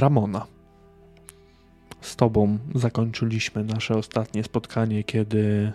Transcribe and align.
Ramona. 0.00 0.46
Z 2.00 2.16
tobą 2.16 2.58
zakończyliśmy 2.74 3.64
nasze 3.64 3.96
ostatnie 3.96 4.44
spotkanie, 4.44 5.04
kiedy 5.04 5.72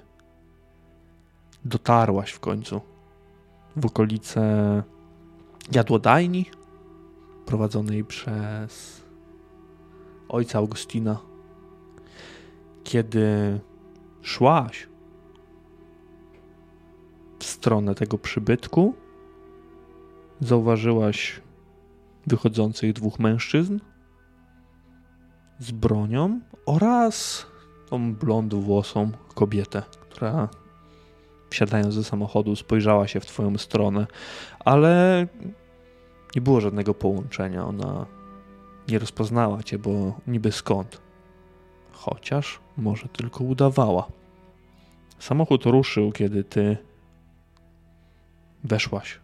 dotarłaś 1.66 2.32
w 2.32 2.40
końcu 2.40 2.82
w 3.76 3.86
okolice 3.86 4.84
jadłodajni 5.72 6.46
prowadzonej 7.46 8.04
przez 8.04 9.02
ojca 10.30 10.60
Augustina. 10.60 11.20
Kiedy 12.84 13.60
szłaś 14.22 14.88
w 17.40 17.44
stronę 17.44 17.96
tego 17.96 18.18
przybytku, 18.18 18.94
zauważyłaś 20.42 21.42
wychodzących 22.28 22.94
dwóch 22.94 23.20
mężczyzn 23.20 23.80
z 25.60 25.72
bronią 25.72 26.40
oraz 26.66 27.46
tą 27.90 28.16
blondu 28.16 28.62
włosą 28.62 29.12
kobietę, 29.36 29.84
która 30.10 30.50
wsiadając 31.50 31.96
do 31.96 32.04
samochodu 32.04 32.56
spojrzała 32.56 33.08
się 33.08 33.20
w 33.20 33.26
twoją 33.26 33.58
stronę, 33.58 34.08
ale 34.60 35.28
nie 36.36 36.42
było 36.42 36.62
żadnego 36.62 36.94
połączenia. 36.94 37.66
Ona 37.66 38.06
nie 38.88 39.00
rozpoznała 39.00 39.64
cię, 39.64 39.80
bo 39.80 40.20
niby 40.28 40.52
skąd. 40.52 41.02
Chociaż 41.92 42.60
może 42.78 43.08
tylko 43.08 43.44
udawała. 43.44 44.08
Samochód 45.20 45.66
ruszył, 45.66 46.12
kiedy 46.12 46.44
ty 46.44 46.78
weszłaś. 48.64 49.20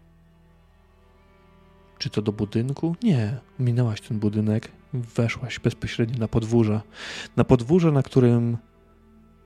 Czy 1.98 2.10
to 2.10 2.22
do 2.22 2.32
budynku? 2.32 2.96
Nie. 3.04 3.38
Minęłaś 3.60 4.02
ten 4.02 4.20
budynek, 4.20 4.72
weszłaś 4.94 5.60
bezpośrednio 5.60 6.18
na 6.20 6.28
podwórze. 6.28 6.82
Na 7.38 7.44
podwórze, 7.44 7.92
na 7.92 8.04
którym 8.04 8.58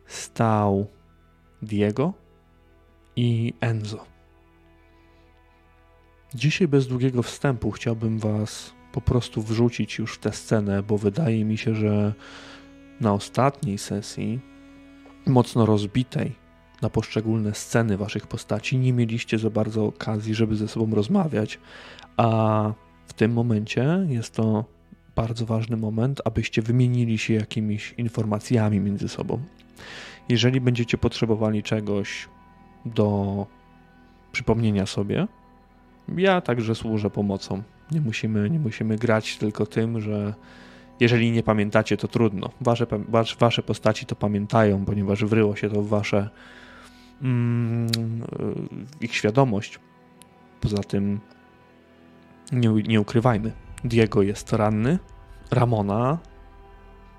stał 0.06 0.88
Diego 1.62 2.14
i 3.16 3.54
Enzo. 3.62 4.06
Dzisiaj 6.36 6.68
bez 6.68 6.88
długiego 6.88 7.24
wstępu 7.24 7.72
chciałbym 7.72 8.20
Was 8.20 8.74
po 8.92 9.02
prostu 9.02 9.42
wrzucić 9.42 9.98
już 9.98 10.16
w 10.16 10.20
tę 10.20 10.32
scenę, 10.32 10.84
bo 10.84 10.98
wydaje 10.98 11.46
mi 11.46 11.58
się, 11.58 11.76
że 11.76 12.14
na 13.02 13.14
ostatniej 13.14 13.78
sesji, 13.78 14.40
mocno 15.26 15.66
rozbitej 15.66 16.36
na 16.82 16.90
poszczególne 16.90 17.54
sceny 17.54 17.98
Waszych 17.98 18.28
postaci, 18.28 18.78
nie 18.78 18.94
mieliście 18.94 19.40
za 19.40 19.50
bardzo 19.50 19.86
okazji, 19.86 20.34
żeby 20.34 20.56
ze 20.56 20.68
sobą 20.68 20.96
rozmawiać, 20.96 21.60
a 22.18 22.74
w 23.08 23.14
tym 23.14 23.34
momencie 23.34 24.06
jest 24.10 24.34
to 24.34 24.66
bardzo 25.16 25.46
ważny 25.46 25.78
moment, 25.78 26.22
abyście 26.26 26.62
wymienili 26.62 27.18
się 27.18 27.34
jakimiś 27.34 27.94
informacjami 27.98 28.80
między 28.80 29.10
sobą. 29.10 29.40
Jeżeli 30.30 30.62
będziecie 30.62 30.98
potrzebowali 30.98 31.64
czegoś 31.64 32.30
do 32.86 33.48
przypomnienia 34.32 34.86
sobie, 34.86 35.28
ja 36.18 36.42
także 36.42 36.76
służę 36.76 37.10
pomocą. 37.10 37.64
Nie 37.92 38.02
musimy, 38.02 38.50
nie 38.50 38.60
musimy 38.60 38.98
grać 38.98 39.38
tylko 39.38 39.66
tym, 39.66 40.02
że 40.02 40.34
jeżeli 41.00 41.32
nie 41.32 41.44
pamiętacie, 41.44 41.98
to 41.98 42.08
trudno. 42.08 42.50
Wasze, 42.62 42.86
wasze 43.40 43.64
postaci 43.64 44.06
to 44.06 44.16
pamiętają, 44.16 44.86
ponieważ 44.86 45.26
wryło 45.26 45.56
się 45.56 45.70
to 45.70 45.82
w 45.82 45.88
wasze 45.88 46.30
mm, 47.22 47.88
ich 49.02 49.16
świadomość. 49.16 49.80
Poza 50.62 50.78
tym 50.78 51.20
nie, 52.52 52.70
nie 52.70 53.02
ukrywajmy, 53.02 53.52
Diego 53.84 54.22
jest 54.22 54.54
ranny, 54.54 55.00
Ramona 55.52 56.18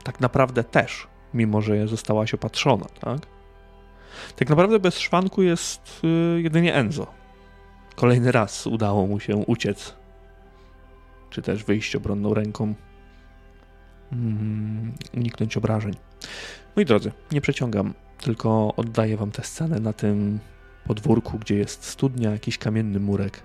tak 0.05 0.21
naprawdę 0.21 0.65
też, 0.65 1.07
mimo 1.35 1.61
że 1.61 1.89
zostałaś 1.89 2.35
opatrzona, 2.35 2.87
tak? 3.01 3.19
Tak 4.37 4.51
naprawdę 4.51 4.79
bez 4.79 4.99
szwanku 4.99 5.43
jest 5.43 6.01
y, 6.05 6.41
jedynie 6.43 6.75
Enzo. 6.75 7.07
Kolejny 7.97 8.33
raz 8.33 8.67
udało 8.67 9.07
mu 9.07 9.21
się 9.21 9.37
uciec, 9.37 9.95
czy 11.31 11.43
też 11.43 11.65
wyjść 11.65 11.97
obronną 11.97 12.35
ręką, 12.35 12.75
mm, 14.13 14.93
uniknąć 15.17 15.57
obrażeń. 15.57 15.95
Moi 16.77 16.85
drodzy, 16.85 17.13
nie 17.33 17.41
przeciągam, 17.41 17.95
tylko 18.19 18.75
oddaję 18.77 19.17
wam 19.17 19.31
tę 19.31 19.43
scenę 19.43 19.81
na 19.81 19.93
tym 19.93 20.39
podwórku, 20.87 21.39
gdzie 21.39 21.55
jest 21.57 21.85
studnia, 21.85 22.31
jakiś 22.31 22.59
kamienny 22.59 23.01
murek, 23.01 23.43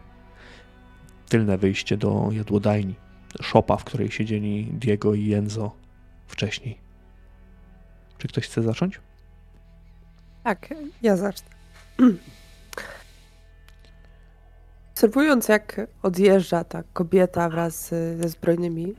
tylne 1.30 1.58
wyjście 1.58 1.98
do 1.98 2.30
jadłodajni, 2.32 2.96
szopa, 3.42 3.78
w 3.78 3.84
której 3.84 4.12
siedzieli 4.12 4.66
Diego 4.72 5.14
i 5.14 5.34
Enzo 5.34 5.72
wcześniej. 6.28 6.78
Czy 8.18 8.28
ktoś 8.28 8.46
chce 8.48 8.64
zacząć? 8.64 9.02
Tak, 10.44 10.74
ja 11.02 11.18
zacznę. 11.18 11.50
Obserwując, 14.92 15.48
jak 15.48 15.82
odjeżdża 16.04 16.64
ta 16.64 16.84
kobieta 16.94 17.50
wraz 17.50 17.90
ze 17.90 18.30
zbrojnymi, 18.30 18.96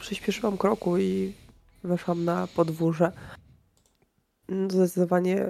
przyspieszyłam 0.00 0.58
kroku 0.58 0.98
i 0.98 1.34
weszłam 1.84 2.24
na 2.24 2.46
podwórze. 2.46 3.12
Zdecydowanie 4.70 5.46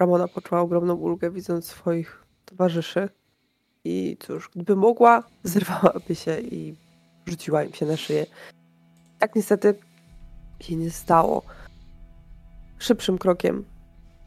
Ramona 0.00 0.28
poczuła 0.28 0.60
ogromną 0.60 0.94
ulgę, 0.94 1.30
widząc 1.30 1.66
swoich 1.66 2.24
towarzyszy. 2.44 3.08
I 3.84 4.16
cóż, 4.20 4.50
gdyby 4.54 4.76
mogła, 4.76 5.22
zerwałaby 5.42 6.14
się 6.14 6.40
i 6.40 6.76
rzuciła 7.26 7.64
im 7.64 7.72
się 7.72 7.86
na 7.86 7.96
szyję. 7.96 8.26
Tak 9.18 9.34
niestety 9.34 9.74
się 10.60 10.76
nie 10.76 10.90
stało. 10.90 11.42
Szybszym 12.78 13.18
krokiem 13.18 13.64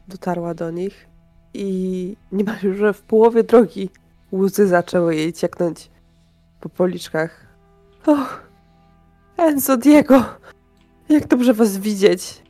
dotarła 0.08 0.54
do 0.54 0.70
nich 0.70 1.06
i 1.54 2.16
niemal 2.32 2.56
już 2.62 2.96
w 2.96 3.02
połowie 3.02 3.44
drogi 3.44 3.90
łzy 4.32 4.68
zaczęły 4.68 5.16
jej 5.16 5.32
cieknąć 5.32 5.90
po 6.60 6.68
policzkach. 6.68 7.46
Och, 8.06 8.42
Enzo, 9.36 9.76
Diego, 9.76 10.24
jak 11.08 11.26
dobrze 11.26 11.54
was 11.54 11.78
widzieć. 11.78 12.42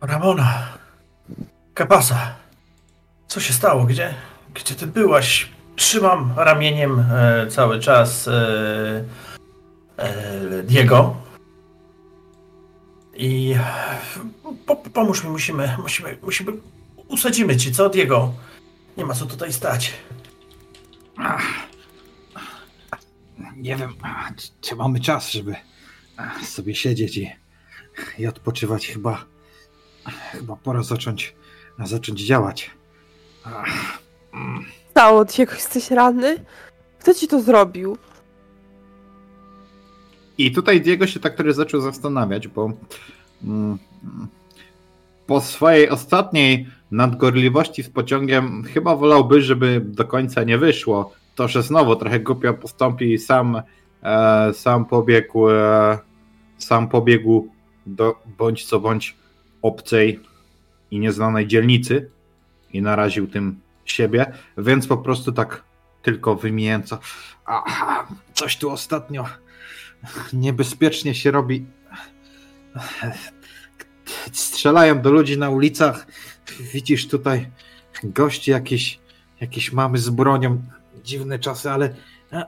Ramona, 0.00 0.68
Kapasa, 1.74 2.34
co 3.28 3.40
się 3.40 3.52
stało? 3.52 3.84
Gdzie, 3.84 4.14
gdzie 4.54 4.74
ty 4.74 4.86
byłaś? 4.86 5.52
Trzymam 5.76 6.32
ramieniem 6.36 7.00
e, 7.00 7.46
cały 7.46 7.80
czas 7.80 8.28
e, 8.28 9.04
Diego. 10.64 11.16
I 13.14 13.54
po, 14.66 14.76
pomóż 14.76 15.24
mi, 15.24 15.30
musimy, 15.30 15.76
musimy, 15.82 16.18
musimy, 16.22 16.52
usadzimy 17.08 17.56
ci, 17.56 17.72
co 17.72 17.88
Diego? 17.88 18.32
Nie 18.96 19.06
ma 19.06 19.14
co 19.14 19.26
tutaj 19.26 19.52
stać. 19.52 19.92
Ach, 21.16 21.42
nie 23.56 23.76
wiem, 23.76 23.94
czy 24.60 24.76
mamy 24.76 25.00
czas, 25.00 25.30
żeby 25.30 25.56
sobie 26.44 26.74
siedzieć 26.74 27.16
i, 27.16 27.30
i 28.18 28.26
odpoczywać. 28.26 28.86
Chyba, 28.86 29.24
chyba 30.32 30.56
pora 30.56 30.82
zacząć, 30.82 31.34
zacząć 31.84 32.20
działać. 32.20 32.70
Stało, 34.90 35.24
Diego, 35.24 35.54
jesteś 35.54 35.90
ranny? 35.90 36.44
Kto 37.00 37.14
ci 37.14 37.28
to 37.28 37.42
zrobił? 37.42 37.98
I 40.38 40.52
tutaj 40.52 40.80
Diego 40.80 41.06
się 41.06 41.20
tak 41.20 41.34
trochę 41.34 41.52
zaczął 41.52 41.80
zastanawiać, 41.80 42.48
bo 42.48 42.72
mm, 43.44 43.78
po 45.26 45.40
swojej 45.40 45.90
ostatniej 45.90 46.66
nadgorliwości 46.90 47.82
z 47.82 47.90
pociągiem 47.90 48.64
chyba 48.64 48.96
wolałby, 48.96 49.42
żeby 49.42 49.80
do 49.84 50.04
końca 50.04 50.44
nie 50.44 50.58
wyszło. 50.58 51.12
To, 51.34 51.48
że 51.48 51.62
znowu 51.62 51.96
trochę 51.96 52.20
głupio 52.20 52.54
postąpi 52.54 53.12
i 53.12 53.18
sam, 53.18 53.62
e, 54.02 54.52
sam 54.54 54.84
pobiegł 54.84 55.50
e, 55.50 55.98
sam 56.58 56.88
pobiegł 56.88 57.48
do 57.86 58.14
bądź 58.38 58.64
co 58.64 58.80
bądź 58.80 59.16
obcej 59.62 60.20
i 60.90 60.98
nieznanej 60.98 61.46
dzielnicy 61.46 62.10
i 62.72 62.82
naraził 62.82 63.26
tym 63.26 63.60
siebie, 63.84 64.32
więc 64.58 64.86
po 64.86 64.96
prostu 64.96 65.32
tak 65.32 65.64
tylko 66.02 66.34
wymijająco 66.34 66.98
aha, 67.46 68.06
coś 68.34 68.56
tu 68.56 68.70
ostatnio 68.70 69.24
niebezpiecznie 70.32 71.14
się 71.14 71.30
robi. 71.30 71.66
Strzelają 74.32 75.00
do 75.00 75.10
ludzi 75.10 75.38
na 75.38 75.50
ulicach. 75.50 76.06
Widzisz 76.72 77.08
tutaj 77.08 77.50
gości 78.04 78.50
jakieś, 78.50 79.00
jakieś 79.40 79.72
mamy 79.72 79.98
z 79.98 80.10
bronią. 80.10 80.62
Dziwne 81.04 81.38
czasy, 81.38 81.70
ale, 81.70 81.94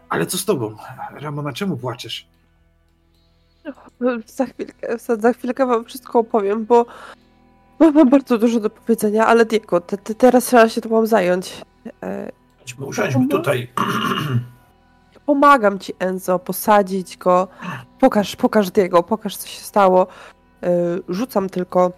ale 0.08 0.26
co 0.26 0.38
z 0.38 0.44
tobą? 0.44 0.76
Ramona, 1.12 1.52
czemu 1.52 1.76
płaczesz? 1.76 2.26
Za 4.26 4.46
chwilkę, 4.46 4.98
za 5.18 5.32
chwilkę 5.32 5.66
wam 5.66 5.84
wszystko 5.84 6.18
opowiem, 6.18 6.66
bo 6.66 6.86
mam 7.80 8.10
bardzo 8.10 8.38
dużo 8.38 8.60
do 8.60 8.70
powiedzenia, 8.70 9.26
ale 9.26 9.44
Diego, 9.46 9.80
te, 9.80 9.98
te, 9.98 10.14
teraz 10.14 10.44
trzeba 10.44 10.68
się 10.68 10.80
tobą 10.80 11.06
zająć. 11.06 11.62
E, 12.02 12.32
usiądźmy 12.80 13.28
tutaj. 13.28 13.68
pomagam 15.28 15.78
ci, 15.78 15.92
Enzo, 15.98 16.38
posadzić 16.38 17.16
go. 17.16 17.48
Pokaż, 18.00 18.36
pokaż 18.36 18.70
Diego, 18.70 19.02
pokaż, 19.02 19.36
co 19.36 19.48
się 19.48 19.60
stało. 19.60 20.06
Yy, 20.62 20.68
rzucam 21.08 21.48
tylko 21.48 21.92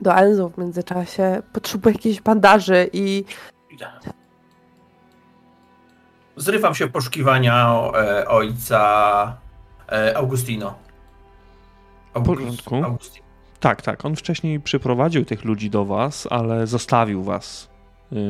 do 0.00 0.14
Enzo 0.14 0.48
w 0.48 0.58
międzyczasie. 0.58 1.42
Potrzebuję 1.52 1.94
jakiejś 1.94 2.20
bandaży 2.20 2.90
i 2.92 3.24
Zrywam 6.36 6.74
się 6.74 6.86
w 6.86 6.92
poszukiwania 6.92 7.80
e, 7.94 8.28
ojca 8.28 9.36
e, 9.92 10.16
Augustino. 10.16 10.74
W 12.14 12.22
porządku. 12.22 12.76
Augustino. 12.84 13.26
Tak, 13.60 13.82
tak. 13.82 14.04
On 14.04 14.16
wcześniej 14.16 14.60
przyprowadził 14.60 15.24
tych 15.24 15.44
ludzi 15.44 15.70
do 15.70 15.84
was, 15.84 16.28
ale 16.30 16.66
zostawił 16.66 17.22
was 17.22 17.68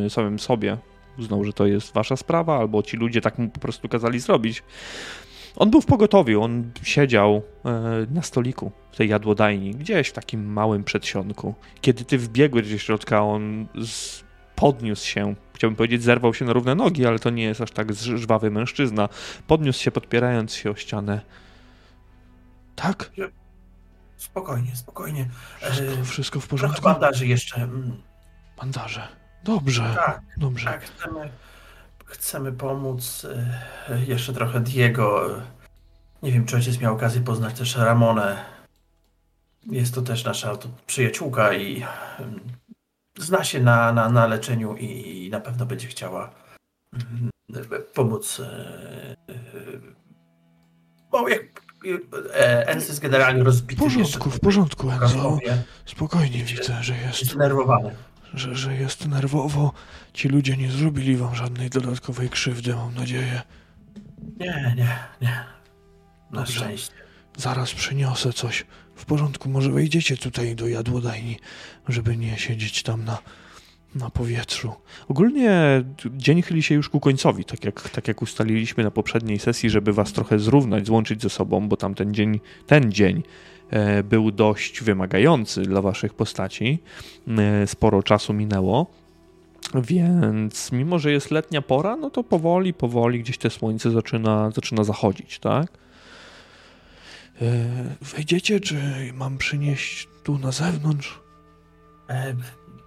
y, 0.06 0.10
samym 0.10 0.38
sobie. 0.38 0.76
Uznał, 1.18 1.44
że 1.44 1.52
to 1.52 1.66
jest 1.66 1.94
wasza 1.94 2.16
sprawa, 2.16 2.58
albo 2.58 2.82
ci 2.82 2.96
ludzie 2.96 3.20
tak 3.20 3.38
mu 3.38 3.48
po 3.48 3.60
prostu 3.60 3.88
kazali 3.88 4.20
zrobić. 4.20 4.62
On 5.56 5.70
był 5.70 5.80
w 5.80 5.86
pogotowiu, 5.86 6.42
on 6.42 6.70
siedział 6.82 7.36
y, 7.36 8.14
na 8.14 8.22
stoliku 8.22 8.72
w 8.92 8.96
tej 8.96 9.08
jadłodajni, 9.08 9.70
gdzieś 9.70 10.08
w 10.08 10.12
takim 10.12 10.52
małym 10.52 10.84
przedsionku. 10.84 11.54
Kiedy 11.80 12.04
ty 12.04 12.18
wbiegłeś 12.18 12.72
do 12.72 12.78
środka, 12.78 13.22
on 13.22 13.66
z, 13.86 14.24
podniósł 14.56 15.06
się, 15.06 15.34
chciałbym 15.54 15.76
powiedzieć, 15.76 16.02
zerwał 16.02 16.34
się 16.34 16.44
na 16.44 16.52
równe 16.52 16.74
nogi, 16.74 17.06
ale 17.06 17.18
to 17.18 17.30
nie 17.30 17.42
jest 17.42 17.60
aż 17.60 17.70
tak 17.70 17.92
żwawy 17.94 18.50
mężczyzna. 18.50 19.08
Podniósł 19.46 19.82
się, 19.82 19.90
podpierając 19.90 20.54
się 20.54 20.70
o 20.70 20.74
ścianę. 20.74 21.20
Tak? 22.76 23.10
Spokojnie, 24.16 24.76
spokojnie. 24.76 25.28
E, 25.62 25.70
Wszystko, 25.72 26.04
wszystko 26.04 26.40
w 26.40 26.46
trochę 26.46 26.50
porządku? 26.50 26.82
bandaży 26.84 27.26
jeszcze. 27.26 27.56
Mm, 27.62 28.02
Bandaże. 28.56 29.21
Dobrze, 29.44 29.92
Tak, 29.96 30.20
dobrze. 30.36 30.64
tak. 30.66 30.82
Chcemy, 30.84 31.30
chcemy 32.04 32.52
pomóc. 32.52 33.26
e, 33.90 34.04
Jeszcze 34.04 34.32
trochę 34.32 34.60
Diego. 34.60 35.28
Nie 36.22 36.32
wiem, 36.32 36.44
czy 36.44 36.56
ojciec 36.56 36.80
miał 36.80 36.94
okazję 36.94 37.20
poznać 37.20 37.58
też 37.58 37.76
Ramonę. 37.76 38.44
Jest 39.66 39.94
to 39.94 40.02
też 40.02 40.24
nasza 40.24 40.52
przyjaciółka 40.86 41.52
i 41.52 41.84
mm, 42.18 42.40
zna 43.18 43.44
się 43.44 43.60
na, 43.60 43.92
na, 43.92 44.08
na 44.08 44.26
leczeniu 44.26 44.76
i 44.76 45.28
na 45.32 45.40
pewno 45.40 45.66
będzie 45.66 45.88
chciała 45.88 46.30
mm, 46.94 47.30
pomóc. 47.94 48.42
Bo 51.10 51.28
jak 51.28 51.42
e, 52.34 52.66
Ens 52.68 52.88
jest 52.88 53.00
generalnie 53.00 53.42
W 53.42 53.46
rozbity. 53.46 53.82
porządku, 53.82 54.30
w 54.30 54.40
porządku, 54.40 54.90
Enzo. 54.90 55.38
Spokojnie 55.86 56.44
widzę, 56.44 56.82
że 56.82 56.94
jest, 56.96 57.20
Jest 57.20 57.32
zdenerwowany. 57.32 57.94
Że, 58.34 58.56
że 58.56 58.74
jest 58.74 59.08
nerwowo. 59.08 59.72
Ci 60.12 60.28
ludzie 60.28 60.56
nie 60.56 60.70
zrobili 60.70 61.16
wam 61.16 61.34
żadnej 61.34 61.70
dodatkowej 61.70 62.28
krzywdy, 62.28 62.74
mam 62.74 62.94
nadzieję. 62.94 63.42
Nie, 64.40 64.74
nie, 64.76 64.98
nie. 65.20 65.44
Na 66.30 66.40
Dobrze. 66.40 66.52
szczęście. 66.52 66.92
Zaraz 67.36 67.74
przyniosę 67.74 68.32
coś. 68.32 68.66
W 68.94 69.04
porządku, 69.04 69.48
może 69.48 69.70
wejdziecie 69.70 70.16
tutaj 70.16 70.56
do 70.56 70.68
jadłodajni, 70.68 71.36
żeby 71.88 72.16
nie 72.16 72.38
siedzieć 72.38 72.82
tam 72.82 73.04
na, 73.04 73.18
na 73.94 74.10
powietrzu. 74.10 74.72
Ogólnie 75.08 75.84
dzień 76.16 76.42
chyli 76.42 76.62
się 76.62 76.74
już 76.74 76.88
ku 76.88 77.00
końcowi, 77.00 77.44
tak 77.44 77.64
jak, 77.64 77.90
tak 77.90 78.08
jak 78.08 78.22
ustaliliśmy 78.22 78.84
na 78.84 78.90
poprzedniej 78.90 79.38
sesji, 79.38 79.70
żeby 79.70 79.92
was 79.92 80.12
trochę 80.12 80.38
zrównać, 80.38 80.86
złączyć 80.86 81.22
ze 81.22 81.30
sobą, 81.30 81.68
bo 81.68 81.76
tamten 81.76 82.14
dzień, 82.14 82.40
ten 82.66 82.92
dzień 82.92 83.22
był 84.04 84.30
dość 84.30 84.82
wymagający 84.82 85.62
dla 85.62 85.82
waszych 85.82 86.14
postaci. 86.14 86.78
E, 87.38 87.66
sporo 87.66 88.02
czasu 88.02 88.32
minęło. 88.32 88.86
Więc 89.74 90.72
mimo, 90.72 90.98
że 90.98 91.12
jest 91.12 91.30
letnia 91.30 91.62
pora, 91.62 91.96
no 91.96 92.10
to 92.10 92.24
powoli, 92.24 92.74
powoli 92.74 93.20
gdzieś 93.20 93.38
te 93.38 93.50
słońce 93.50 93.90
zaczyna, 93.90 94.50
zaczyna 94.50 94.84
zachodzić, 94.84 95.38
tak? 95.38 95.66
E, 97.42 97.64
Wejdziecie, 98.00 98.60
czy 98.60 98.76
mam 99.14 99.38
przynieść 99.38 100.08
tu 100.24 100.38
na 100.38 100.52
zewnątrz? 100.52 101.20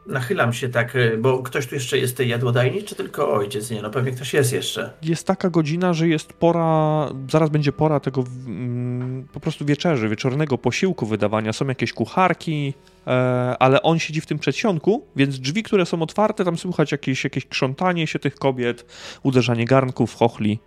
Nachylam 0.08 0.54
się 0.54 0.70
tak, 0.70 0.96
e, 0.96 1.18
bo 1.18 1.44
ktoś 1.44 1.68
tu 1.68 1.76
jeszcze 1.76 1.98
jest 1.98 2.18
tej 2.18 2.30
jadłodajni, 2.30 2.84
czy 2.84 2.96
tylko 2.96 3.34
ojciec? 3.34 3.72
Nie, 3.72 3.82
no 3.82 3.90
pewnie 3.90 4.12
ktoś 4.12 4.34
jest 4.34 4.54
jeszcze. 4.54 4.94
Jest 5.02 5.28
taka 5.28 5.50
godzina, 5.50 5.94
że 5.94 6.08
jest 6.08 6.34
pora, 6.34 7.10
zaraz 7.32 7.50
będzie 7.50 7.72
pora 7.72 8.00
tego 8.00 8.24
mm, 8.48 9.28
po 9.34 9.40
prostu 9.40 9.66
wieczerzy, 9.66 10.10
wieczornego 10.10 10.58
posiłku 10.58 11.06
wydawania. 11.06 11.54
Są 11.54 11.68
jakieś 11.68 11.94
kucharki, 11.94 12.74
e, 13.08 13.12
ale 13.60 13.82
on 13.82 14.00
siedzi 14.00 14.22
w 14.22 14.26
tym 14.26 14.40
przedsionku, 14.40 15.06
więc 15.16 15.40
drzwi, 15.40 15.64
które 15.64 15.86
są 15.86 16.02
otwarte, 16.02 16.46
tam 16.46 16.58
słychać 16.58 16.92
jakieś, 16.92 17.24
jakieś 17.24 17.46
krzątanie 17.46 18.08
się 18.08 18.20
tych 18.20 18.36
kobiet, 18.36 18.86
uderzanie 19.24 19.66
garnków, 19.66 20.16
chochli. 20.16 20.60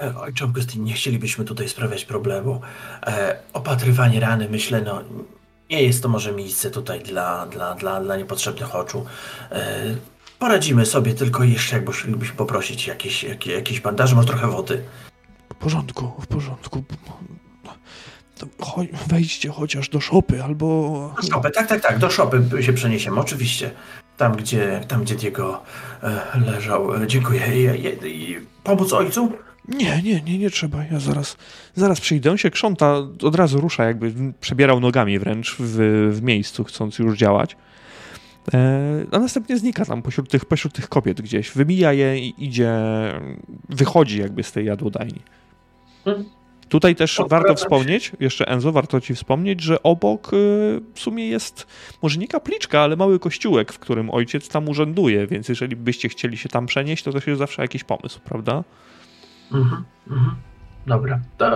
E, 0.00 0.18
ojcze 0.18 0.44
Augustyn, 0.44 0.84
nie 0.84 0.92
chcielibyśmy 0.92 1.44
tutaj 1.44 1.68
sprawiać 1.68 2.04
problemu. 2.04 2.60
E, 3.06 3.36
opatrywanie 3.52 4.20
rany, 4.20 4.48
myślę, 4.50 4.82
no 4.82 5.02
nie 5.70 5.82
jest 5.82 6.02
to 6.02 6.08
może 6.08 6.32
miejsce 6.32 6.70
tutaj 6.70 7.00
dla, 7.00 7.46
dla, 7.46 7.74
dla, 7.74 8.00
dla 8.00 8.16
niepotrzebnych 8.16 8.74
oczu. 8.74 9.06
E, 9.52 9.96
poradzimy 10.38 10.86
sobie, 10.86 11.14
tylko 11.14 11.44
jeszcze 11.44 11.76
jak 11.76 11.86
musielibyśmy 11.86 12.36
poprosić 12.36 12.86
jakieś, 12.86 13.24
jakieś, 13.24 13.52
jakieś 13.52 13.80
bandaże, 13.80 14.16
może 14.16 14.28
trochę 14.28 14.46
wody. 14.46 14.82
W 15.52 15.54
porządku, 15.54 16.12
w 16.20 16.26
porządku. 16.26 16.84
Chodź, 18.60 18.88
wejdźcie 19.06 19.48
chociaż 19.48 19.88
do 19.88 20.00
szopy 20.00 20.42
albo... 20.44 20.66
Do 21.16 21.28
szopy, 21.28 21.50
tak, 21.50 21.66
tak, 21.66 21.80
tak, 21.80 21.98
do 21.98 22.10
szopy 22.10 22.42
się 22.60 22.72
przeniesiemy, 22.72 23.20
oczywiście. 23.20 23.70
Tam, 24.16 24.36
gdzie, 24.36 24.80
tam, 24.88 25.02
gdzie 25.02 25.14
Diego 25.14 25.62
e, 26.02 26.40
leżał. 26.46 26.94
E, 26.94 27.06
dziękuję. 27.06 27.40
I, 27.54 27.86
i, 28.06 28.32
i 28.32 28.40
pomóc 28.64 28.92
ojcu? 28.92 29.32
Nie, 29.70 30.02
nie, 30.02 30.20
nie, 30.20 30.38
nie 30.38 30.50
trzeba. 30.50 30.84
Ja 30.84 31.00
zaraz, 31.00 31.36
zaraz 31.74 32.00
przyjdę. 32.00 32.30
On 32.30 32.38
się 32.38 32.50
krząta, 32.50 32.96
od 33.22 33.34
razu 33.34 33.60
rusza, 33.60 33.84
jakby 33.84 34.12
przebierał 34.40 34.80
nogami 34.80 35.18
wręcz 35.18 35.56
w, 35.58 35.76
w 36.12 36.22
miejscu, 36.22 36.64
chcąc 36.64 36.98
już 36.98 37.18
działać. 37.18 37.56
E, 38.54 39.06
a 39.12 39.18
następnie 39.18 39.58
znika 39.58 39.84
tam 39.84 40.02
pośród 40.02 40.30
tych, 40.30 40.44
pośród 40.44 40.72
tych 40.72 40.88
kobiet 40.88 41.20
gdzieś. 41.20 41.50
Wymija 41.50 41.92
je 41.92 42.18
i 42.18 42.34
idzie, 42.38 42.72
wychodzi 43.68 44.20
jakby 44.20 44.42
z 44.42 44.52
tej 44.52 44.66
jadłodajni. 44.66 45.20
Hmm. 46.04 46.24
Tutaj 46.68 46.96
też 46.96 47.20
warto 47.28 47.54
wspomnieć, 47.54 48.12
jeszcze 48.20 48.48
Enzo, 48.48 48.72
warto 48.72 49.00
ci 49.00 49.14
wspomnieć, 49.14 49.60
że 49.60 49.82
obok 49.82 50.32
y, 50.32 50.36
w 50.94 51.00
sumie 51.00 51.28
jest 51.28 51.66
może 52.02 52.18
nie 52.18 52.28
kapliczka, 52.28 52.80
ale 52.80 52.96
mały 52.96 53.18
kościółek, 53.18 53.72
w 53.72 53.78
którym 53.78 54.10
ojciec 54.10 54.48
tam 54.48 54.68
urzęduje, 54.68 55.26
więc 55.26 55.48
jeżeli 55.48 55.76
byście 55.76 56.08
chcieli 56.08 56.36
się 56.36 56.48
tam 56.48 56.66
przenieść, 56.66 57.04
to 57.04 57.12
też 57.12 57.26
jest 57.26 57.38
zawsze 57.38 57.62
jakiś 57.62 57.84
pomysł, 57.84 58.20
prawda? 58.24 58.64
Mhm, 59.52 59.84
mhm. 60.10 60.36
Dobra. 60.86 61.20
To 61.38 61.50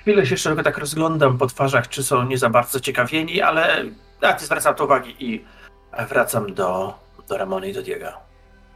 chwilę 0.00 0.26
się 0.26 0.34
jeszcze 0.34 0.48
tylko 0.50 0.62
tak 0.62 0.78
rozglądam 0.78 1.38
po 1.38 1.46
twarzach, 1.46 1.88
czy 1.88 2.02
są 2.02 2.24
nie 2.24 2.38
za 2.38 2.50
bardzo 2.50 2.80
ciekawieni, 2.80 3.42
ale 3.42 3.84
ja 4.22 4.32
nie 4.32 4.38
zwracam 4.38 4.74
to 4.74 4.84
uwagi 4.84 5.14
i 5.24 5.44
wracam 6.08 6.54
do, 6.54 6.94
do 7.28 7.36
Ramony 7.38 7.68
i 7.68 7.72
do 7.74 7.82
Diego. 7.82 8.06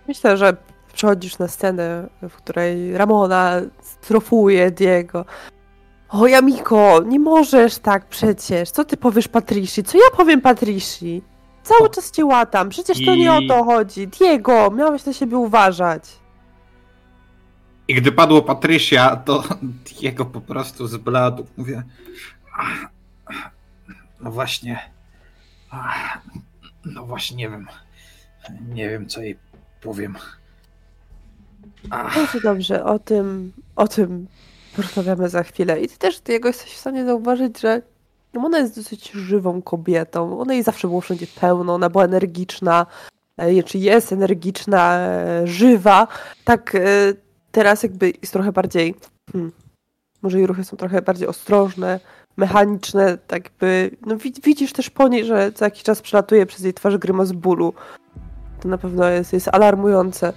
myślę, 0.09 0.37
że 0.37 0.57
przechodzisz 0.95 1.39
na 1.39 1.49
scenę, 1.49 2.09
w 2.23 2.33
której 2.37 2.97
Ramona 2.97 3.53
strofuje 3.81 4.71
Diego. 4.71 5.25
O, 6.09 6.27
Jamiko, 6.27 7.01
nie 7.07 7.19
możesz 7.21 7.79
tak 7.79 8.07
przecież. 8.07 8.71
Co 8.71 8.85
ty 8.85 8.97
powiesz 8.97 9.29
Patrici? 9.29 9.83
Co 9.83 9.99
ja 9.99 10.17
powiem 10.17 10.41
Patrici? 10.41 11.23
Cały 11.63 11.91
czas 11.91 12.11
cię 12.11 12.25
łatam. 12.25 12.69
Przecież 12.69 13.05
to 13.07 13.15
nie 13.15 13.33
o 13.33 13.39
I- 13.39 13.47
to 13.49 13.65
chodzi. 13.65 14.09
Diego, 14.09 14.71
miałeś 14.71 15.05
na 15.05 15.13
siebie 15.13 15.37
uważać. 15.37 16.03
I 17.89 17.95
gdy 17.95 18.13
padło 18.13 18.43
Patrycja, 18.43 19.17
to 19.17 19.45
jego 20.01 20.25
po 20.25 20.41
prostu 20.41 20.87
zbladł. 20.87 21.47
Mówię, 21.57 21.83
"Ach, 22.59 22.87
no 24.21 24.31
właśnie, 24.31 24.79
ach, 25.71 26.19
no 26.85 27.07
właśnie 27.07 27.37
nie 27.37 27.51
wiem, 27.51 27.67
nie 28.69 28.89
wiem 28.89 29.09
co 29.09 29.23
jej 29.23 29.39
powiem. 29.81 30.17
Dobrze, 31.85 32.41
dobrze, 32.43 32.85
o 32.85 32.99
tym, 32.99 33.53
o 33.77 33.89
tym 33.89 34.27
porozmawiamy 34.77 35.29
za 35.29 35.43
chwilę. 35.43 35.81
I 35.81 35.89
ty 35.89 35.99
też, 35.99 36.21
Diego, 36.21 36.49
jesteś 36.49 36.73
w 36.73 36.79
stanie 36.79 37.05
zauważyć, 37.05 37.61
że 37.61 37.83
ona 38.35 38.59
jest 38.59 38.77
dosyć 38.77 39.11
żywą 39.11 39.63
kobietą. 39.63 40.41
Ona 40.41 40.55
jej 40.55 40.63
zawsze 40.63 40.89
było 40.89 41.01
wszędzie 41.01 41.27
pełno, 41.41 41.75
ona 41.75 41.91
była 41.91 42.05
energiczna, 42.05 42.87
e, 43.37 43.63
czy 43.63 43.79
jest 43.79 44.13
energiczna, 44.13 44.99
e, 44.99 45.47
żywa. 45.47 46.09
Tak 46.45 46.75
e, 46.75 46.81
teraz 47.53 47.83
jakby 47.83 48.13
jest 48.23 48.33
trochę 48.33 48.53
bardziej, 48.53 48.95
hmm, 49.33 49.53
może 50.23 50.39
jej 50.39 50.47
ruchy 50.47 50.65
są 50.65 50.77
trochę 50.77 51.03
bardziej 51.03 51.29
ostrożne, 51.29 52.01
mechaniczne, 52.37 53.19
tak 53.19 53.45
jakby, 53.45 53.91
no 54.07 54.17
wi- 54.17 54.35
widzisz 54.45 54.73
też 54.73 54.91
po 54.91 55.09
niej, 55.09 55.25
że 55.25 55.53
co 55.53 55.65
jakiś 55.65 55.83
czas 55.83 56.03
przelatuje 56.03 56.47
przez 56.47 56.61
jej 56.65 56.75
twarz 56.75 56.97
grymas 56.99 57.33
bólu. 57.33 57.75
To 58.61 58.69
na 58.69 58.79
pewno 58.79 59.09
jest, 59.09 59.33
jest 59.33 59.49
alarmujące. 59.49 60.33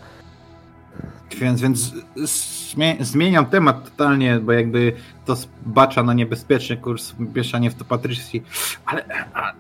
Więc, 1.38 1.62
więc 1.62 1.92
zmie- 2.16 3.04
zmieniam 3.04 3.46
temat 3.46 3.84
totalnie, 3.84 4.40
bo 4.40 4.52
jakby 4.52 4.94
to 5.26 5.36
zbacza 5.36 6.04
na 6.04 6.14
niebezpieczny 6.14 6.78
kurs 6.78 7.14
mieszanie 7.36 7.72
w 7.72 7.76
to 7.76 7.86
Patrycji. 7.86 8.44
Ale, 8.86 9.06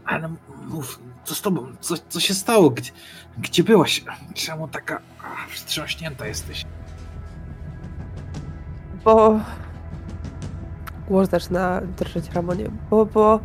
ale 0.05 0.29
mów, 0.67 1.00
co 1.24 1.35
z 1.35 1.41
tobą? 1.41 1.67
Co, 1.79 1.95
co 2.09 2.19
się 2.19 2.33
stało? 2.33 2.69
Gdzie, 2.69 2.91
gdzie 3.38 3.63
byłaś? 3.63 4.03
Czemu 4.33 4.67
taka 4.67 5.01
wstrząśnięta 5.50 6.27
jesteś? 6.27 6.65
Bo... 9.05 9.39
Głos 11.07 11.29
zaczyna 11.29 11.81
drżeć 11.97 12.29
Ramonie, 12.33 12.69
bo, 12.89 13.05
bo... 13.05 13.39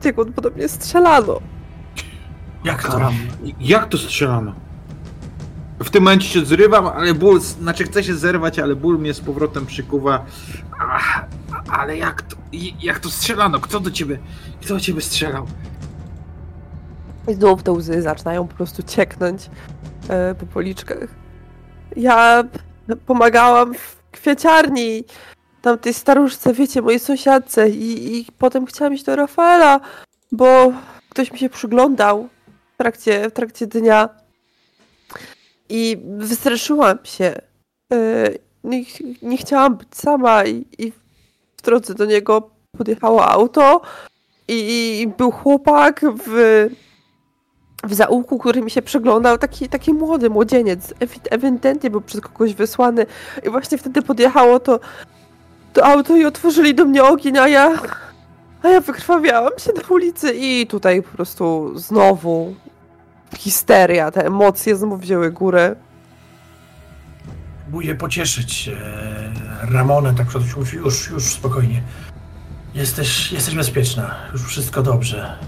Tylko 0.00 0.24
podobnie 0.24 0.68
strzelano. 0.68 1.40
Jak 2.64 2.82
to? 2.82 2.92
Karam, 2.92 3.14
jak 3.60 3.88
to 3.88 3.98
strzelano? 3.98 4.54
W 5.84 5.90
tym 5.90 6.02
momencie 6.04 6.28
się 6.28 6.44
zrywam, 6.44 6.86
ale 6.86 7.14
ból, 7.14 7.40
znaczy 7.40 7.84
chcę 7.84 8.04
się 8.04 8.14
zerwać, 8.14 8.58
ale 8.58 8.76
ból 8.76 8.98
mnie 8.98 9.14
z 9.14 9.20
powrotem 9.20 9.66
przykuwa. 9.66 10.24
Ach, 10.80 11.24
ale 11.70 11.96
jak 11.96 12.22
to, 12.22 12.36
jak 12.82 12.98
to 12.98 13.10
strzelano? 13.10 13.60
Kto 13.60 13.80
do 13.80 13.90
ciebie, 13.90 14.18
kto 14.62 14.74
do 14.74 14.80
ciebie 14.80 15.00
strzelał? 15.00 15.46
I 17.28 17.34
znów 17.34 17.62
te 17.62 17.72
łzy 17.72 18.02
zaczynają 18.02 18.48
po 18.48 18.54
prostu 18.54 18.82
cieknąć 18.82 19.50
e, 20.08 20.34
po 20.34 20.46
policzkach. 20.46 21.08
Ja 21.96 22.44
pomagałam 22.96 23.74
w 23.74 23.96
kwieciarni 24.12 25.04
tamtej 25.62 25.94
staruszce, 25.94 26.52
wiecie, 26.52 26.82
mojej 26.82 27.00
sąsiadce 27.00 27.70
i, 27.70 28.16
i 28.18 28.26
potem 28.38 28.66
chciałam 28.66 28.94
iść 28.94 29.04
do 29.04 29.16
Rafaela, 29.16 29.80
bo 30.32 30.72
ktoś 31.08 31.32
mi 31.32 31.38
się 31.38 31.48
przyglądał 31.48 32.28
w 32.74 32.76
trakcie, 32.76 33.30
w 33.30 33.32
trakcie 33.32 33.66
dnia 33.66 34.08
i 35.68 35.96
wystraszyłam 36.16 36.98
się. 37.04 37.34
E, 37.92 38.30
nie, 38.64 38.84
nie 39.22 39.36
chciałam 39.36 39.76
być 39.76 39.88
sama 39.96 40.44
i, 40.44 40.66
i 40.78 40.92
w 41.56 41.62
drodze 41.62 41.94
do 41.94 42.04
niego 42.04 42.50
podjechało 42.78 43.26
auto 43.26 43.80
i, 44.48 45.00
i 45.00 45.06
był 45.06 45.30
chłopak 45.30 46.00
w 46.26 46.66
w 47.84 47.94
zaułku, 47.94 48.38
który 48.38 48.62
mi 48.62 48.70
się 48.70 48.82
przyglądał, 48.82 49.38
taki, 49.38 49.68
taki 49.68 49.92
młody 49.92 50.30
młodzieniec, 50.30 50.94
ewi- 51.00 51.20
ewidentnie 51.30 51.90
był 51.90 52.00
przez 52.00 52.20
kogoś 52.20 52.54
wysłany 52.54 53.06
i 53.46 53.50
właśnie 53.50 53.78
wtedy 53.78 54.02
podjechało 54.02 54.60
to, 54.60 54.80
to 55.72 55.84
auto 55.84 56.16
i 56.16 56.24
otworzyli 56.24 56.74
do 56.74 56.84
mnie 56.84 57.04
ogień, 57.04 57.38
a 57.38 57.48
ja, 57.48 57.78
a 58.62 58.68
ja 58.68 58.80
wykrwawiałam 58.80 59.52
się 59.58 59.72
na 59.72 59.82
ulicy 59.88 60.32
i 60.34 60.66
tutaj 60.66 61.02
po 61.02 61.16
prostu 61.16 61.72
znowu 61.78 62.54
histeria, 63.36 64.10
te 64.10 64.26
emocje 64.26 64.76
znowu 64.76 64.96
wzięły 64.96 65.30
górę. 65.30 65.76
Próbuję 67.62 67.94
pocieszyć 67.94 68.68
e, 68.68 69.72
Ramonę, 69.72 70.14
tak 70.14 70.26
przed 70.26 70.56
mówi, 70.56 70.76
już, 70.76 71.10
już 71.10 71.24
spokojnie. 71.24 71.82
Jesteś, 72.74 73.32
jesteś 73.32 73.54
bezpieczna, 73.54 74.14
już 74.32 74.42
wszystko 74.42 74.82
dobrze. 74.82 75.38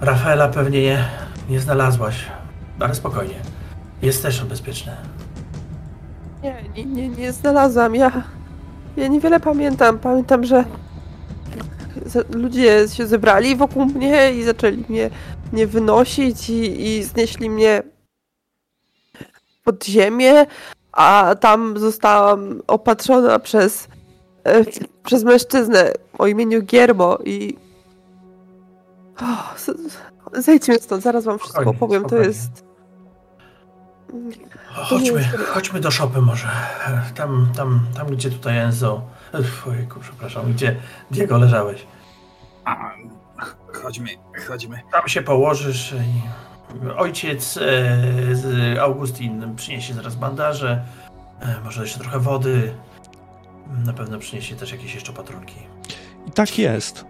Rafaela 0.00 0.48
pewnie 0.48 0.82
nie, 0.82 1.08
nie 1.48 1.60
znalazłaś, 1.60 2.26
ale 2.80 2.94
spokojnie. 2.94 3.34
Jest 4.02 4.22
też 4.22 4.42
on 4.42 4.48
bezpieczny. 4.48 4.92
Nie, 6.42 6.64
nie, 6.76 6.84
nie, 6.84 7.08
nie 7.08 7.32
znalazłam. 7.32 7.94
Ja, 7.94 8.22
ja 8.96 9.08
niewiele 9.08 9.40
pamiętam. 9.40 9.98
Pamiętam, 9.98 10.44
że 10.44 10.64
ludzie 12.34 12.88
się 12.88 13.06
zebrali 13.06 13.56
wokół 13.56 13.86
mnie 13.86 14.32
i 14.32 14.44
zaczęli 14.44 14.84
mnie, 14.88 15.10
mnie 15.52 15.66
wynosić 15.66 16.50
i, 16.50 16.86
i 16.86 17.04
znieśli 17.04 17.50
mnie 17.50 17.82
pod 19.64 19.84
ziemię, 19.84 20.46
a 20.92 21.34
tam 21.40 21.78
zostałam 21.78 22.62
opatrzona 22.66 23.38
przez, 23.38 23.88
e, 24.44 24.64
przez 25.04 25.24
mężczyznę 25.24 25.92
o 26.18 26.26
imieniu 26.26 26.62
Giermo 26.62 27.18
i... 27.24 27.56
O, 29.20 29.58
z- 29.58 29.92
z- 29.92 29.98
zejdźmy 30.32 30.78
stąd, 30.78 31.02
zaraz 31.02 31.24
wam 31.24 31.38
wszystko 31.38 31.62
Spokojnie, 31.62 31.78
opowiem. 31.78 32.02
To 32.02 32.08
spokojnie. 32.08 32.28
jest... 32.28 32.64
Chodźmy, 34.72 35.20
jest- 35.20 35.36
chodźmy 35.36 35.80
do 35.80 35.90
szopy 35.90 36.20
może. 36.20 36.48
Tam, 37.14 37.48
tam, 37.56 37.80
tam 37.96 38.06
gdzie 38.06 38.30
tutaj 38.30 38.58
Enzo. 38.58 39.02
Ojku, 39.78 40.00
przepraszam, 40.00 40.52
gdzie 40.52 40.76
Diego 41.10 41.38
leżałeś. 41.38 41.86
A, 42.64 42.90
chodźmy, 43.82 44.08
chodźmy. 44.48 44.80
Tam 44.92 45.08
się 45.08 45.22
położysz 45.22 45.92
i 45.92 46.88
ojciec 46.96 47.56
e, 47.56 47.60
z 48.34 48.78
Augustin 48.78 49.56
przyniesie 49.56 49.94
zaraz 49.94 50.14
bandaże, 50.14 50.84
e, 51.40 51.60
może 51.64 51.82
jeszcze 51.82 51.98
trochę 51.98 52.18
wody. 52.18 52.74
Na 53.84 53.92
pewno 53.92 54.18
przyniesie 54.18 54.56
też 54.56 54.72
jakieś 54.72 54.94
jeszcze 54.94 55.12
patrunki. 55.12 55.56
I 56.26 56.30
tak 56.30 56.58
jest. 56.58 57.04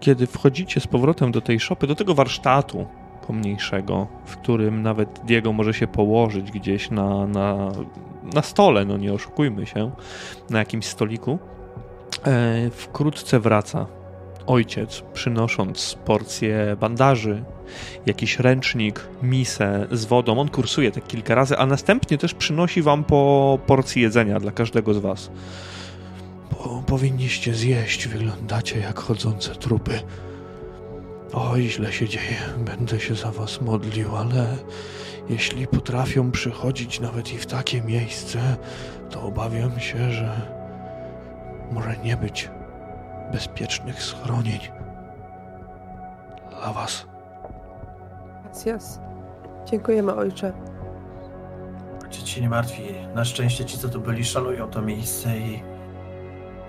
Kiedy 0.00 0.26
wchodzicie 0.26 0.80
z 0.80 0.86
powrotem 0.86 1.32
do 1.32 1.40
tej 1.40 1.60
szopy, 1.60 1.86
do 1.86 1.94
tego 1.94 2.14
warsztatu 2.14 2.86
pomniejszego, 3.26 4.06
w 4.24 4.36
którym 4.36 4.82
nawet 4.82 5.20
Diego 5.24 5.52
może 5.52 5.74
się 5.74 5.86
położyć 5.86 6.50
gdzieś 6.50 6.90
na, 6.90 7.26
na, 7.26 7.72
na 8.34 8.42
stole, 8.42 8.84
no 8.84 8.96
nie 8.96 9.12
oszukujmy 9.12 9.66
się, 9.66 9.90
na 10.50 10.58
jakimś 10.58 10.86
stoliku, 10.86 11.38
e, 12.26 12.70
wkrótce 12.70 13.40
wraca 13.40 13.86
ojciec, 14.46 15.02
przynosząc 15.12 15.98
porcję 16.04 16.76
bandaży, 16.80 17.44
jakiś 18.06 18.38
ręcznik, 18.38 19.08
misę 19.22 19.86
z 19.92 20.04
wodą. 20.04 20.38
On 20.38 20.48
kursuje 20.48 20.92
tak 20.92 21.06
kilka 21.06 21.34
razy, 21.34 21.58
a 21.58 21.66
następnie 21.66 22.18
też 22.18 22.34
przynosi 22.34 22.82
wam 22.82 23.04
po 23.04 23.58
porcji 23.66 24.02
jedzenia 24.02 24.40
dla 24.40 24.52
każdego 24.52 24.94
z 24.94 24.98
was. 24.98 25.30
Po, 26.50 26.82
powinniście 26.86 27.54
zjeść, 27.54 28.08
wyglądacie 28.08 28.78
jak 28.78 28.98
chodzące 28.98 29.54
trupy. 29.54 30.00
Oj, 31.32 31.68
źle 31.68 31.92
się 31.92 32.08
dzieje, 32.08 32.36
będę 32.58 33.00
się 33.00 33.14
za 33.14 33.30
was 33.32 33.60
modlił, 33.60 34.16
ale 34.16 34.46
jeśli 35.28 35.66
potrafią 35.66 36.30
przychodzić 36.30 37.00
nawet 37.00 37.32
i 37.32 37.38
w 37.38 37.46
takie 37.46 37.82
miejsce, 37.82 38.56
to 39.10 39.22
obawiam 39.22 39.80
się, 39.80 40.12
że 40.12 40.40
może 41.72 41.96
nie 42.04 42.16
być 42.16 42.50
bezpiecznych 43.32 44.02
schronień 44.02 44.60
dla 46.50 46.72
was. 46.72 47.06
Gracias. 48.42 49.00
Dziękujemy, 49.70 50.14
ojcze. 50.14 50.52
Się 52.24 52.40
nie 52.40 52.48
martwi. 52.48 52.82
Na 53.14 53.24
szczęście 53.24 53.64
ci, 53.64 53.78
co 53.78 53.88
tu 53.88 54.00
byli, 54.00 54.24
szanują 54.24 54.70
to 54.70 54.82
miejsce 54.82 55.38
i 55.38 55.62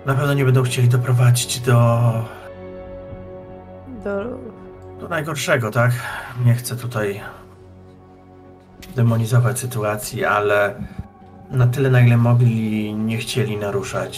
na 0.07 0.15
pewno 0.15 0.33
nie 0.33 0.45
będą 0.45 0.63
chcieli 0.63 0.87
doprowadzić 0.89 1.59
do, 1.59 1.99
Do... 4.03 4.23
do 4.99 5.07
najgorszego, 5.09 5.71
tak? 5.71 5.91
Nie 6.45 6.53
chcę 6.53 6.75
tutaj 6.75 7.21
demonizować 8.95 9.59
sytuacji, 9.59 10.25
ale 10.25 10.75
na 11.51 11.67
tyle, 11.67 11.89
na 11.89 12.01
ile 12.01 12.17
mogli, 12.17 12.93
nie 12.93 13.17
chcieli 13.17 13.57
naruszać 13.57 14.17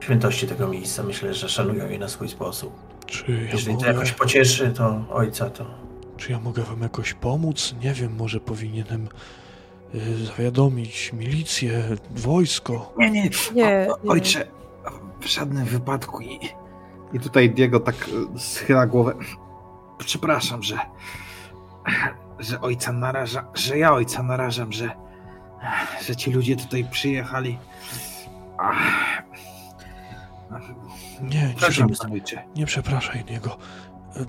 świętości 0.00 0.46
tego 0.46 0.68
miejsca. 0.68 1.02
Myślę, 1.02 1.34
że 1.34 1.48
szanują 1.48 1.88
je 1.88 1.98
na 1.98 2.08
swój 2.08 2.28
sposób. 2.28 2.72
Czy 3.06 3.32
ja, 3.32 3.38
Jeżeli 3.52 3.64
to 3.66 3.72
mogę, 3.72 3.86
jakoś 3.92 4.12
pocieszy, 4.12 4.70
to 4.70 5.04
ojca 5.10 5.50
to. 5.50 5.66
czy 6.16 6.32
ja 6.32 6.40
mogę 6.40 6.62
wam 6.62 6.80
jakoś 6.82 7.14
pomóc? 7.14 7.74
Nie 7.82 7.92
wiem, 7.92 8.16
może 8.18 8.40
powinienem 8.40 9.08
y, 9.94 10.24
zawiadomić 10.24 11.12
milicję, 11.12 11.82
wojsko. 12.10 12.92
Nie, 12.98 13.10
nie, 13.10 13.30
Nie, 13.54 13.88
o, 13.90 13.98
nie. 14.04 14.10
ojcze, 14.10 14.44
w 15.20 15.26
żadnym 15.26 15.64
wypadku. 15.64 16.20
I, 16.20 16.38
I 17.12 17.20
tutaj 17.20 17.50
Diego 17.50 17.80
tak 17.80 17.94
e, 18.34 18.38
schyla 18.38 18.86
głowę. 18.86 19.14
Przepraszam, 19.98 20.62
że, 20.62 20.78
że 22.38 22.60
ojca 22.60 22.92
naraża, 22.92 23.44
że 23.54 23.78
ja 23.78 23.92
ojca 23.92 24.22
narażam, 24.22 24.72
że, 24.72 24.90
że 26.06 26.16
ci 26.16 26.30
ludzie 26.32 26.56
tutaj 26.56 26.84
przyjechali. 26.90 27.58
Ach. 28.58 29.22
Nie, 31.20 31.28
nie, 31.28 31.54
Przepraszam. 31.56 31.88
Przepraszam, 31.88 32.12
ojcze. 32.12 32.42
nie 32.56 32.66
przepraszaj 32.66 33.24
niego. 33.24 33.56
Y, 34.16 34.26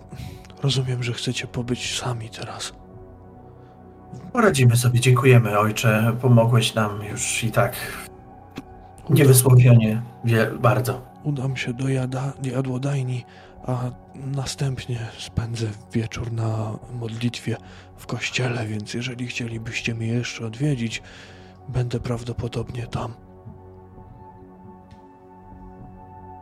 Rozumiem, 0.64 1.04
że 1.04 1.14
chcecie 1.14 1.48
pobyć 1.48 2.00
sami 2.00 2.30
teraz. 2.30 2.74
Poradzimy 4.34 4.78
sobie, 4.78 5.00
dziękujemy 5.00 5.60
ojcze. 5.60 6.16
Pomogłeś 6.22 6.76
nam 6.76 7.04
już 7.04 7.44
i 7.44 7.52
tak 7.52 7.74
niewysłowienie 9.14 10.02
wie, 10.26 10.48
bardzo. 10.62 11.02
Udam 11.24 11.58
się 11.58 11.74
do 11.74 11.90
jada, 11.90 12.34
jadłodajni, 12.44 13.26
a 13.66 13.78
następnie 14.16 14.98
spędzę 15.18 15.68
wieczór 15.92 16.32
na 16.32 16.78
modlitwie 17.00 17.58
w 17.98 18.08
kościele, 18.08 18.66
więc 18.66 18.94
jeżeli 18.94 19.28
chcielibyście 19.28 19.96
mnie 19.96 20.08
jeszcze 20.08 20.46
odwiedzić, 20.46 21.04
będę 21.70 22.00
prawdopodobnie 22.00 22.88
tam. 22.88 23.14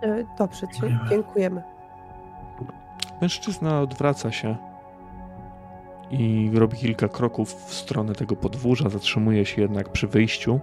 E, 0.03 0.23
Dobrze, 0.37 0.67
dziękujemy. 1.09 1.63
Mężczyzna 3.21 3.81
odwraca 3.81 4.31
się 4.31 4.55
i 6.11 6.51
robi 6.53 6.77
kilka 6.77 7.07
kroków 7.07 7.53
w 7.65 7.73
stronę 7.73 8.13
tego 8.13 8.35
podwórza. 8.35 8.89
Zatrzymuje 8.89 9.45
się 9.45 9.61
jednak 9.61 9.91
przy 9.91 10.07
wyjściu, 10.07 10.59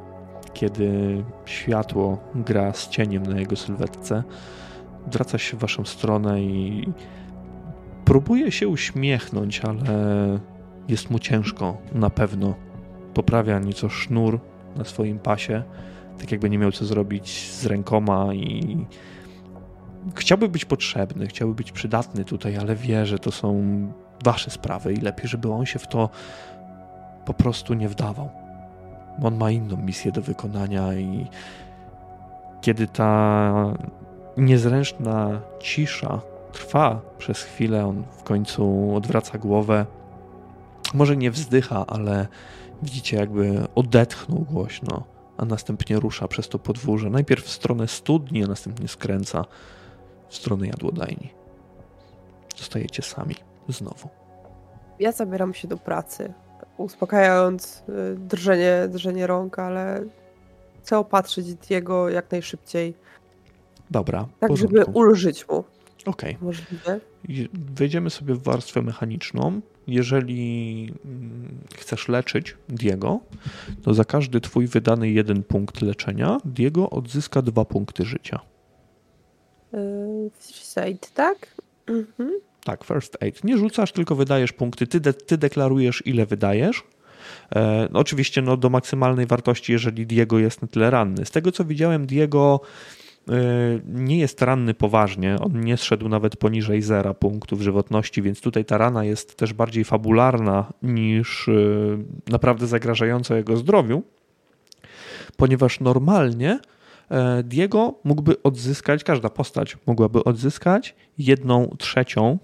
kiedy 0.57 1.23
światło 1.45 2.19
gra 2.35 2.73
z 2.73 2.89
cieniem 2.89 3.23
na 3.23 3.41
jego 3.41 3.57
sylwetce. 3.57 4.23
Odwraca 5.07 5.39
się 5.39 5.57
w 5.57 5.61
waszą 5.61 5.85
stronę 5.85 6.43
i 6.43 6.89
próbuje 8.05 8.53
się 8.53 8.69
uśmiechnąć, 8.69 9.61
ale 9.61 9.85
jest 10.89 11.11
mu 11.11 11.19
ciężko 11.19 11.77
na 11.93 12.11
pewno. 12.11 12.55
Poprawia 13.15 13.59
nieco 13.59 13.89
sznur 13.89 14.41
na 14.77 14.85
swoim 14.85 15.19
pasie, 15.19 15.63
tak 16.19 16.33
jakby 16.33 16.51
nie 16.51 16.59
miał 16.59 16.73
co 16.73 16.85
zrobić 16.85 17.53
z 17.53 17.67
rękoma 17.67 18.35
i 18.35 18.87
chciałby 20.15 20.49
być 20.49 20.65
potrzebny, 20.65 21.27
chciałby 21.27 21.55
być 21.55 21.73
przydatny 21.73 22.25
tutaj, 22.25 22.57
ale 22.57 22.77
wie, 22.77 23.07
że 23.07 23.19
to 23.19 23.31
są 23.31 23.63
wasze 24.25 24.51
sprawy 24.51 24.93
i 24.93 24.97
lepiej, 24.97 25.29
żeby 25.29 25.53
on 25.53 25.67
się 25.67 25.79
w 25.79 25.89
to 25.89 26.11
po 27.25 27.35
prostu 27.35 27.75
nie 27.75 27.89
wdawał. 27.89 28.46
On 29.23 29.37
ma 29.37 29.51
inną 29.51 29.77
misję 29.77 30.13
do 30.13 30.23
wykonania 30.23 30.95
i 30.95 31.27
kiedy 32.61 32.87
ta 32.87 33.75
niezręczna 34.37 35.41
cisza 35.61 36.21
trwa 36.53 37.01
przez 37.19 37.43
chwilę, 37.43 37.87
on 37.87 38.05
w 38.19 38.23
końcu 38.23 38.95
odwraca 38.97 39.39
głowę. 39.39 39.87
Może 40.95 41.17
nie 41.17 41.31
wzdycha, 41.31 41.87
ale 41.87 42.27
widzicie, 42.83 43.17
jakby 43.17 43.67
odetchnął 43.75 44.39
głośno, 44.39 45.05
a 45.37 45.45
następnie 45.45 46.01
rusza 46.01 46.29
przez 46.29 46.49
to 46.49 46.59
podwórze. 46.59 47.11
Najpierw 47.11 47.45
w 47.45 47.51
stronę 47.51 47.89
studni, 47.89 48.45
a 48.45 48.47
następnie 48.47 48.89
skręca 48.89 49.45
w 50.29 50.37
stronę 50.37 50.67
jadłodajni. 50.67 51.31
Zostajecie 52.57 53.03
sami 53.03 53.35
znowu. 53.69 54.09
Ja 54.99 55.13
zabieram 55.13 55.55
się 55.55 55.69
do 55.69 55.77
pracy, 55.77 56.33
uspokajając 56.79 57.83
y, 57.89 58.17
drżenie, 58.17 58.89
drżenie 58.89 59.27
rąk, 59.27 59.59
ale 59.59 60.05
chcę 60.83 60.99
opatrzyć 60.99 61.55
Diego 61.55 62.09
jak 62.09 62.31
najszybciej, 62.31 62.95
Dobra, 63.91 64.27
tak 64.41 64.57
żeby 64.57 64.85
ulżyć 64.85 65.49
mu. 65.49 65.65
Okej. 66.07 66.37
Możliwe. 66.41 67.01
I 67.29 67.49
Wejdziemy 67.53 68.11
sobie 68.11 68.35
w 68.35 68.43
warstwę 68.43 68.83
mechaniczną. 68.83 69.61
Jeżeli 69.87 70.93
mm, 71.05 71.59
chcesz 71.77 72.09
leczyć 72.09 72.57
Diego, 72.69 73.21
to 73.83 73.95
za 73.95 74.05
każdy 74.05 74.41
twój 74.41 74.67
wydany 74.67 75.11
jeden 75.11 75.43
punkt 75.43 75.83
leczenia 75.83 76.39
Diego 76.45 76.91
odzyska 76.91 77.43
dwa 77.43 77.65
punkty 77.65 78.05
życia. 78.05 78.41
First 80.33 80.79
aid, 80.79 81.13
tak? 81.15 81.55
Mhm. 81.87 82.31
Tak, 82.67 82.85
first 82.85 83.23
aid. 83.23 83.45
Nie 83.45 83.59
rzucasz, 83.59 83.93
tylko 83.93 84.15
wydajesz 84.15 84.53
punkty. 84.53 84.87
Ty, 84.87 85.01
de, 85.01 85.13
ty 85.13 85.39
deklarujesz, 85.39 86.03
ile 86.07 86.27
wydajesz. 86.27 86.83
E, 87.57 87.89
no 87.93 88.01
oczywiście 88.01 88.43
no, 88.43 88.57
do 88.57 88.71
maksymalnej 88.71 89.27
wartości, 89.27 89.73
jeżeli 89.73 90.07
Diego 90.07 90.39
jest 90.39 90.63
na 90.63 90.69
tyle 90.69 90.91
ranny. 90.91 91.27
Z 91.27 91.31
tego 91.31 91.53
co 91.53 91.65
widziałem, 91.65 92.07
Diego 92.07 92.61
e, 93.29 93.33
nie 93.85 94.19
jest 94.19 94.43
ranny 94.43 94.75
poważnie. 94.75 95.37
On 95.41 95.61
nie 95.61 95.77
zszedł 95.77 96.09
nawet 96.09 96.37
poniżej 96.37 96.83
zera 96.83 97.15
punktów 97.15 97.63
żywotności, 97.63 98.23
więc 98.23 98.41
tutaj 98.41 98.65
ta 98.65 98.79
rana 98.79 99.05
jest 99.05 99.37
też 99.37 99.53
bardziej 99.53 99.85
fabularna 99.85 100.73
niż 100.83 101.49
e, 101.49 101.53
naprawdę 102.31 102.67
zagrażająca 102.67 103.37
jego 103.37 103.57
zdrowiu. 103.57 104.03
Ponieważ 105.37 105.81
normalnie 105.81 106.59
e, 107.11 107.43
Diego 107.43 107.95
mógłby 108.05 108.43
odzyskać, 108.43 109.05
każda 109.05 109.29
postać 109.29 109.77
mogłaby 109.87 110.25
odzyskać 110.25 110.95
jedną 111.19 111.77
trzecią 111.79 112.39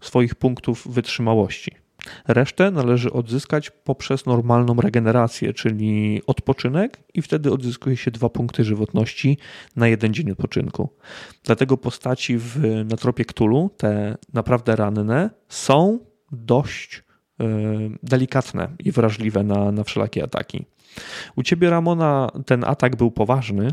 swoich 0.00 0.34
punktów 0.34 0.88
wytrzymałości. 0.88 1.72
Resztę 2.28 2.70
należy 2.70 3.12
odzyskać 3.12 3.70
poprzez 3.70 4.26
normalną 4.26 4.74
regenerację, 4.74 5.52
czyli 5.52 6.20
odpoczynek, 6.26 6.98
i 7.14 7.22
wtedy 7.22 7.52
odzyskuje 7.52 7.96
się 7.96 8.10
dwa 8.10 8.28
punkty 8.28 8.64
żywotności 8.64 9.38
na 9.76 9.88
jeden 9.88 10.14
dzień 10.14 10.30
odpoczynku. 10.30 10.88
Dlatego 11.44 11.76
postaci 11.76 12.38
w, 12.38 12.58
na 12.90 12.96
tropie 12.96 13.24
Cthulhu, 13.24 13.70
te 13.76 14.16
naprawdę 14.32 14.76
ranne, 14.76 15.30
są 15.48 15.98
dość 16.32 17.02
e, 17.40 17.44
delikatne 18.02 18.68
i 18.78 18.92
wrażliwe 18.92 19.42
na, 19.42 19.72
na 19.72 19.84
wszelakie 19.84 20.24
ataki. 20.24 20.64
U 21.36 21.42
ciebie, 21.42 21.70
Ramona, 21.70 22.30
ten 22.46 22.64
atak 22.64 22.96
był 22.96 23.10
poważny. 23.10 23.70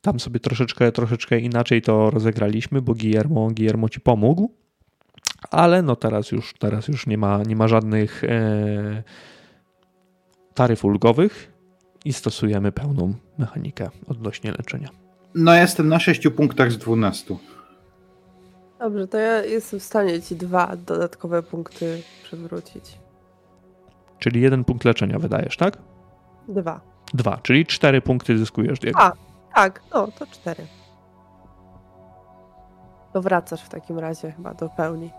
Tam 0.00 0.20
sobie 0.20 0.40
troszeczkę, 0.40 0.92
troszeczkę 0.92 1.40
inaczej 1.40 1.82
to 1.82 2.10
rozegraliśmy, 2.10 2.82
bo 2.82 2.94
Guillermo, 2.94 3.50
Guillermo 3.50 3.88
ci 3.88 4.00
pomógł 4.00 4.54
ale 5.50 5.82
no 5.82 5.96
teraz 5.96 6.32
już, 6.32 6.54
teraz 6.58 6.88
już 6.88 7.06
nie, 7.06 7.18
ma, 7.18 7.42
nie 7.42 7.56
ma 7.56 7.68
żadnych 7.68 8.24
e, 8.24 9.02
taryf 10.54 10.84
ulgowych 10.84 11.52
i 12.04 12.12
stosujemy 12.12 12.72
pełną 12.72 13.14
mechanikę 13.38 13.90
odnośnie 14.08 14.52
leczenia. 14.52 14.88
No 15.34 15.54
jestem 15.54 15.88
na 15.88 16.00
6 16.00 16.28
punktach 16.36 16.72
z 16.72 16.78
12. 16.78 17.36
Dobrze, 18.78 19.08
to 19.08 19.18
ja 19.18 19.44
jestem 19.44 19.80
w 19.80 19.82
stanie 19.82 20.22
ci 20.22 20.36
dwa 20.36 20.76
dodatkowe 20.86 21.42
punkty 21.42 22.02
przywrócić. 22.22 22.98
Czyli 24.18 24.40
jeden 24.40 24.64
punkt 24.64 24.84
leczenia 24.84 25.18
wydajesz, 25.18 25.56
tak? 25.56 25.78
Dwa. 26.48 26.80
Dwa, 27.14 27.38
czyli 27.42 27.66
cztery 27.66 28.00
punkty 28.00 28.38
zyskujesz. 28.38 28.78
Diego. 28.78 29.00
A, 29.00 29.12
tak, 29.54 29.80
no 29.94 30.08
to 30.18 30.26
cztery. 30.26 30.66
To 33.12 33.22
wracasz 33.22 33.62
w 33.62 33.68
takim 33.68 33.98
razie 33.98 34.32
chyba 34.32 34.54
do 34.54 34.68
pełni. 34.68 35.10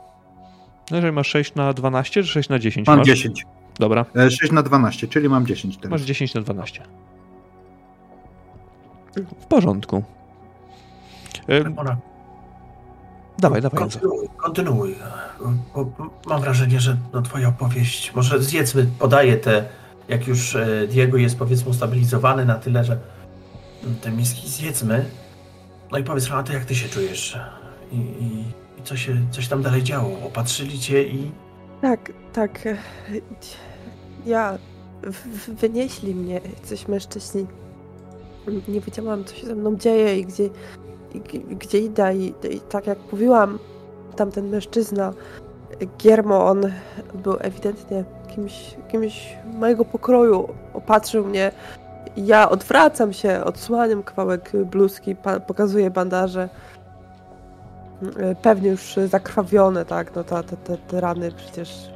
No 0.92 0.98
jeżeli 0.98 1.14
masz 1.14 1.28
6 1.28 1.56
na 1.56 1.74
12 1.74 2.24
czy 2.24 2.30
6 2.30 2.50
na 2.50 2.60
10? 2.60 2.88
Mam 2.88 2.98
masz? 2.98 3.08
10. 3.08 3.46
Dobra, 3.80 4.06
E, 4.16 4.32
6 4.32 4.52
na 4.52 4.64
12, 4.64 5.08
czyli 5.08 5.30
mam 5.30 5.46
10 5.48 5.78
teraz. 5.78 5.92
masz 5.92 6.02
10 6.02 6.34
na 6.34 6.42
12. 6.42 6.84
W 9.42 9.46
porządku. 9.46 10.04
E, 11.48 11.64
Ramona, 11.64 11.98
dawaj, 13.40 13.62
dawaj. 13.62 13.80
Kontynuuj, 13.80 14.28
kontynuuj. 14.38 14.96
Bo 15.76 15.92
mam 16.28 16.42
wrażenie, 16.42 16.80
że 16.80 16.98
no, 17.14 17.22
twoja 17.22 17.48
opowieść, 17.48 18.14
może 18.16 18.44
zjedzmy, 18.44 18.88
podaję 19.00 19.38
te, 19.38 19.66
jak 20.08 20.28
już 20.28 20.56
e, 20.56 20.88
Diego 20.88 21.18
jest 21.18 21.38
powiedzmy 21.40 21.70
ustabilizowany 21.70 22.46
na 22.46 22.56
tyle, 22.56 22.84
że 22.84 22.98
te 24.02 24.12
miski 24.12 24.50
zjedzmy. 24.50 25.06
No 25.92 25.98
i 25.98 26.04
powiedz 26.04 26.28
Renata, 26.28 26.54
jak 26.54 26.66
ty 26.66 26.76
się 26.76 26.90
czujesz? 26.90 27.40
I, 27.92 27.96
i, 27.96 28.44
i 28.80 28.84
co 28.84 28.98
się 28.98 29.16
coś 29.32 29.48
tam 29.48 29.62
dalej 29.62 29.84
działo? 29.84 30.10
Opatrzyli 30.26 30.80
cię 30.80 31.04
i 31.04 31.32
Tak, 31.82 32.12
tak. 32.34 32.68
Ja. 34.26 34.58
Wynieśli 35.48 36.16
mnie 36.16 36.42
coś 36.64 36.88
mężczyźni. 36.88 37.48
Nie 38.68 38.82
wiedziałam, 38.82 39.24
co 39.26 39.36
się 39.36 39.48
ze 39.48 39.56
mną 39.56 39.76
dzieje 39.76 40.20
i 40.20 40.26
gdzie, 40.26 40.50
i, 41.14 41.20
gdzie 41.40 41.80
idę. 41.80 42.16
I, 42.16 42.34
I 42.52 42.60
tak 42.60 42.88
jak 42.88 42.98
mówiłam, 43.12 43.60
tamten 44.16 44.50
mężczyzna, 44.50 45.14
Giermo, 45.98 46.46
on 46.46 46.62
był 47.14 47.38
ewidentnie 47.40 48.04
kimś, 48.28 48.76
kimś 48.92 49.38
mojego 49.46 49.86
pokroju. 49.86 50.50
Opatrzył 50.74 51.26
mnie. 51.26 51.52
Ja 52.18 52.50
odwracam 52.50 53.14
się, 53.14 53.44
odsłaniam 53.44 54.04
kawałek 54.04 54.52
bluzki, 54.66 55.16
pa, 55.16 55.40
pokazuję 55.40 55.92
bandaże. 55.92 56.50
E, 58.20 58.36
Pewnie 58.36 58.70
już 58.70 58.96
zakrwawione, 59.08 59.86
tak? 59.86 60.16
No 60.16 60.24
ta, 60.24 60.44
te, 60.44 60.58
te, 60.58 60.78
te 60.78 61.02
rany 61.02 61.32
przecież 61.32 61.90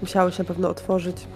musiały 0.00 0.32
się 0.32 0.42
na 0.42 0.46
pewno 0.48 0.68
otworzyć. 0.68 1.26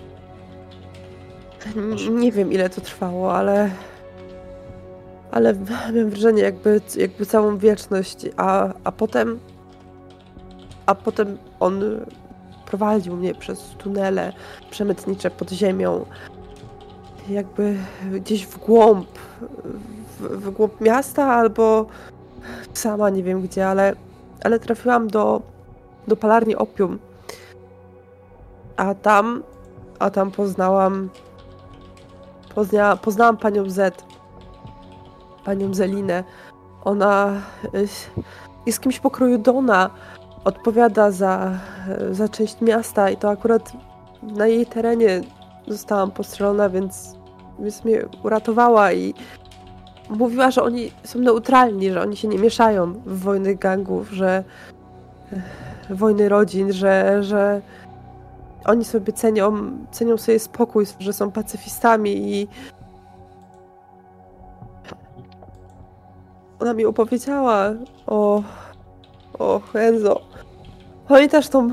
N- 1.77 2.19
Nie 2.21 2.33
wiem 2.33 2.53
ile 2.53 2.71
to 2.71 2.81
trwało, 2.81 3.35
ale. 3.35 3.71
Ale 5.31 5.55
miałem 5.93 6.11
wrażenie, 6.11 6.43
jakby, 6.43 6.81
jakby 6.97 7.27
całą 7.27 7.59
wieczność, 7.59 8.27
a, 8.37 8.69
a 8.85 8.93
potem. 8.93 9.39
A 10.87 10.95
potem 10.95 11.39
on 11.61 11.81
prowadził 12.67 13.17
mnie 13.17 13.35
przez 13.35 13.61
tunele 13.79 14.33
przemytnicze 14.71 15.31
pod 15.31 15.51
ziemią. 15.51 16.07
Jakby 17.29 17.77
gdzieś 18.13 18.47
w 18.47 18.59
głąb. 18.59 19.07
W, 20.21 20.23
w 20.23 20.51
głąb 20.51 20.81
miasta 20.81 21.25
albo 21.35 21.87
sama 22.75 23.11
nie 23.11 23.23
wiem 23.23 23.43
gdzie, 23.43 23.69
ale, 23.69 23.95
ale 24.45 24.59
trafiłam 24.59 25.09
do, 25.09 25.43
do 26.09 26.17
palarni 26.17 26.57
opium. 26.57 26.99
A 28.77 28.95
tam, 28.95 29.43
a 29.99 30.11
tam 30.11 30.31
poznałam, 30.31 31.11
pozna, 32.55 32.97
poznałam 32.97 33.37
panią 33.37 33.71
Z, 33.71 34.05
panią 35.45 35.75
Zelinę. 35.75 36.25
Ona 36.85 37.33
y, 37.75 37.89
jest 38.67 38.81
kimś 38.81 39.01
pokroju 39.01 39.39
Dona, 39.39 39.91
odpowiada 40.45 41.11
za, 41.11 41.51
za 42.11 42.29
część 42.29 42.61
miasta 42.61 43.11
i 43.11 43.17
to 43.17 43.31
akurat 43.31 43.73
na 44.23 44.47
jej 44.47 44.67
terenie 44.67 45.21
zostałam 45.69 46.11
postrzelona, 46.11 46.69
więc, 46.69 47.17
więc 47.59 47.85
mnie 47.85 48.07
uratowała 48.23 48.93
i 48.93 49.15
mówiła, 50.13 50.51
że 50.51 50.63
oni 50.63 50.93
są 51.05 51.19
neutralni, 51.19 51.91
że 51.91 52.03
oni 52.03 52.17
się 52.17 52.29
nie 52.29 52.39
mieszają 52.39 52.93
w 52.93 53.19
wojny 53.21 53.55
gangów, 53.55 54.11
że 54.11 54.45
e, 55.33 55.95
wojny 55.95 56.29
rodzin, 56.29 56.73
że, 56.73 57.23
że 57.23 57.61
oni 58.65 58.85
sobie 58.85 59.13
cenią, 59.13 59.53
cenią 59.91 60.19
sobie 60.19 60.39
spokój, 60.39 60.87
że 60.99 61.13
są 61.13 61.31
pacyfistami 61.31 62.35
i 62.35 62.49
ona 66.61 66.75
mi 66.75 66.85
opowiedziała 66.85 67.71
o 68.07 68.43
o 69.39 69.61
Enzo. 69.75 70.21
Pamiętasz 71.09 71.49
tą 71.49 71.71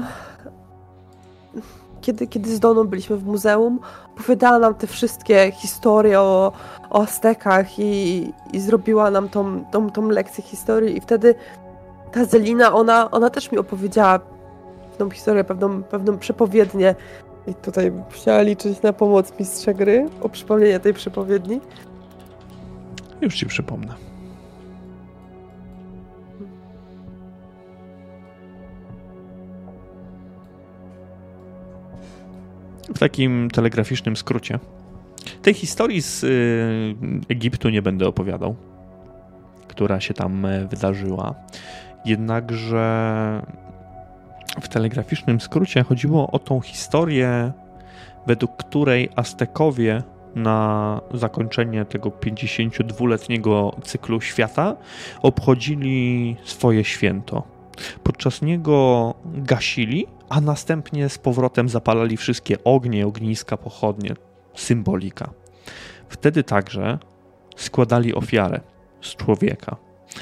kiedy, 2.02 2.28
kiedy 2.28 2.56
z 2.56 2.60
Doną 2.60 2.84
byliśmy 2.84 3.18
w 3.18 3.26
muzeum, 3.26 3.80
opowiadała 4.16 4.60
nam 4.60 4.76
te 4.76 4.88
wszystkie 4.88 5.52
historie 5.52 6.20
o, 6.20 6.52
o 6.90 7.02
Aztekach 7.02 7.80
i, 7.80 8.34
i 8.54 8.60
zrobiła 8.60 9.12
nam 9.12 9.30
tą, 9.30 9.66
tą, 9.66 9.90
tą 9.90 10.10
lekcję 10.10 10.44
historii 10.44 10.98
i 10.98 11.02
wtedy 11.02 11.36
ta 12.12 12.26
Zelina, 12.26 12.74
ona, 12.74 13.12
ona 13.12 13.30
też 13.30 13.52
mi 13.52 13.58
opowiedziała 13.58 14.20
pewną 14.90 15.10
historię, 15.10 15.44
pewną, 15.44 15.84
pewną 15.84 16.18
przepowiednię 16.18 16.96
i 17.48 17.54
tutaj 17.54 17.92
chciała 18.10 18.42
liczyć 18.42 18.82
na 18.82 18.94
pomoc 18.94 19.34
mistrza 19.40 19.74
gry 19.74 20.10
o 20.22 20.30
przypomnienie 20.30 20.80
tej 20.80 20.94
przepowiedni. 20.94 21.62
Już 23.22 23.36
ci 23.36 23.46
przypomnę. 23.46 24.09
W 32.96 33.00
takim 33.00 33.50
telegraficznym 33.52 34.16
skrócie. 34.16 34.60
Tej 35.42 35.54
historii 35.54 36.02
z 36.02 36.24
y, 36.24 36.96
Egiptu 37.30 37.70
nie 37.70 37.82
będę 37.82 38.08
opowiadał, 38.08 38.56
która 39.68 40.00
się 40.00 40.14
tam 40.14 40.46
e, 40.46 40.68
wydarzyła. 40.68 41.36
Jednakże 42.06 43.42
w 44.62 44.68
telegraficznym 44.68 45.42
skrócie 45.42 45.84
chodziło 45.84 46.32
o 46.32 46.40
tą 46.40 46.62
historię, 46.62 47.52
według 48.28 48.58
której 48.58 49.10
Aztekowie 49.16 50.04
na 50.36 51.02
zakończenie 51.14 51.86
tego 51.86 52.10
52-letniego 52.10 53.76
cyklu 53.84 54.22
świata 54.22 54.76
obchodzili 55.22 56.36
swoje 56.44 56.84
święto. 56.84 57.44
Podczas 58.04 58.42
niego 58.42 59.14
gasili, 59.26 60.08
a 60.30 60.42
następnie 60.42 61.10
z 61.10 61.18
powrotem 61.18 61.70
zapalali 61.70 62.18
wszystkie 62.18 62.64
ognie, 62.64 63.08
ogniska, 63.08 63.58
pochodnie. 63.58 64.14
Symbolika. 64.56 65.30
Wtedy 66.10 66.44
także 66.44 67.00
składali 67.56 68.16
ofiarę 68.16 68.62
z 69.02 69.16
człowieka. 69.16 69.76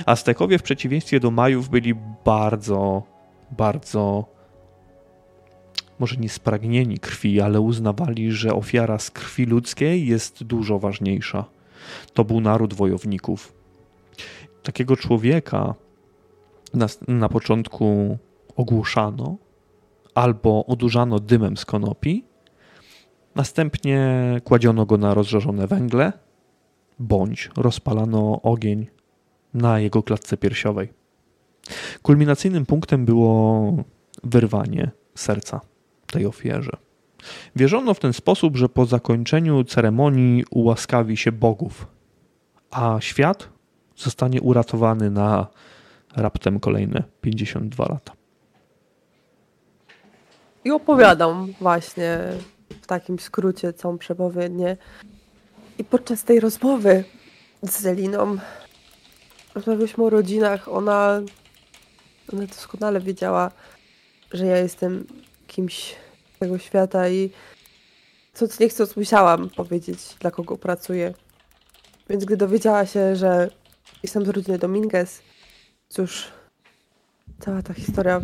Aztekowie 0.05 0.59
w 0.59 0.63
przeciwieństwie 0.63 1.19
do 1.19 1.31
Majów 1.31 1.69
byli 1.69 1.93
bardzo, 2.25 3.03
bardzo 3.51 4.25
może 5.99 6.15
nie 6.15 6.29
spragnieni 6.29 6.97
krwi, 6.97 7.41
ale 7.41 7.61
uznawali, 7.61 8.31
że 8.31 8.53
ofiara 8.53 8.99
z 8.99 9.11
krwi 9.11 9.45
ludzkiej 9.45 10.07
jest 10.07 10.43
dużo 10.43 10.79
ważniejsza. 10.79 11.45
To 12.13 12.23
był 12.23 12.41
naród 12.41 12.73
wojowników. 12.73 13.53
Takiego 14.63 14.95
człowieka 14.95 15.75
na, 16.73 16.87
na 17.07 17.29
początku 17.29 18.17
ogłuszano 18.55 19.37
albo 20.17 20.65
odurzano 20.65 21.19
dymem 21.19 21.57
z 21.57 21.65
konopi, 21.65 22.25
następnie 23.35 24.01
kładziono 24.43 24.85
go 24.85 24.97
na 24.97 25.13
rozżarzone 25.13 25.67
węgle, 25.67 26.13
bądź 26.99 27.49
rozpalano 27.57 28.41
ogień 28.41 28.87
na 29.53 29.79
jego 29.79 30.03
klatce 30.03 30.37
piersiowej. 30.37 30.93
Kulminacyjnym 32.01 32.65
punktem 32.65 33.05
było 33.05 33.73
wyrwanie 34.23 34.91
serca 35.15 35.61
tej 36.11 36.25
ofierze. 36.25 36.77
Wierzono 37.55 37.93
w 37.93 37.99
ten 37.99 38.13
sposób, 38.13 38.57
że 38.57 38.69
po 38.69 38.85
zakończeniu 38.85 39.63
ceremonii 39.63 40.43
ułaskawi 40.51 41.17
się 41.17 41.31
bogów, 41.31 41.87
a 42.71 42.97
świat 42.99 43.49
zostanie 43.95 44.41
uratowany 44.41 45.11
na 45.11 45.47
raptem 46.15 46.59
kolejne 46.59 47.03
52 47.21 47.85
lata. 47.85 48.16
I 50.67 50.71
opowiadam 50.71 51.53
właśnie 51.61 52.19
w 52.81 52.87
takim 52.87 53.19
skrócie 53.19 53.73
całą 53.73 53.97
przepowiednię. 53.97 54.77
I 55.77 55.83
podczas 55.83 56.23
tej 56.23 56.39
rozmowy 56.39 57.03
z 57.63 57.79
Zeliną 57.79 58.37
rozmawialiśmy 59.55 60.03
o 60.03 60.09
rodzinach. 60.09 60.67
Ona, 60.67 61.21
ona 62.33 62.45
doskonale 62.45 62.99
wiedziała, 62.99 63.51
że 64.31 64.45
ja 64.45 64.57
jestem 64.57 65.07
kimś 65.47 65.95
tego 66.39 66.57
świata 66.57 67.09
i 67.09 67.29
co 68.33 68.45
nie 68.59 68.69
chcąc 68.69 68.95
musiałam 68.95 69.49
powiedzieć, 69.49 70.15
dla 70.19 70.31
kogo 70.31 70.57
pracuję. 70.57 71.13
Więc 72.09 72.25
gdy 72.25 72.37
dowiedziała 72.37 72.85
się, 72.85 73.15
że 73.15 73.49
jestem 74.03 74.25
z 74.25 74.29
rodziny 74.29 74.57
Dominguez, 74.57 75.21
cóż, 75.89 76.27
cała 77.39 77.61
ta 77.61 77.73
historia, 77.73 78.21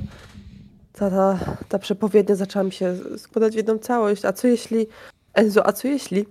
cała 0.94 1.12
ta, 1.12 1.40
ta 1.70 1.80
przepowiednia 1.80 2.36
zaczęła 2.36 2.64
mi 2.64 2.72
się 2.72 2.96
składać 3.18 3.54
w 3.54 3.58
jedną 3.58 3.78
całość. 3.78 4.26
A 4.26 4.34
co 4.34 4.48
jeśli, 4.48 4.88
Enzo, 5.34 5.68
a 5.68 5.74
co 5.74 5.88
jeśli? 5.88 6.26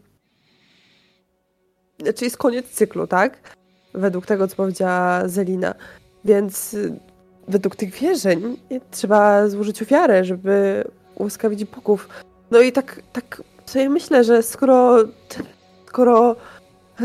Znaczy 2.03 2.25
jest 2.25 2.37
koniec 2.37 2.67
cyklu, 2.67 3.07
tak? 3.07 3.57
Według 3.95 4.27
tego, 4.27 4.49
co 4.49 4.57
powiedziała 4.57 5.29
Zelina. 5.29 5.75
Więc 6.25 6.77
według 7.49 7.77
tych 7.77 7.95
wierzeń 7.95 8.57
trzeba 8.91 9.49
złożyć 9.49 9.83
ofiarę, 9.83 10.25
żeby 10.25 10.85
ułaskawić 11.15 11.65
bogów. 11.65 12.09
No 12.51 12.61
i 12.61 12.73
tak, 12.73 13.03
tak 13.13 13.43
sobie 13.67 13.89
myślę, 13.89 14.25
że 14.25 14.43
skoro, 14.43 14.97
skoro 15.87 16.37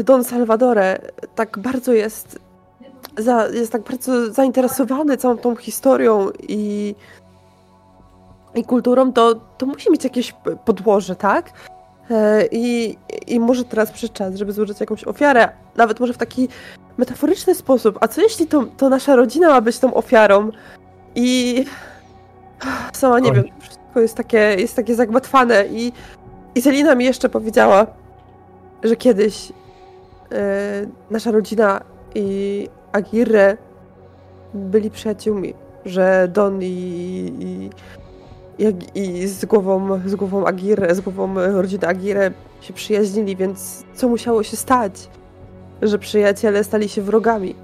Don 0.04 0.24
Salvadore 0.24 1.00
tak 1.36 1.60
bardzo 1.60 1.94
jest, 1.94 2.40
za, 3.18 3.48
jest 3.48 3.72
tak 3.72 3.82
bardzo 3.82 4.34
zainteresowany 4.34 5.18
całą 5.18 5.38
tą 5.38 5.56
historią 5.56 6.30
i, 6.40 6.96
i 8.56 8.64
kulturą, 8.64 9.14
to, 9.14 9.36
to 9.58 9.66
musi 9.66 9.92
mieć 9.92 10.04
jakieś 10.04 10.36
podłoże, 10.66 11.16
tak? 11.16 11.52
E, 12.12 12.46
I, 12.52 12.98
I 13.28 13.40
może 13.40 13.64
teraz 13.64 13.92
przyszedł 13.92 14.14
czas, 14.14 14.36
żeby 14.36 14.54
złożyć 14.54 14.80
jakąś 14.80 15.04
ofiarę, 15.04 15.50
nawet 15.76 16.00
może 16.00 16.14
w 16.14 16.18
taki 16.18 16.48
metaforyczny 16.98 17.56
sposób. 17.56 17.98
A 18.02 18.08
co 18.08 18.22
jeśli 18.22 18.48
to, 18.48 18.64
to 18.78 18.90
nasza 18.90 19.16
rodzina 19.16 19.50
ma 19.50 19.62
być 19.62 19.80
tą 19.80 19.94
ofiarą? 19.94 20.50
I 21.16 21.66
sama 22.94 23.20
nie 23.20 23.30
Oj. 23.30 23.36
wiem, 23.36 23.46
wszystko 23.60 24.00
jest 24.00 24.16
takie, 24.16 24.38
jest 24.38 24.76
takie 24.76 24.96
zagmatwane 24.96 25.68
i, 25.68 25.92
i 26.56 26.62
Selina 26.62 26.96
mi 26.96 27.06
jeszcze 27.06 27.30
powiedziała, 27.30 27.88
że 28.84 28.96
kiedyś 28.96 29.50
yy, 29.50 30.38
nasza 31.10 31.32
rodzina 31.32 31.82
i 32.16 32.70
Agirre 32.92 33.58
byli 34.54 34.92
przyjaciółmi, 34.92 35.54
że 35.86 36.28
Don 36.34 36.64
i, 36.64 36.66
i, 37.40 37.70
i, 38.60 38.74
i 38.96 39.28
z 39.28 39.46
głową, 39.46 40.00
z 40.06 40.16
głową 40.16 40.46
Agirre, 40.46 40.96
z 40.96 41.02
głową 41.02 41.34
rodziny 41.34 41.88
Agirre 41.88 42.32
się 42.62 42.74
przyjaźnili, 42.74 43.36
więc 43.36 43.84
co 43.96 44.10
musiało 44.10 44.44
się 44.44 44.58
stać? 44.58 45.10
że 45.82 46.00
przyjaciele 46.00 46.64
stali 46.64 46.90
się 46.90 47.02
wrogami. 47.02 47.56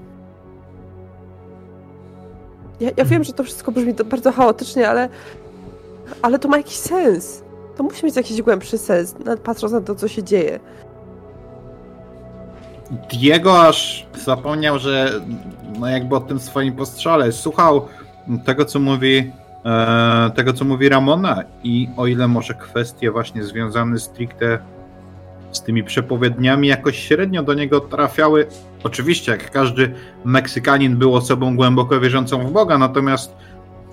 Ja, 2.80 2.90
ja 2.98 3.06
wiem, 3.06 3.24
że 3.24 3.34
to 3.34 3.44
wszystko 3.44 3.72
brzmi 3.72 3.94
bardzo 3.94 4.32
chaotycznie, 4.32 4.90
ale, 4.90 5.10
ale 6.22 6.40
to 6.40 6.48
ma 6.48 6.58
jakiś 6.58 6.76
sens. 6.76 7.44
To 7.78 7.84
musi 7.84 8.06
mieć 8.06 8.16
jakiś 8.16 8.42
głębszy 8.42 8.78
sens, 8.78 9.16
patrząc 9.44 9.74
na 9.74 9.82
to, 9.82 9.96
co 9.96 10.08
się 10.08 10.24
dzieje. 10.24 10.60
Diego 13.12 13.68
aż 13.68 14.08
zapomniał, 14.26 14.80
że 14.80 15.22
no 15.80 15.88
jakby 15.88 16.16
o 16.16 16.20
tym 16.20 16.40
swoim 16.40 16.76
postrzale 16.76 17.32
słuchał 17.32 17.88
tego, 18.46 18.66
co 18.66 18.80
mówi 18.80 19.18
e, 19.18 19.43
tego, 20.36 20.54
co 20.54 20.66
mówi 20.66 20.90
Ramona 20.90 21.44
i 21.64 21.90
o 21.98 22.08
ile 22.08 22.28
może 22.28 22.54
kwestie 22.54 23.12
właśnie 23.12 23.44
związane 23.44 24.00
stricte 24.00 24.60
z 25.52 25.62
tymi 25.62 25.84
przepowiedniami 25.84 26.68
jakoś 26.68 27.00
średnio 27.00 27.44
do 27.44 27.54
niego 27.54 27.80
trafiały. 27.80 28.48
Oczywiście, 28.84 29.32
jak 29.32 29.52
każdy 29.52 29.94
Meksykanin 30.26 30.98
był 30.98 31.16
osobą 31.16 31.56
głęboko 31.56 32.00
wierzącą 32.00 32.48
w 32.48 32.52
Boga, 32.52 32.78
natomiast 32.78 33.36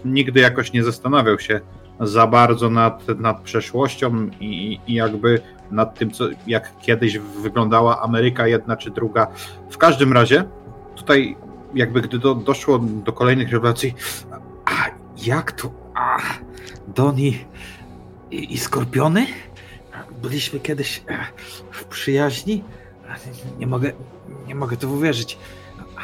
nigdy 0.04 0.40
jakoś 0.40 0.72
nie 0.72 0.84
zastanawiał 0.84 1.38
się 1.38 1.60
za 2.00 2.26
bardzo 2.26 2.70
nad, 2.70 3.08
nad 3.18 3.40
przeszłością 3.40 4.30
i, 4.40 4.80
i 4.86 4.94
jakby 4.94 5.40
nad 5.70 5.98
tym, 5.98 6.10
co, 6.10 6.24
jak 6.46 6.72
kiedyś 6.80 7.18
wyglądała 7.18 8.02
Ameryka 8.02 8.46
jedna 8.46 8.76
czy 8.76 8.90
druga. 8.90 9.26
W 9.70 9.78
każdym 9.78 10.12
razie, 10.12 10.44
tutaj 10.96 11.36
jakby 11.74 12.00
gdy 12.00 12.18
do, 12.18 12.34
doszło 12.34 12.78
do 12.78 13.12
kolejnych 13.12 13.52
rewelacji, 13.52 13.94
jak 15.26 15.52
to, 15.52 15.70
a, 15.94 16.18
Doni 16.88 17.44
i, 18.30 18.54
i 18.54 18.58
Skorpiony? 18.58 19.26
byliśmy 20.22 20.60
kiedyś 20.60 21.02
e, 21.08 21.18
w 21.70 21.84
przyjaźni. 21.84 22.64
Nie 23.58 23.66
mogę, 23.66 23.92
nie 24.46 24.54
mogę 24.54 24.76
to 24.76 24.88
uwierzyć. 24.88 25.38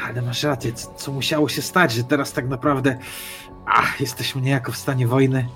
Ale 0.05 0.21
masz 0.21 0.43
rację, 0.43 0.73
co 0.73 1.11
musiało 1.11 1.49
się 1.49 1.61
stać, 1.61 1.91
że 1.91 2.03
teraz 2.03 2.33
tak 2.33 2.47
naprawdę 2.47 2.97
jesteśmy 3.99 4.41
niejako 4.41 4.71
w 4.71 4.77
stanie 4.77 5.07
wojny. 5.07 5.47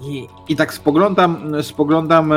I, 0.00 0.28
I 0.48 0.56
tak 0.56 0.74
spoglądam, 0.74 1.62
spoglądam 1.62 2.32
e, 2.32 2.36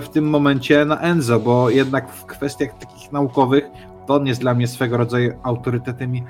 w 0.00 0.08
tym 0.12 0.28
momencie 0.28 0.84
na 0.84 1.00
Enzo, 1.00 1.40
bo 1.40 1.70
jednak 1.70 2.12
w 2.12 2.24
kwestiach 2.24 2.78
takich 2.78 3.12
naukowych 3.12 3.64
to 4.06 4.14
on 4.14 4.26
jest 4.26 4.40
dla 4.40 4.54
mnie 4.54 4.68
swego 4.68 4.96
rodzaju 4.96 5.32
autorytetem. 5.42 6.16
I 6.16 6.24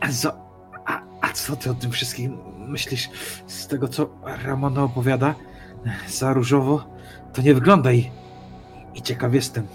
Enzo, 0.00 0.32
a, 0.86 1.00
a 1.20 1.32
co 1.32 1.56
ty 1.56 1.70
o 1.70 1.74
tym 1.74 1.90
wszystkim 1.90 2.38
myślisz 2.68 3.10
z 3.46 3.66
tego, 3.66 3.88
co 3.88 4.08
Ramona 4.44 4.82
opowiada? 4.82 5.34
za 6.08 6.32
różowo, 6.32 6.84
to 7.32 7.42
nie 7.42 7.54
wygląda 7.54 7.92
i, 7.92 8.10
i 8.94 9.02
ciekaw 9.02 9.34
jestem, 9.34 9.66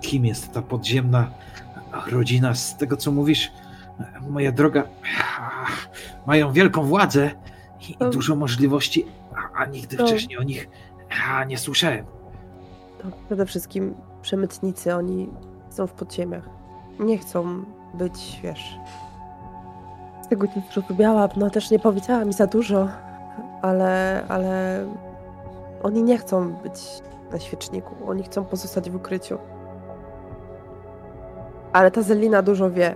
kim 0.00 0.26
jest 0.26 0.52
ta 0.52 0.62
podziemna 0.62 1.30
rodzina. 2.06 2.54
Z 2.54 2.76
tego 2.76 2.96
co 2.96 3.12
mówisz, 3.12 3.52
moja 4.28 4.52
droga, 4.52 4.84
mają 6.26 6.52
wielką 6.52 6.84
władzę 6.84 7.30
i, 7.88 7.96
dużo 8.10 8.36
możliwości, 8.36 9.06
a, 9.34 9.58
a 9.58 9.66
nigdy 9.66 9.96
To- 9.96 10.06
wcześniej 10.06 10.38
o 10.38 10.42
nich 10.42 10.68
a, 11.28 11.44
nie 11.44 11.58
słyszałem. 11.58 12.06
To 13.02 13.08
przede 13.26 13.46
wszystkim 13.46 13.94
przemytnicy, 14.22 14.94
oni 14.94 15.28
są 15.70 15.86
w 15.86 15.92
podziemiach. 15.92 16.48
Nie 17.00 17.18
chcą 17.18 17.64
być, 17.94 18.40
wiesz... 18.42 18.76
Tego 20.32 20.46
co 20.46 20.60
zrozumiałam, 20.72 21.30
no 21.36 21.50
też 21.50 21.70
nie 21.70 21.78
powiedziała 21.78 22.24
mi 22.24 22.32
za 22.32 22.46
dużo, 22.46 22.88
ale, 23.62 24.22
ale 24.28 24.84
oni 25.82 26.02
nie 26.02 26.18
chcą 26.18 26.52
być 26.52 26.82
na 27.32 27.38
świeczniku. 27.38 27.94
Oni 28.06 28.22
chcą 28.22 28.44
pozostać 28.44 28.90
w 28.90 28.96
ukryciu. 28.96 29.38
Ale 31.72 31.90
ta 31.90 32.02
Zelina 32.02 32.42
dużo 32.42 32.70
wie. 32.70 32.94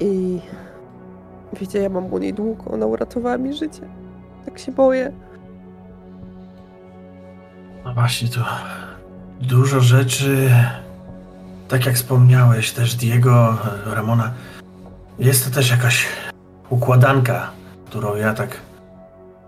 I 0.00 0.40
wiecie, 1.60 1.78
ja 1.78 1.88
mam 1.88 2.12
u 2.12 2.18
niej 2.18 2.34
długo, 2.34 2.64
ona 2.70 2.86
uratowała 2.86 3.38
mi 3.38 3.54
życie. 3.54 3.82
Tak 4.44 4.58
się 4.58 4.72
boję. 4.72 5.12
No 7.84 7.94
właśnie, 7.94 8.28
to 8.28 8.40
dużo 9.40 9.80
rzeczy, 9.80 10.50
tak 11.68 11.86
jak 11.86 11.94
wspomniałeś 11.94 12.72
też 12.72 12.94
Diego, 12.94 13.56
Ramona, 13.86 14.32
jest 15.18 15.44
to 15.44 15.54
też 15.54 15.70
jakaś 15.70 16.06
układanka, 16.70 17.50
którą 17.86 18.16
ja 18.16 18.34
tak... 18.34 18.60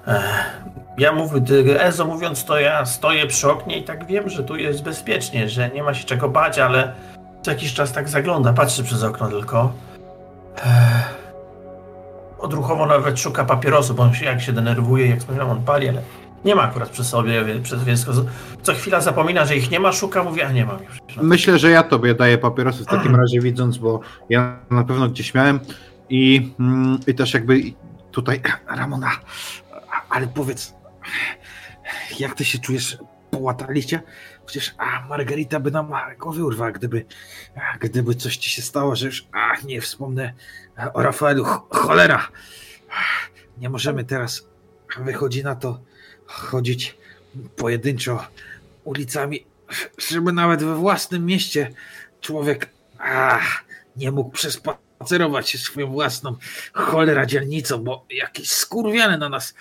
E, 0.07 0.23
ja 0.99 1.13
mówię, 1.13 1.41
Ezo 1.83 2.05
mówiąc 2.05 2.45
to 2.45 2.61
ja 2.61 2.87
stoję 2.87 3.27
przy 3.27 3.51
oknie 3.51 3.79
i 3.79 3.85
tak 3.85 4.07
wiem, 4.07 4.29
że 4.29 4.45
tu 4.45 4.57
jest 4.57 4.83
bezpiecznie, 4.83 5.49
że 5.49 5.71
nie 5.71 5.83
ma 5.83 5.95
się 5.95 6.05
czego 6.05 6.29
bać, 6.29 6.59
ale 6.59 6.93
co 7.43 7.51
jakiś 7.51 7.75
czas 7.75 7.93
tak 7.93 8.09
zagląda, 8.09 8.53
patrzy 8.53 8.85
przez 8.85 9.03
okno 9.03 9.29
tylko. 9.29 9.73
E, 10.65 10.71
odruchowo 12.39 12.87
nawet 12.87 13.21
szuka 13.21 13.45
papierosu, 13.45 13.95
bo 13.95 14.03
on 14.03 14.15
się, 14.15 14.25
jak 14.25 14.41
się 14.41 14.53
denerwuje, 14.53 15.07
jak 15.07 15.19
wspomniałem, 15.19 15.51
on 15.51 15.63
pali, 15.63 15.89
ale 15.89 16.03
nie 16.45 16.55
ma 16.55 16.63
akurat 16.63 16.91
przy 16.91 17.05
sobie, 17.05 17.45
przez 17.63 17.85
więc 17.85 18.07
co 18.63 18.75
chwila 18.75 19.01
zapomina, 19.01 19.45
że 19.47 19.57
ich 19.57 19.71
nie 19.71 19.81
ma, 19.81 19.93
szuka, 19.93 20.25
mówi, 20.25 20.43
a 20.43 20.53
nie 20.53 20.67
mam 20.67 20.83
już. 20.83 21.17
No. 21.17 21.23
Myślę, 21.23 21.59
że 21.59 21.71
ja 21.71 21.83
tobie 21.83 22.15
daję 22.15 22.39
papierosy 22.39 22.85
w 22.85 22.87
takim 22.97 23.17
razie 23.17 23.41
widząc, 23.41 23.79
bo 23.79 24.01
ja 24.29 24.59
na 24.71 24.85
pewno 24.85 25.09
gdzieś 25.09 25.35
miałem 25.35 25.61
i, 26.09 26.53
mm, 26.61 26.99
i 27.07 27.15
też 27.15 27.35
jakby 27.35 27.61
tutaj 28.11 28.41
Ramona, 28.77 29.11
ale 30.11 30.27
powiedz, 30.27 30.75
jak 32.19 32.35
ty 32.35 32.45
się 32.45 32.59
czujesz 32.59 32.99
po 33.31 33.39
łataliście? 33.39 34.03
Przecież 34.47 34.75
a 34.79 35.07
Margarita 35.09 35.61
by 35.61 35.71
nam 35.71 35.93
głowy 36.19 36.45
urwała, 36.45 36.73
gdyby, 36.73 37.05
a, 37.57 37.79
gdyby 37.79 38.15
coś 38.15 38.37
ci 38.37 38.51
się 38.51 38.63
stało, 38.63 38.97
że 38.97 39.07
już 39.07 39.27
a, 39.33 39.67
nie 39.67 39.81
wspomnę 39.81 40.33
o 40.95 41.03
Rafaelu. 41.03 41.45
Ch- 41.45 41.67
Cholera! 41.71 42.29
Nie 43.59 43.71
możemy 43.71 44.05
teraz, 44.05 44.49
wychodzi 44.99 45.45
na 45.45 45.55
to, 45.57 45.81
chodzić 46.31 46.97
pojedynczo 47.57 48.25
ulicami, 48.85 49.47
żeby 49.99 50.33
nawet 50.33 50.63
we 50.63 50.75
własnym 50.75 51.27
mieście 51.27 51.71
człowiek 52.21 52.71
a, 52.99 53.41
nie 53.97 54.11
mógł 54.11 54.31
przespacerować 54.31 55.51
się 55.51 55.59
swoją 55.59 55.93
własną 55.93 56.37
cholera 56.73 57.27
dzielnicą, 57.27 57.85
bo 57.85 58.05
jakieś 58.11 58.51
skurwiane 58.51 59.19
na 59.19 59.29
nas 59.29 59.55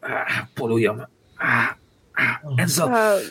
a, 0.00 0.26
polują. 0.54 0.98
A, 1.38 1.74
a, 2.16 2.38
Enzo, 2.58 2.90
A, 2.92 3.14
e, 3.14 3.22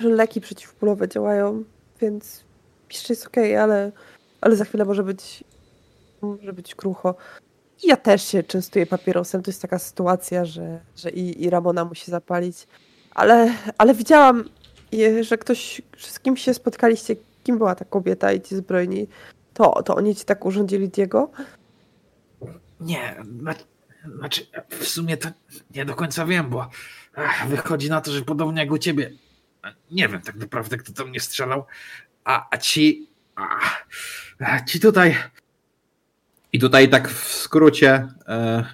leki 0.00 0.40
przeciwbólowe 0.40 1.08
działają, 1.08 1.64
więc 2.00 2.44
jeszcze 2.90 3.12
jest 3.12 3.26
okej, 3.26 3.56
ale, 3.56 3.92
ale 4.40 4.56
za 4.56 4.64
chwilę 4.64 4.84
może 4.84 5.02
być 5.02 5.44
może 6.22 6.52
być 6.52 6.74
krucho. 6.74 7.14
Ja 7.82 7.96
też 7.96 8.24
się 8.28 8.42
częstuję 8.42 8.86
papierosem. 8.86 9.42
To 9.42 9.50
jest 9.50 9.62
taka 9.62 9.78
sytuacja, 9.78 10.44
że, 10.44 10.80
że 10.96 11.10
i, 11.10 11.44
i 11.44 11.50
Ramona 11.50 11.84
musi 11.84 12.10
zapalić. 12.10 12.66
Ale, 13.14 13.54
ale 13.78 13.94
widziałam, 13.94 14.44
że 15.20 15.38
ktoś, 15.38 15.82
z 15.98 16.20
kim 16.20 16.36
się 16.36 16.54
spotkaliście, 16.54 17.16
kim 17.44 17.58
była 17.58 17.74
ta 17.74 17.84
kobieta 17.84 18.32
i 18.32 18.40
ci 18.40 18.56
zbrojni. 18.56 19.06
To, 19.54 19.82
to 19.82 19.94
oni 19.94 20.14
ci 20.14 20.24
tak 20.24 20.46
urządzili 20.46 20.88
Diego? 20.88 21.30
nie, 22.82 23.16
na, 23.24 23.54
znaczy 24.18 24.46
w 24.70 24.88
sumie 24.88 25.16
to 25.16 25.28
nie 25.74 25.84
do 25.84 25.94
końca 25.94 26.26
wiem, 26.26 26.50
bo 26.50 26.68
ach, 27.16 27.48
wychodzi 27.48 27.90
na 27.90 28.00
to, 28.00 28.12
że 28.12 28.22
podobnie 28.22 28.62
jak 28.62 28.72
u 28.72 28.78
ciebie, 28.78 29.12
nie 29.90 30.08
wiem 30.08 30.20
tak 30.20 30.36
naprawdę, 30.36 30.76
kto 30.76 30.92
do 30.92 31.04
mnie 31.04 31.20
strzelał, 31.20 31.66
a, 32.24 32.48
a 32.50 32.58
ci, 32.58 33.08
a, 33.34 33.46
a 34.38 34.64
ci 34.64 34.80
tutaj, 34.80 35.16
I 36.52 36.58
tutaj 36.58 36.88
tak 36.88 37.08
w 37.08 37.34
skrócie 37.34 38.08
e, 38.28 38.64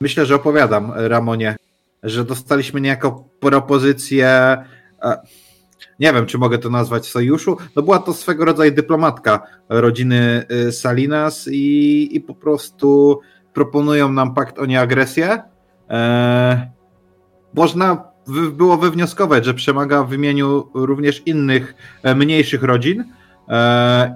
myślę, 0.00 0.26
że 0.26 0.34
opowiadam 0.34 0.92
Ramonie, 0.96 1.56
że 2.02 2.24
dostaliśmy 2.24 2.80
niejako 2.80 3.24
propozycję, 3.40 4.28
e, 5.02 5.22
nie 6.00 6.12
wiem, 6.12 6.26
czy 6.26 6.38
mogę 6.38 6.58
to 6.58 6.70
nazwać 6.70 7.06
sojuszu, 7.06 7.56
no 7.76 7.82
była 7.82 7.98
to 7.98 8.12
swego 8.12 8.44
rodzaju 8.44 8.72
dyplomatka 8.72 9.42
rodziny 9.68 10.46
e, 10.48 10.72
Salinas 10.72 11.48
i, 11.52 12.08
i 12.16 12.20
po 12.20 12.34
prostu 12.34 13.20
proponują 13.52 14.12
nam 14.12 14.34
pakt 14.34 14.58
o 14.58 14.66
nieagresję. 14.66 15.42
Można 17.54 18.04
było 18.52 18.76
wywnioskować, 18.76 19.44
że 19.44 19.54
przemaga 19.54 20.04
w 20.04 20.12
imieniu 20.12 20.70
również 20.74 21.22
innych 21.26 21.74
mniejszych 22.16 22.62
rodzin, 22.62 23.04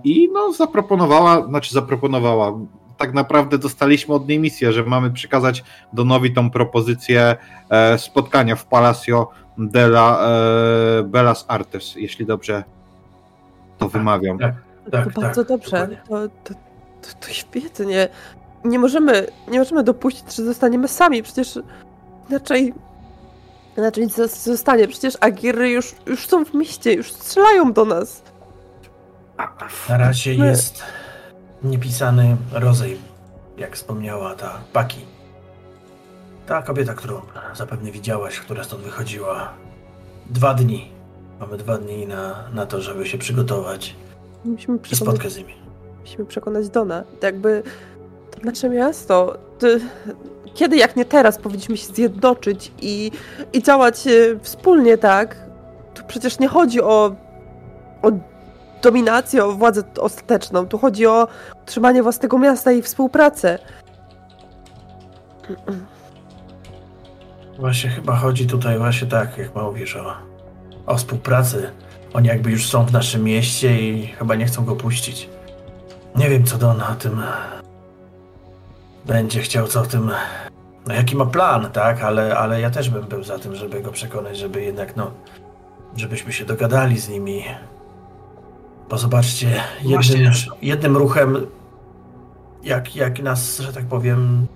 I 0.04 0.28
no, 0.32 0.52
zaproponowała, 0.52 1.46
znaczy 1.46 1.74
zaproponowała. 1.74 2.52
Tak 2.96 3.14
naprawdę 3.14 3.58
dostaliśmy 3.58 4.14
od 4.14 4.28
niej 4.28 4.38
misję, 4.38 4.72
że 4.72 4.82
mamy 4.82 5.10
przekazać 5.10 5.64
Donowi 5.92 6.32
tą 6.32 6.50
propozycję 6.50 7.36
e, 7.70 7.98
spotkania 7.98 8.56
w 8.56 8.66
Palacio 8.66 9.28
della 9.58 10.18
e, 10.20 11.02
Bellas 11.02 11.44
Artes, 11.48 11.94
jeśli 11.96 12.26
dobrze 12.26 12.64
to 13.78 13.88
wymawiam. 13.88 14.38
tak. 14.38 14.54
Tak, 14.90 15.04
to 15.04 15.10
tak, 15.10 15.22
bardzo 15.22 15.44
dobrze. 15.44 15.70
dokładnie. 15.70 16.00
To, 16.08 16.28
to, 16.44 16.54
to, 17.02 17.26
to 17.26 17.28
świetnie. 17.28 18.08
Nie 18.64 18.78
możemy, 18.78 19.26
nie 19.48 19.58
możemy 19.58 19.82
dopuścić, 19.82 20.34
że 20.34 20.44
zostaniemy 20.44 20.88
sami. 20.88 21.22
Przecież 21.22 21.58
inaczej, 22.30 22.74
inaczej 23.78 24.04
nic 24.04 24.14
zostanie. 24.42 24.88
Przecież 24.88 25.16
Agiry 25.20 25.70
już, 25.70 25.94
już 26.06 26.26
są 26.26 26.44
w 26.44 26.54
mieście, 26.54 26.92
już 26.92 27.12
strzelają 27.12 27.72
do 27.72 27.84
nas. 27.84 28.22
Na 29.88 29.96
razie 29.98 30.34
jest 30.34 30.82
niepisany 31.62 32.36
rozejm, 32.52 32.98
jak 33.58 33.76
wspomniała 33.76 34.34
ta 34.34 34.58
Paki. 34.72 35.00
Ta 36.46 36.62
kobieta, 36.62 36.94
którą 36.94 37.20
zapewne 37.54 37.90
widziałaś, 37.90 38.40
która 38.40 38.64
stąd 38.64 38.82
wychodziła. 38.82 39.52
Dwa 40.30 40.54
dni. 40.54 40.90
Mamy 41.40 41.56
dwa 41.56 41.78
dni 41.78 42.06
na, 42.06 42.44
na 42.54 42.66
to, 42.66 42.80
żeby 42.80 43.06
się 43.06 43.18
przygotować 43.18 43.96
Musimy 44.44 44.76
i 44.76 44.80
przekonać, 44.80 45.14
spotkać 45.14 45.32
z 45.32 45.36
nimi. 45.36 45.54
musimy 46.00 46.24
przekonać 46.24 46.68
Dona. 46.68 47.02
To 47.20 47.26
jakby 47.26 47.62
to 48.30 48.40
nasze 48.44 48.68
miasto. 48.68 49.38
To, 49.58 49.66
kiedy 50.54 50.76
jak 50.76 50.96
nie 50.96 51.04
teraz 51.04 51.38
powinniśmy 51.38 51.76
się 51.76 51.86
zjednoczyć 51.86 52.72
i, 52.82 53.10
i 53.52 53.62
działać 53.62 54.06
e, 54.06 54.10
wspólnie, 54.42 54.98
tak? 54.98 55.36
Tu 55.94 56.02
przecież 56.06 56.38
nie 56.38 56.48
chodzi 56.48 56.80
o, 56.82 57.16
o 58.02 58.10
dominację, 58.82 59.44
o 59.44 59.52
władzę 59.52 59.82
ostateczną. 59.98 60.66
Tu 60.66 60.78
chodzi 60.78 61.06
o 61.06 61.28
utrzymanie 61.62 62.02
własnego 62.02 62.38
miasta 62.38 62.72
i 62.72 62.82
współpracę. 62.82 63.58
Właśnie 67.58 67.90
chyba 67.90 68.16
chodzi 68.16 68.46
tutaj 68.46 68.78
właśnie 68.78 69.08
tak, 69.08 69.38
jak 69.38 69.54
mówisz, 69.54 69.96
o, 69.96 70.14
o 70.86 70.96
współpracy. 70.96 71.70
Oni 72.14 72.28
jakby 72.28 72.50
już 72.50 72.70
są 72.70 72.84
w 72.84 72.92
naszym 72.92 73.24
mieście 73.24 73.80
i 73.80 74.06
chyba 74.06 74.34
nie 74.34 74.46
chcą 74.46 74.64
go 74.64 74.76
puścić. 74.76 75.28
Nie 76.16 76.28
wiem, 76.28 76.44
co 76.44 76.58
Don 76.58 76.80
o 76.80 76.94
tym 76.94 77.22
będzie 79.06 79.40
chciał, 79.40 79.66
co 79.66 79.80
o 79.80 79.86
tym... 79.86 80.10
No 80.86 80.94
jaki 80.94 81.16
ma 81.16 81.26
plan, 81.26 81.70
tak? 81.72 82.02
Ale, 82.02 82.38
ale 82.38 82.60
ja 82.60 82.70
też 82.70 82.90
bym 82.90 83.04
był 83.04 83.24
za 83.24 83.38
tym, 83.38 83.54
żeby 83.54 83.80
go 83.80 83.92
przekonać, 83.92 84.38
żeby 84.38 84.62
jednak, 84.62 84.96
no... 84.96 85.10
Żebyśmy 85.96 86.32
się 86.32 86.44
dogadali 86.44 86.98
z 86.98 87.08
nimi. 87.08 87.44
Bo 88.90 88.98
zobaczcie, 88.98 89.62
jednym, 89.82 90.32
jednym 90.62 90.96
ruchem, 90.96 91.46
jak, 92.62 92.96
jak 92.96 93.22
nas, 93.22 93.58
że 93.58 93.72
tak 93.72 93.84
powiem, 93.84 94.46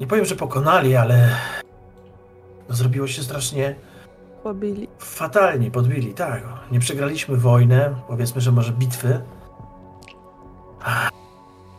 nie 0.00 0.06
powiem, 0.06 0.24
że 0.24 0.36
pokonali, 0.36 0.96
ale 0.96 1.28
no, 2.68 2.74
zrobiło 2.74 3.06
się 3.06 3.22
strasznie 3.22 3.74
Pobili. 4.42 4.88
fatalnie, 4.98 5.70
podbili, 5.70 6.14
tak. 6.14 6.42
Nie 6.72 6.80
przegraliśmy 6.80 7.36
wojnę, 7.36 7.94
powiedzmy, 8.08 8.40
że 8.40 8.52
może 8.52 8.72
bitwy. 8.72 9.20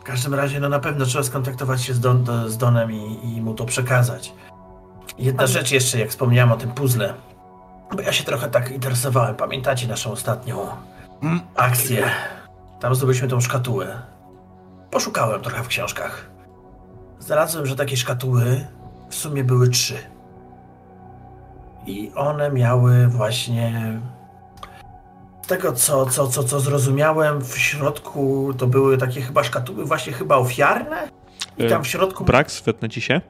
W 0.00 0.04
każdym 0.04 0.34
razie, 0.34 0.60
no 0.60 0.68
na 0.68 0.78
pewno 0.80 1.04
trzeba 1.04 1.24
skontaktować 1.24 1.82
się 1.82 1.94
z, 1.94 2.00
Don, 2.00 2.24
do- 2.24 2.50
z 2.50 2.58
Donem 2.58 2.92
i, 2.92 3.18
i 3.36 3.40
mu 3.42 3.54
to 3.54 3.64
przekazać. 3.64 4.32
Jedna 5.18 5.46
rzecz 5.46 5.72
jeszcze, 5.72 5.98
jak 5.98 6.08
wspomniałem 6.10 6.52
o 6.52 6.56
tym 6.56 6.70
puzzle. 6.72 7.14
Bo 7.96 8.00
ja 8.02 8.12
się 8.12 8.24
trochę 8.24 8.48
tak 8.50 8.70
interesowałem. 8.70 9.34
Pamiętacie 9.36 9.86
naszą 9.88 10.12
ostatnią. 10.12 10.66
Akcję? 11.56 12.10
Tam 12.80 12.94
zdobyliśmy 12.94 13.28
tą 13.28 13.40
szkatułę. 13.40 14.02
Poszukałem 14.90 15.40
trochę 15.40 15.62
w 15.62 15.68
książkach. 15.68 16.30
Znalazłem, 17.18 17.66
że 17.66 17.76
takie 17.76 17.96
szkatuły 17.96 18.66
w 19.08 19.14
sumie 19.14 19.44
były 19.44 19.68
trzy. 19.68 19.94
I 21.86 22.12
one 22.14 22.50
miały 22.50 23.08
właśnie. 23.08 24.00
Z 25.42 25.46
tego, 25.46 25.72
co, 25.72 26.06
co, 26.06 26.28
co, 26.28 26.44
co 26.44 26.60
zrozumiałem, 26.60 27.40
w 27.44 27.58
środku 27.58 28.54
to 28.58 28.66
były 28.66 28.98
takie 28.98 29.20
chyba 29.20 29.44
szkatuły, 29.44 29.84
właśnie 29.84 30.12
chyba 30.12 30.36
ofiarne. 30.36 31.08
I 31.58 31.66
tam 31.66 31.84
w 31.84 31.86
środku. 31.86 32.24
Brak, 32.24 32.50
swetnę 32.50 32.88
ci 32.88 33.00
się. 33.00 33.20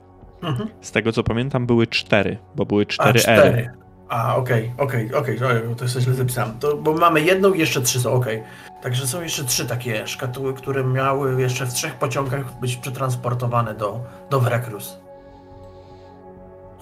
Mhm. 0.43 0.69
Z 0.81 0.93
tego 0.93 1.13
co 1.13 1.23
pamiętam, 1.23 1.67
były 1.67 1.87
cztery, 1.87 2.39
bo 2.55 2.67
były 2.67 2.83
A, 2.83 2.87
cztery 2.87 3.21
cztery. 3.21 3.41
ery. 3.41 3.84
A, 4.09 4.37
okej, 4.37 4.73
okej, 4.79 5.15
okej, 5.15 5.39
to- 5.39 5.75
to 5.77 5.89
źle 6.01 6.15
zapisałem. 6.15 6.59
To, 6.59 6.77
bo 6.77 6.93
mamy 6.93 7.21
jedną 7.21 7.53
i 7.53 7.59
jeszcze 7.59 7.81
trzy 7.83 8.01
są, 8.01 8.13
okej. 8.13 8.43
Także 8.83 9.07
są 9.07 9.23
jeszcze 9.23 9.45
trzy 9.45 9.67
takie 9.67 10.07
szkatuły, 10.07 10.55
które 10.55 10.85
miały 10.85 11.43
jeszcze 11.43 11.67
w 11.67 11.73
trzech 11.73 11.95
pociągach 11.95 12.59
być 12.61 12.77
przetransportowane 12.77 13.75
do, 13.75 14.01
do 14.31 14.41
Veracruz. 14.41 14.99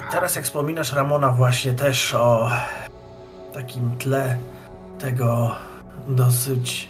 I 0.00 0.12
teraz 0.12 0.36
jak 0.36 0.44
wspominasz 0.44 0.92
Ramona 0.92 1.28
właśnie 1.30 1.72
też 1.72 2.14
o 2.14 2.50
takim 3.54 3.96
tle 3.98 4.38
tego 4.98 5.50
dosyć, 6.08 6.88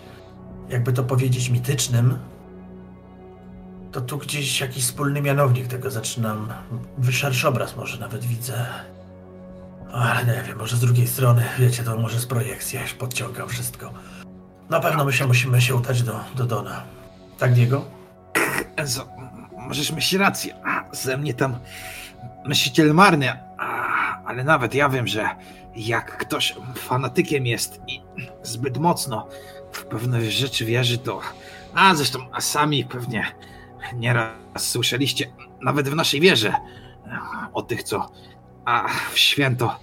jakby 0.69 0.93
to 0.93 1.03
powiedzieć, 1.05 1.49
mitycznym, 1.51 2.19
to 3.93 4.01
tu 4.01 4.19
gdzieś 4.19 4.61
jakiś 4.61 4.85
wspólny 4.85 5.23
mianownik 5.23 5.67
tego 5.69 5.91
zaczynam, 5.91 6.49
szerszy 7.11 7.49
obraz 7.49 7.77
może 7.77 7.99
nawet 8.01 8.25
widzę. 8.25 8.67
Ale 9.93 10.25
nie 10.25 10.43
wiem, 10.43 10.59
może 10.59 10.77
z 10.77 10.81
drugiej 10.81 11.07
strony, 11.07 11.45
wiecie, 11.59 11.83
to 11.83 11.97
może 11.97 12.21
z 12.21 12.27
projekcji, 12.27 12.79
ja 12.79 12.85
podciągam 12.99 13.49
wszystko. 13.49 13.93
Na 14.71 14.81
pewno 14.81 15.05
my 15.05 15.13
się 15.13 15.27
musimy 15.27 15.61
się 15.61 15.75
udać 15.75 16.03
do, 16.03 16.21
do 16.35 16.47
Dona. 16.47 16.83
Tak, 17.39 17.53
Diego? 17.53 17.85
Enzo, 18.77 19.09
możesz 19.57 19.93
mieć 19.93 20.13
rację. 20.13 20.55
Ze 20.93 21.17
mnie 21.17 21.35
tam 21.35 21.59
myśliciel 22.45 22.95
marny, 22.95 23.33
ale 24.25 24.45
nawet 24.45 24.75
ja 24.75 24.89
wiem, 24.89 25.07
że 25.07 25.29
jak 25.77 26.17
ktoś 26.17 26.55
fanatykiem 26.77 27.47
jest 27.47 27.81
i 27.87 28.01
zbyt 28.43 28.79
mocno 28.79 29.29
w 29.73 29.85
pewne 29.85 30.31
rzeczy 30.31 30.65
wierzy, 30.65 30.99
to. 30.99 31.21
A 31.75 31.95
zresztą 31.95 32.19
a 32.33 32.41
sami 32.41 32.85
pewnie 32.85 33.27
nieraz 33.95 34.31
słyszeliście, 34.57 35.27
nawet 35.63 35.89
w 35.89 35.95
naszej 35.95 36.21
wierze, 36.21 36.53
o 37.53 37.63
tych, 37.63 37.83
co 37.83 38.11
a, 38.65 38.89
w 39.13 39.19
święto 39.19 39.81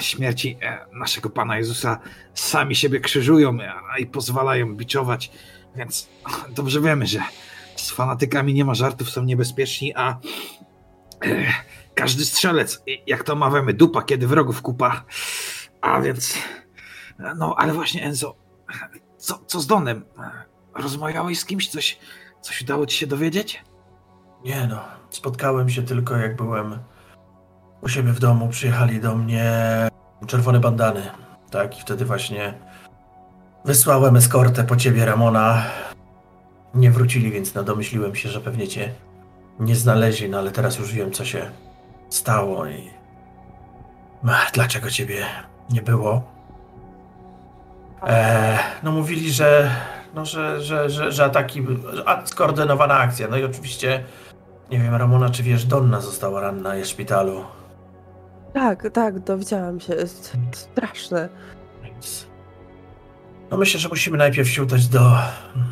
śmierci 0.00 0.58
e, 0.62 0.86
naszego 0.92 1.30
Pana 1.30 1.58
Jezusa 1.58 1.98
sami 2.34 2.76
siebie 2.76 3.00
krzyżują 3.00 3.58
i 3.98 4.06
pozwalają 4.06 4.76
biczować. 4.76 5.30
Więc 5.76 6.08
dobrze 6.50 6.80
wiemy, 6.80 7.06
że 7.06 7.20
z 7.76 7.90
fanatykami 7.90 8.54
nie 8.54 8.64
ma 8.64 8.74
żartów, 8.74 9.10
są 9.10 9.24
niebezpieczni, 9.24 9.94
a 9.94 10.10
e, 10.10 11.52
każdy 11.94 12.24
strzelec, 12.24 12.82
jak 13.06 13.24
to 13.24 13.36
mawiamy, 13.36 13.74
dupa, 13.74 14.02
kiedy 14.02 14.26
wrogów 14.26 14.62
kupa. 14.62 15.04
A 15.80 16.00
więc, 16.00 16.38
no 17.36 17.54
ale 17.58 17.72
właśnie 17.72 18.04
Enzo, 18.04 18.36
co, 19.18 19.38
co 19.46 19.60
z 19.60 19.66
Donem? 19.66 20.04
Rozmawiałeś 20.74 21.38
z 21.38 21.44
kimś? 21.44 21.68
Coś, 21.68 21.98
coś 22.40 22.62
udało 22.62 22.86
ci 22.86 22.98
się 22.98 23.06
dowiedzieć? 23.06 23.64
Nie 24.44 24.66
no, 24.66 24.84
spotkałem 25.10 25.70
się 25.70 25.82
tylko 25.82 26.16
jak 26.16 26.36
byłem 26.36 26.78
u 27.82 27.88
siebie 27.88 28.12
w 28.12 28.18
domu, 28.18 28.48
przyjechali 28.48 29.00
do 29.00 29.14
mnie 29.14 29.52
czerwone 30.26 30.60
bandany. 30.60 31.02
Tak, 31.50 31.78
i 31.78 31.80
wtedy 31.80 32.04
właśnie 32.04 32.54
wysłałem 33.64 34.16
eskortę 34.16 34.64
po 34.64 34.76
ciebie, 34.76 35.04
Ramona. 35.04 35.62
Nie 36.74 36.90
wrócili, 36.90 37.30
więc 37.30 37.54
no 37.54 37.62
domyśliłem 37.62 38.14
się, 38.14 38.28
że 38.28 38.40
pewnie 38.40 38.68
cię 38.68 38.92
nie 39.60 39.76
znaleźli, 39.76 40.28
no 40.30 40.38
ale 40.38 40.50
teraz 40.50 40.78
już 40.78 40.92
wiem, 40.92 41.12
co 41.12 41.24
się 41.24 41.50
stało 42.08 42.66
i 42.66 42.90
Ach, 44.28 44.50
dlaczego 44.54 44.90
ciebie 44.90 45.24
nie 45.70 45.82
było. 45.82 46.22
E, 48.06 48.58
no 48.82 48.92
mówili, 48.92 49.32
że 49.32 49.70
no, 50.14 50.24
że, 50.24 50.60
że, 50.60 50.90
że, 50.90 51.12
że 51.12 51.24
ataki, 51.24 51.66
a- 52.06 52.26
skoordynowana 52.26 52.98
akcja. 52.98 53.28
No 53.28 53.36
i 53.36 53.44
oczywiście, 53.44 54.04
nie 54.70 54.78
wiem, 54.78 54.94
Ramona, 54.94 55.30
czy 55.30 55.42
wiesz, 55.42 55.64
Donna 55.64 56.00
została 56.00 56.40
ranna, 56.40 56.74
w 56.82 56.86
szpitalu. 56.86 57.44
Tak, 58.54 58.90
tak, 58.92 59.18
dowiedziałam 59.18 59.80
się. 59.80 59.94
Jest 59.94 60.36
straszne. 60.52 61.28
No 63.50 63.56
myślę, 63.56 63.80
że 63.80 63.88
musimy 63.88 64.18
najpierw 64.18 64.48
się 64.48 64.62
udać 64.62 64.86
do, 64.86 65.10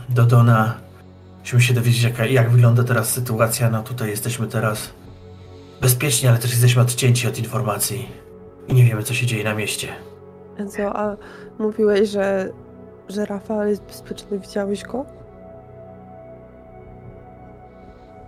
do 0.09 0.25
Dona. 0.25 0.75
Musimy 1.41 1.63
się 1.63 1.75
dowiedzieć, 1.75 2.03
jaka, 2.03 2.27
jak 2.27 2.51
wygląda 2.51 2.85
teraz 2.85 3.13
sytuacja. 3.13 3.71
No 3.71 3.83
tutaj 3.83 4.11
jesteśmy 4.11 4.47
teraz 4.47 4.91
bezpieczni, 5.81 6.29
ale 6.29 6.39
też 6.39 6.51
jesteśmy 6.51 6.83
odcięci 6.83 7.29
od 7.29 7.39
informacji. 7.39 8.09
I 8.69 8.75
nie 8.75 8.85
wiemy, 8.85 9.03
co 9.03 9.15
się 9.15 9.27
dzieje 9.27 9.45
na 9.45 9.55
mieście. 9.55 9.89
Enzo, 10.57 10.97
a 10.97 11.17
mówiłeś, 11.59 12.09
że, 12.09 12.51
że 13.09 13.27
Rafael 13.27 13.69
jest 13.69 13.83
bezpieczny. 13.83 14.39
Widziałeś 14.39 14.83
go? 14.83 15.05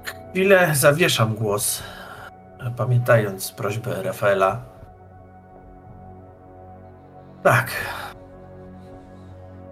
Chwilę 0.04 0.70
zawieszam 0.74 1.34
głos, 1.34 1.82
pamiętając 2.76 3.52
prośbę 3.52 4.02
Rafaela. 4.02 4.62
Tak. 7.42 7.70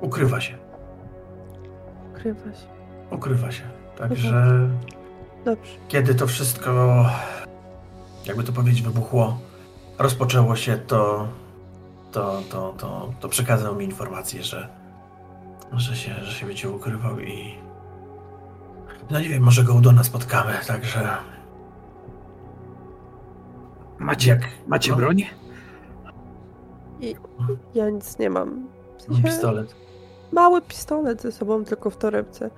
Ukrywa 0.01 0.41
się. 0.41 0.55
Ukrywa 2.11 2.55
się. 2.55 2.67
Ukrywa 3.11 3.53
się. 3.53 3.63
Także 3.99 4.69
Dobrze. 5.45 5.73
kiedy 5.89 6.15
to 6.15 6.27
wszystko, 6.27 7.05
jakby 8.25 8.45
to 8.45 8.53
powiedzieć, 8.53 8.83
wybuchło, 8.83 9.39
rozpoczęło 9.99 10.57
się, 10.57 10.77
to, 10.77 11.29
to, 12.13 12.43
to, 12.51 12.75
to, 12.79 13.13
to 13.21 13.29
przekazał 13.29 13.77
mi 13.77 13.85
informację, 13.85 14.43
że, 14.43 14.69
że, 15.73 15.97
się, 15.97 16.15
że 16.25 16.33
się 16.33 16.47
będzie 16.47 16.71
ukrywał 16.71 17.21
i 17.21 17.55
no 19.11 19.21
nie 19.21 19.29
wiem, 19.29 19.43
może 19.43 19.65
go 19.65 19.75
u 19.75 19.81
Dona 19.81 20.05
spotkamy, 20.05 20.53
także 20.67 21.09
Macie, 23.99 24.31
jak 24.31 24.41
macie 24.67 24.91
no, 24.91 24.97
broń? 24.97 25.25
Ja 27.75 27.91
nic 27.91 28.19
nie 28.19 28.31
mam. 28.31 28.69
W 28.99 29.07
mam 29.09 29.17
sensie 29.17 29.23
pistolet. 29.23 29.75
mały 30.33 30.63
pistolet 30.63 31.23
ze 31.23 31.33
sobą, 31.33 31.65
tylko 31.65 31.91
w 31.91 31.97
torebce. 31.97 32.51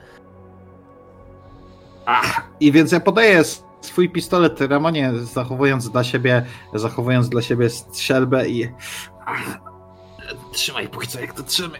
Ach, 2.06 2.50
i 2.60 2.72
więc 2.72 2.92
ja 2.92 3.00
podaję 3.00 3.42
swój 3.80 4.10
pistolet 4.10 4.60
Ramonie, 4.60 5.12
zachowując 5.14 5.90
dla 5.90 6.04
siebie, 6.04 6.46
zachowując 6.74 7.28
dla 7.28 7.42
siebie 7.42 7.70
strzelbę 7.70 8.48
i 8.48 8.72
Ach, 9.26 9.58
trzymaj 10.52 10.88
póki 10.88 11.08
co, 11.08 11.20
jak 11.20 11.34
dotrzemy 11.34 11.78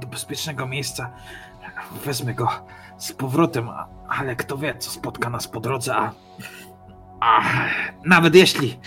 do 0.00 0.06
bezpiecznego 0.06 0.66
miejsca, 0.66 1.10
wezmę 2.04 2.34
go 2.34 2.48
z 2.98 3.12
powrotem, 3.12 3.68
ale 4.08 4.36
kto 4.36 4.58
wie, 4.58 4.74
co 4.78 4.90
spotka 4.90 5.30
nas 5.30 5.48
po 5.48 5.60
drodze, 5.60 5.96
a, 5.96 6.12
a 7.20 7.42
nawet 8.04 8.34
jeśli 8.34 8.78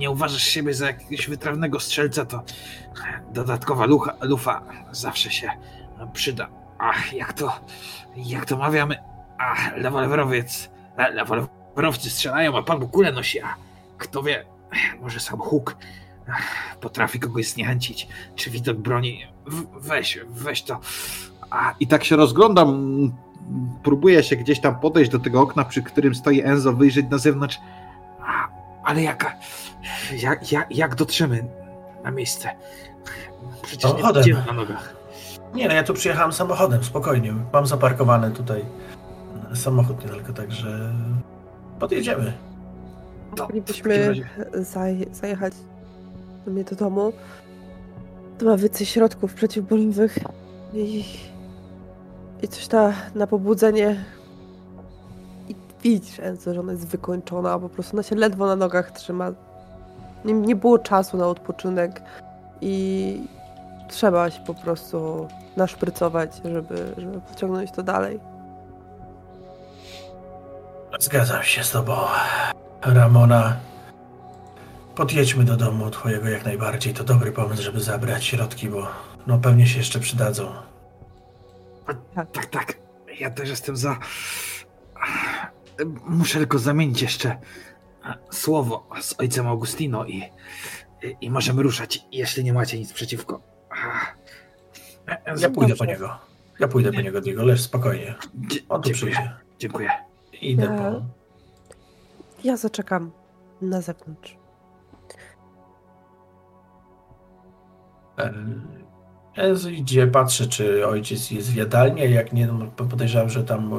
nie 0.00 0.10
uważasz 0.10 0.42
siebie 0.42 0.74
za 0.74 0.86
jakiegoś 0.86 1.28
wytrawnego 1.28 1.80
strzelca, 1.80 2.24
to 2.24 2.42
dodatkowa 3.32 3.86
lucha, 3.86 4.14
lufa 4.20 4.62
zawsze 4.90 5.30
się 5.30 5.50
przyda. 6.12 6.48
Ach, 6.78 7.12
jak 7.12 7.32
to, 7.32 7.60
jak 8.16 8.44
to 8.46 8.56
mawiamy, 8.56 8.96
ach, 9.38 9.76
rewolwerowiec, 9.76 10.70
e, 10.96 11.12
rewolwerowcy 11.12 12.10
strzelają, 12.10 12.58
a 12.58 12.62
pan 12.62 12.78
Bóg 12.78 12.90
kulę 12.90 13.12
nosi, 13.12 13.40
a 13.40 13.54
kto 13.98 14.22
wie, 14.22 14.44
może 15.00 15.20
sam 15.20 15.38
huk 15.38 15.76
potrafi 16.80 17.20
kogoś 17.20 17.48
zniechęcić, 17.48 18.08
czy 18.34 18.50
widok 18.50 18.76
broni, 18.76 19.26
weź, 19.80 20.18
weź 20.28 20.62
to. 20.62 20.80
A, 21.50 21.74
I 21.80 21.86
tak 21.86 22.04
się 22.04 22.16
rozglądam, 22.16 23.12
próbuję 23.82 24.22
się 24.22 24.36
gdzieś 24.36 24.60
tam 24.60 24.80
podejść 24.80 25.10
do 25.10 25.18
tego 25.18 25.40
okna, 25.40 25.64
przy 25.64 25.82
którym 25.82 26.14
stoi 26.14 26.40
Enzo, 26.40 26.72
wyjrzeć 26.72 27.06
na 27.10 27.18
zewnątrz. 27.18 27.58
Ale 28.90 29.02
jak, 29.02 29.36
jak, 30.22 30.52
jak, 30.52 30.76
jak 30.76 30.94
dotrzemy 30.94 31.44
na 32.04 32.10
miejsce? 32.10 32.48
Przecież 33.62 33.84
nie 33.84 33.90
Samochodem. 33.90 34.14
będziemy 34.14 34.46
na 34.46 34.52
nogach. 34.52 34.94
Nie, 35.54 35.68
no 35.68 35.74
ja 35.74 35.82
tu 35.82 35.94
przyjechałem 35.94 36.32
samochodem, 36.32 36.84
spokojnie. 36.84 37.34
Mam 37.52 37.66
zaparkowany 37.66 38.30
tutaj 38.30 38.64
samochód 39.54 40.04
niedaleko, 40.04 40.32
także 40.32 40.92
podjedziemy. 41.78 42.32
Moglibyśmy 43.38 44.14
zaj 44.52 45.06
zajechać 45.12 45.52
do 46.46 46.52
mnie 46.52 46.64
do 46.64 46.76
domu. 46.76 47.12
To 48.38 48.44
ma 48.46 48.56
więcej 48.56 48.86
środków 48.86 49.34
przeciwbólowych 49.34 50.18
i, 50.74 51.04
i 52.42 52.48
coś 52.48 52.68
na, 52.68 52.92
na 53.14 53.26
pobudzenie. 53.26 54.04
I 55.84 55.90
widzisz, 55.90 56.20
Enzo, 56.20 56.54
że 56.54 56.60
ona 56.60 56.72
jest 56.72 56.86
wykończona, 56.86 57.58
po 57.58 57.68
prostu 57.68 57.96
ona 57.96 58.02
się 58.02 58.16
ledwo 58.16 58.46
na 58.46 58.56
nogach 58.56 58.90
trzyma. 58.90 59.32
Nie, 60.24 60.32
nie 60.32 60.56
było 60.56 60.78
czasu 60.78 61.16
na 61.16 61.26
odpoczynek 61.26 62.02
i 62.60 63.22
trzeba 63.88 64.30
się 64.30 64.40
po 64.40 64.54
prostu 64.54 65.28
naszprycować, 65.56 66.30
żeby, 66.44 66.94
żeby 66.98 67.20
pociągnąć 67.20 67.72
to 67.72 67.82
dalej. 67.82 68.20
Zgadzam 70.98 71.42
się 71.42 71.64
z 71.64 71.70
tobą, 71.70 71.96
Ramona. 72.82 73.56
Podjedźmy 74.94 75.44
do 75.44 75.56
domu 75.56 75.90
twojego 75.90 76.28
jak 76.28 76.44
najbardziej. 76.44 76.94
To 76.94 77.04
dobry 77.04 77.32
pomysł, 77.32 77.62
żeby 77.62 77.80
zabrać 77.80 78.24
środki, 78.24 78.68
bo 78.68 78.86
no 79.26 79.38
pewnie 79.38 79.66
się 79.66 79.78
jeszcze 79.78 80.00
przydadzą. 80.00 80.52
Tak, 82.14 82.46
tak. 82.46 82.78
Ja 83.20 83.30
też 83.30 83.48
jestem 83.48 83.76
za. 83.76 83.96
Muszę 86.06 86.38
tylko 86.38 86.58
zamienić 86.58 87.02
jeszcze 87.02 87.36
słowo 88.30 88.88
z 89.00 89.20
ojcem 89.20 89.46
Augustino 89.46 90.06
i, 90.06 90.22
i 91.20 91.30
możemy 91.30 91.62
ruszać, 91.62 92.06
jeśli 92.12 92.44
nie 92.44 92.52
macie 92.52 92.78
nic 92.78 92.92
przeciwko. 92.92 93.40
Ja 95.40 95.50
pójdę 95.50 95.76
po 95.76 95.84
niego. 95.84 96.18
Ja 96.60 96.68
pójdę 96.68 96.92
po 96.92 97.00
niego, 97.00 97.20
Diego, 97.20 97.44
leż 97.44 97.60
spokojnie. 97.60 98.14
On 98.68 98.82
tu 98.82 98.88
dziękuję. 98.88 98.92
przyjdzie. 99.12 99.32
Dziękuję. 99.58 99.90
Idę 100.42 100.64
Ja- 100.64 100.68
po... 100.78 101.02
Ja 102.44 102.56
zaczekam 102.56 103.10
na 103.62 103.80
zewnątrz. 103.80 104.36
Idzie, 109.70 110.06
patrzy, 110.06 110.48
czy 110.48 110.86
ojciec 110.86 111.30
jest 111.30 111.50
w 111.52 111.56
jadalni, 111.56 112.12
jak 112.12 112.32
nie, 112.32 112.46
no, 112.46 112.66
podejrzewam, 112.66 113.30
że 113.30 113.44
tam 113.44 113.74
e, 113.74 113.76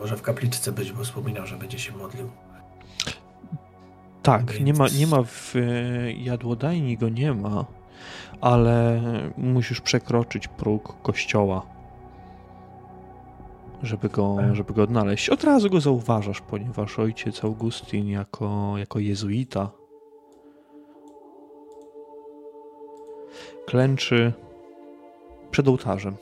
może 0.00 0.16
w 0.16 0.22
kapliczce 0.22 0.72
być, 0.72 0.92
bo 0.92 1.04
wspominał, 1.04 1.46
że 1.46 1.56
będzie 1.56 1.78
się 1.78 1.92
modlił. 1.92 2.30
Tak, 4.22 4.52
Więc- 4.52 4.66
nie 4.66 4.74
ma, 4.74 4.86
nie 4.98 5.06
ma 5.06 5.22
w 5.22 5.56
e, 5.56 6.12
jadłodajni 6.12 6.96
go 6.96 7.08
nie 7.08 7.34
ma, 7.34 7.64
ale 8.40 9.00
musisz 9.36 9.80
przekroczyć 9.80 10.48
próg 10.48 11.02
kościoła, 11.02 11.62
żeby 13.82 14.08
go, 14.08 14.36
żeby 14.52 14.74
go 14.74 14.82
odnaleźć. 14.82 15.28
Od 15.28 15.44
razu 15.44 15.70
go 15.70 15.80
zauważasz, 15.80 16.40
ponieważ 16.40 16.98
ojciec 16.98 17.44
Augustin 17.44 18.08
jako, 18.08 18.74
jako 18.78 18.98
jezuita 18.98 19.70
klęczy 23.66 24.32
przed 25.50 25.68
ołtarzem. 25.68 26.16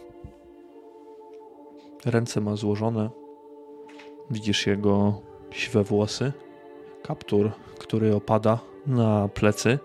Ręce 2.04 2.40
ma 2.40 2.56
złożone. 2.56 3.10
Widzisz 4.30 4.66
jego 4.66 5.20
siwe 5.50 5.84
włosy, 5.84 6.32
kaptur, 7.02 7.50
który 7.78 8.14
opada 8.14 8.58
na 8.86 9.28
plecy 9.28 9.78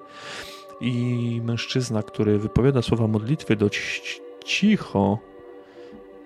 i 0.81 1.41
mężczyzna, 1.43 2.03
który 2.03 2.39
wypowiada 2.39 2.81
słowa 2.81 3.07
modlitwy 3.07 3.55
dość 3.55 4.21
cicho, 4.45 5.19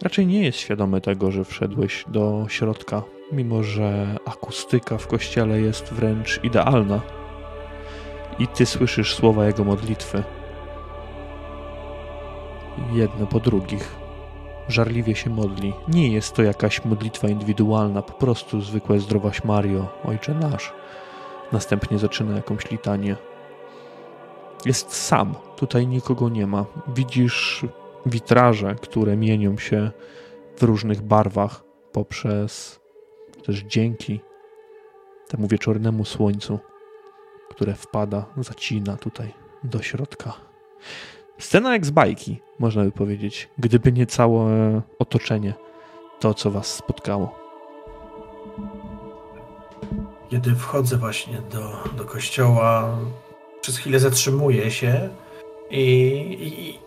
raczej 0.02 0.28
nie 0.28 0.44
jest 0.44 0.58
świadomy 0.58 1.02
tego, 1.02 1.32
że 1.32 1.44
wszedłeś 1.44 2.06
do 2.08 2.46
środka, 2.50 3.04
mimo 3.32 3.64
że 3.64 4.18
akustyka 4.26 4.98
w 4.98 5.08
kościele 5.08 5.62
jest 5.62 5.94
wręcz 5.94 6.40
idealna. 6.44 7.02
I 8.40 8.48
ty 8.48 8.66
słyszysz 8.66 9.16
słowa 9.16 9.46
jego 9.46 9.64
modlitwy. 9.64 10.24
Jedne 12.94 13.28
po 13.28 13.40
drugich. 13.40 13.96
Żarliwie 14.68 15.16
się 15.16 15.30
modli. 15.30 15.74
Nie 15.88 16.08
jest 16.14 16.34
to 16.34 16.44
jakaś 16.44 16.86
modlitwa 16.86 17.28
indywidualna, 17.28 18.02
po 18.02 18.14
prostu 18.14 18.62
zwykłe 18.62 19.00
zdrowaś 19.00 19.44
Mario, 19.44 19.88
Ojcze 20.06 20.34
nasz. 20.34 20.74
Następnie 21.52 22.00
zaczyna 22.00 22.36
jakąś 22.36 22.72
litanię. 22.72 23.16
Jest 24.66 24.94
sam, 24.94 25.36
tutaj 25.56 25.88
nikogo 25.88 26.30
nie 26.30 26.48
ma. 26.48 26.66
Widzisz 26.88 27.66
witraże, 28.06 28.76
które 28.76 29.18
mienią 29.18 29.58
się 29.58 29.92
w 30.58 30.64
różnych 30.64 31.02
barwach 31.02 31.64
poprzez 31.92 32.80
też 33.46 33.64
dzięki 33.64 34.20
temu 35.28 35.48
wieczornemu 35.48 36.06
słońcu, 36.06 36.60
które 37.50 37.74
wpada, 37.74 38.26
zacina 38.38 38.98
tutaj 38.98 39.34
do 39.64 39.82
środka. 39.82 40.34
Scena 41.40 41.74
jak 41.74 41.86
z 41.86 41.90
bajki, 41.90 42.42
można 42.60 42.84
by 42.84 42.92
powiedzieć, 42.92 43.50
gdyby 43.58 43.92
nie 43.92 44.06
całe 44.06 44.82
otoczenie, 45.00 45.54
to 46.20 46.34
co 46.34 46.52
was 46.52 46.76
spotkało. 46.76 47.36
Kiedy 50.30 50.56
wchodzę 50.56 50.98
właśnie 50.98 51.42
do, 51.52 51.84
do 51.98 52.06
kościoła, 52.06 52.98
przez 53.62 53.78
chwilę 53.78 54.00
zatrzymuję 54.00 54.72
się 54.72 55.10
i, 55.70 55.84
i, 56.42 56.80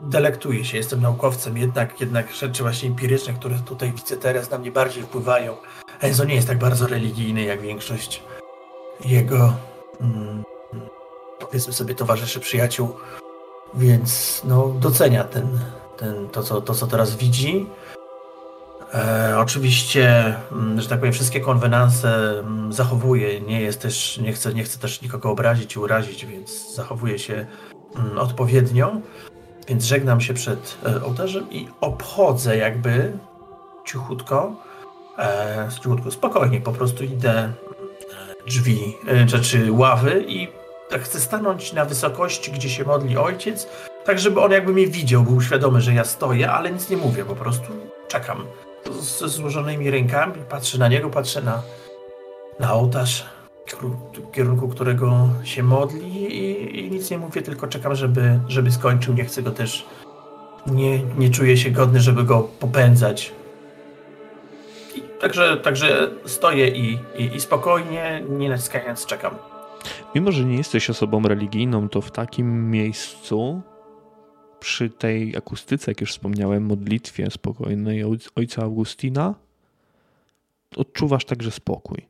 delektuję 0.00 0.64
się. 0.64 0.76
Jestem 0.76 1.00
naukowcem, 1.00 1.56
jednak, 1.56 2.00
jednak 2.00 2.32
rzeczy 2.32 2.62
właśnie 2.62 2.88
empiryczne, 2.88 3.32
które 3.32 3.58
tutaj 3.58 3.92
widzę 3.92 4.16
teraz, 4.16 4.50
na 4.50 4.58
mnie 4.58 4.72
bardziej 4.72 5.02
wpływają. 5.02 5.56
Enzo 6.00 6.24
nie 6.24 6.34
jest 6.34 6.48
tak 6.48 6.58
bardzo 6.58 6.86
religijny 6.86 7.42
jak 7.42 7.60
większość 7.60 8.22
jego, 9.04 9.52
mm, 10.00 10.42
powiedzmy 11.40 11.72
sobie, 11.72 11.94
towarzyszy, 11.94 12.40
przyjaciół, 12.40 12.88
więc 13.74 14.42
no, 14.44 14.68
docenia 14.80 15.24
ten, 15.24 15.48
ten, 15.96 16.28
to, 16.28 16.42
co, 16.42 16.60
to, 16.60 16.74
co 16.74 16.86
teraz 16.86 17.16
widzi. 17.16 17.66
E, 18.94 19.34
oczywiście, 19.38 20.34
mm, 20.52 20.80
że 20.80 20.88
tak 20.88 20.98
powiem, 20.98 21.12
wszystkie 21.12 21.40
konwenanse 21.40 22.38
mm, 22.38 22.72
zachowuje. 22.72 23.40
Nie 23.40 23.60
jest 23.60 23.82
też, 23.82 24.18
nie 24.18 24.32
chcę, 24.32 24.54
nie 24.54 24.64
chcę 24.64 24.78
też 24.78 25.02
nikogo 25.02 25.30
obrazić 25.30 25.76
i 25.76 25.78
urazić, 25.78 26.26
więc 26.26 26.74
zachowuje 26.74 27.18
się 27.18 27.46
mm, 27.96 28.18
odpowiednio. 28.18 28.92
Więc 29.68 29.84
żegnam 29.84 30.20
się 30.20 30.34
przed 30.34 30.78
e, 30.86 31.04
ołtarzem 31.04 31.50
i 31.50 31.68
obchodzę 31.80 32.56
jakby 32.56 33.12
cichutko, 33.84 34.56
e, 35.18 35.68
cichutko, 35.82 36.10
spokojnie, 36.10 36.60
po 36.60 36.72
prostu 36.72 37.04
idę 37.04 37.32
e, 37.32 37.52
drzwi, 38.46 38.96
e, 39.08 39.28
rzeczy 39.28 39.72
ławy 39.72 40.24
i 40.28 40.48
tak 40.92 41.02
chcę 41.02 41.20
stanąć 41.20 41.72
na 41.72 41.84
wysokości, 41.84 42.52
gdzie 42.52 42.70
się 42.70 42.84
modli 42.84 43.16
ojciec, 43.16 43.68
tak 44.04 44.18
żeby 44.18 44.40
on 44.40 44.52
jakby 44.52 44.72
mnie 44.72 44.86
widział, 44.86 45.22
był 45.22 45.40
świadomy, 45.40 45.80
że 45.80 45.94
ja 45.94 46.04
stoję, 46.04 46.50
ale 46.50 46.72
nic 46.72 46.90
nie 46.90 46.96
mówię, 46.96 47.24
po 47.24 47.36
prostu 47.36 47.72
czekam 48.08 48.44
ze 49.00 49.28
złożonymi 49.28 49.90
rękami, 49.90 50.34
patrzę 50.48 50.78
na 50.78 50.88
niego, 50.88 51.10
patrzę 51.10 51.42
na, 51.42 51.62
na 52.60 52.74
ołtarz, 52.74 53.26
w 54.12 54.30
kierunku 54.32 54.68
którego 54.68 55.28
się 55.44 55.62
modli 55.62 56.34
i, 56.34 56.80
i 56.80 56.90
nic 56.90 57.10
nie 57.10 57.18
mówię, 57.18 57.42
tylko 57.42 57.66
czekam, 57.66 57.94
żeby, 57.94 58.40
żeby 58.48 58.72
skończył. 58.72 59.14
Nie 59.14 59.24
chcę 59.24 59.42
go 59.42 59.50
też, 59.50 59.86
nie, 60.66 60.98
nie 60.98 61.30
czuję 61.30 61.56
się 61.56 61.70
godny, 61.70 62.00
żeby 62.00 62.24
go 62.24 62.48
popędzać. 62.60 63.32
I 64.94 65.02
także, 65.20 65.56
także 65.56 66.10
stoję 66.26 66.68
i, 66.68 66.98
i, 67.16 67.36
i 67.36 67.40
spokojnie, 67.40 68.22
nie 68.28 68.48
naciskając, 68.48 69.06
czekam. 69.06 69.51
Mimo, 70.14 70.32
że 70.32 70.44
nie 70.44 70.56
jesteś 70.56 70.90
osobą 70.90 71.22
religijną, 71.22 71.88
to 71.88 72.00
w 72.00 72.10
takim 72.10 72.70
miejscu, 72.70 73.62
przy 74.60 74.90
tej 74.90 75.36
akustyce, 75.36 75.90
jak 75.90 76.00
już 76.00 76.10
wspomniałem, 76.12 76.66
modlitwie 76.66 77.30
spokojnej 77.30 78.04
oj- 78.04 78.30
ojca 78.36 78.62
Augustina, 78.62 79.34
odczuwasz 80.76 81.24
także 81.24 81.50
spokój. 81.50 82.06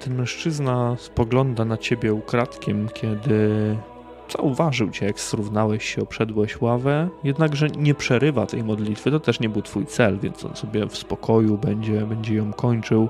Ten 0.00 0.14
mężczyzna 0.14 0.96
spogląda 0.98 1.64
na 1.64 1.76
ciebie 1.76 2.14
ukradkiem, 2.14 2.88
kiedy 2.88 3.76
zauważył 4.36 4.90
cię, 4.90 5.06
jak 5.06 5.20
zrównałeś 5.20 5.84
się, 5.94 6.02
obszedłeś 6.02 6.60
ławę, 6.60 7.08
jednakże 7.24 7.68
nie 7.68 7.94
przerywa 7.94 8.46
tej 8.46 8.64
modlitwy. 8.64 9.10
To 9.10 9.20
też 9.20 9.40
nie 9.40 9.48
był 9.48 9.62
twój 9.62 9.86
cel, 9.86 10.18
więc 10.18 10.44
on 10.44 10.56
sobie 10.56 10.86
w 10.86 10.96
spokoju 10.96 11.58
będzie, 11.58 12.06
będzie 12.06 12.34
ją 12.34 12.52
kończył 12.52 13.08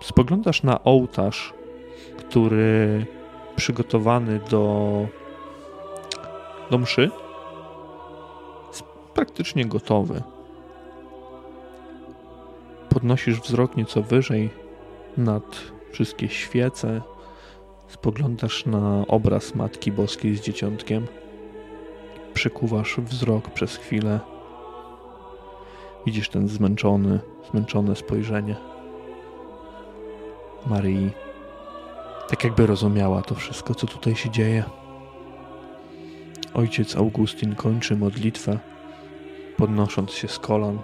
spoglądasz 0.00 0.62
na 0.62 0.84
ołtarz, 0.84 1.54
który 2.16 3.06
przygotowany 3.56 4.40
do, 4.50 5.06
do 6.70 6.78
mszy 6.78 7.10
jest 8.68 8.84
praktycznie 9.14 9.66
gotowy. 9.66 10.22
Podnosisz 12.88 13.40
wzrok 13.40 13.76
nieco 13.76 14.02
wyżej 14.02 14.50
nad 15.16 15.60
wszystkie 15.92 16.28
świece. 16.28 17.00
Spoglądasz 17.88 18.66
na 18.66 19.04
obraz 19.08 19.54
Matki 19.54 19.92
Boskiej 19.92 20.36
z 20.36 20.40
Dzieciątkiem. 20.40 21.06
Przykuwasz 22.34 22.96
wzrok 22.98 23.50
przez 23.50 23.76
chwilę. 23.76 24.20
Widzisz 26.06 26.28
ten 26.28 26.48
zmęczony, 26.48 27.20
zmęczone 27.50 27.96
spojrzenie. 27.96 28.73
Maryi. 30.66 31.10
Tak 32.28 32.44
jakby 32.44 32.66
rozumiała 32.66 33.22
to 33.22 33.34
wszystko, 33.34 33.74
co 33.74 33.86
tutaj 33.86 34.16
się 34.16 34.30
dzieje. 34.30 34.64
Ojciec 36.54 36.96
Augustin 36.96 37.54
kończy 37.54 37.96
modlitwę, 37.96 38.58
podnosząc 39.56 40.10
się 40.10 40.28
z 40.28 40.38
kolan. 40.38 40.78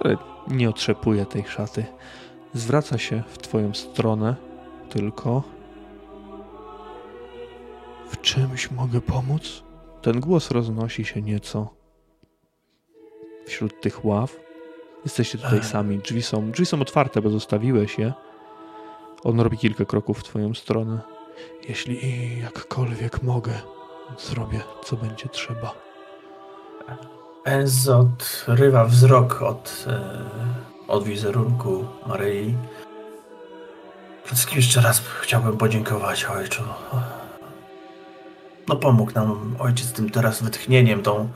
ale 0.00 0.16
nie 0.48 0.70
otrzepuje 0.70 1.26
tej 1.26 1.44
szaty. 1.44 1.84
Zwraca 2.54 2.98
się 2.98 3.22
w 3.28 3.38
twoją 3.38 3.74
stronę, 3.74 4.36
tylko 4.88 5.42
w 8.08 8.20
czymś 8.20 8.70
mogę 8.70 9.00
pomóc? 9.00 9.62
Ten 10.02 10.20
głos 10.20 10.50
roznosi 10.50 11.04
się 11.04 11.22
nieco 11.22 11.74
wśród 13.46 13.80
tych 13.80 14.04
ław. 14.04 14.36
Jesteście 15.04 15.38
tutaj 15.38 15.64
sami. 15.64 15.98
Drzwi 15.98 16.22
są, 16.22 16.50
drzwi 16.50 16.66
są 16.66 16.80
otwarte, 16.80 17.22
bo 17.22 17.30
zostawiłeś 17.30 17.98
je. 17.98 18.12
On 19.24 19.40
robi 19.40 19.58
kilka 19.58 19.84
kroków 19.84 20.18
w 20.18 20.24
twoją 20.24 20.54
stronę. 20.54 21.00
Jeśli 21.68 22.38
jakkolwiek 22.38 23.22
mogę, 23.22 23.52
zrobię, 24.18 24.60
co 24.84 24.96
będzie 24.96 25.28
trzeba. 25.28 25.74
Enzo 27.44 28.08
odrywa 28.48 28.84
wzrok 28.84 29.42
od, 29.42 29.86
e, 29.86 30.00
od 30.88 31.04
wizerunku 31.04 31.86
Maryi. 32.06 32.56
Wszystkim 34.24 34.56
jeszcze 34.56 34.80
raz 34.80 35.02
chciałbym 35.20 35.56
podziękować 35.56 36.24
ojcu. 36.24 36.62
No 38.68 38.76
pomógł 38.76 39.12
nam 39.12 39.56
ojciec 39.58 39.92
tym 39.92 40.10
teraz 40.10 40.42
wytchnieniem, 40.42 41.02
tą 41.02 41.28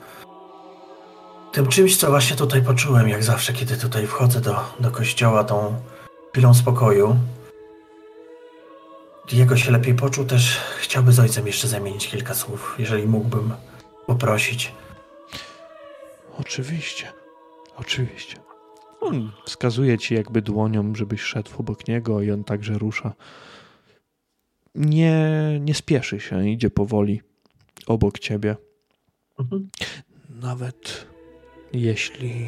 tym 1.52 1.66
czymś, 1.66 1.96
co 1.96 2.10
właśnie 2.10 2.36
tutaj 2.36 2.62
poczułem, 2.62 3.08
jak 3.08 3.24
zawsze, 3.24 3.52
kiedy 3.52 3.76
tutaj 3.76 4.06
wchodzę 4.06 4.40
do, 4.40 4.56
do 4.80 4.90
kościoła, 4.90 5.44
tą 5.44 5.74
chwilą 6.32 6.54
spokoju. 6.54 7.16
Diego 9.28 9.56
się 9.56 9.70
lepiej 9.70 9.94
poczuł, 9.94 10.24
też 10.24 10.60
chciałby 10.78 11.12
z 11.12 11.20
ojcem 11.20 11.46
jeszcze 11.46 11.68
zamienić 11.68 12.08
kilka 12.08 12.34
słów, 12.34 12.76
jeżeli 12.78 13.06
mógłbym 13.06 13.52
poprosić. 14.06 14.72
Oczywiście, 16.38 17.12
oczywiście. 17.76 18.36
On 19.00 19.32
wskazuje 19.46 19.98
ci 19.98 20.14
jakby 20.14 20.42
dłonią, 20.42 20.94
żebyś 20.94 21.20
szedł 21.20 21.50
obok 21.58 21.88
niego 21.88 22.22
i 22.22 22.30
on 22.30 22.44
także 22.44 22.78
rusza. 22.78 23.12
Nie, 24.74 25.18
nie 25.60 25.74
spieszy 25.74 26.20
się, 26.20 26.48
idzie 26.48 26.70
powoli 26.70 27.22
obok 27.86 28.18
ciebie. 28.18 28.56
Mhm. 29.38 29.68
Nawet 30.30 31.06
jeśli 31.72 32.46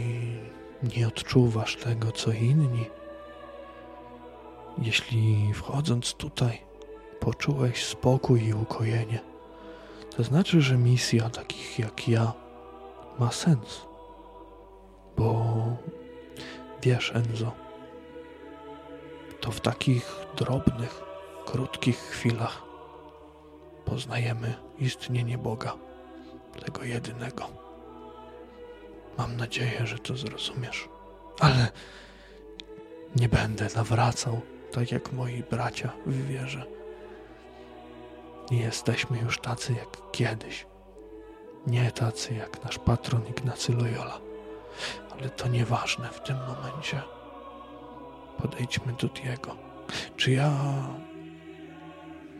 nie 0.96 1.08
odczuwasz 1.08 1.76
tego, 1.76 2.12
co 2.12 2.32
inni, 2.32 2.84
jeśli 4.78 5.54
wchodząc 5.54 6.14
tutaj 6.14 6.65
poczułeś 7.26 7.84
spokój 7.84 8.44
i 8.44 8.54
ukojenie, 8.54 9.20
to 10.16 10.22
znaczy, 10.22 10.60
że 10.60 10.76
misja 10.76 11.30
takich 11.30 11.78
jak 11.78 12.08
ja 12.08 12.32
ma 13.18 13.32
sens. 13.32 13.86
Bo 15.16 15.56
wiesz, 16.82 17.12
Enzo, 17.14 17.52
to 19.40 19.50
w 19.50 19.60
takich 19.60 20.16
drobnych, 20.36 21.02
krótkich 21.46 21.98
chwilach 21.98 22.62
poznajemy 23.84 24.54
istnienie 24.78 25.38
Boga, 25.38 25.72
tego 26.64 26.84
jedynego. 26.84 27.46
Mam 29.18 29.36
nadzieję, 29.36 29.86
że 29.86 29.98
to 29.98 30.16
zrozumiesz. 30.16 30.88
Ale 31.40 31.68
nie 33.16 33.28
będę 33.28 33.68
nawracał, 33.76 34.40
tak 34.72 34.92
jak 34.92 35.12
moi 35.12 35.42
bracia 35.50 35.92
w 36.06 36.26
wierze. 36.26 36.75
Nie 38.50 38.58
jesteśmy 38.58 39.18
już 39.18 39.38
tacy 39.38 39.72
jak 39.72 39.88
kiedyś. 40.12 40.66
Nie 41.66 41.90
tacy 41.92 42.34
jak 42.34 42.64
nasz 42.64 42.78
patron 42.78 43.26
Ignacy 43.26 43.72
Loyola. 43.72 44.18
Ale 45.12 45.30
to 45.30 45.48
nieważne 45.48 46.08
w 46.08 46.20
tym 46.22 46.36
momencie. 46.36 47.02
Podejdźmy 48.42 48.92
do 48.92 49.08
Diego. 49.08 49.56
Czy 50.16 50.30
ja 50.32 50.50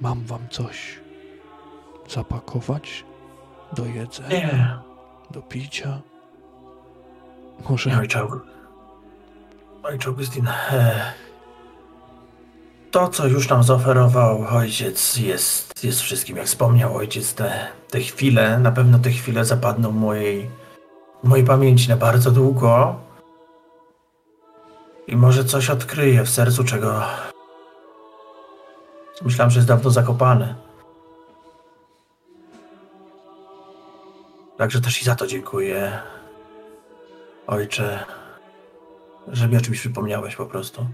mam 0.00 0.24
wam 0.24 0.48
coś 0.50 1.00
zapakować 2.09 3.04
do 3.72 3.84
jedzenia, 3.84 4.28
Nie, 4.38 4.78
do 5.30 5.42
picia? 5.42 6.00
nie 7.59 7.68
Może 7.68 7.98
ojcze, 7.98 8.18
Aug- 8.20 8.40
ojcze 9.82 10.09
Augustin. 10.09 10.48
e, 10.48 11.12
To, 12.97 13.09
co 13.09 13.26
już 13.26 13.49
nam 13.49 13.62
zaoferował 13.62 14.47
ojciec, 14.51 15.16
jest, 15.16 15.84
jest 15.84 16.01
wszystkim. 16.01 16.36
Jak 16.36 16.47
wspomniał 16.47 16.97
ojciec, 16.97 17.34
te, 17.34 17.66
te 17.90 18.01
chwile, 18.01 18.59
na 18.59 18.72
pewno 18.72 18.99
te 18.99 19.11
chwile 19.11 19.44
zapadną 19.44 19.90
w 19.90 19.94
mojej, 19.94 20.51
w 21.24 21.28
mojej 21.28 21.47
pamięci 21.47 21.88
na 21.88 21.97
bardzo 21.97 22.30
długo. 22.30 22.97
I 25.07 25.16
może 25.16 25.44
coś 25.44 25.70
odkryję 25.70 26.22
w 26.22 26.30
sercu, 26.30 26.64
czego 26.64 27.03
myślałem, 29.24 29.51
że 29.51 29.59
jest 29.59 29.68
dawno 29.68 29.90
zakopane. 29.90 30.55
Także 34.59 34.80
też 34.80 35.03
i 35.03 35.05
za 35.05 35.14
to 35.14 35.26
dziękuję, 35.26 35.99
ojcze, 37.47 38.05
że 39.28 39.49
mi 39.49 39.57
o 39.57 39.61
czymś 39.61 39.80
przypomniałeś 39.80 40.36
po 40.36 40.47
prostu. 40.47 40.86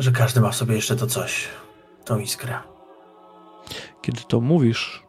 Że 0.00 0.12
każdy 0.12 0.40
ma 0.40 0.50
w 0.50 0.56
sobie 0.56 0.74
jeszcze 0.74 0.96
to 0.96 1.06
coś, 1.06 1.48
tą 2.04 2.18
iskrę. 2.18 2.58
kiedy 4.02 4.20
to 4.28 4.40
mówisz, 4.40 5.02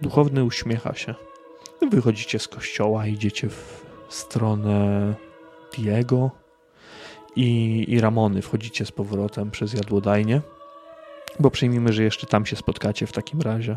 duchowny 0.00 0.44
uśmiecha 0.44 0.94
się. 0.94 1.14
Wychodzicie 1.90 2.38
z 2.38 2.48
kościoła, 2.48 3.06
idziecie 3.06 3.48
w 3.48 3.84
stronę 4.08 5.14
Diego 5.76 6.30
i, 7.36 7.84
i 7.88 8.00
Ramony. 8.00 8.42
Wchodzicie 8.42 8.86
z 8.86 8.92
powrotem 8.92 9.50
przez 9.50 9.72
jadłodajnię, 9.72 10.40
bo 11.40 11.50
przyjmijmy, 11.50 11.92
że 11.92 12.02
jeszcze 12.02 12.26
tam 12.26 12.46
się 12.46 12.56
spotkacie 12.56 13.06
w 13.06 13.12
takim 13.12 13.40
razie. 13.40 13.76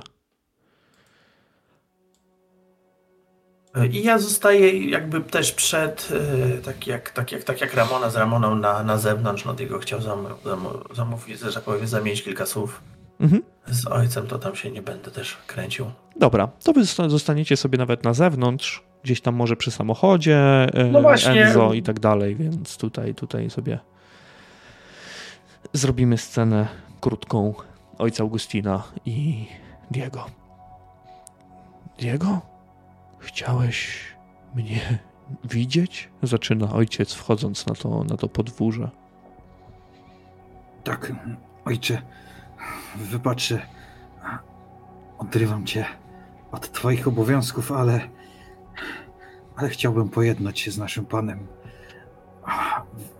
I 3.92 4.04
ja 4.04 4.20
zostaję 4.20 4.90
jakby 4.90 5.22
też 5.22 5.52
przed, 5.52 6.10
e, 6.58 6.58
tak 6.58 6.88
jak, 6.88 7.10
tak 7.10 7.32
jak, 7.32 7.44
tak 7.44 7.62
jak 7.62 7.74
Ramona 7.74 8.10
z 8.10 8.16
Ramoną 8.16 8.56
na, 8.56 8.84
na 8.84 8.98
zewnątrz, 8.98 9.46
no 9.46 9.54
Diego 9.54 9.80
chciał 9.80 10.02
zam, 10.02 10.26
zam, 10.46 10.66
zamówić, 10.96 11.40
że 11.40 11.54
tak 11.54 11.64
powiem, 11.64 11.88
zamienić 11.88 12.24
kilka 12.24 12.46
słów 12.46 12.82
Mhm. 13.20 13.42
z 13.68 13.88
ojcem, 13.88 14.28
to 14.28 14.40
tam 14.40 14.56
się 14.56 14.72
nie 14.72 14.82
będę 14.82 15.12
też 15.12 15.38
kręcił. 15.48 15.92
Dobra, 16.16 16.48
to 16.64 16.74
wy 16.74 16.82
zosta- 16.84 17.10
zostaniecie 17.10 17.58
sobie 17.58 17.78
nawet 17.78 18.04
na 18.04 18.14
zewnątrz, 18.14 18.84
gdzieś 19.04 19.22
tam 19.22 19.36
może 19.36 19.56
przy 19.56 19.72
samochodzie, 19.72 20.38
e, 20.74 20.84
No 20.92 21.02
właśnie. 21.02 21.46
Enzo 21.46 21.74
i 21.74 21.84
tak 21.84 22.00
dalej, 22.00 22.36
więc 22.36 22.78
tutaj, 22.78 23.16
tutaj 23.16 23.50
sobie 23.50 23.80
zrobimy 25.74 26.18
scenę 26.18 26.68
krótką 27.02 27.54
ojca 27.98 28.24
Augustina 28.24 28.84
i 29.06 29.46
Diego. 29.92 30.26
Diego? 32.00 32.42
Chciałeś 33.42 34.00
mnie 34.56 35.00
widzieć? 35.44 36.10
Zaczyna 36.24 36.74
ojciec 36.74 37.14
wchodząc 37.14 37.66
na 37.66 37.76
to, 37.76 38.04
na 38.04 38.18
to 38.18 38.28
podwórze. 38.28 38.90
Tak, 40.84 41.12
ojcze, 41.66 42.02
wybaczę. 42.96 43.62
Odrywam 45.18 45.66
cię 45.66 45.86
od 46.52 46.72
twoich 46.72 47.08
obowiązków, 47.08 47.72
ale. 47.72 48.10
Ale 49.56 49.70
chciałbym 49.70 50.10
pojednać 50.10 50.60
się 50.60 50.72
z 50.72 50.78
naszym 50.78 51.06
panem. 51.06 51.48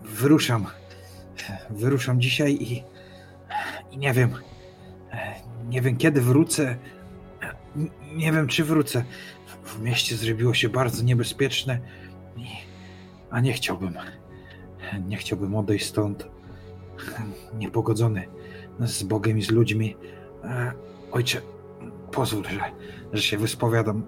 Wyruszam. 0.02 0.66
Wyruszam 1.70 2.20
dzisiaj 2.20 2.52
i. 2.52 2.84
I 3.90 3.98
nie 3.98 4.12
wiem. 4.12 4.30
Nie 5.68 5.80
wiem 5.80 5.96
kiedy 5.96 6.20
wrócę. 6.20 6.76
Nie 8.14 8.32
wiem 8.32 8.46
czy 8.46 8.64
wrócę. 8.64 9.04
W 9.64 9.80
mieście 9.82 10.16
zrobiło 10.16 10.54
się 10.54 10.68
bardzo 10.68 11.02
niebezpieczne. 11.04 11.78
i- 12.36 12.46
A 13.30 13.40
nie 13.40 13.52
chciałbym. 13.52 13.94
Nie 15.08 15.16
chciałbym 15.16 15.54
odejść 15.54 15.86
stąd 15.86 16.26
niepogodzony 17.58 18.22
z 18.80 19.02
Bogiem 19.02 19.38
i 19.38 19.42
z 19.42 19.50
ludźmi. 19.50 19.96
E, 20.44 20.72
Ojcze, 21.12 21.40
pozwól, 22.12 22.44
że, 22.44 22.60
że 23.12 23.22
się 23.22 23.38
wyspowiadam. 23.38 24.02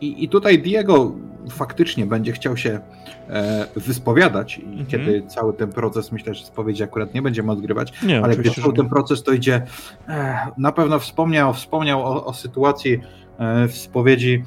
I, 0.00 0.24
I 0.24 0.28
tutaj 0.28 0.58
Diego 0.62 1.12
faktycznie 1.50 2.06
będzie 2.06 2.32
chciał 2.32 2.56
się 2.56 2.80
e, 3.28 3.66
wyspowiadać, 3.76 4.58
i 4.58 4.62
Mhm. 4.64 4.86
kiedy 4.86 5.22
cały 5.26 5.52
ten 5.52 5.72
proces, 5.72 6.12
myślę, 6.12 6.34
że 6.34 6.44
spowiedzi 6.46 6.82
akurat 6.82 7.14
nie 7.14 7.22
będziemy 7.22 7.52
odgrywać, 7.52 8.02
Nie, 8.02 8.22
ale 8.24 8.34
że 8.34 8.42
cały 8.62 8.72
ten 8.74 8.88
proces 8.88 9.22
to 9.22 9.32
idzie, 9.32 9.62
e, 10.08 10.38
na 10.58 10.72
pewno 10.72 10.98
wspomniał, 10.98 11.54
wspomniał 11.54 12.00
o, 12.04 12.24
o 12.26 12.34
sytuacji 12.34 13.00
e, 13.38 13.68
w 13.68 13.76
spowiedzi 13.76 14.44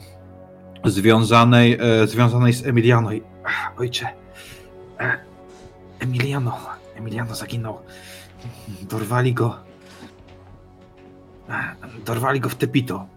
związanej, 0.86 1.78
e, 1.82 2.08
związanej 2.08 2.54
z 2.54 2.66
Emiliano. 2.66 3.14
I 3.14 3.24
Ach, 3.46 3.74
Ojcze, 3.78 4.08
e, 5.00 5.18
Emiliano, 6.00 6.60
Emiliano 6.96 7.36
zaginął. 7.36 7.80
Dorwali 8.82 9.34
go. 9.34 9.60
e, 11.50 11.76
Dorwali 12.06 12.40
go 12.40 12.50
w 12.50 12.56
Tepito. 12.56 13.08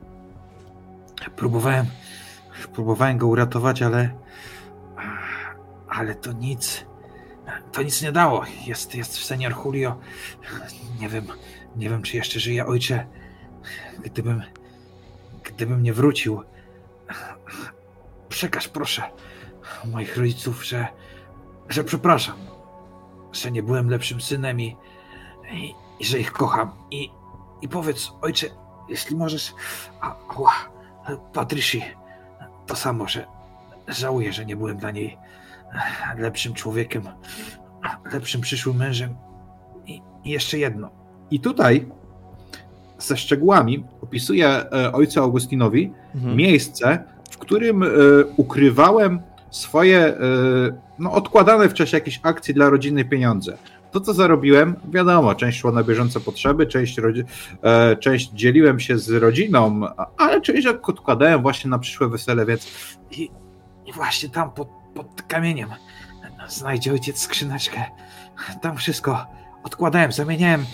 Próbowałem, 1.36 1.86
próbowałem 2.72 3.18
go 3.18 3.26
uratować, 3.26 3.82
ale 3.82 4.10
ale 5.88 6.14
to 6.14 6.32
nic. 6.32 6.84
To 7.72 7.82
nic 7.82 8.02
nie 8.02 8.12
dało. 8.12 8.44
Jest, 8.66 8.94
jest 8.94 9.12
senior 9.24 9.54
Julio. 9.64 9.98
Nie 11.00 11.08
wiem, 11.08 11.26
nie 11.76 11.90
wiem, 11.90 12.02
czy 12.02 12.16
jeszcze 12.16 12.40
żyje 12.40 12.66
ojcze. 12.66 13.06
Gdybym, 14.04 14.42
gdybym 15.44 15.82
nie 15.82 15.92
wrócił, 15.92 16.42
przekaż 18.36 18.68
proszę 18.68 19.02
moich 19.92 20.16
rodziców, 20.16 20.64
że, 20.64 20.86
że 21.68 21.84
przepraszam, 21.84 22.36
że 23.32 23.50
nie 23.50 23.62
byłem 23.62 23.90
lepszym 23.90 24.20
synem 24.20 24.60
i, 24.60 24.76
i, 25.52 25.74
i 26.00 26.04
że 26.04 26.18
ich 26.18 26.32
kocham. 26.32 26.70
I, 26.90 27.10
I 27.62 27.68
powiedz, 27.68 28.12
ojcze, 28.22 28.46
jeśli 28.88 29.16
możesz, 29.16 29.54
a, 30.00 30.16
ała, 30.28 30.52
Patrycji, 31.32 31.82
to 32.66 32.76
samo, 32.76 33.08
że 33.08 33.26
żałuję, 33.88 34.32
że 34.32 34.46
nie 34.46 34.56
byłem 34.56 34.76
dla 34.76 34.90
niej 34.90 35.18
lepszym 36.18 36.54
człowiekiem, 36.54 37.02
lepszym 38.12 38.40
przyszłym 38.40 38.76
mężem. 38.76 39.16
I, 39.86 40.02
i 40.24 40.30
jeszcze 40.30 40.58
jedno. 40.58 40.90
I 41.30 41.40
tutaj 41.40 41.88
ze 42.98 43.16
szczegółami 43.16 43.84
opisuje 44.02 44.70
ojcu 44.92 45.22
Augustinowi 45.22 45.92
Mhm. 46.14 46.36
miejsce, 46.36 47.04
w 47.36 47.38
którym 47.38 47.82
e, 47.82 47.86
ukrywałem 48.36 49.20
swoje 49.50 49.98
e, 49.98 50.16
no, 50.98 51.12
odkładane 51.12 51.68
w 51.68 51.74
czasie 51.74 51.96
jakieś 51.96 52.20
akcji 52.22 52.54
dla 52.54 52.70
rodziny 52.70 53.04
pieniądze. 53.04 53.56
To, 53.90 54.00
co 54.00 54.14
zarobiłem, 54.14 54.76
wiadomo, 54.90 55.34
część 55.34 55.58
szło 55.60 55.72
na 55.72 55.82
bieżące 55.82 56.20
potrzeby, 56.20 56.66
część, 56.66 56.98
e, 57.62 57.96
część 57.96 58.30
dzieliłem 58.30 58.80
się 58.80 58.98
z 58.98 59.10
rodziną, 59.10 59.80
ale 60.16 60.40
część 60.40 60.66
odkładałem 60.66 61.42
właśnie 61.42 61.70
na 61.70 61.78
przyszłe 61.78 62.08
wesele, 62.08 62.46
więc 62.46 62.68
I, 63.10 63.30
i 63.86 63.92
właśnie 63.92 64.28
tam 64.28 64.50
pod, 64.50 64.68
pod 64.94 65.22
kamieniem 65.28 65.68
znajdzie 66.48 66.92
ojciec 66.92 67.18
skrzyneczkę. 67.18 67.84
Tam 68.62 68.76
wszystko 68.76 69.26
odkładałem, 69.62 70.12
zamieniałem. 70.12 70.64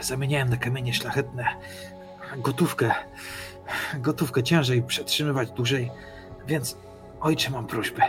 Zamieniałem 0.00 0.48
na 0.48 0.56
kamienie 0.56 0.94
szlachetne. 0.94 1.44
Gotówkę. 2.36 2.94
Gotówkę 3.98 4.42
ciężej 4.42 4.82
przetrzymywać 4.82 5.50
dłużej. 5.50 5.90
Więc 6.46 6.76
ojcze, 7.20 7.50
mam 7.50 7.66
prośbę. 7.66 8.02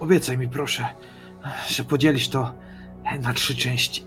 Obiecaj 0.00 0.38
mi, 0.38 0.48
proszę, 0.48 0.88
że 1.68 1.84
podzielisz 1.84 2.28
to 2.28 2.54
na 3.20 3.34
trzy 3.34 3.56
części. 3.56 4.06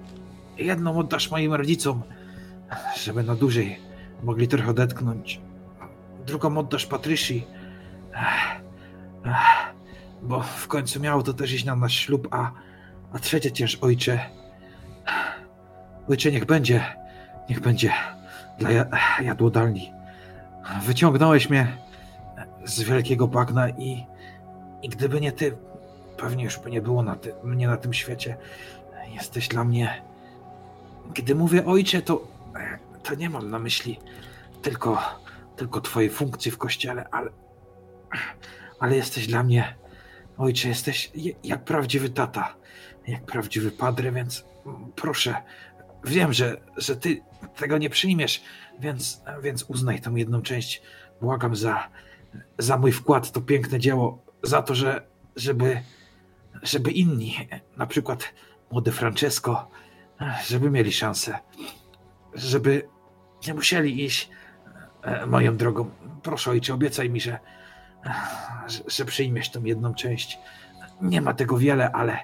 Jedną 0.58 1.00
oddasz 1.00 1.32
moim 1.32 1.54
rodzicom, 1.54 2.04
żeby 3.04 3.24
na 3.24 3.36
dłużej 3.36 3.80
mogli 4.24 4.48
trochę 4.48 4.70
odetchnąć. 4.70 5.42
Drugą 6.26 6.58
oddasz 6.58 6.88
ech, 8.14 8.62
bo 10.22 10.42
w 10.42 10.68
końcu 10.68 11.00
miało 11.00 11.24
to 11.24 11.34
też 11.34 11.54
iść 11.54 11.66
na 11.66 11.76
nasz 11.76 11.94
ślub, 11.94 12.28
a, 12.32 12.52
a 13.14 13.20
trzecie 13.20 13.52
też 13.52 13.76
ojcze. 13.76 14.20
Ojcze, 16.10 16.32
niech 16.32 16.46
będzie, 16.46 16.96
niech 17.50 17.60
będzie 17.60 17.94
dla 18.58 18.72
ja, 18.72 18.86
jadłodalni. 19.22 19.94
Wyciągnąłeś 20.84 21.50
mnie 21.50 21.78
z 22.66 22.82
wielkiego 22.82 23.28
bagna 23.28 23.70
i, 23.70 24.06
i 24.82 24.90
gdyby 24.90 25.22
nie 25.22 25.32
ty, 25.32 25.58
pewnie 26.18 26.44
już 26.44 26.60
by 26.60 26.72
nie 26.72 26.82
było 26.82 27.04
na 27.04 27.16
ty, 27.16 27.34
mnie 27.44 27.68
na 27.68 27.78
tym 27.78 27.94
świecie. 27.94 28.38
Jesteś 29.14 29.48
dla 29.48 29.64
mnie. 29.64 30.02
Gdy 31.14 31.36
mówię 31.36 31.66
ojcze, 31.66 32.02
to, 32.02 32.28
to 33.04 33.16
nie 33.16 33.30
mam 33.30 33.50
na 33.50 33.60
myśli 33.60 34.00
tylko, 34.62 35.00
tylko 35.56 35.82
twojej 35.82 36.10
funkcji 36.10 36.52
w 36.52 36.58
kościele, 36.58 37.06
ale, 37.12 37.30
ale 38.80 38.96
jesteś 38.96 39.28
dla 39.28 39.44
mnie, 39.44 39.76
ojcze, 40.38 40.68
jesteś 40.68 41.12
je- 41.16 41.34
jak 41.44 41.64
prawdziwy 41.64 42.10
tata, 42.10 42.56
jak 43.08 43.26
prawdziwy 43.26 43.72
padre, 43.72 44.12
więc 44.12 44.46
proszę, 44.96 45.36
wiem, 46.04 46.34
że, 46.34 46.58
że 46.78 46.96
ty 46.96 47.22
tego 47.56 47.78
nie 47.78 47.90
przyjmiesz, 47.90 48.44
więc, 48.80 49.22
więc 49.44 49.64
uznaj 49.64 50.02
tą 50.02 50.16
jedną 50.16 50.42
część. 50.42 50.82
Błagam 51.22 51.56
za, 51.56 51.90
za 52.58 52.78
mój 52.78 52.92
wkład 52.92 53.32
to 53.32 53.42
piękne 53.42 53.80
dzieło, 53.80 54.26
za 54.44 54.62
to, 54.62 54.76
że 54.76 55.08
żeby, 55.36 55.82
żeby 56.64 56.92
inni, 56.92 57.36
na 57.78 57.88
przykład 57.88 58.34
młody 58.72 58.92
Francesco, 58.92 59.70
żeby 60.48 60.72
mieli 60.72 60.94
szansę, 60.94 61.40
żeby 62.34 62.90
nie 63.48 63.54
musieli 63.54 64.06
iść 64.06 64.30
e, 65.02 65.26
moją 65.26 65.58
drogą. 65.58 65.90
Proszę 66.24 66.52
ojcze, 66.52 66.74
obiecaj 66.74 67.10
mi, 67.10 67.22
że, 67.22 67.40
że 68.88 69.06
przyjmiesz 69.06 69.52
tą 69.52 69.64
jedną 69.64 69.94
część. 69.94 70.40
Nie 71.02 71.22
ma 71.22 71.34
tego 71.34 71.58
wiele, 71.58 71.92
ale, 71.92 72.20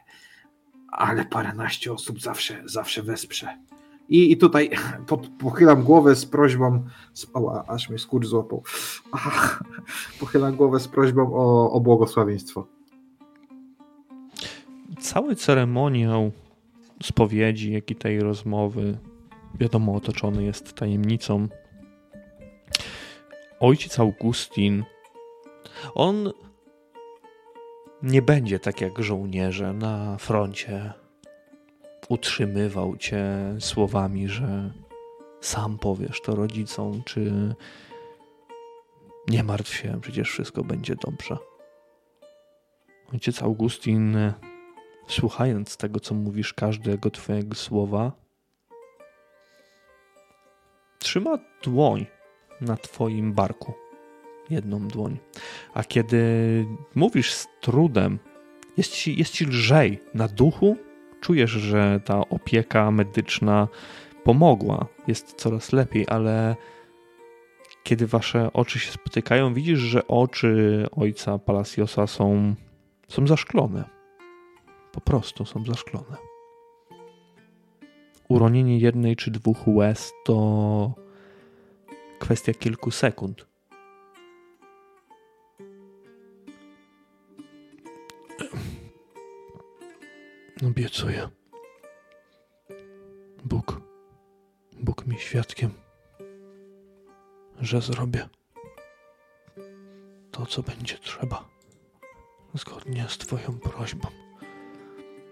ale 0.92 1.26
paręnaście 1.26 1.94
osób 1.94 2.22
zawsze, 2.22 2.62
zawsze 2.66 3.04
wesprze. 3.04 3.58
I, 4.10 4.32
i 4.32 4.38
tutaj 4.38 4.70
pod, 5.08 5.28
pochylam 5.28 5.84
głowę 5.84 6.16
z 6.16 6.26
prośbą. 6.26 6.84
O, 7.34 7.66
aż 7.68 7.90
mnie 7.90 8.00
skurcz 8.00 8.26
złapał. 8.26 8.64
Ach, 9.12 9.64
pochylam 10.20 10.56
głowę 10.56 10.80
z 10.80 10.88
prośbą 10.88 11.34
o, 11.34 11.72
o 11.72 11.80
błogosławieństwo. 11.80 12.68
Cały 15.00 15.36
ceremoniał 15.36 16.32
spowiedzi, 17.04 17.74
jak 17.74 17.92
i 17.92 17.96
tej 17.96 18.20
rozmowy, 18.20 18.98
wiadomo, 19.60 19.96
otoczony 19.96 20.44
jest 20.44 20.74
tajemnicą. 20.74 21.48
Ojciec 23.60 24.00
Augustin, 24.00 24.84
on 25.96 26.32
nie 28.04 28.22
będzie 28.22 28.60
tak 28.60 28.82
jak 28.82 29.00
żołnierze 29.00 29.74
na 29.74 30.18
froncie 30.18 31.03
utrzymywał 32.10 32.98
cię 32.98 33.26
słowami, 33.60 34.28
że 34.28 34.74
sam 35.42 35.78
powiesz 35.78 36.22
to 36.22 36.36
rodzicom, 36.36 37.04
czy 37.06 37.54
nie 39.28 39.44
martw 39.44 39.74
się, 39.74 40.02
przecież 40.02 40.30
wszystko 40.30 40.64
będzie 40.64 40.96
dobrze. 40.96 41.38
Ojciec 43.14 43.44
Augustin 43.44 44.18
słuchając 45.08 45.78
tego, 45.78 46.00
co 46.00 46.16
mówisz, 46.16 46.54
każdego 46.54 47.12
Twojego 47.12 47.56
słowa, 47.56 48.12
trzyma 51.00 51.38
dłoń 51.64 52.06
na 52.62 52.78
Twoim 52.78 53.34
barku. 53.34 53.74
Jedną 54.50 54.88
dłoń. 54.88 55.18
A 55.74 55.84
kiedy 55.84 56.26
mówisz 56.96 57.34
z 57.34 57.48
trudem, 57.62 58.20
jest 58.78 58.92
ci, 58.92 59.20
jest 59.20 59.32
ci 59.32 59.46
lżej 59.46 60.00
na 60.14 60.28
duchu, 60.28 60.78
czujesz, 61.24 61.52
że 61.52 62.00
ta 62.06 62.20
opieka 62.30 62.92
medyczna 62.92 63.68
pomogła, 64.24 64.86
jest 65.08 65.34
coraz 65.34 65.74
lepiej, 65.74 66.06
ale 66.10 66.56
kiedy 67.84 68.08
wasze 68.08 68.54
oczy 68.54 68.80
się 68.80 68.92
spotykają, 68.92 69.54
widzisz, 69.54 69.80
że 69.80 70.08
oczy 70.08 70.86
ojca 70.92 71.40
Palaciosa 71.40 72.08
są, 72.08 72.56
są 73.08 73.28
zaszklone 73.28 73.94
po 74.94 75.02
prostu 75.02 75.46
są 75.46 75.66
zaszklone. 75.66 76.18
Uronienie 78.30 78.78
jednej 78.78 79.16
czy 79.16 79.32
dwóch 79.32 79.68
łez 79.68 80.14
to 80.26 80.94
kwestia 82.20 82.54
kilku 82.54 82.92
sekund. 82.92 83.53
Obiecuję. 90.62 91.30
Bóg, 93.46 93.82
Bóg 94.80 95.08
mi 95.08 95.20
świadkiem, 95.20 95.72
że 97.62 97.82
zrobię 97.82 98.30
to, 100.32 100.46
co 100.46 100.64
będzie 100.64 100.98
trzeba, 100.98 101.50
zgodnie 102.54 103.06
z 103.10 103.18
Twoją 103.18 103.60
prośbą. 103.60 104.08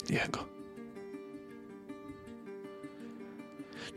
Jego. 0.10 0.46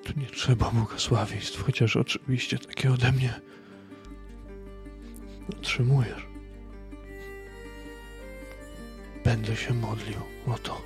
Tu 0.05 0.21
nie 0.21 0.27
trzeba 0.27 0.71
błogosławieństw, 0.71 1.63
chociaż 1.63 1.97
oczywiście 1.97 2.59
takie 2.59 2.93
ode 2.93 3.13
mnie 3.13 3.41
otrzymujesz. 5.53 6.27
Będę 9.25 9.57
się 9.57 9.75
modlił 9.75 10.21
o 10.47 10.59
to, 10.59 10.83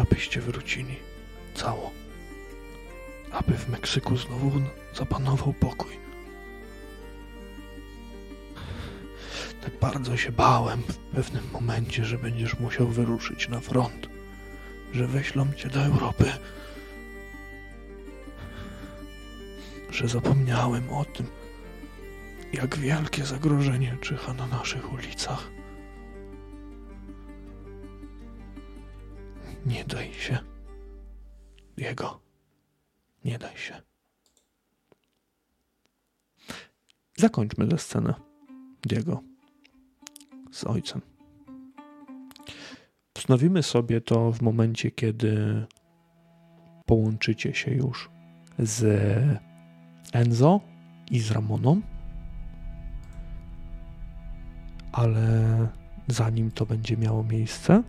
abyście 0.00 0.40
wrócili 0.40 0.96
cało. 1.54 1.90
Aby 3.30 3.52
w 3.52 3.68
Meksyku 3.68 4.16
znowu 4.16 4.52
zapanował 4.94 5.52
pokój. 5.52 6.00
Tak 9.64 9.78
bardzo 9.80 10.16
się 10.16 10.32
bałem 10.32 10.82
w 10.82 10.96
pewnym 10.96 11.44
momencie, 11.52 12.04
że 12.04 12.18
będziesz 12.18 12.58
musiał 12.58 12.88
wyruszyć 12.88 13.48
na 13.48 13.60
front 13.60 14.10
że 14.92 15.06
wyślą 15.06 15.52
cię 15.52 15.68
do 15.68 15.80
Europy. 15.80 16.32
Że 19.90 20.08
zapomniałem 20.08 20.90
o 20.90 21.04
tym, 21.04 21.26
jak 22.52 22.78
wielkie 22.78 23.24
zagrożenie 23.24 23.96
czyha 24.00 24.32
na 24.34 24.46
naszych 24.46 24.92
ulicach. 24.92 25.50
Nie 29.66 29.84
daj 29.84 30.12
się. 30.14 30.38
Jego. 31.76 32.20
Nie 33.24 33.38
daj 33.38 33.56
się. 33.56 33.82
Zakończmy 37.16 37.68
tę 37.68 37.78
scenę. 37.78 38.14
Diego. 38.82 39.20
Z 40.52 40.64
ojcem. 40.64 41.00
Wznowimy 43.16 43.62
sobie 43.62 44.00
to 44.00 44.32
w 44.32 44.42
momencie, 44.42 44.90
kiedy 44.90 45.66
połączycie 46.86 47.54
się 47.54 47.70
już 47.70 48.10
z 48.58 48.82
Enzo 50.12 50.60
i 51.10 51.20
z 51.20 51.30
Ramoną. 51.30 51.80
Ale 54.92 55.68
zanim 56.08 56.50
to 56.50 56.66
będzie 56.66 56.96
miało 56.96 57.24
miejsce, 57.24 57.82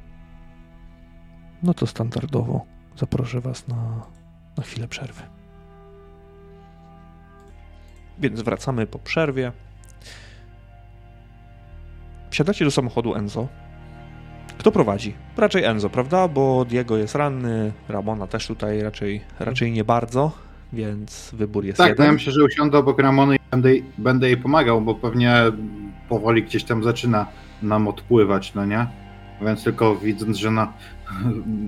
no 1.64 1.74
to 1.74 1.88
standardowo 1.88 2.66
zaproszę 2.98 3.42
Was 3.42 3.68
na, 3.68 3.76
na 4.58 4.64
chwilę 4.64 4.88
przerwy. 4.88 5.22
Więc 8.20 8.42
wracamy 8.42 8.88
po 8.88 9.00
przerwie. 9.00 9.52
Wsiadacie 12.30 12.66
do 12.66 12.72
samochodu 12.72 13.16
Enzo. 13.16 13.48
Kto 14.58 14.72
prowadzi? 14.72 15.14
Raczej 15.38 15.64
Enzo, 15.64 15.90
prawda? 15.90 16.28
Bo 16.28 16.66
Diego 16.66 16.98
jest 16.98 17.16
ranny, 17.16 17.72
Ramona 17.90 18.28
też 18.28 18.48
tutaj 18.48 18.82
raczej, 18.82 19.22
raczej 19.40 19.72
nie 19.72 19.84
bardzo, 19.84 20.32
więc 20.74 21.32
wybór 21.34 21.66
jest 21.66 21.78
Tak, 21.78 21.90
jeden. 21.90 22.06
ja 22.06 22.12
myślę, 22.12 22.34
że 22.34 22.44
usiądę 22.44 22.78
obok 22.78 23.00
Ramony 23.00 23.36
i 23.36 23.40
będę, 23.52 23.70
będę 23.98 24.28
jej 24.28 24.38
pomagał, 24.38 24.82
bo 24.82 24.96
pewnie 24.96 25.34
powoli 26.10 26.44
gdzieś 26.44 26.64
tam 26.64 26.84
zaczyna 26.84 27.26
nam 27.62 27.88
odpływać, 27.88 28.54
no 28.54 28.66
nie? 28.66 28.88
Więc 29.42 29.64
tylko 29.64 29.96
widząc, 29.96 30.38
że 30.38 30.52
na, 30.52 30.74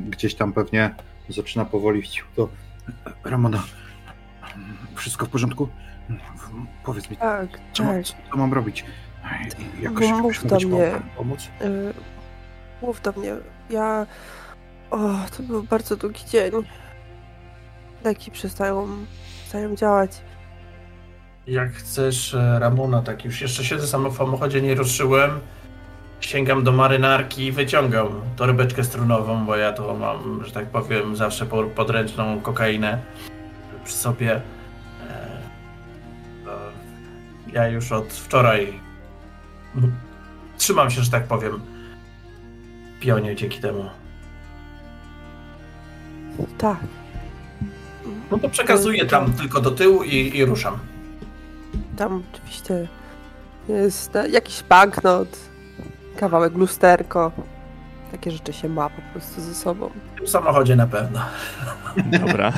gdzieś 0.09 0.35
tam 0.35 0.53
pewnie 0.53 0.95
zaczyna 1.29 1.65
powoli 1.65 2.01
wcił, 2.01 2.25
to 2.35 2.49
Ramona, 3.23 3.63
wszystko 4.95 5.25
w 5.25 5.29
porządku? 5.29 5.69
Powiedz 6.85 7.09
mi, 7.09 7.17
Tak, 7.17 7.47
co, 7.73 7.83
tak. 7.83 8.03
co, 8.05 8.13
co 8.31 8.37
mam 8.37 8.53
robić? 8.53 8.85
Jakoś, 9.81 10.07
Mów 10.09 10.47
do 10.47 10.55
mnie. 10.55 10.67
pom- 10.67 11.01
pomóc? 11.17 11.49
Y, 11.61 11.93
mów 12.81 13.01
do 13.01 13.11
mnie. 13.11 13.33
Ja. 13.69 14.05
O, 14.91 14.97
to 15.37 15.43
był 15.43 15.63
bardzo 15.63 15.95
długi 15.95 16.25
dzień. 16.25 16.51
Leki 18.03 18.31
przestają, 18.31 18.87
przestają 19.41 19.75
działać. 19.75 20.21
Jak 21.47 21.71
chcesz, 21.73 22.33
e, 22.33 22.59
Ramona, 22.59 23.01
tak 23.01 23.25
już 23.25 23.41
jeszcze 23.41 23.63
siedzę 23.63 23.87
sam 23.87 24.09
w 24.11 24.17
samochodzie, 24.17 24.61
nie 24.61 24.75
ruszyłem. 24.75 25.31
Sięgam 26.27 26.63
do 26.63 26.71
marynarki 26.71 27.45
i 27.45 27.51
wyciągam 27.51 28.07
torebeczkę 28.35 28.83
strunową, 28.83 29.45
bo 29.45 29.55
ja 29.55 29.73
to 29.73 29.93
mam, 29.97 30.45
że 30.45 30.51
tak 30.51 30.65
powiem, 30.65 31.15
zawsze 31.15 31.45
po- 31.45 31.63
podręczną 31.63 32.41
kokainę 32.41 32.99
przy 33.85 33.93
sobie. 33.95 34.41
E, 35.09 35.39
Ja 37.53 37.67
już 37.67 37.91
od 37.91 38.13
wczoraj 38.13 38.79
trzymam 40.57 40.91
się, 40.91 41.01
że 41.01 41.11
tak 41.11 41.27
powiem, 41.27 41.61
pionie 42.99 43.35
dzięki 43.35 43.59
temu. 43.59 43.85
Tak. 46.57 46.77
No 48.31 48.39
to 48.39 48.49
przekazuję 48.49 49.05
tam 49.05 49.33
tylko 49.33 49.61
do 49.61 49.71
tyłu 49.71 50.03
i, 50.03 50.37
i 50.37 50.45
ruszam. 50.45 50.77
Tam 51.97 52.23
oczywiście 52.33 52.87
jest 53.69 54.15
e, 54.15 54.29
jakiś 54.29 54.63
banknot, 54.63 55.27
kawałek 56.15 56.53
lusterko. 56.53 57.31
Takie 58.11 58.31
rzeczy 58.31 58.53
się 58.53 58.69
ma 58.69 58.89
po 58.89 59.01
prostu 59.01 59.41
ze 59.41 59.53
sobą. 59.53 59.89
W 60.15 60.17
tym 60.17 60.27
samochodzie 60.27 60.75
na 60.75 60.87
pewno. 60.87 61.19
Dobra. 62.19 62.53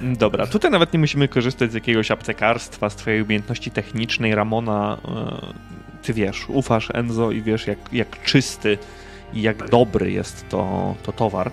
Dobra, 0.00 0.46
tutaj 0.46 0.70
nawet 0.70 0.92
nie 0.92 0.98
musimy 0.98 1.28
korzystać 1.28 1.70
z 1.70 1.74
jakiegoś 1.74 2.10
aptekarstwa, 2.10 2.90
z 2.90 2.96
twojej 2.96 3.22
umiejętności 3.22 3.70
technicznej. 3.70 4.34
Ramona, 4.34 4.98
e, 5.08 6.02
ty 6.02 6.12
wiesz, 6.12 6.44
ufasz 6.48 6.88
Enzo 6.94 7.30
i 7.30 7.42
wiesz, 7.42 7.66
jak, 7.66 7.78
jak 7.92 8.22
czysty 8.22 8.78
i 9.32 9.42
jak 9.42 9.70
dobry 9.70 10.12
jest 10.12 10.48
to, 10.48 10.94
to 11.02 11.12
towar. 11.12 11.50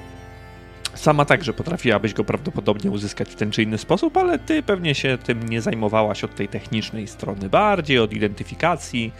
Sama 0.93 1.26
także 1.26 1.53
potrafiłabyś 1.53 2.14
go 2.14 2.24
prawdopodobnie 2.24 2.91
uzyskać 2.91 3.30
w 3.30 3.36
ten 3.36 3.51
czy 3.51 3.64
inny 3.64 3.78
sposób, 3.78 4.18
ale 4.18 4.39
ty 4.39 4.64
pewnie 4.64 4.95
się 4.95 5.18
tym 5.18 5.49
nie 5.49 5.62
zajmowałaś 5.62 6.24
od 6.24 6.36
tej 6.36 6.47
technicznej 6.47 7.08
strony, 7.08 7.49
bardziej 7.49 7.99
od 7.99 8.14
identyfikacji. 8.14 9.12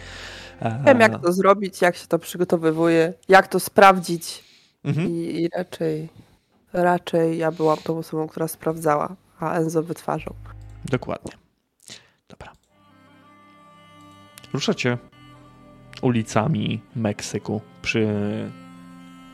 Wiem 0.86 1.00
jak 1.00 1.22
to 1.22 1.32
zrobić, 1.32 1.80
jak 1.80 1.96
się 1.96 2.06
to 2.06 2.18
przygotowywuje, 2.18 3.12
jak 3.28 3.48
to 3.48 3.60
sprawdzić. 3.60 4.44
mhm. 4.84 5.10
I, 5.10 5.12
I 5.12 5.48
raczej, 5.56 6.08
raczej 6.72 7.38
ja 7.38 7.52
byłam 7.52 7.78
tą 7.78 7.98
osobą, 7.98 8.28
która 8.28 8.48
sprawdzała, 8.48 9.16
a 9.40 9.54
Enzo 9.54 9.82
wytwarzał. 9.82 10.34
Dokładnie. 10.84 11.32
Dobra. 12.28 12.52
Ruszacie 14.52 14.98
ulicami 16.02 16.80
Meksyku 16.96 17.60
przy 17.82 18.08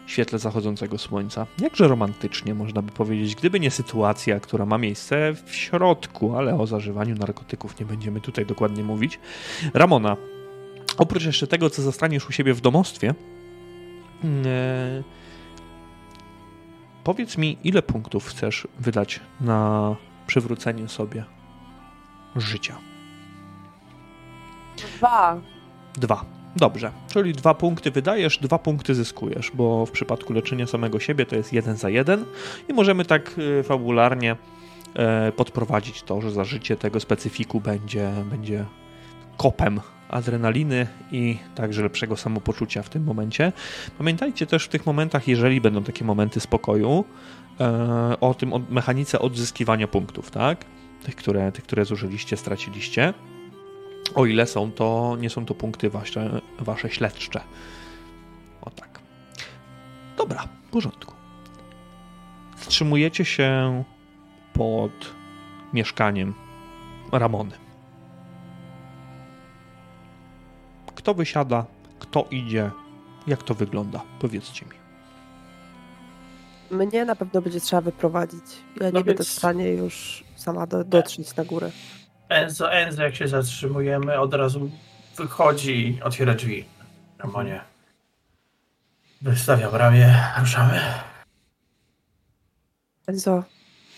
świetle 0.06 0.38
zachodzącego 0.38 0.98
słońca. 0.98 1.46
Jakże 1.58 1.88
romantycznie 1.88 2.54
można 2.54 2.82
by 2.82 2.92
powiedzieć, 2.92 3.34
gdyby 3.34 3.60
nie 3.60 3.70
sytuacja, 3.70 4.40
która 4.40 4.66
ma 4.66 4.78
miejsce 4.78 5.34
w 5.46 5.54
środku, 5.54 6.36
ale 6.36 6.58
o 6.58 6.66
zażywaniu 6.66 7.14
narkotyków 7.14 7.80
nie 7.80 7.86
będziemy 7.86 8.20
tutaj 8.20 8.46
dokładnie 8.46 8.84
mówić. 8.84 9.18
Ramona, 9.74 10.16
oprócz 10.98 11.24
jeszcze 11.24 11.46
tego, 11.46 11.70
co 11.70 11.82
zostaniesz 11.82 12.28
u 12.28 12.32
siebie 12.32 12.54
w 12.54 12.60
domostwie, 12.60 13.14
e, 14.44 15.02
powiedz 17.04 17.38
mi, 17.38 17.58
ile 17.64 17.82
punktów 17.82 18.26
chcesz 18.26 18.68
wydać 18.78 19.20
na 19.40 19.96
przywrócenie 20.26 20.88
sobie 20.88 21.24
życia. 22.36 22.78
Dwa. 24.76 25.40
Dwa. 25.94 26.24
Dobrze, 26.56 26.90
czyli 27.12 27.32
dwa 27.32 27.54
punkty 27.54 27.90
wydajesz, 27.90 28.38
dwa 28.38 28.58
punkty 28.58 28.94
zyskujesz, 28.94 29.50
bo 29.54 29.86
w 29.86 29.90
przypadku 29.90 30.32
leczenia 30.32 30.66
samego 30.66 31.00
siebie 31.00 31.26
to 31.26 31.36
jest 31.36 31.52
jeden 31.52 31.76
za 31.76 31.90
jeden 31.90 32.24
i 32.68 32.72
możemy 32.72 33.04
tak 33.04 33.38
y, 33.38 33.62
fabularnie 33.62 34.36
e, 34.94 35.32
podprowadzić 35.32 36.02
to, 36.02 36.20
że 36.20 36.30
za 36.30 36.44
życie 36.44 36.76
tego 36.76 37.00
specyfiku 37.00 37.60
będzie, 37.60 38.12
będzie 38.30 38.64
kopem 39.36 39.80
adrenaliny 40.12 40.86
i 41.12 41.38
także 41.54 41.82
lepszego 41.82 42.16
samopoczucia 42.16 42.82
w 42.82 42.88
tym 42.88 43.04
momencie. 43.04 43.52
Pamiętajcie 43.98 44.46
też 44.46 44.64
w 44.64 44.68
tych 44.68 44.86
momentach, 44.86 45.28
jeżeli 45.28 45.60
będą 45.60 45.84
takie 45.84 46.04
momenty 46.04 46.40
spokoju, 46.40 47.04
e, 47.60 48.20
o 48.20 48.34
tym 48.34 48.52
o 48.52 48.60
mechanice 48.70 49.18
odzyskiwania 49.18 49.88
punktów, 49.88 50.30
tak? 50.30 50.64
Tych, 51.02 51.16
które, 51.16 51.52
tych, 51.52 51.64
które 51.64 51.84
zużyliście, 51.84 52.36
straciliście. 52.36 53.14
O 54.14 54.26
ile 54.26 54.46
są 54.46 54.72
to, 54.72 55.16
nie 55.20 55.30
są 55.30 55.44
to 55.46 55.54
punkty 55.54 55.90
wasze, 55.90 56.40
wasze 56.58 56.90
śledcze. 56.90 57.40
O 58.62 58.70
tak. 58.70 59.00
Dobra, 60.16 60.48
w 60.68 60.70
porządku. 60.70 61.14
Wstrzymujecie 62.56 63.24
się 63.24 63.84
pod 64.52 65.14
mieszkaniem 65.72 66.34
Ramony. 67.12 67.61
Kto 71.02 71.14
wysiada, 71.14 71.64
kto 71.98 72.26
idzie, 72.30 72.70
jak 73.26 73.42
to 73.42 73.54
wygląda? 73.54 74.00
Powiedzcie 74.20 74.66
mi. 74.66 74.72
Mnie 76.78 77.04
na 77.04 77.16
pewno 77.16 77.42
będzie 77.42 77.60
trzeba 77.60 77.82
wyprowadzić. 77.82 78.44
Ja 78.80 78.86
nie 78.86 78.92
No 78.92 79.00
będę 79.04 79.14
w 79.14 79.16
więc- 79.16 79.28
stanie 79.38 79.68
już 79.68 80.24
sama 80.36 80.66
do, 80.66 80.84
dotrzeć 80.84 81.36
na 81.36 81.44
górę. 81.44 81.70
Enzo, 82.28 82.72
Enzo, 82.72 83.02
jak 83.02 83.14
się 83.16 83.28
zatrzymujemy, 83.28 84.18
od 84.18 84.34
razu 84.34 84.70
wychodzi 85.16 85.88
i 85.88 86.02
otwiera 86.02 86.34
drzwi. 86.34 86.64
Ramonie. 87.18 87.60
Wystawiam 89.22 89.74
ramię, 89.74 90.16
ruszamy. 90.40 90.80
Enzo, 93.06 93.44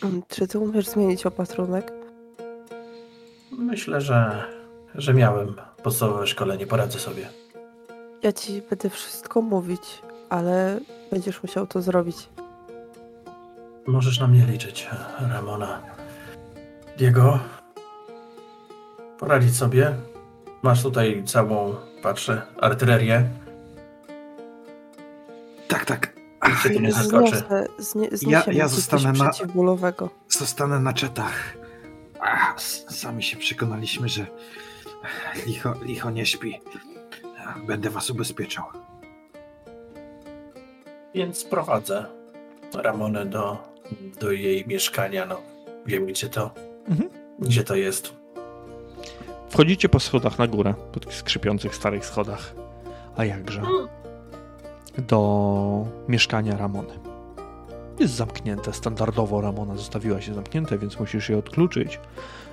mm, 0.03 0.23
czy 0.29 0.47
ty 0.49 0.59
umiesz 0.59 0.87
zmienić 0.87 1.27
opatrunek? 1.27 1.93
Myślę, 3.53 4.01
że, 4.01 4.45
że 4.95 5.15
miałem 5.15 5.55
podstawowe 5.85 6.27
szkolenie, 6.27 6.67
poradzę 6.67 6.99
sobie. 6.99 7.29
Ja 8.23 8.33
ci 8.33 8.63
będę 8.71 8.91
wszystko 8.91 9.41
mówić, 9.43 9.83
ale 10.29 10.81
będziesz 11.11 11.43
musiał 11.43 11.67
to 11.67 11.83
zrobić. 11.83 12.29
Możesz 13.87 14.21
na 14.21 14.27
mnie 14.27 14.47
liczyć, 14.47 14.89
Ramona. 15.31 15.83
Diego, 16.99 17.39
poradzić 19.19 19.57
sobie. 19.57 19.97
Masz 20.63 20.83
tutaj 20.83 21.23
całą, 21.27 21.75
patrzę, 22.03 22.43
artylerię. 22.61 23.29
Tak, 25.69 25.85
tak. 25.85 26.15
Tu 26.63 26.69
nie 26.81 26.89
ja 26.89 26.95
zaskoczy. 26.95 27.37
Zniosę, 27.37 27.67
znie, 27.79 28.09
Ja- 28.33 28.45
ja 28.53 28.69
zostanę 28.69 29.13
na- 29.13 29.31
zostanę 30.29 30.81
na 30.81 30.93
czetach. 30.93 31.55
A, 32.21 32.55
s- 32.55 32.85
sami 32.89 33.23
się 33.23 33.37
przekonaliśmy, 33.37 34.09
że 34.09 34.27
licho, 35.47 35.75
licho 35.83 36.11
nie 36.11 36.27
śpi. 36.27 36.61
Będę 37.67 37.91
was 37.91 38.11
ubezpieczał. 38.11 38.65
Więc 41.15 41.45
prowadzę. 41.45 42.05
Ramonę 42.75 43.27
do, 43.27 43.59
do 44.21 44.33
jej 44.33 44.67
mieszkania. 44.67 45.27
No, 45.27 45.41
wiem, 45.87 46.07
gdzie 46.07 46.29
to, 46.29 46.51
Mhm. 46.89 47.11
gdzie 47.39 47.65
to 47.65 47.75
jest. 47.75 48.15
Wchodzicie 49.51 49.89
po 49.89 50.01
schodach 50.01 50.39
na 50.39 50.47
górę, 50.47 50.75
po 50.93 51.01
tych 51.01 51.15
skrzypiących 51.15 51.75
starych 51.75 52.07
schodach. 52.07 52.55
A 53.17 53.25
jakże? 53.25 53.63
Do 54.99 55.87
mieszkania 56.09 56.57
Ramony. 56.57 56.99
Jest 58.01 58.15
zamknięte. 58.15 58.73
Standardowo 58.73 59.41
Ramona 59.41 59.77
zostawiła 59.77 60.21
się 60.21 60.35
zamknięte, 60.35 60.79
więc 60.79 61.01
musisz 61.01 61.29
je 61.29 61.39
odkluczyć, 61.39 62.01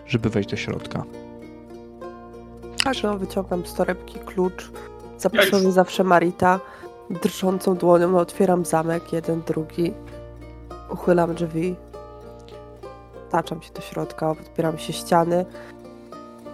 żeby 0.07 0.29
wejść 0.29 0.49
do 0.49 0.55
środka. 0.57 1.03
No, 3.03 3.17
wyciągam 3.17 3.65
z 3.65 3.73
torebki 3.73 4.19
klucz. 4.19 4.71
Zaproszony 5.17 5.71
zawsze 5.71 6.03
Marita. 6.03 6.59
Drżącą 7.09 7.75
dłonią 7.75 8.11
no, 8.11 8.19
otwieram 8.19 8.65
zamek, 8.65 9.13
jeden, 9.13 9.41
drugi. 9.41 9.93
Uchylam 10.89 11.35
drzwi. 11.35 11.75
Taczam 13.29 13.61
się 13.61 13.73
do 13.73 13.81
środka, 13.81 14.31
odbieram 14.31 14.77
się 14.77 14.93
ściany. 14.93 15.45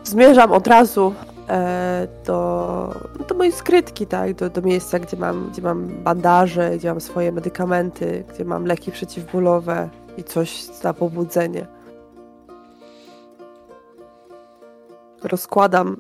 Zmierzam 0.03 0.51
od 0.51 0.67
razu 0.67 1.13
e, 1.49 2.07
do, 2.25 2.95
do 3.29 3.35
mojej 3.35 3.51
skrytki, 3.53 4.07
tak? 4.07 4.33
Do, 4.33 4.49
do 4.49 4.61
miejsca, 4.61 4.99
gdzie 4.99 5.17
mam, 5.17 5.49
gdzie 5.51 5.61
mam 5.61 5.87
bandaże, 5.87 6.77
gdzie 6.77 6.89
mam 6.89 7.01
swoje 7.01 7.31
medykamenty, 7.31 8.23
gdzie 8.33 8.45
mam 8.45 8.65
leki 8.65 8.91
przeciwbólowe 8.91 9.89
i 10.17 10.23
coś 10.23 10.65
na 10.83 10.93
pobudzenie. 10.93 11.76
Rozkładam, 15.23 15.97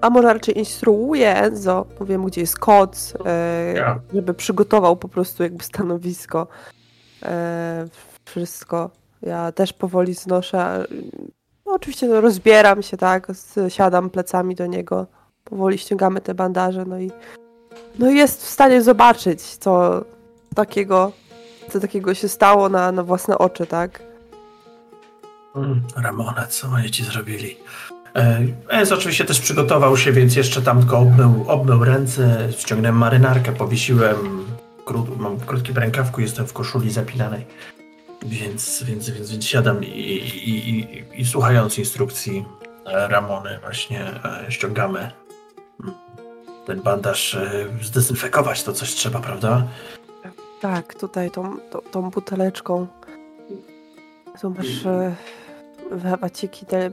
a 0.00 0.10
może 0.10 0.32
raczej 0.32 0.58
instruuję 0.58 1.36
Enzo, 1.36 1.86
mówię 2.00 2.18
mu, 2.18 2.26
gdzie 2.26 2.40
jest 2.40 2.58
koc, 2.58 3.14
e, 3.26 4.00
żeby 4.14 4.34
przygotował 4.34 4.96
po 4.96 5.08
prostu 5.08 5.42
jakby 5.42 5.64
stanowisko, 5.64 6.46
e, 7.22 7.84
wszystko. 8.24 8.90
Ja 9.22 9.52
też 9.52 9.72
powoli 9.72 10.14
znoszę, 10.14 10.86
no, 11.66 11.72
oczywiście 11.72 12.08
no, 12.08 12.20
rozbieram 12.20 12.82
się, 12.82 12.96
tak, 12.96 13.32
siadam 13.68 14.10
plecami 14.10 14.54
do 14.54 14.66
niego, 14.66 15.06
powoli 15.44 15.78
ściągamy 15.78 16.20
te 16.20 16.34
bandaże, 16.34 16.84
no 16.84 16.98
i 16.98 17.10
no 17.98 18.10
jest 18.10 18.42
w 18.42 18.48
stanie 18.48 18.82
zobaczyć, 18.82 19.42
co 19.42 20.04
takiego, 20.54 21.12
co 21.70 21.80
takiego 21.80 22.14
się 22.14 22.28
stało 22.28 22.68
na, 22.68 22.92
na 22.92 23.02
własne 23.02 23.38
oczy, 23.38 23.66
tak. 23.66 24.02
Mm, 25.56 25.82
Ramona, 25.96 26.46
co 26.46 26.68
oni 26.68 26.90
ci 26.90 27.04
zrobili? 27.04 27.56
E, 28.16 28.40
Enz 28.68 28.92
oczywiście 28.92 29.24
też 29.24 29.40
przygotował 29.40 29.96
się, 29.96 30.12
więc 30.12 30.36
jeszcze 30.36 30.62
tam 30.62 30.78
tylko 30.78 30.98
obmył, 30.98 31.44
obmył 31.48 31.84
ręce, 31.84 32.48
ściągnąłem 32.58 32.98
marynarkę, 32.98 33.52
powiesiłem, 33.52 34.46
krót, 34.84 35.18
mam 35.18 35.36
w 35.36 35.46
krótkim 35.46 35.76
rękawku, 35.76 36.20
jestem 36.20 36.46
w 36.46 36.52
koszuli 36.52 36.90
zapinanej, 36.90 37.46
więc, 38.22 38.82
więc, 38.82 39.10
więc, 39.10 39.30
więc 39.30 39.44
siadam 39.44 39.84
i, 39.84 39.86
i, 39.86 40.70
i, 40.70 41.04
i, 41.20 41.26
słuchając 41.26 41.78
instrukcji 41.78 42.44
e, 42.86 43.08
Ramony 43.08 43.58
właśnie 43.62 44.06
e, 44.24 44.52
ściągamy 44.52 45.10
mm, 45.80 45.94
ten 46.66 46.82
bandaż, 46.82 47.34
e, 47.34 47.66
zdezynfekować 47.82 48.62
to 48.62 48.72
coś 48.72 48.94
trzeba, 48.94 49.20
prawda? 49.20 49.66
Tak, 50.60 50.94
tutaj 50.94 51.30
tą, 51.30 51.56
tą, 51.70 51.80
tą 51.80 52.10
buteleczką. 52.10 52.86
Tu 54.40 54.50
masz 54.50 54.84
waciki, 56.20 56.66
te, 56.66 56.90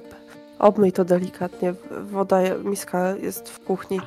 obmyj 0.59 0.91
to 0.91 1.05
delikatnie. 1.05 1.73
Woda, 2.11 2.37
miska 2.63 3.15
jest 3.15 3.49
w 3.49 3.59
kuchni. 3.59 4.01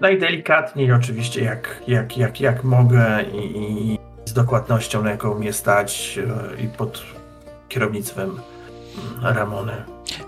Najdelikatniej 0.00 0.92
oczywiście, 0.92 1.44
jak, 1.44 1.82
jak, 1.88 2.18
jak, 2.18 2.40
jak 2.40 2.64
mogę 2.64 3.22
i, 3.22 3.58
i 3.58 3.98
z 4.24 4.32
dokładnością, 4.32 5.02
na 5.02 5.10
jaką 5.10 5.34
mnie 5.34 5.52
stać 5.52 6.18
e, 6.58 6.62
i 6.62 6.68
pod 6.68 7.02
kierownictwem 7.68 8.30
mm, 8.30 9.36
Ramony. 9.36 9.72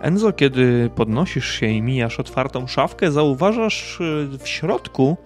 Enzo, 0.00 0.32
kiedy 0.32 0.90
podnosisz 0.94 1.50
się 1.50 1.66
i 1.66 1.82
mijasz 1.82 2.20
otwartą 2.20 2.66
szafkę, 2.66 3.12
zauważasz 3.12 4.00
y, 4.00 4.28
w 4.38 4.48
środku 4.48 5.16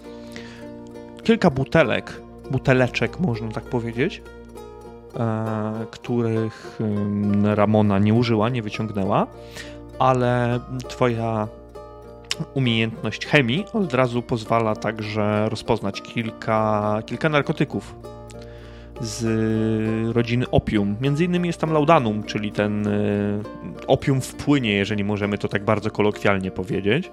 kilka 1.23 1.51
butelek, 1.51 2.21
buteleczek 2.51 3.21
można 3.21 3.49
tak 3.49 3.65
powiedzieć, 3.65 4.23
e, 4.25 4.36
których 5.91 6.79
ym, 6.81 7.47
Ramona 7.47 7.99
nie 7.99 8.15
użyła, 8.15 8.49
nie 8.49 8.63
wyciągnęła, 8.63 9.27
ale 9.99 10.61
twoja 10.89 11.49
umiejętność 12.55 13.27
chemii 13.27 13.65
od 13.73 13.95
razu 13.95 14.23
pozwala 14.23 14.77
także 14.77 15.49
rozpoznać 15.49 16.03
kilka, 16.03 17.03
kilka 17.07 17.29
narkotyków 17.29 17.95
z 19.01 20.17
rodziny 20.17 20.51
opium. 20.51 20.97
Między 21.01 21.25
innymi 21.25 21.47
jest 21.47 21.61
tam 21.61 21.73
laudanum, 21.73 22.23
czyli 22.23 22.53
ten 22.53 22.87
y, 22.87 23.41
opium 23.87 24.21
w 24.21 24.35
płynie, 24.35 24.73
jeżeli 24.73 25.05
możemy 25.05 25.39
to 25.39 25.49
tak 25.49 25.65
bardzo 25.65 25.91
kolokwialnie 25.91 26.51
powiedzieć. 26.51 27.11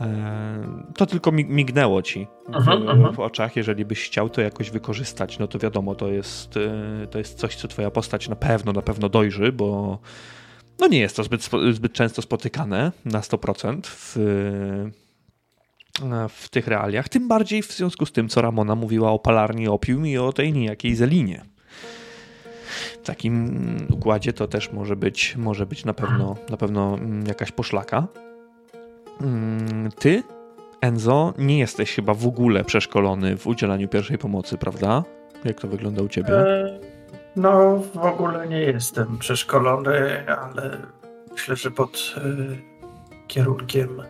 E, 0.00 0.84
To 0.96 1.06
tylko 1.06 1.32
mi- 1.32 1.44
mignęło 1.44 2.02
ci 2.02 2.26
w, 2.48 2.56
Mhm, 2.56 2.88
mhm. 2.88 3.14
w 3.14 3.20
oczach. 3.20 3.56
Jeżeli 3.56 3.84
byś 3.84 4.04
chciał 4.06 4.28
to 4.28 4.40
jakoś 4.40 4.70
wykorzystać, 4.70 5.38
no 5.38 5.46
to 5.46 5.58
wiadomo, 5.58 5.94
to 5.94 6.08
jest, 6.08 6.56
y, 6.56 6.70
to 7.10 7.18
jest 7.18 7.38
coś, 7.38 7.56
co 7.56 7.68
twoja 7.68 7.90
postać 7.90 8.28
na 8.28 8.36
pewno, 8.36 8.72
na 8.72 8.82
pewno 8.82 9.08
dojrzy, 9.08 9.52
bo 9.52 9.98
no 10.80 10.86
nie 10.86 10.98
jest 10.98 11.16
to 11.16 11.24
zbyt, 11.24 11.48
zbyt 11.72 11.92
często 11.92 12.22
spotykane 12.22 12.92
na 13.04 13.20
100% 13.20 13.80
w, 13.86 14.16
e, 14.16 14.20
w 16.28 16.48
tych 16.48 16.66
realiach. 16.68 17.08
Tym 17.08 17.28
bardziej 17.28 17.62
w 17.62 17.72
związku 17.72 18.06
z 18.06 18.12
tym, 18.12 18.28
co 18.28 18.42
Ramona 18.42 18.74
mówiła 18.74 19.10
o 19.10 19.18
palarni 19.18 19.68
opium 19.68 20.06
i 20.06 20.18
o 20.18 20.32
tej 20.32 20.52
niejakiej 20.52 20.94
zelinie. 20.94 21.42
W 23.02 23.06
takim 23.06 23.56
układzie 23.90 24.32
to 24.32 24.48
też 24.48 24.72
może 24.72 24.96
być, 24.96 25.36
może 25.36 25.66
być 25.66 25.84
na 25.84 25.94
pewno, 25.94 26.36
na 26.50 26.56
pewno 26.56 26.94
mm, 26.94 27.26
jakaś 27.26 27.52
poszlaka. 27.52 28.06
Mm, 29.20 29.90
Ty, 29.98 30.22
Enzo, 30.80 31.34
nie 31.38 31.58
jesteś 31.58 31.94
chyba 31.94 32.14
w 32.14 32.26
ogóle 32.26 32.64
przeszkolony 32.64 33.36
w 33.36 33.46
udzielaniu 33.46 33.88
pierwszej 33.88 34.18
pomocy, 34.18 34.58
prawda? 34.58 35.04
Jak 35.44 35.60
to 35.60 35.68
wygląda 35.68 36.02
u 36.02 36.08
ciebie? 36.08 36.34
E, 36.34 36.78
No, 37.36 37.76
w 37.94 37.98
ogóle 37.98 38.46
nie 38.48 38.60
jestem 38.60 39.18
przeszkolony, 39.18 40.24
ale 40.38 40.78
myślę, 41.32 41.56
że 41.56 41.70
pod 41.70 42.14
e, 42.16 42.20
kierunkiem 43.26 44.02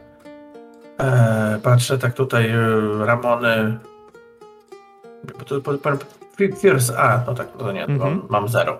e, 0.98 1.58
patrzę 1.62 1.98
tak 1.98 2.14
tutaj 2.14 2.52
Ramony. 3.00 3.78
First, 6.58 6.90
a, 6.96 7.24
no 7.26 7.34
tak, 7.34 7.52
to 7.58 7.72
nie, 7.72 7.86
mam, 7.86 8.22
mam 8.28 8.48
zero. 8.48 8.78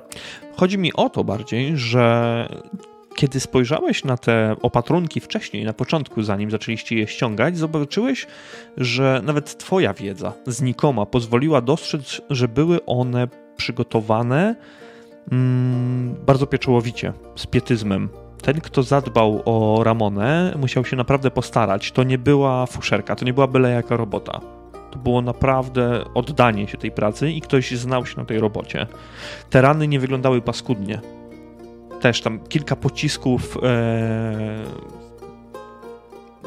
Chodzi 0.56 0.78
mi 0.78 0.92
o 0.92 1.08
to 1.10 1.24
bardziej, 1.24 1.76
że 1.76 2.48
kiedy 3.16 3.40
spojrzałeś 3.40 4.04
na 4.04 4.16
te 4.16 4.56
opatrunki 4.62 5.20
wcześniej, 5.20 5.64
na 5.64 5.72
początku, 5.72 6.22
zanim 6.22 6.50
zaczęliście 6.50 6.96
je 6.96 7.06
ściągać, 7.06 7.58
zobaczyłeś, 7.58 8.26
że 8.76 9.20
nawet 9.24 9.58
twoja 9.58 9.94
wiedza 9.94 10.32
znikoma 10.46 11.06
pozwoliła 11.06 11.60
dostrzec, 11.60 12.20
że 12.30 12.48
były 12.48 12.84
one 12.84 13.28
przygotowane 13.56 14.54
mm, 15.32 16.14
bardzo 16.26 16.46
pieczołowicie, 16.46 17.12
z 17.36 17.46
pietyzmem. 17.46 18.08
Ten, 18.42 18.60
kto 18.60 18.82
zadbał 18.82 19.42
o 19.44 19.84
Ramonę, 19.84 20.54
musiał 20.58 20.84
się 20.84 20.96
naprawdę 20.96 21.30
postarać. 21.30 21.92
To 21.92 22.02
nie 22.02 22.18
była 22.18 22.66
fuszerka, 22.66 23.16
to 23.16 23.24
nie 23.24 23.34
była 23.34 23.46
byle 23.46 23.70
jaka 23.70 23.96
robota. 23.96 24.40
To 24.90 24.98
było 24.98 25.22
naprawdę 25.22 26.04
oddanie 26.14 26.68
się 26.68 26.78
tej 26.78 26.90
pracy 26.90 27.30
i 27.30 27.40
ktoś 27.40 27.70
znał 27.70 28.06
się 28.06 28.16
na 28.16 28.24
tej 28.24 28.40
robocie. 28.40 28.86
Te 29.50 29.62
rany 29.62 29.88
nie 29.88 30.00
wyglądały 30.00 30.42
paskudnie. 30.42 31.00
Też 32.06 32.20
tam 32.20 32.38
kilka 32.38 32.76
pocisków 32.76 33.58
e, 33.62 34.64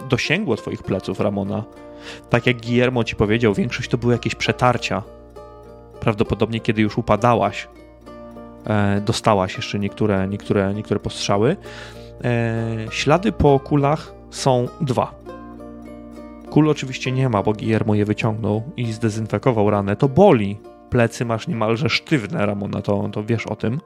dosięgło 0.10 0.55
twoich 0.55 0.84
pleców, 0.84 1.20
Ramona. 1.20 1.64
Tak 2.30 2.47
jak 2.47 2.62
Guillermo 2.62 3.03
ci 3.03 3.16
powiedział, 3.16 3.53
większość 3.53 3.89
to 3.89 3.97
były 3.97 4.14
jakieś 4.14 4.36
przetarcia. 4.36 5.03
Prawdopodobnie 5.99 6.60
kiedy 6.60 6.82
już 6.82 6.97
upadałaś, 6.97 7.68
e, 8.66 9.01
dostałaś 9.01 9.55
jeszcze 9.55 9.80
niektóre, 9.80 10.28
niektóre, 10.28 10.74
niektóre 10.74 10.99
postrzały. 10.99 11.55
E, 12.24 12.78
ślady 12.91 13.32
po 13.32 13.60
kulach 13.60 14.14
są 14.30 14.68
dwa. 14.82 15.16
Kul 16.49 16.70
oczywiście 16.70 17.12
nie 17.12 17.30
ma, 17.30 17.43
bo 17.43 17.53
Guillermo 17.53 17.95
je 17.95 18.05
wyciągnął 18.05 18.64
i 18.78 18.93
zdezynfekował 18.93 19.70
ranę. 19.70 19.95
To 19.95 20.10
boli. 20.10 20.57
Plecy 20.89 21.26
masz 21.26 21.47
niemalże 21.47 21.89
sztywne, 21.89 22.45
Ramona, 22.45 22.82
to, 22.82 23.10
to 23.12 23.24
wiesz 23.24 23.47
o 23.47 23.55
tym. 23.55 23.80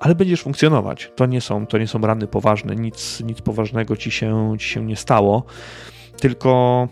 Ale 0.00 0.14
będziesz 0.14 0.42
funkcjonować. 0.42 1.12
To 1.16 1.26
nie 1.26 1.40
są, 1.40 1.66
to 1.66 1.78
nie 1.78 1.86
są 1.88 2.00
rany 2.00 2.26
poważne, 2.26 2.76
nic, 2.76 3.20
nic 3.20 3.40
poważnego 3.40 3.96
ci 3.96 4.10
się, 4.10 4.54
ci 4.58 4.68
się 4.68 4.84
nie 4.86 4.96
stało. 4.96 5.44
Tylko 6.20 6.88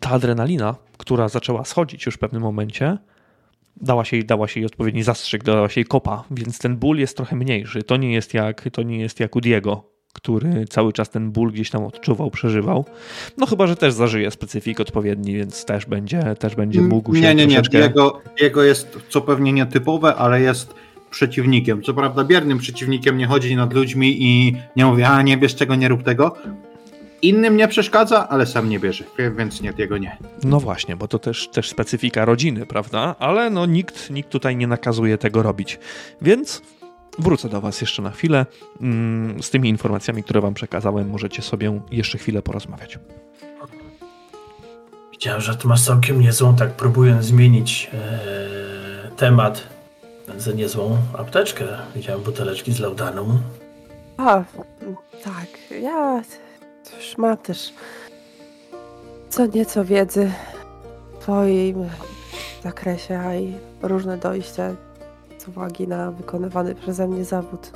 ta 0.00 0.10
adrenalina, 0.10 0.74
która 0.98 1.28
zaczęła 1.28 1.64
schodzić 1.64 2.06
już 2.06 2.14
w 2.14 2.18
pewnym 2.18 2.42
momencie, 2.42 2.98
dała 3.76 4.04
się, 4.04 4.16
jej- 4.16 4.24
dała 4.26 4.48
się 4.48 4.60
jej 4.60 4.66
odpowiedni 4.66 5.02
zastrzyk, 5.02 5.44
dała 5.44 5.68
się 5.68 5.80
jej 5.80 5.86
kopa, 5.86 6.24
więc 6.30 6.58
ten 6.58 6.76
ból 6.76 6.98
jest 6.98 7.16
trochę 7.16 7.36
mniejszy. 7.36 7.82
To 7.82 7.96
nie 7.96 8.12
jest 8.12 8.34
jak, 8.34 8.68
to 8.72 8.82
nie 8.82 8.98
jest 8.98 9.20
jak 9.20 9.36
u 9.36 9.40
Diego, 9.40 9.84
który 10.12 10.64
cały 10.70 10.92
czas 10.92 11.10
ten 11.10 11.30
ból 11.30 11.52
gdzieś 11.52 11.70
tam 11.70 11.84
odczuwał, 11.84 12.30
przeżywał. 12.30 12.84
No 13.36 13.46
chyba, 13.46 13.66
że 13.66 13.76
też 13.76 13.92
zażyje 13.92 14.30
specyfik 14.30 14.80
odpowiedni, 14.80 15.34
więc 15.34 15.64
też 15.64 15.86
będzie, 15.86 16.22
też 16.38 16.54
będzie 16.56 16.80
mógł 16.80 17.14
się 17.14 17.20
Nie, 17.20 17.34
nie, 17.34 17.46
nie. 17.46 17.54
troszeczkę... 17.54 17.78
Jego, 17.78 18.20
jego 18.40 18.62
jest 18.62 18.98
co 19.08 19.20
pewnie 19.20 19.52
nietypowe, 19.52 20.14
ale 20.14 20.40
jest 20.40 20.74
przeciwnikiem. 21.10 21.82
Co 21.82 21.94
prawda 21.94 22.24
biernym 22.24 22.58
przeciwnikiem, 22.58 23.18
nie 23.18 23.26
chodzi 23.26 23.56
nad 23.56 23.72
ludźmi 23.72 24.16
i 24.22 24.56
nie 24.76 24.86
mówi, 24.86 25.02
a 25.02 25.22
nie 25.22 25.36
bierz 25.36 25.54
czego, 25.54 25.74
nie 25.74 25.88
rób 25.88 26.02
tego. 26.02 26.34
Innym 27.22 27.56
nie 27.56 27.68
przeszkadza, 27.68 28.28
ale 28.28 28.46
sam 28.46 28.68
nie 28.68 28.80
bierze, 28.80 29.04
więc 29.36 29.60
nie, 29.60 29.72
jego 29.78 29.98
nie. 29.98 30.16
No 30.44 30.60
właśnie, 30.60 30.96
bo 30.96 31.08
to 31.08 31.18
też, 31.18 31.48
też 31.48 31.68
specyfika 31.68 32.24
rodziny, 32.24 32.66
prawda? 32.66 33.14
Ale 33.18 33.50
no 33.50 33.66
nikt, 33.66 34.10
nikt 34.10 34.30
tutaj 34.30 34.56
nie 34.56 34.66
nakazuje 34.66 35.18
tego 35.18 35.42
robić. 35.42 35.78
Więc 36.22 36.62
wrócę 37.18 37.48
do 37.48 37.60
Was 37.60 37.80
jeszcze 37.80 38.02
na 38.02 38.10
chwilę. 38.10 38.46
Mm, 38.80 39.42
Z 39.42 39.50
tymi 39.50 39.68
informacjami, 39.68 40.22
które 40.22 40.40
Wam 40.40 40.54
przekazałem, 40.54 41.10
możecie 41.10 41.42
sobie 41.42 41.80
jeszcze 41.90 42.18
chwilę 42.18 42.42
porozmawiać. 42.42 42.98
Widziałem, 45.12 45.40
że 45.40 45.56
ty 45.56 45.68
masz 45.68 45.82
całkiem 45.82 46.20
niezłą, 46.20 46.56
tak 46.56 46.70
próbując 46.72 47.24
zmienić 47.24 47.90
e, 47.94 49.10
temat, 49.16 49.68
za 50.38 50.52
niezłą 50.52 50.96
apteczkę. 51.18 51.64
Widziałem 51.94 52.22
buteleczki 52.22 52.72
z 52.72 52.80
laudanum. 52.80 53.40
A, 54.16 54.42
tak, 55.24 55.80
ja 55.80 56.22
też 56.84 57.18
mam 57.18 57.36
też 57.36 57.72
co 59.28 59.46
nieco 59.46 59.84
wiedzy 59.84 60.30
w 61.12 61.22
twoim 61.22 61.88
zakresie, 62.64 63.18
a 63.18 63.34
i 63.34 63.54
różne 63.82 64.18
dojścia 64.18 64.74
z 65.38 65.48
uwagi 65.48 65.88
na 65.88 66.10
wykonywany 66.10 66.74
przeze 66.74 67.08
mnie 67.08 67.24
zawód. 67.24 67.72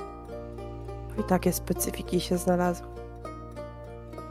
I 1.21 1.23
takie 1.23 1.53
specyfiki 1.53 2.21
się 2.21 2.39
znalazły. 2.39 2.87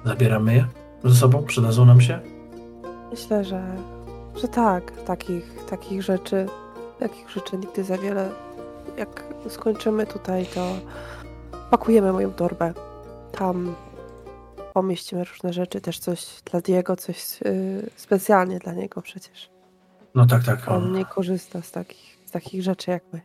Zabieramy 0.05 0.55
je 0.55 0.65
ze 1.03 1.15
sobą, 1.15 1.43
przydadzą 1.43 1.85
nam 1.85 2.01
się. 2.01 2.19
Myślę, 3.11 3.43
że, 3.43 3.75
że 4.35 4.47
tak, 4.47 4.91
takich, 5.05 5.65
takich 5.69 6.03
rzeczy, 6.03 6.47
takich 7.01 7.29
rzeczy 7.29 7.57
nigdy 7.57 7.83
za 7.83 7.97
wiele. 7.97 8.29
Jak 8.97 9.23
skończymy 9.49 10.07
tutaj, 10.07 10.45
to 10.45 10.67
pakujemy 11.71 12.13
moją 12.13 12.33
torbę. 12.33 12.73
Tam 13.31 13.75
pomieścimy 14.73 15.23
różne 15.23 15.53
rzeczy, 15.53 15.81
też 15.81 15.99
coś 15.99 16.25
dla 16.51 16.61
Diego, 16.61 16.95
coś 16.95 17.41
yy, 17.41 17.89
specjalnie 17.95 18.59
dla 18.59 18.73
niego 18.73 19.01
przecież. 19.01 19.49
No 20.15 20.25
tak, 20.25 20.43
tak. 20.43 20.67
On 20.67 20.93
nie 20.93 21.05
korzysta 21.05 21.61
z 21.61 21.71
takich, 21.71 22.17
z 22.25 22.31
takich 22.31 22.63
rzeczy 22.63 22.91
jak 22.91 23.03
my. 23.13 23.21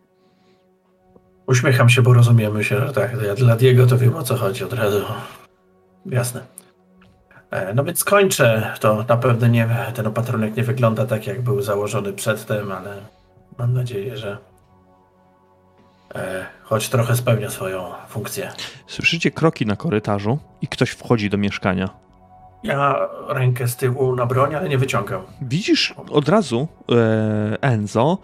Uśmiecham 1.46 1.88
się, 1.88 2.02
bo 2.02 2.14
rozumiemy 2.14 2.64
się, 2.64 2.86
że 2.86 2.92
tak. 2.92 3.22
Ja 3.26 3.34
dla 3.34 3.56
Diego 3.56 3.86
to 3.86 3.98
wiem 3.98 4.16
o 4.16 4.22
co 4.22 4.36
chodzi 4.36 4.64
od 4.64 4.72
razu. 4.72 5.04
Jasne. 6.06 6.40
E, 7.50 7.74
No 7.74 7.84
więc 7.84 8.04
kończę. 8.04 8.74
To 8.80 9.04
na 9.08 9.16
pewno 9.16 9.46
nie, 9.46 9.68
ten 9.94 10.06
opatrunek 10.06 10.56
nie 10.56 10.62
wygląda 10.62 11.06
tak, 11.06 11.26
jak 11.26 11.42
był 11.42 11.62
założony 11.62 12.12
przedtem, 12.12 12.72
ale 12.72 12.96
mam 13.58 13.72
nadzieję, 13.72 14.16
że 14.16 14.38
e, 16.14 16.46
choć 16.62 16.88
trochę 16.88 17.16
spełnia 17.16 17.50
swoją 17.50 17.92
funkcję. 18.08 18.52
Słyszycie 18.86 19.30
kroki 19.30 19.66
na 19.66 19.76
korytarzu 19.76 20.38
i 20.62 20.68
ktoś 20.68 20.90
wchodzi 20.90 21.30
do 21.30 21.38
mieszkania. 21.38 21.90
Ja 22.62 23.08
rękę 23.28 23.68
z 23.68 23.76
tyłu 23.76 24.16
na 24.16 24.26
broń, 24.26 24.54
ale 24.54 24.68
nie 24.68 24.78
wyciągam. 24.78 25.22
Widzisz 25.42 25.94
od 26.10 26.28
razu, 26.28 26.68
e, 26.92 27.62
Enzo, 27.62 28.18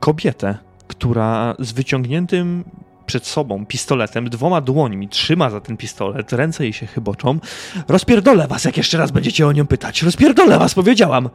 kobietę, 0.00 0.58
która 0.88 1.54
z 1.58 1.72
wyciągniętym 1.72 2.64
przed 3.06 3.26
sobą 3.26 3.66
pistoletem, 3.66 4.30
dwoma 4.30 4.60
dłońmi 4.60 5.08
trzyma 5.08 5.50
za 5.50 5.60
ten 5.60 5.76
pistolet, 5.76 6.32
ręce 6.32 6.64
jej 6.64 6.72
się 6.72 6.86
chyboczą. 6.86 7.38
Rozpierdolę 7.88 8.46
was, 8.46 8.64
jak 8.64 8.76
jeszcze 8.76 8.98
raz 8.98 9.10
będziecie 9.10 9.46
o 9.46 9.52
nią 9.52 9.66
pytać. 9.66 10.02
Rozpierdolę 10.02 10.58
was, 10.58 10.74
powiedziałam! 10.74 11.28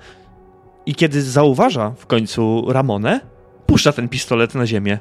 I 0.86 0.96
kiedy 0.96 1.22
zauważa 1.22 1.92
w 1.98 2.06
końcu 2.06 2.66
Ramonę, 2.68 3.20
puszcza 3.66 3.92
ten 3.94 4.10
pistolet 4.10 4.56
na 4.56 4.66
ziemię. 4.66 5.00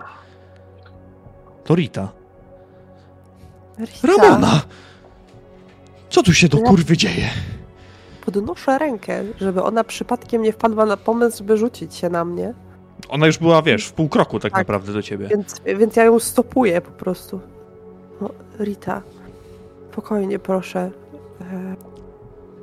To 1.64 1.74
Rita. 1.74 2.08
Rita, 3.78 4.22
Ramona! 4.22 4.60
Co 6.10 6.22
tu 6.22 6.34
się 6.34 6.48
do 6.48 6.58
kurwy 6.58 6.96
dzieje? 6.96 7.28
Podnoszę 8.26 8.78
rękę, 8.78 9.22
żeby 9.40 9.62
ona 9.62 9.84
przypadkiem 9.84 10.42
nie 10.42 10.52
wpadła 10.52 10.86
na 10.86 10.96
pomysł, 10.96 11.38
żeby 11.38 11.56
rzucić 11.56 11.94
się 11.94 12.10
na 12.10 12.24
mnie. 12.24 12.54
Ona 13.08 13.26
już 13.26 13.38
była, 13.38 13.62
wiesz, 13.62 13.86
w 13.86 13.92
pół 13.92 14.08
kroku 14.08 14.38
tak, 14.40 14.52
Tak. 14.52 14.58
naprawdę 14.58 14.92
do 14.92 15.02
ciebie. 15.02 15.28
Więc, 15.28 15.54
więc 15.76 15.96
ja 15.96 16.04
ją 16.04 16.18
stopuję 16.18 16.80
po 16.80 16.90
prostu. 16.90 17.40
No, 18.20 18.30
Rita, 18.60 19.02
spokojnie 19.92 20.38
proszę. 20.38 20.90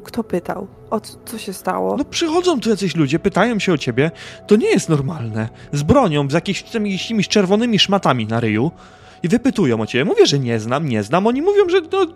Kto 0.10 0.24
pytał? 0.24 0.68
O 0.90 1.00
co, 1.00 1.18
co 1.26 1.38
się 1.38 1.54
stało? 1.54 1.98
No 1.98 2.06
przychodzą 2.06 2.60
tu 2.60 2.70
jacyś 2.70 2.96
ludzie, 2.96 3.20
pytają 3.20 3.60
się 3.60 3.74
o 3.74 3.78
ciebie. 3.78 4.12
To 4.48 4.56
nie 4.56 4.68
jest 4.68 4.90
normalne. 4.90 5.50
Z 5.72 5.84
bronią, 5.84 6.30
z 6.30 6.34
jakimiś, 6.34 6.66
z 6.72 6.74
jakimiś 6.74 7.28
czerwonymi 7.28 7.80
szmatami 7.80 8.28
na 8.28 8.40
ryju 8.40 8.72
i 9.24 9.28
wypytują 9.28 9.82
o 9.82 9.86
ciebie. 9.86 10.06
Mówię, 10.06 10.26
że 10.26 10.40
nie 10.40 10.60
znam, 10.60 10.90
nie 10.90 11.04
znam. 11.04 11.28
Oni 11.28 11.42
mówią, 11.42 11.70
że 11.70 11.82
no, 11.92 12.08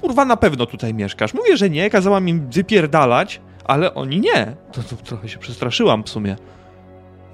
kurwa 0.00 0.24
na 0.24 0.36
pewno 0.36 0.66
tutaj 0.66 0.94
mieszkasz. 0.94 1.34
Mówię, 1.34 1.56
że 1.56 1.70
nie, 1.70 1.90
kazałam 1.90 2.28
im 2.28 2.50
wypierdalać, 2.50 3.40
ale 3.64 3.94
oni 3.94 4.20
nie. 4.20 4.56
To, 4.72 4.82
to 4.82 4.96
trochę 4.96 5.28
się 5.28 5.38
przestraszyłam 5.38 6.02
w 6.02 6.08
sumie. 6.08 6.36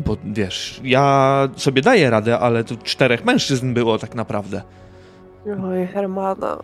Bo 0.00 0.16
wiesz, 0.24 0.80
ja 0.84 1.48
sobie 1.56 1.82
daję 1.82 2.10
radę, 2.10 2.38
ale 2.38 2.64
tu 2.64 2.76
czterech 2.76 3.24
mężczyzn 3.24 3.74
było 3.74 3.98
tak 3.98 4.14
naprawdę. 4.14 4.62
Oj, 5.46 5.86
Hermana. 5.86 6.56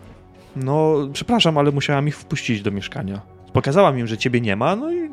No, 0.55 0.95
przepraszam, 1.13 1.57
ale 1.57 1.71
musiałam 1.71 2.07
ich 2.07 2.17
wpuścić 2.17 2.61
do 2.61 2.71
mieszkania. 2.71 3.32
Pokazałam 3.53 3.99
im, 3.99 4.07
że 4.07 4.17
ciebie 4.17 4.41
nie 4.41 4.55
ma, 4.55 4.75
no 4.75 4.91
i 4.91 5.09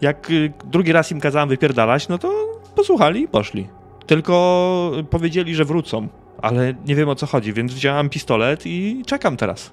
jak 0.00 0.30
y, 0.30 0.52
drugi 0.64 0.92
raz 0.92 1.10
im 1.10 1.20
kazałam 1.20 1.48
wypierdalać, 1.48 2.08
no 2.08 2.18
to 2.18 2.32
posłuchali 2.74 3.20
i 3.20 3.28
poszli. 3.28 3.68
Tylko 4.06 4.92
powiedzieli, 5.10 5.54
że 5.54 5.64
wrócą, 5.64 6.08
ale 6.42 6.74
nie 6.86 6.94
wiem 6.94 7.08
o 7.08 7.14
co 7.14 7.26
chodzi, 7.26 7.52
więc 7.52 7.74
wziąłem 7.74 8.08
pistolet 8.10 8.66
i 8.66 9.02
czekam 9.06 9.36
teraz. 9.36 9.70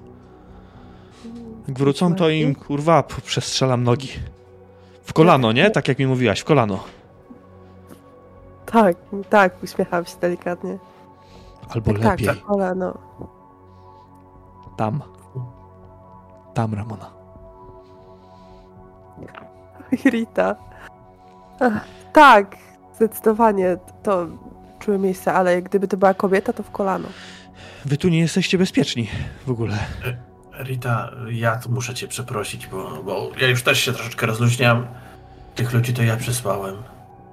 Jak 1.68 1.78
wrócą, 1.78 2.14
to 2.14 2.28
im 2.28 2.54
kurwa 2.54 3.02
przestrzelam 3.02 3.84
nogi. 3.84 4.08
W 5.02 5.12
kolano, 5.12 5.52
nie? 5.52 5.70
Tak 5.70 5.88
jak 5.88 5.98
mi 5.98 6.06
mówiłaś, 6.06 6.40
w 6.40 6.44
kolano. 6.44 6.84
Tak, 8.66 8.96
tak, 9.30 9.62
uśmiecham 9.62 10.04
się 10.04 10.16
delikatnie. 10.20 10.78
Albo 11.74 11.92
tak, 11.92 12.02
lepiej. 12.02 12.26
tak, 12.26 12.42
kolano. 12.42 12.98
Tam. 14.76 15.02
Tam, 16.54 16.74
Ramona. 16.74 17.21
Rita. 20.10 20.56
Ach, 21.60 21.84
tak, 22.12 22.56
zdecydowanie 22.96 23.76
to 24.02 24.26
czułe 24.78 24.98
miejsce, 24.98 25.32
ale 25.32 25.62
gdyby 25.62 25.88
to 25.88 25.96
była 25.96 26.14
kobieta, 26.14 26.52
to 26.52 26.62
w 26.62 26.70
kolano. 26.70 27.08
Wy 27.84 27.96
tu 27.96 28.08
nie 28.08 28.18
jesteście 28.18 28.58
bezpieczni 28.58 29.08
w 29.46 29.50
ogóle. 29.50 29.78
Rita, 30.64 31.10
ja 31.30 31.56
tu 31.56 31.70
muszę 31.70 31.94
cię 31.94 32.08
przeprosić, 32.08 32.66
bo, 32.66 33.02
bo 33.02 33.30
ja 33.40 33.48
już 33.48 33.62
też 33.62 33.80
się 33.80 33.92
troszeczkę 33.92 34.26
rozluźniam. 34.26 34.86
Tych 35.54 35.72
ludzi 35.72 35.94
to 35.94 36.02
ja 36.02 36.16
przysłałem. 36.16 36.74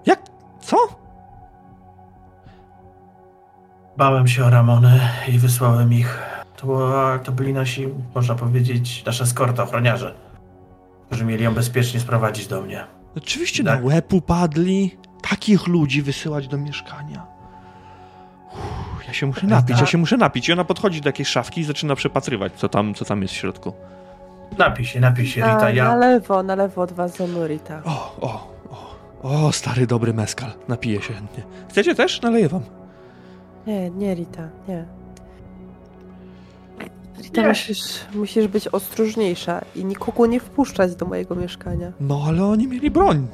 Jak? 0.05 0.19
Co? 0.61 0.77
Bałem 3.97 4.27
się 4.27 4.45
o 4.45 4.49
Ramonę 4.49 5.09
i 5.27 5.39
wysłałem 5.39 5.93
ich. 5.93 6.19
To, 6.57 6.65
była, 6.65 7.19
to 7.19 7.31
byli 7.31 7.53
nasi, 7.53 7.87
można 8.15 8.35
powiedzieć, 8.35 9.05
nasza 9.05 9.23
eskorta, 9.23 9.63
ochroniarze, 9.63 10.15
którzy 11.09 11.25
mieli 11.25 11.43
ją 11.43 11.53
bezpiecznie 11.53 11.99
sprowadzić 11.99 12.47
do 12.47 12.61
mnie. 12.61 12.83
Oczywiście 13.17 13.63
Tak. 13.63 13.79
na 13.81 13.87
łeb 13.87 14.13
upadli. 14.13 14.97
Takich 15.29 15.67
ludzi 15.67 16.01
wysyłać 16.01 16.47
do 16.47 16.57
mieszkania. 16.57 17.25
Uff, 18.53 19.07
ja 19.07 19.13
się 19.13 19.25
muszę 19.25 19.47
napić, 19.47 19.79
ja 19.79 19.85
się 19.85 19.97
muszę 19.97 20.17
napić. 20.17 20.49
I 20.49 20.53
ona 20.53 20.63
podchodzi 20.63 21.01
do 21.01 21.09
jakiejś 21.09 21.29
szafki 21.29 21.61
i 21.61 21.63
zaczyna 21.63 21.95
przepatrywać, 21.95 22.53
co 22.53 22.69
tam, 22.69 22.93
co 22.93 23.05
tam 23.05 23.21
jest 23.21 23.33
w 23.33 23.37
środku. 23.37 23.73
Napij 24.57 24.85
się, 24.85 24.99
napij 24.99 25.27
się, 25.27 25.41
Rita. 25.41 25.59
Na 25.59 25.69
Ja, 25.69 25.95
lewo, 25.95 26.43
na 26.43 26.55
lewo 26.55 26.81
od 26.81 26.91
was 26.91 27.17
za 27.17 27.47
Rita. 27.47 27.81
O, 27.85 28.15
o, 28.21 28.53
o, 29.23 29.45
o, 29.47 29.51
stary 29.51 29.87
dobry 29.87 30.13
meskal. 30.13 30.51
Napiję 30.67 31.01
się 31.01 31.13
chętnie. 31.13 31.43
Chcecie 31.69 31.95
też? 31.95 32.21
Naleję 32.21 32.49
wam. 32.49 32.61
Nie, 33.67 33.89
nie 33.89 34.15
Rita, 34.15 34.49
nie. 34.67 34.98
Rita, 37.23 37.41
Nie. 37.41 37.47
musisz, 37.47 37.99
musisz 38.15 38.47
być 38.47 38.67
ostrożniejsza 38.67 39.61
i 39.75 39.85
nikogo 39.85 40.25
nie 40.25 40.39
wpuszczać 40.39 40.95
do 40.95 41.05
mojego 41.05 41.35
mieszkania. 41.35 41.91
No, 41.99 42.23
ale 42.27 42.45
oni 42.45 42.67
mieli 42.67 42.91
broń. 42.91 43.27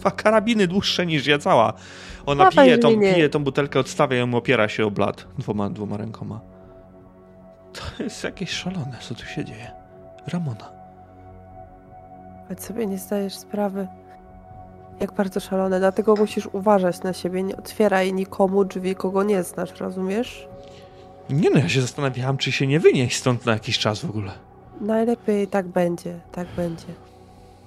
Dwa 0.00 0.10
karabiny 0.10 0.66
dłuższe 0.66 1.06
niż 1.06 1.26
ja 1.26 1.38
cała. 1.38 1.72
Ona 2.26 2.44
Dawaj, 2.44 2.64
pije 2.66 2.78
tą, 2.78 3.00
pije 3.00 3.28
tą 3.28 3.44
butelkę, 3.44 3.80
odstawia 3.80 4.16
ją, 4.16 4.34
opiera 4.34 4.68
się 4.68 4.86
o 4.86 4.90
blat 4.90 5.26
dwoma, 5.38 5.70
dwoma 5.70 5.96
rękoma. 5.96 6.40
To 7.72 8.02
jest 8.02 8.24
jakieś 8.24 8.50
szalone, 8.50 8.96
co 9.00 9.14
tu 9.14 9.24
się 9.26 9.44
dzieje. 9.44 9.70
Ramona. 10.26 10.72
Choć 12.48 12.62
sobie 12.62 12.86
nie 12.86 12.98
zdajesz 12.98 13.34
sprawy, 13.36 13.88
jak 15.00 15.12
bardzo 15.12 15.40
szalone. 15.40 15.78
Dlatego 15.78 16.14
musisz 16.16 16.48
uważać 16.52 17.02
na 17.02 17.12
siebie. 17.12 17.42
Nie 17.42 17.56
otwieraj 17.56 18.12
nikomu 18.12 18.64
drzwi, 18.64 18.94
kogo 18.94 19.22
nie 19.22 19.42
znasz, 19.42 19.80
rozumiesz? 19.80 20.48
Nie 21.30 21.50
no, 21.50 21.58
ja 21.58 21.68
się 21.68 21.80
zastanawiałam, 21.80 22.36
czy 22.36 22.52
się 22.52 22.66
nie 22.66 22.80
wynieść 22.80 23.18
stąd 23.18 23.46
na 23.46 23.52
jakiś 23.52 23.78
czas 23.78 24.00
w 24.00 24.10
ogóle. 24.10 24.32
Najlepiej 24.80 25.48
tak 25.48 25.68
będzie, 25.68 26.20
tak 26.32 26.48
będzie. 26.56 26.86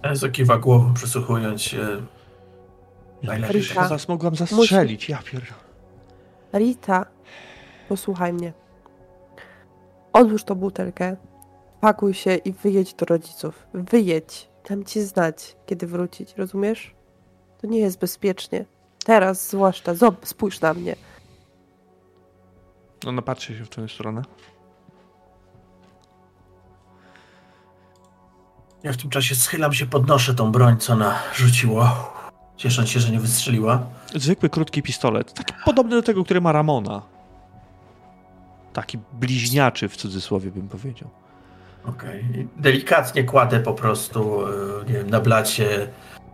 Ezo 0.01 0.29
kiwa 0.29 0.57
głową, 0.57 0.93
przysłuchując 0.93 1.61
się. 1.61 1.87
Najlepiej. 3.23 3.61
Ja 3.75 3.87
was 3.87 4.07
mogłam 4.07 4.35
zastrzelić, 4.35 5.09
ja 5.09 5.17
pier... 5.17 5.41
Rita, 6.53 7.05
posłuchaj 7.89 8.33
mnie. 8.33 8.53
Odłóż 10.13 10.43
tą 10.43 10.55
butelkę, 10.55 11.15
pakuj 11.81 12.13
się 12.13 12.35
i 12.35 12.53
wyjedź 12.53 12.93
do 12.93 13.05
rodziców. 13.05 13.67
Wyjedź. 13.73 14.49
Dam 14.69 14.83
ci 14.83 15.01
znać, 15.01 15.55
kiedy 15.65 15.87
wrócić, 15.87 16.33
rozumiesz? 16.37 16.95
To 17.61 17.67
nie 17.67 17.79
jest 17.79 17.99
bezpiecznie. 17.99 18.65
Teraz 19.05 19.49
zwłaszcza. 19.49 19.93
Zob, 19.93 20.27
spójrz 20.27 20.61
na 20.61 20.73
mnie. 20.73 20.95
No, 23.05 23.11
no 23.11 23.21
patrzy 23.21 23.57
się 23.57 23.65
w 23.65 23.69
tę 23.69 23.89
stronę. 23.89 24.21
Ja 28.83 28.93
w 28.93 28.97
tym 28.97 29.09
czasie 29.09 29.35
schylam 29.35 29.73
się, 29.73 29.85
podnoszę 29.85 30.35
tą 30.35 30.51
broń, 30.51 30.77
co 30.77 30.93
ona 30.93 31.19
rzuciło. 31.35 32.13
Ciesząc 32.57 32.89
się, 32.89 32.99
że 32.99 33.11
nie 33.11 33.19
wystrzeliła. 33.19 33.83
Zwykły, 34.15 34.49
krótki 34.49 34.81
pistolet. 34.81 35.33
Taki 35.33 35.53
podobny 35.65 35.95
do 35.95 36.01
tego, 36.01 36.23
który 36.23 36.41
ma 36.41 36.51
Ramona. 36.51 37.01
Taki 38.73 38.99
bliźniaczy 39.13 39.89
w 39.89 39.97
cudzysłowie 39.97 40.51
bym 40.51 40.67
powiedział. 40.67 41.09
Okej. 41.85 42.25
I 42.35 42.47
Delikatnie 42.61 43.23
kładę 43.23 43.59
po 43.59 43.73
prostu, 43.73 44.47
e, 44.47 44.51
nie 44.87 44.93
wiem, 44.93 45.09
na 45.09 45.19
blacie. 45.19 45.87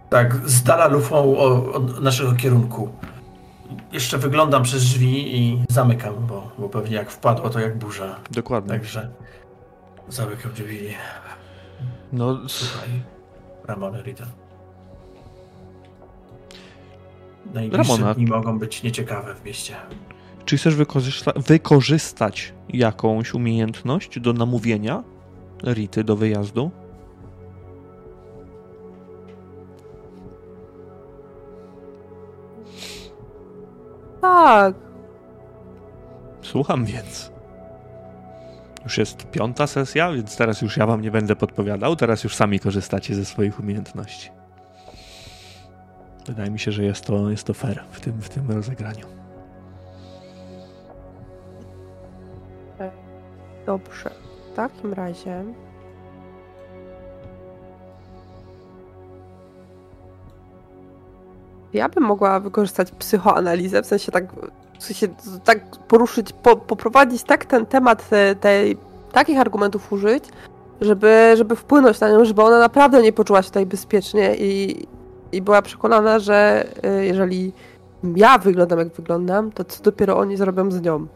Tak, 0.10 0.50
z 0.50 0.64
dala 0.64 0.88
lufą 0.88 1.38
od 1.74 2.02
naszego 2.02 2.34
kierunku. 2.34 2.90
Jeszcze 3.92 4.18
wyglądam 4.18 4.64
przez 4.64 4.84
drzwi 4.84 5.38
i 5.38 5.64
zamykam, 5.70 6.14
bo, 6.28 6.52
bo 6.60 6.70
pewnie 6.70 6.96
jak 6.96 7.12
wpadło, 7.12 7.50
to 7.50 7.60
jak 7.60 7.78
burza. 7.78 8.20
Dokładnie. 8.32 8.70
Także 8.70 9.10
zamykam 10.10 10.52
drzwi. 10.52 10.94
No, 12.14 12.40
Słuchaj, 12.48 12.90
Ramona 13.66 14.02
Rita. 14.02 14.26
Najbliższe 17.54 17.94
Ramona. 17.94 18.14
dni 18.14 18.26
mogą 18.26 18.60
być 18.60 18.84
nieciekawe 18.84 19.36
w 19.36 19.46
mieście. 19.46 19.76
czy 20.46 20.58
chcesz 20.58 20.76
wykorzysta 20.76 21.32
wykorzystać 21.36 22.54
jakąś 22.70 23.34
umiejętność 23.34 24.20
do 24.20 24.34
namówienia 24.34 25.04
Rity 25.64 26.04
do 26.04 26.16
wyjazdu? 26.16 26.72
Tak, 34.22 34.76
Słucham 36.42 36.86
więc. 36.86 37.32
Już 38.84 38.98
jest 38.98 39.32
piąta 39.32 39.68
sesja, 39.68 40.12
więc 40.12 40.38
teraz 40.38 40.62
już 40.62 40.78
ja 40.78 40.86
wam 40.86 41.02
nie 41.02 41.12
będę 41.12 41.36
podpowiadał. 41.36 41.96
Teraz 41.96 42.24
już 42.24 42.36
sami 42.36 42.60
korzystacie 42.60 43.16
ze 43.16 43.26
swoich 43.26 43.60
umiejętności. 43.60 44.30
Wydaje 46.26 46.52
mi 46.52 46.60
się, 46.60 46.72
że 46.72 46.84
jest 46.84 47.06
to, 47.06 47.30
jest 47.30 47.44
to 47.44 47.54
fair 47.54 47.84
w 47.92 48.00
tym, 48.00 48.22
w 48.22 48.30
tym 48.30 48.52
rozegraniu. 48.52 49.06
dobrze. 53.66 54.10
W 54.52 54.56
takim 54.56 54.94
razie. 54.94 55.44
Ja 61.74 61.90
bym 61.90 62.04
mogła 62.04 62.40
wykorzystać 62.40 62.92
psychoanalizę, 62.92 63.82
w 63.82 63.86
sensie 63.86 64.12
tak, 64.12 64.26
w 64.80 64.84
sensie 64.84 65.08
tak 65.44 65.78
poruszyć, 65.78 66.34
po, 66.34 66.56
poprowadzić 66.56 67.24
tak 67.24 67.46
ten 67.46 67.66
temat 67.66 68.10
te, 68.10 68.36
tej, 68.36 68.78
takich 69.12 69.40
argumentów 69.40 69.94
użyć, 69.94 70.24
żeby, 70.82 71.34
żeby 71.38 71.56
wpłynąć 71.56 72.00
na 72.00 72.10
nią, 72.10 72.26
żeby 72.26 72.42
ona 72.42 72.60
naprawdę 72.60 73.02
nie 73.02 73.14
poczuła 73.14 73.42
się 73.42 73.48
tutaj 73.48 73.66
bezpiecznie 73.66 74.36
i, 74.36 74.84
i 75.32 75.42
była 75.42 75.62
przekonana, 75.62 76.20
że 76.20 76.66
y, 76.86 77.06
jeżeli 77.06 77.54
ja 78.16 78.38
wyglądam 78.38 78.80
jak 78.80 78.94
wyglądam, 78.94 79.52
to 79.52 79.64
co 79.64 79.84
dopiero 79.84 80.18
oni 80.18 80.38
zrobią 80.38 80.72
z 80.72 80.82
nią. 80.82 81.08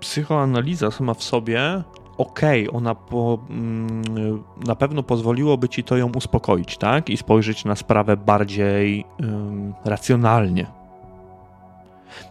Psychoanaliza 0.00 0.90
sama 0.90 1.14
w 1.14 1.22
sobie, 1.22 1.82
okej, 2.18 2.70
ona 2.72 2.94
po, 2.94 3.38
mm, 3.50 4.44
na 4.66 4.74
pewno 4.74 5.02
pozwoliłoby 5.02 5.68
ci 5.68 5.84
to 5.84 5.96
ją 5.96 6.12
uspokoić, 6.16 6.78
tak? 6.78 7.10
I 7.10 7.16
spojrzeć 7.16 7.64
na 7.64 7.76
sprawę 7.76 8.16
bardziej 8.16 9.04
ym, 9.22 9.74
racjonalnie. 9.84 10.66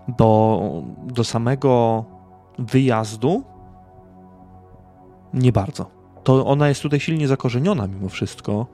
Do, 0.07 0.61
do 1.03 1.23
samego 1.23 2.05
wyjazdu 2.59 3.43
nie 5.33 5.51
bardzo. 5.51 5.85
To 6.23 6.45
ona 6.45 6.69
jest 6.69 6.81
tutaj 6.81 6.99
silnie 6.99 7.27
zakorzeniona 7.27 7.88
mimo 7.88 8.09
wszystko. 8.09 8.67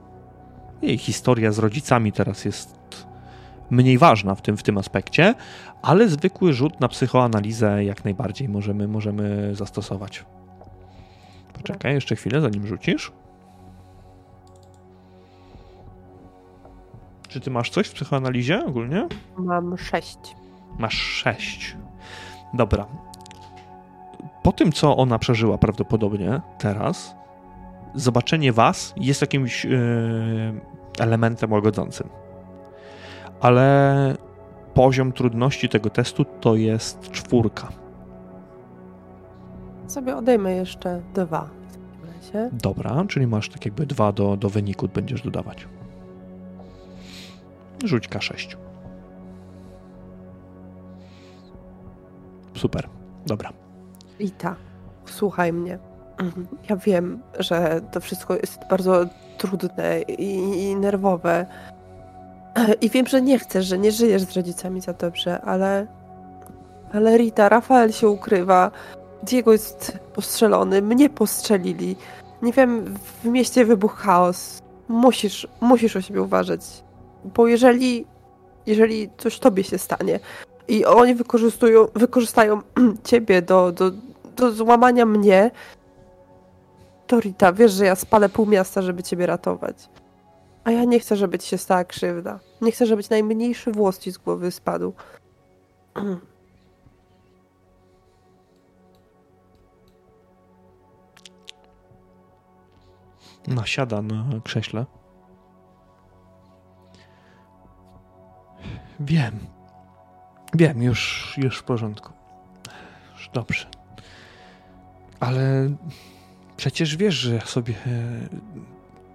Jej 0.82 0.98
historia 0.98 1.52
z 1.52 1.58
rodzicami 1.58 2.12
teraz 2.12 2.44
jest 2.44 3.06
mniej 3.70 3.98
ważna 3.98 4.34
w 4.34 4.42
tym, 4.42 4.56
w 4.56 4.62
tym 4.62 4.78
aspekcie, 4.78 5.34
ale 5.82 6.08
zwykły 6.08 6.52
rzut 6.52 6.80
na 6.80 6.88
psychoanalizę 6.88 7.84
jak 7.84 8.04
najbardziej 8.04 8.48
możemy, 8.48 8.88
możemy 8.88 9.54
zastosować. 9.54 10.24
Poczekaj 11.54 11.94
jeszcze 11.94 12.16
chwilę, 12.16 12.40
zanim 12.40 12.66
rzucisz. 12.66 13.12
Czy 17.28 17.40
ty 17.40 17.50
masz 17.50 17.70
coś 17.70 17.88
w 17.88 17.94
psychoanalizie 17.94 18.66
ogólnie? 18.66 19.08
Mam 19.36 19.78
sześć. 19.78 20.18
Masz 20.78 20.94
sześć. 20.94 21.76
Dobra. 22.54 22.86
Po 24.42 24.52
tym, 24.52 24.72
co 24.72 24.96
ona 24.96 25.18
przeżyła 25.18 25.58
prawdopodobnie 25.58 26.40
teraz, 26.58 27.14
zobaczenie 27.94 28.52
was 28.52 28.94
jest 28.96 29.20
jakimś 29.20 29.64
yy, 29.64 30.60
elementem 30.98 31.52
łagodzącym. 31.52 32.08
Ale 33.40 34.16
poziom 34.74 35.12
trudności 35.12 35.68
tego 35.68 35.90
testu 35.90 36.24
to 36.24 36.56
jest 36.56 37.10
czwórka. 37.10 37.83
Sobie 39.94 40.16
odejmę 40.16 40.52
jeszcze 40.52 41.02
dwa 41.14 41.50
w 41.68 41.72
takim 41.72 42.14
razie. 42.14 42.50
Dobra, 42.52 43.04
czyli 43.08 43.26
masz 43.26 43.48
tak 43.48 43.64
jakby 43.64 43.86
dwa 43.86 44.12
do, 44.12 44.36
do 44.36 44.48
wyniku 44.48 44.88
będziesz 44.88 45.22
dodawać. 45.22 45.68
Rzuć 47.84 48.08
K6. 48.08 48.56
Super, 52.54 52.88
dobra. 53.26 53.52
Rita, 54.18 54.56
słuchaj 55.06 55.52
mnie. 55.52 55.78
Mhm. 56.18 56.46
Ja 56.70 56.76
wiem, 56.76 57.22
że 57.38 57.80
to 57.92 58.00
wszystko 58.00 58.34
jest 58.34 58.58
bardzo 58.70 59.06
trudne 59.38 60.02
i, 60.02 60.62
i 60.62 60.76
nerwowe. 60.76 61.46
I 62.80 62.90
wiem, 62.90 63.06
że 63.06 63.22
nie 63.22 63.38
chcesz, 63.38 63.66
że 63.66 63.78
nie 63.78 63.92
żyjesz 63.92 64.22
z 64.22 64.36
rodzicami 64.36 64.80
za 64.80 64.92
dobrze, 64.92 65.40
ale. 65.40 65.86
Ale 66.92 67.16
Rita, 67.16 67.48
Rafael 67.48 67.92
się 67.92 68.08
ukrywa. 68.08 68.70
Diego 69.24 69.52
jest 69.52 69.98
postrzelony, 70.14 70.82
mnie 70.82 71.10
postrzelili. 71.10 71.96
Nie 72.42 72.52
wiem, 72.52 72.94
w 73.22 73.24
mieście 73.24 73.64
wybuchł 73.64 73.96
chaos. 73.96 74.62
Musisz, 74.88 75.48
musisz 75.60 75.96
o 75.96 76.00
siebie 76.00 76.22
uważać. 76.22 76.60
Bo 77.24 77.46
jeżeli, 77.46 78.06
jeżeli 78.66 79.10
coś 79.18 79.38
tobie 79.38 79.64
się 79.64 79.78
stanie 79.78 80.20
i 80.68 80.84
oni 80.84 81.14
wykorzystują, 81.14 81.86
wykorzystają 81.94 82.62
ciebie 83.04 83.42
do, 83.42 83.72
do, 83.72 83.90
do 84.36 84.52
złamania 84.52 85.06
mnie, 85.06 85.50
to 87.06 87.20
Rita, 87.20 87.52
wiesz, 87.52 87.72
że 87.72 87.84
ja 87.84 87.94
spalę 87.94 88.28
pół 88.28 88.46
miasta, 88.46 88.82
żeby 88.82 89.02
ciebie 89.02 89.26
ratować. 89.26 89.88
A 90.64 90.70
ja 90.70 90.84
nie 90.84 91.00
chcę, 91.00 91.16
żeby 91.16 91.38
ci 91.38 91.48
się 91.48 91.58
stała 91.58 91.84
krzywda. 91.84 92.40
Nie 92.60 92.72
chcę, 92.72 92.86
żeby 92.86 93.04
ci 93.04 93.10
najmniejszy 93.10 93.72
włos 93.72 93.98
ci 93.98 94.12
z 94.12 94.18
głowy 94.18 94.50
spadł. 94.50 94.92
No, 103.48 103.64
siada 103.64 104.02
na 104.02 104.24
krześle. 104.44 104.86
Wiem. 109.00 109.38
Wiem, 110.54 110.82
już, 110.82 111.34
już 111.38 111.58
w 111.58 111.62
porządku. 111.62 112.12
Już 113.12 113.30
dobrze. 113.32 113.66
Ale 115.20 115.70
przecież 116.56 116.96
wiesz, 116.96 117.14
że 117.14 117.34
ja 117.34 117.40
sobie 117.40 117.74
e, 117.74 118.28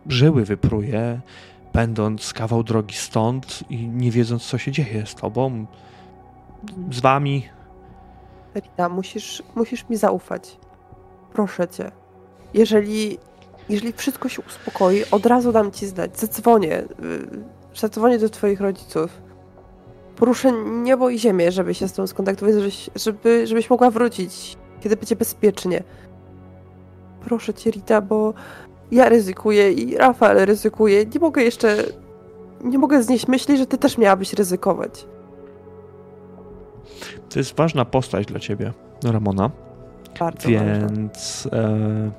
żyły 0.08 0.46
wypruję, 0.46 1.22
będąc 1.74 2.34
kawał 2.34 2.64
drogi 2.64 2.96
stąd 2.96 3.64
i 3.70 3.88
nie 3.88 4.12
wiedząc, 4.12 4.46
co 4.46 4.58
się 4.58 4.72
dzieje 4.72 5.06
z 5.06 5.16
tobą, 5.16 5.66
z 6.92 7.00
wami. 7.00 7.50
Rita, 8.56 8.90
musisz, 8.90 9.44
musisz 9.56 9.90
mi 9.90 9.98
zaufać. 9.98 10.58
Proszę 11.34 11.68
cię. 11.68 11.92
Jeżeli, 12.54 13.18
jeżeli 13.70 13.94
wszystko 13.94 14.30
się 14.30 14.42
uspokoi, 14.48 15.04
od 15.12 15.26
razu 15.26 15.52
dam 15.52 15.72
ci 15.72 15.88
znać. 15.88 16.20
Zadzwonię. 16.20 16.78
y, 16.82 16.88
Zadzwonię 17.76 18.20
do 18.20 18.30
twoich 18.30 18.62
rodziców. 18.62 19.22
poruszę 20.16 20.52
niebo 20.84 21.10
i 21.10 21.20
ziemię, 21.20 21.52
żeby 21.52 21.74
się 21.74 21.88
z 21.88 21.94
tą 21.94 22.08
skontaktować, 22.08 22.56
żebyś, 22.56 22.90
żeby, 22.96 23.48
żebyś 23.48 23.70
mogła 23.70 23.92
wrócić, 23.92 24.58
kiedy 24.82 24.96
będzie 24.96 25.16
bezpiecznie. 25.16 25.84
Proszę 27.26 27.54
cię, 27.54 27.72
Rita, 27.72 28.02
bo 28.02 28.34
ja 28.92 29.10
ryzykuję 29.10 29.72
i 29.72 29.98
Rafael 29.98 30.46
ryzykuje. 30.46 31.06
Nie 31.06 31.20
mogę 31.20 31.44
jeszcze. 31.44 31.76
Nie 32.64 32.78
mogę 32.78 33.04
znieść 33.04 33.28
myśli, 33.28 33.58
że 33.58 33.66
ty 33.66 33.78
też 33.78 33.98
miałabyś 33.98 34.34
ryzykować. 34.34 35.06
To 37.30 37.40
jest 37.40 37.56
ważna 37.56 37.86
postać 37.86 38.26
dla 38.26 38.40
ciebie, 38.40 38.74
Ramona. 39.04 39.52
Bardzo 40.20 40.50
Więc 40.50 41.48
e, 41.52 42.12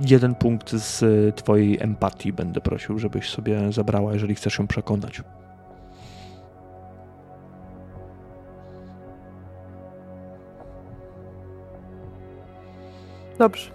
jeden 0.00 0.34
punkt 0.34 0.70
z 0.72 1.00
twojej 1.36 1.82
empatii 1.82 2.32
będę 2.32 2.60
prosił, 2.60 2.98
żebyś 2.98 3.30
sobie 3.30 3.72
zabrała, 3.72 4.12
jeżeli 4.12 4.34
chcesz 4.34 4.58
ją 4.58 4.66
przekonać. 4.66 5.22
Dobrze. 13.38 13.70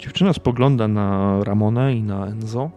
Dziewczyna 0.00 0.32
spogląda 0.32 0.88
na 0.88 1.38
Ramonę 1.44 1.94
i 1.94 2.02
na 2.02 2.26
Enzo. 2.26 2.70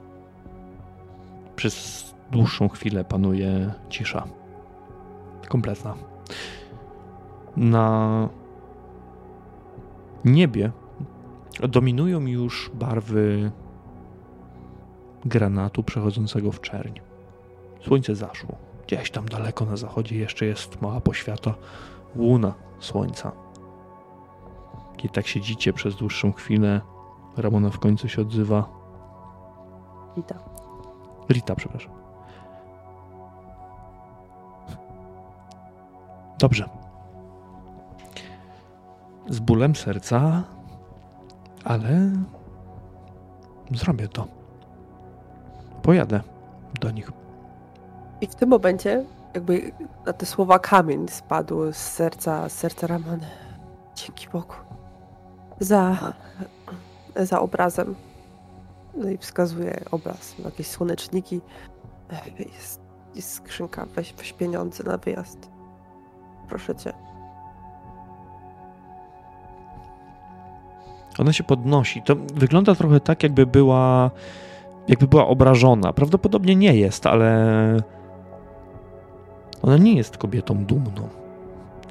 Przez 1.55 2.05
dłuższą 2.31 2.69
chwilę 2.69 3.03
panuje 3.03 3.73
cisza. 3.89 4.23
Kompletna. 5.49 5.93
Na 7.57 8.29
niebie 10.25 10.71
dominują 11.69 12.25
już 12.25 12.71
barwy 12.73 13.51
granatu 15.25 15.84
przechodzącego 15.84 16.51
w 16.51 16.61
czerń. 16.61 16.99
Słońce 17.81 18.15
zaszło. 18.15 18.55
Gdzieś 18.88 19.11
tam 19.11 19.25
daleko 19.25 19.65
na 19.65 19.77
zachodzie 19.77 20.17
jeszcze 20.17 20.45
jest 20.45 20.81
mała 20.81 21.01
poświata 21.01 21.53
łuna 22.15 22.53
słońca. 22.79 23.31
Kiedy 24.97 25.13
tak 25.13 25.27
siedzicie 25.27 25.73
przez 25.73 25.95
dłuższą 25.95 26.31
chwilę, 26.31 26.81
Ramona 27.38 27.69
w 27.69 27.79
końcu 27.79 28.09
się 28.09 28.21
odzywa. 28.21 28.69
Rita. 30.17 30.39
Rita, 31.29 31.55
przepraszam. 31.55 31.91
Dobrze. 36.39 36.76
Z 39.29 39.39
bólem 39.39 39.75
serca, 39.75 40.43
ale 41.63 42.11
zrobię 43.71 44.07
to. 44.07 44.27
Pojadę 45.81 46.21
do 46.81 46.91
nich. 46.91 47.11
I 48.21 48.27
w 48.27 48.35
tym 48.35 48.49
momencie, 48.49 49.05
jakby 49.33 49.71
na 50.05 50.13
te 50.13 50.25
słowa 50.25 50.59
kamień 50.59 51.07
spadł 51.07 51.73
z 51.73 51.77
serca, 51.77 52.49
z 52.49 52.53
serca 52.53 52.87
Ramony. 52.87 53.27
Dzięki 53.95 54.27
Bogu. 54.29 54.53
Za, 55.59 56.13
za 57.15 57.39
obrazem. 57.39 57.95
No 58.95 59.09
i 59.09 59.17
wskazuje 59.17 59.81
obraz, 59.91 60.35
jakieś 60.45 60.67
słoneczniki. 60.67 61.41
Jest, 62.39 62.81
jest 63.15 63.33
skrzynka, 63.33 63.85
weź, 63.95 64.13
weź 64.13 64.33
pieniądze 64.33 64.83
na 64.83 64.97
wyjazd. 64.97 65.49
Proszę 66.47 66.75
cię. 66.75 67.06
Ona 71.19 71.34
się 71.34 71.44
podnosi. 71.44 72.02
To 72.02 72.15
wygląda 72.15 72.76
trochę 72.76 72.99
tak, 72.99 73.23
jakby 73.23 73.45
była, 73.45 74.11
jakby 74.88 75.07
była 75.07 75.27
obrażona. 75.27 75.94
Prawdopodobnie 75.94 76.56
nie 76.56 76.76
jest, 76.76 77.06
ale 77.06 77.81
ona 79.61 79.77
nie 79.77 79.95
jest 79.95 80.18
kobietą 80.18 80.65
dumną. 80.65 81.10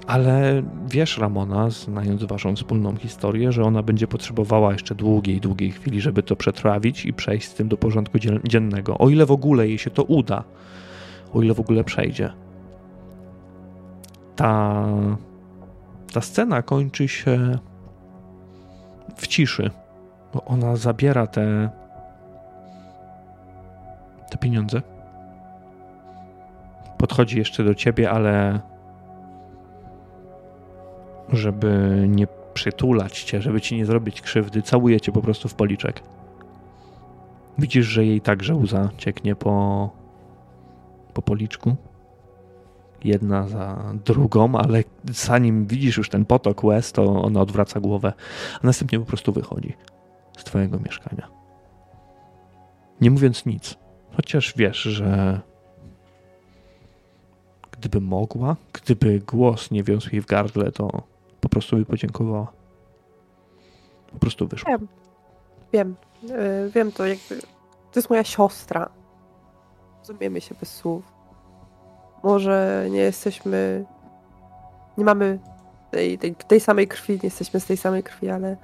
Ale 0.07 0.62
wiesz, 0.90 1.19
Ramona, 1.19 1.70
znając 1.70 2.24
waszą 2.24 2.57
wspólną 2.57 2.97
historię, 2.97 3.53
że 3.53 3.62
ona 3.65 3.82
będzie 3.82 4.07
potrzebowała 4.07 4.73
jeszcze 4.73 4.94
długiej, 4.94 5.40
długiej 5.40 5.70
chwili, 5.70 6.01
żeby 6.01 6.23
to 6.23 6.36
przetrawić 6.36 7.07
i 7.07 7.12
przejść 7.12 7.48
z 7.48 7.55
tym 7.55 7.69
do 7.69 7.77
porządku 7.77 8.19
dziennego. 8.44 8.98
O 8.98 9.09
ile 9.09 9.27
w 9.27 9.31
ogóle 9.31 9.69
jej 9.69 9.78
się 9.78 9.90
to 9.90 10.03
uda, 10.03 10.44
o 11.35 11.43
ile 11.43 11.55
w 11.55 11.61
ogóle 11.61 11.85
przejdzie. 11.85 12.32
Ta, 14.36 14.85
ta 16.12 16.20
scena 16.20 16.62
kończy 16.62 17.09
się 17.09 17.59
w 19.16 19.26
ciszy, 19.26 19.70
bo 20.34 20.44
ona 20.44 20.76
zabiera 20.76 21.26
te, 21.26 21.70
te 24.30 24.38
pieniądze. 24.38 24.82
Podchodzi 26.98 27.38
jeszcze 27.38 27.64
do 27.64 27.74
ciebie, 27.74 28.10
ale 28.10 28.60
żeby 31.32 32.05
nie 32.09 32.26
przytulać 32.55 33.22
cię, 33.22 33.43
żeby 33.43 33.60
ci 33.60 33.76
nie 33.76 33.86
zrobić 33.86 34.22
krzywdy, 34.22 34.62
całuje 34.62 35.01
cię 35.01 35.12
po 35.12 35.22
prostu 35.22 35.48
w 35.48 35.55
policzek. 35.55 36.02
Widzisz, 37.59 37.86
że 37.86 38.05
jej 38.05 38.20
także 38.20 38.55
łza 38.55 38.90
cieknie 38.97 39.36
po, 39.36 39.90
po 41.14 41.22
policzku. 41.22 41.76
Jedna 43.07 43.49
za 43.49 43.93
drugą, 44.05 44.55
ale 44.55 44.85
zanim 45.05 45.66
widzisz 45.66 45.97
już 45.97 46.09
ten 46.09 46.24
potok 46.24 46.65
łez, 46.65 46.93
to 46.93 47.23
ona 47.23 47.41
odwraca 47.41 47.81
głowę, 47.81 48.12
a 48.62 48.66
następnie 48.66 49.01
po 49.01 49.07
prostu 49.07 49.33
wychodzi 49.33 49.74
z 50.39 50.45
twojego 50.45 50.78
mieszkania. 50.78 51.28
Nie 53.01 53.11
mówiąc 53.11 53.47
nic, 53.47 53.77
chociaż 54.16 54.55
wiesz, 54.57 54.83
że 54.83 55.41
gdyby 57.70 58.01
mogła, 58.01 58.57
gdyby 58.73 59.20
głos 59.20 59.70
nie 59.70 59.83
wiązł 59.83 60.09
jej 60.12 60.23
w 60.23 60.27
gardle, 60.27 60.73
to 60.73 61.03
po 61.41 61.49
prostu 61.49 61.77
by 61.77 61.85
podziękowała. 61.85 62.53
Po 64.12 64.19
prostu 64.19 64.49
wyszła. 64.49 64.70
Wiem. 64.70 64.89
Wiem. 65.73 65.97
Yy, 66.23 66.70
wiem 66.74 66.93
to 66.93 67.07
jakby. 67.07 67.41
To 67.93 68.01
jest 68.01 68.11
moja 68.11 68.24
siostra. 68.24 68.89
Rozumiemy 69.99 70.41
się 70.41 70.55
bez 70.61 70.74
słów. 70.74 71.15
Może 72.22 72.86
nie 72.90 73.01
jesteśmy. 73.01 73.84
Nie 74.98 75.05
mamy 75.05 75.38
tej, 75.90 76.18
tej, 76.18 76.34
tej 76.34 76.60
samej 76.60 76.88
krwi, 76.88 77.12
nie 77.12 77.20
jesteśmy 77.22 77.60
z 77.60 77.66
tej 77.66 77.76
samej 77.76 78.02
krwi, 78.02 78.30
ale. 78.30 78.56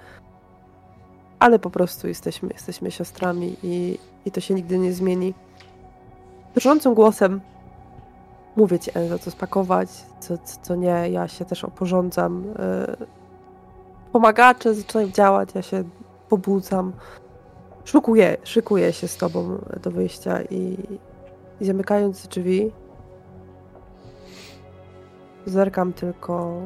Ale 1.38 1.58
po 1.58 1.70
prostu 1.70 2.08
jesteśmy, 2.08 2.48
jesteśmy 2.52 2.90
siostrami 2.90 3.56
i, 3.62 3.98
i 4.24 4.30
to 4.30 4.40
się 4.40 4.54
nigdy 4.54 4.78
nie 4.78 4.92
zmieni. 4.92 5.34
Drżącym 6.54 6.94
głosem 6.94 7.40
mówię 8.56 8.78
ci, 8.78 8.90
Enzo, 8.94 9.18
co 9.18 9.30
spakować, 9.30 9.88
co, 10.20 10.38
co, 10.38 10.60
co 10.62 10.74
nie. 10.74 11.10
Ja 11.10 11.28
się 11.28 11.44
też 11.44 11.64
oporządzam. 11.64 12.44
Yy, 12.98 13.06
pomagacze 14.12 14.74
zaczynają 14.74 15.08
działać, 15.08 15.48
ja 15.54 15.62
się 15.62 15.84
pobudzam. 16.28 16.92
Szykuję, 17.84 18.36
szykuję 18.44 18.92
się 18.92 19.08
z 19.08 19.16
tobą 19.16 19.58
do 19.82 19.90
wyjścia 19.90 20.42
i, 20.42 20.76
i 21.60 21.64
zamykając 21.64 22.26
drzwi, 22.26 22.72
zerkam 25.46 25.92
tylko 25.92 26.60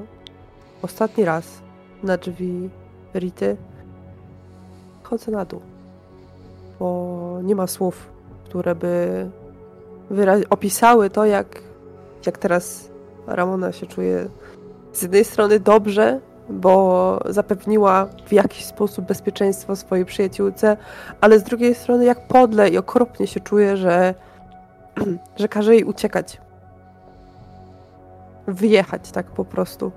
ostatni 0.83 1.25
raz 1.25 1.63
na 2.03 2.17
drzwi 2.17 2.71
Rity. 3.15 3.57
Chodzę 5.03 5.33
na 5.33 5.45
dół, 5.45 5.61
bo 6.79 7.39
nie 7.43 7.55
ma 7.55 7.67
słów, 7.67 8.11
które 8.45 8.75
by 8.75 9.31
opisały 10.51 11.11
to, 11.11 11.25
jak 11.25 11.67
jak 12.27 12.39
teraz 12.39 12.91
Ramona 13.27 13.73
się 13.73 13.87
czuje 13.87 14.29
z 14.93 15.03
jednej 15.03 15.25
strony 15.25 15.61
dobrze, 15.61 16.21
bo 16.51 17.21
zapewniła 17.29 18.07
w 18.27 18.33
jakiś 18.33 18.65
sposób 18.65 19.07
bezpieczeństwo 19.07 19.77
swojej 19.77 20.05
przyjaciółce, 20.05 20.77
ale 21.21 21.39
z 21.39 21.43
drugiej 21.43 21.75
strony 21.75 22.05
jak 22.05 22.29
podle 22.29 22.69
i 22.69 22.79
okropnie 22.79 23.27
się 23.27 23.41
czuje, 23.41 23.77
że, 23.77 24.15
że 25.41 25.49
każe 25.49 25.75
jej 25.75 25.85
uciekać. 25.85 26.41
Wyjechać 28.47 29.11
tak 29.11 29.27
po 29.27 29.45
prostu 29.45 29.93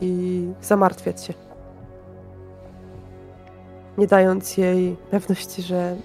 i 0.00 0.44
zamartwiać 0.60 1.24
się. 1.24 1.34
Nie 3.98 4.06
dając 4.06 4.56
jej 4.56 4.96
pewności, 5.10 5.62
że, 5.62 5.96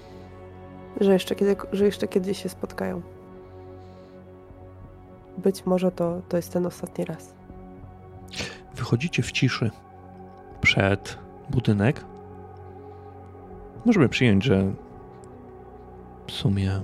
że, 1.00 1.12
jeszcze, 1.12 1.34
kiedy, 1.34 1.56
że 1.72 1.84
jeszcze 1.84 2.08
kiedyś 2.08 2.42
się 2.42 2.48
spotkają 2.48 3.02
być 5.38 5.66
może 5.66 5.92
to, 5.92 6.22
to 6.28 6.36
jest 6.36 6.52
ten 6.52 6.66
ostatni 6.66 7.04
raz. 7.04 7.34
Wychodzicie 8.74 9.22
w 9.22 9.32
ciszy 9.32 9.70
przed 10.60 11.18
budynek. 11.50 12.04
Możemy 13.84 14.08
przyjąć, 14.08 14.44
że 14.44 14.72
w 16.26 16.32
sumie 16.32 16.80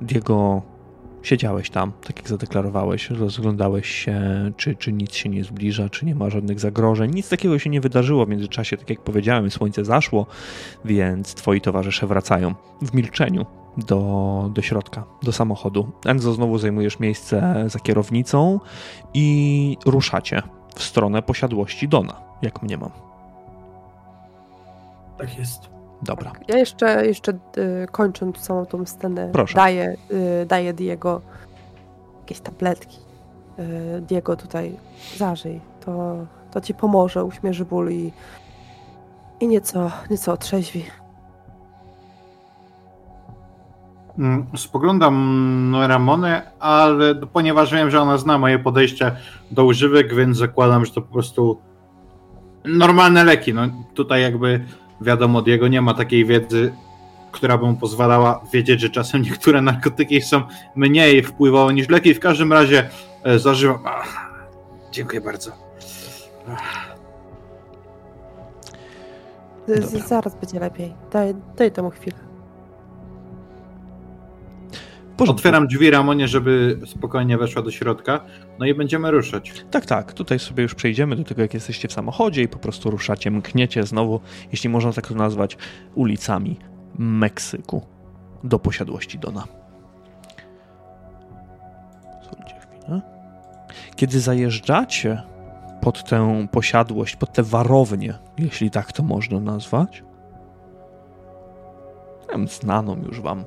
Diego 0.00 0.62
Siedziałeś 1.22 1.70
tam, 1.70 1.92
tak 2.06 2.16
jak 2.16 2.28
zadeklarowałeś, 2.28 3.10
rozglądałeś 3.10 3.90
się, 3.90 4.20
czy, 4.56 4.74
czy 4.74 4.92
nic 4.92 5.14
się 5.14 5.28
nie 5.28 5.44
zbliża, 5.44 5.88
czy 5.88 6.06
nie 6.06 6.14
ma 6.14 6.30
żadnych 6.30 6.60
zagrożeń. 6.60 7.10
Nic 7.14 7.28
takiego 7.28 7.58
się 7.58 7.70
nie 7.70 7.80
wydarzyło 7.80 8.26
w 8.26 8.28
międzyczasie, 8.28 8.76
tak 8.76 8.90
jak 8.90 9.00
powiedziałem, 9.00 9.50
słońce 9.50 9.84
zaszło, 9.84 10.26
więc 10.84 11.34
twoi 11.34 11.60
towarzysze 11.60 12.06
wracają 12.06 12.54
w 12.82 12.94
milczeniu 12.94 13.46
do, 13.76 14.50
do 14.54 14.62
środka, 14.62 15.04
do 15.22 15.32
samochodu. 15.32 15.92
Enzo, 16.06 16.32
znowu 16.32 16.58
zajmujesz 16.58 16.98
miejsce 16.98 17.64
za 17.66 17.78
kierownicą 17.78 18.60
i 19.14 19.76
ruszacie 19.86 20.42
w 20.74 20.82
stronę 20.82 21.22
posiadłości 21.22 21.88
Dona, 21.88 22.20
jak 22.42 22.62
mnie 22.62 22.76
mam. 22.76 22.90
Tak 25.18 25.38
jest. 25.38 25.79
Dobra. 26.02 26.32
Ja 26.48 26.58
jeszcze, 26.58 27.06
jeszcze 27.06 27.32
y, 27.32 27.86
kończąc 27.92 28.38
całą 28.38 28.66
tą 28.66 28.86
scenę, 28.86 29.30
Proszę. 29.32 29.54
daję, 29.54 29.96
y, 30.42 30.46
daję 30.46 30.72
Diego 30.72 31.20
jakieś 32.20 32.40
tabletki. 32.40 32.98
Y, 33.58 34.00
Diego 34.00 34.36
tutaj 34.36 34.76
zażyj, 35.16 35.60
to, 35.84 36.16
to 36.50 36.60
ci 36.60 36.74
pomoże, 36.74 37.24
uśmierzy 37.24 37.64
ból 37.64 37.90
i, 37.92 38.12
i 39.40 39.48
nieco, 39.48 39.90
nieco 40.10 40.32
otrzeźwi. 40.32 40.84
Mm, 44.18 44.46
Spoglądam 44.56 45.70
na 45.70 45.86
Ramonę, 45.86 46.42
ale 46.60 47.14
ponieważ 47.14 47.72
wiem, 47.72 47.90
że 47.90 48.00
ona 48.00 48.18
zna 48.18 48.38
moje 48.38 48.58
podejście 48.58 49.16
do 49.50 49.64
używek, 49.64 50.14
więc 50.14 50.36
zakładam, 50.36 50.84
że 50.84 50.92
to 50.92 51.02
po 51.02 51.12
prostu 51.12 51.60
normalne 52.64 53.24
leki. 53.24 53.54
No 53.54 53.62
tutaj 53.94 54.22
jakby 54.22 54.64
wiadomo, 55.00 55.38
od 55.38 55.46
jego 55.46 55.68
nie 55.68 55.80
ma 55.82 55.94
takiej 55.94 56.24
wiedzy, 56.24 56.72
która 57.32 57.58
by 57.58 57.66
mu 57.66 57.76
pozwalała 57.76 58.44
wiedzieć, 58.52 58.80
że 58.80 58.90
czasem 58.90 59.22
niektóre 59.30 59.62
narkotyki 59.62 60.22
są 60.22 60.42
mniej 60.76 61.22
wpływowe 61.22 61.74
niż 61.74 61.88
leki. 61.88 62.14
W 62.14 62.20
każdym 62.20 62.52
razie 62.52 62.88
e, 63.24 63.38
zażywam. 63.38 63.82
Ach, 63.84 64.30
Dziękuję 64.92 65.20
bardzo. 65.20 65.50
Z, 69.66 69.92
Dobra. 69.92 70.06
zaraz 70.06 70.34
będzie 70.34 70.60
lepiej. 70.60 70.94
Daj, 71.12 71.34
daj 71.56 71.72
temu 71.72 71.90
chwilę. 71.90 72.29
Porządku. 75.20 75.38
Otwieram 75.38 75.66
drzwi 75.66 75.90
Ramonie, 75.90 76.28
żeby 76.28 76.78
spokojnie 76.86 77.38
weszła 77.38 77.62
do 77.62 77.70
środka. 77.70 78.20
No 78.58 78.66
i 78.66 78.74
będziemy 78.74 79.10
ruszać. 79.10 79.64
Tak, 79.70 79.86
tak. 79.86 80.12
Tutaj 80.12 80.38
sobie 80.38 80.62
już 80.62 80.74
przejdziemy 80.74 81.16
do 81.16 81.24
tego, 81.24 81.42
jak 81.42 81.54
jesteście 81.54 81.88
w 81.88 81.92
samochodzie 81.92 82.42
i 82.42 82.48
po 82.48 82.58
prostu 82.58 82.90
ruszacie, 82.90 83.30
mkniecie 83.30 83.82
znowu, 83.82 84.20
jeśli 84.52 84.70
można 84.70 84.92
tak 84.92 85.06
to 85.06 85.14
nazwać, 85.14 85.56
ulicami 85.94 86.56
Meksyku 86.98 87.82
do 88.44 88.58
posiadłości 88.58 89.18
Dona. 89.18 89.44
Kiedy 93.96 94.20
zajeżdżacie 94.20 95.22
pod 95.80 96.08
tę 96.08 96.46
posiadłość, 96.52 97.16
pod 97.16 97.32
tę 97.32 97.42
warownię, 97.42 98.14
jeśli 98.38 98.70
tak 98.70 98.92
to 98.92 99.02
można 99.02 99.40
nazwać, 99.40 100.04
znaną 102.46 102.96
już 102.96 103.20
wam, 103.20 103.44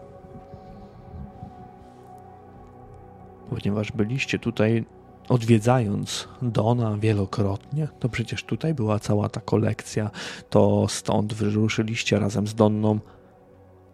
ponieważ 3.50 3.92
byliście 3.92 4.40
tutaj 4.40 4.86
odwiedzając 5.30 6.28
Dona 6.42 6.98
wielokrotnie, 6.98 7.88
to 8.00 8.10
przecież 8.10 8.44
tutaj 8.44 8.74
była 8.74 9.00
cała 9.00 9.30
ta 9.30 9.42
kolekcja, 9.42 10.12
to 10.50 10.88
stąd 10.88 11.34
wyruszyliście 11.34 12.20
razem 12.20 12.48
z 12.48 12.56
Donną 12.56 13.00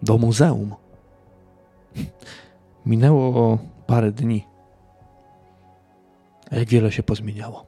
do 0.01 0.17
muzeum. 0.17 0.75
Minęło 2.85 3.57
parę 3.87 4.11
dni. 4.11 4.45
A 6.51 6.55
jak 6.55 6.67
wiele 6.67 6.91
się 6.91 7.03
pozmieniało. 7.03 7.65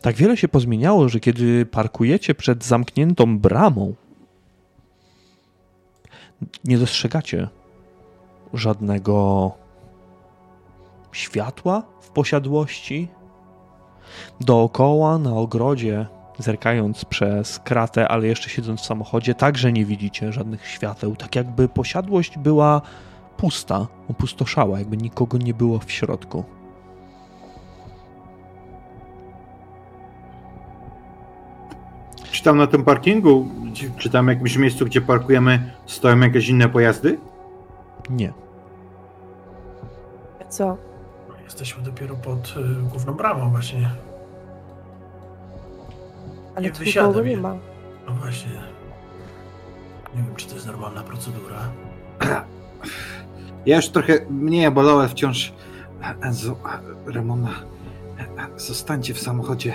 Tak 0.00 0.16
wiele 0.16 0.36
się 0.36 0.48
pozmieniało, 0.48 1.08
że 1.08 1.20
kiedy 1.20 1.66
parkujecie 1.66 2.34
przed 2.34 2.64
zamkniętą 2.64 3.38
bramą, 3.38 3.94
nie 6.64 6.78
dostrzegacie 6.78 7.48
żadnego 8.54 9.52
światła 11.14 11.82
w 12.00 12.10
posiadłości. 12.10 13.08
Dookoła 14.40 15.18
na 15.18 15.32
ogrodzie, 15.36 16.06
zerkając 16.38 17.04
przez 17.04 17.58
kratę, 17.58 18.08
ale 18.08 18.26
jeszcze 18.26 18.50
siedząc 18.50 18.80
w 18.80 18.84
samochodzie, 18.84 19.34
także 19.34 19.72
nie 19.72 19.84
widzicie 19.84 20.32
żadnych 20.32 20.66
świateł. 20.66 21.16
Tak 21.16 21.36
jakby 21.36 21.68
posiadłość 21.68 22.38
była 22.38 22.80
pusta, 23.36 23.86
opustoszała, 24.10 24.78
jakby 24.78 24.96
nikogo 24.96 25.38
nie 25.38 25.54
było 25.54 25.78
w 25.78 25.92
środku. 25.92 26.44
Czy 32.32 32.42
tam 32.42 32.56
na 32.56 32.66
tym 32.66 32.84
parkingu, 32.84 33.46
czy- 33.74 33.90
czy 33.98 34.10
tam 34.10 34.28
jakimś 34.28 34.56
miejscu, 34.56 34.84
gdzie 34.84 35.00
parkujemy, 35.00 35.72
stoją 35.86 36.20
jakieś 36.20 36.48
inne 36.48 36.68
pojazdy? 36.68 37.18
Nie. 38.10 38.32
Co? 40.48 40.76
Jesteśmy 41.44 41.82
dopiero 41.82 42.16
pod 42.16 42.54
y, 42.56 42.82
główną 42.90 43.12
bramą 43.14 43.50
właśnie. 43.50 43.90
Ale 46.56 46.66
Nie 46.66 46.72
tu 46.72 46.84
nikogo 46.84 47.22
nie 47.22 47.36
ma. 47.36 47.56
No 48.06 48.12
właśnie. 48.12 48.50
Nie 50.14 50.22
wiem, 50.22 50.36
czy 50.36 50.46
to 50.46 50.54
jest 50.54 50.66
normalna 50.66 51.02
procedura. 51.02 51.70
Ja 53.66 53.76
już 53.76 53.88
trochę 53.88 54.26
mnie 54.30 54.70
bolałem 54.70 55.08
wciąż. 55.08 55.52
Enzo, 56.22 56.56
Ramona, 57.06 57.50
zostańcie 58.56 59.14
w 59.14 59.18
samochodzie. 59.20 59.74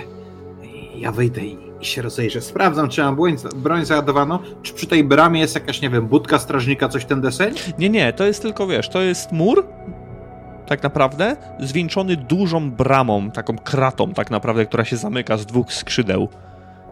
Ja 0.94 1.12
wyjdę 1.12 1.40
i, 1.40 1.58
i 1.80 1.84
się 1.84 2.02
rozejrzę. 2.02 2.40
Sprawdzam, 2.40 2.88
czy 2.88 3.02
mam 3.02 3.16
broń, 3.16 3.36
broń 3.56 3.84
załadowano, 3.84 4.38
czy 4.62 4.74
przy 4.74 4.86
tej 4.86 5.04
bramie 5.04 5.40
jest 5.40 5.54
jakaś, 5.54 5.80
nie 5.82 5.90
wiem, 5.90 6.06
budka 6.06 6.38
strażnika, 6.38 6.88
coś 6.88 7.04
ten 7.04 7.20
deseń? 7.20 7.54
Nie, 7.78 7.90
nie, 7.90 8.12
to 8.12 8.24
jest 8.24 8.42
tylko, 8.42 8.66
wiesz, 8.66 8.88
to 8.88 9.00
jest 9.02 9.32
mur, 9.32 9.66
tak 10.70 10.82
naprawdę, 10.82 11.36
zwieńczony 11.60 12.16
dużą 12.16 12.70
bramą, 12.70 13.30
taką 13.30 13.58
kratą, 13.58 14.12
tak 14.12 14.30
naprawdę, 14.30 14.66
która 14.66 14.84
się 14.84 14.96
zamyka 14.96 15.36
z 15.36 15.46
dwóch 15.46 15.72
skrzydeł. 15.72 16.28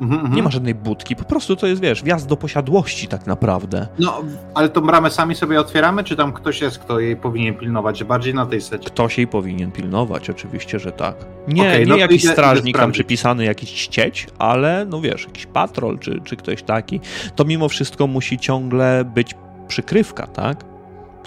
Mhm, 0.01 0.21
mhm. 0.21 0.35
Nie 0.37 0.43
ma 0.43 0.51
żadnej 0.51 0.75
budki, 0.75 1.17
po 1.17 1.25
prostu 1.25 1.57
to 1.57 1.67
jest, 1.67 1.83
wiesz, 1.83 2.03
wjazd 2.03 2.29
do 2.29 2.37
posiadłości, 2.37 3.09
tak 3.09 3.27
naprawdę. 3.27 3.87
No, 3.99 4.21
ale 4.55 4.69
tą 4.69 4.81
bramę 4.81 5.11
sami 5.11 5.35
sobie 5.35 5.61
otwieramy, 5.61 6.05
czy 6.05 6.17
tam 6.17 6.33
ktoś 6.33 6.61
jest, 6.61 6.79
kto 6.79 7.01
jej 7.01 7.17
powinien 7.17 7.55
pilnować, 7.55 8.05
bardziej 8.05 8.35
na 8.35 8.47
tej 8.47 8.61
secie? 8.61 8.87
Ktoś 8.87 9.19
jej 9.19 9.27
powinien 9.27 9.73
pilnować, 9.73 10.31
oczywiście, 10.31 10.79
że 10.79 10.93
tak. 10.93 11.15
Nie, 11.49 11.63
Okej, 11.63 11.81
nie 11.81 11.87
no 11.87 11.97
jakiś 11.97 12.25
idę- 12.25 12.33
strażnik 12.33 12.69
idę 12.69 12.79
tam 12.79 12.93
przypisany, 12.93 13.45
jakiś 13.45 13.71
ścieć, 13.71 14.27
ale 14.39 14.87
no 14.89 15.01
wiesz, 15.01 15.25
jakiś 15.25 15.47
patrol 15.47 15.99
czy, 15.99 16.21
czy 16.25 16.37
ktoś 16.37 16.63
taki, 16.63 17.01
to 17.37 17.45
mimo 17.45 17.69
wszystko 17.69 18.07
musi 18.07 18.39
ciągle 18.39 19.05
być 19.15 19.35
przykrywka, 19.69 20.27
tak? 20.27 20.68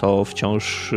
To 0.02 0.24
wciąż 0.24 0.92
e, 0.92 0.96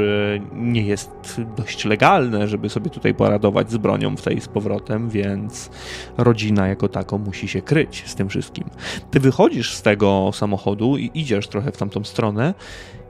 nie 0.53 0.82
jest 0.82 1.41
dość 1.57 1.86
legalne, 1.86 2.48
żeby 2.48 2.69
sobie 2.69 2.90
tutaj 2.90 3.14
poradować 3.14 3.72
z 3.72 3.77
bronią 3.77 4.18
w 4.18 4.22
tej 4.22 4.41
z 4.41 4.48
powrotem, 4.48 5.10
więc 5.10 5.69
rodzina 6.18 6.68
jako 6.68 6.90
tako 6.90 7.18
musi 7.18 7.48
się 7.48 7.61
kryć 7.61 8.03
z 8.07 8.15
tym 8.15 8.30
wszystkim. 8.30 8.69
Ty 9.11 9.19
wychodzisz 9.19 9.76
z 9.76 9.82
tego 9.82 10.32
samochodu 10.34 10.98
i 10.98 11.11
idziesz 11.14 11.48
trochę 11.48 11.72
w 11.72 11.77
tamtą 11.77 12.03
stronę, 12.03 12.53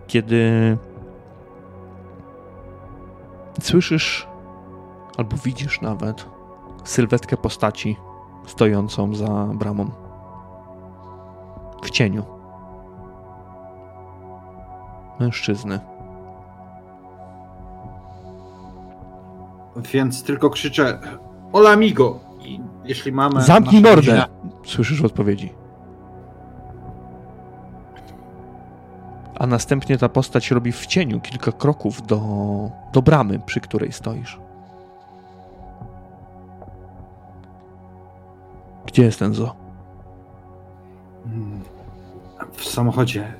kiedy 0.08 0.78
słyszysz 3.62 4.28
albo 5.18 5.38
widzisz 5.46 5.82
nawet 5.82 6.26
sylwetkę 6.84 7.38
postaci 7.38 7.96
stojącą 8.46 9.16
za 9.16 9.50
bramą. 9.54 9.92
W 11.84 11.90
cieniu. 11.90 12.35
Mężczyzny. 15.20 15.80
Więc 19.94 20.24
tylko 20.24 20.50
krzyczę 20.50 21.00
Hola 21.52 21.70
amigo! 21.70 22.20
I 22.42 22.60
jeśli 22.84 23.12
mamy... 23.12 23.42
Zamknij 23.42 23.82
mordę! 23.82 23.96
rodzinę- 23.96 24.28
Słyszysz 24.66 25.02
odpowiedzi. 25.02 25.54
A 29.40 29.48
następnie 29.48 29.98
ta 29.98 30.10
postać 30.10 30.52
robi 30.52 30.72
w 30.72 30.86
cieniu 30.86 31.22
kilka 31.22 31.52
kroków 31.52 32.02
do, 32.02 32.20
do 32.94 33.02
bramy, 33.02 33.40
przy 33.40 33.62
której 33.62 33.92
stoisz. 33.92 34.40
Gdzie 38.86 39.04
jest 39.04 39.20
ten 39.20 39.34
zo? 39.34 39.56
W 42.52 42.64
samochodzie 42.66 43.34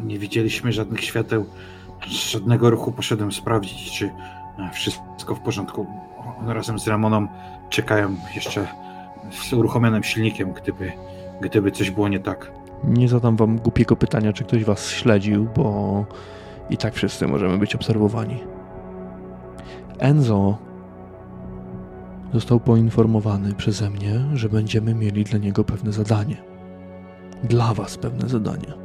nie 0.00 0.18
widzieliśmy 0.18 0.72
żadnych 0.72 1.04
świateł, 1.04 1.46
żadnego 2.08 2.70
ruchu. 2.70 2.92
Poszedłem 2.92 3.32
sprawdzić, 3.32 3.98
czy 3.98 4.06
e, 4.06 4.70
wszystko 4.72 5.34
w 5.34 5.40
porządku. 5.40 5.86
Razem 6.46 6.78
z 6.78 6.88
Ramoną 6.88 7.28
czekają 7.70 8.16
jeszcze 8.34 8.66
z 9.30 9.52
uruchomionym 9.52 10.02
silnikiem, 10.02 10.52
gdyby, 10.52 10.92
gdyby 11.40 11.70
coś 11.70 11.90
było 11.90 12.08
nie 12.08 12.20
tak. 12.20 12.52
Nie 12.84 13.08
zadam 13.08 13.36
wam 13.36 13.58
głupiego 13.58 13.96
pytania, 13.96 14.32
czy 14.32 14.44
ktoś 14.44 14.64
was 14.64 14.88
śledził, 14.88 15.48
bo 15.56 16.04
i 16.70 16.76
tak 16.76 16.94
wszyscy 16.94 17.26
możemy 17.26 17.58
być 17.58 17.74
obserwowani. 17.74 18.38
Enzo 19.98 20.58
został 22.32 22.60
poinformowany 22.60 23.54
przeze 23.54 23.90
mnie, 23.90 24.24
że 24.34 24.48
będziemy 24.48 24.94
mieli 24.94 25.24
dla 25.24 25.38
niego 25.38 25.64
pewne 25.64 25.92
zadanie. 25.92 26.36
Dla 27.44 27.74
was 27.74 27.96
pewne 27.96 28.28
zadanie. 28.28 28.83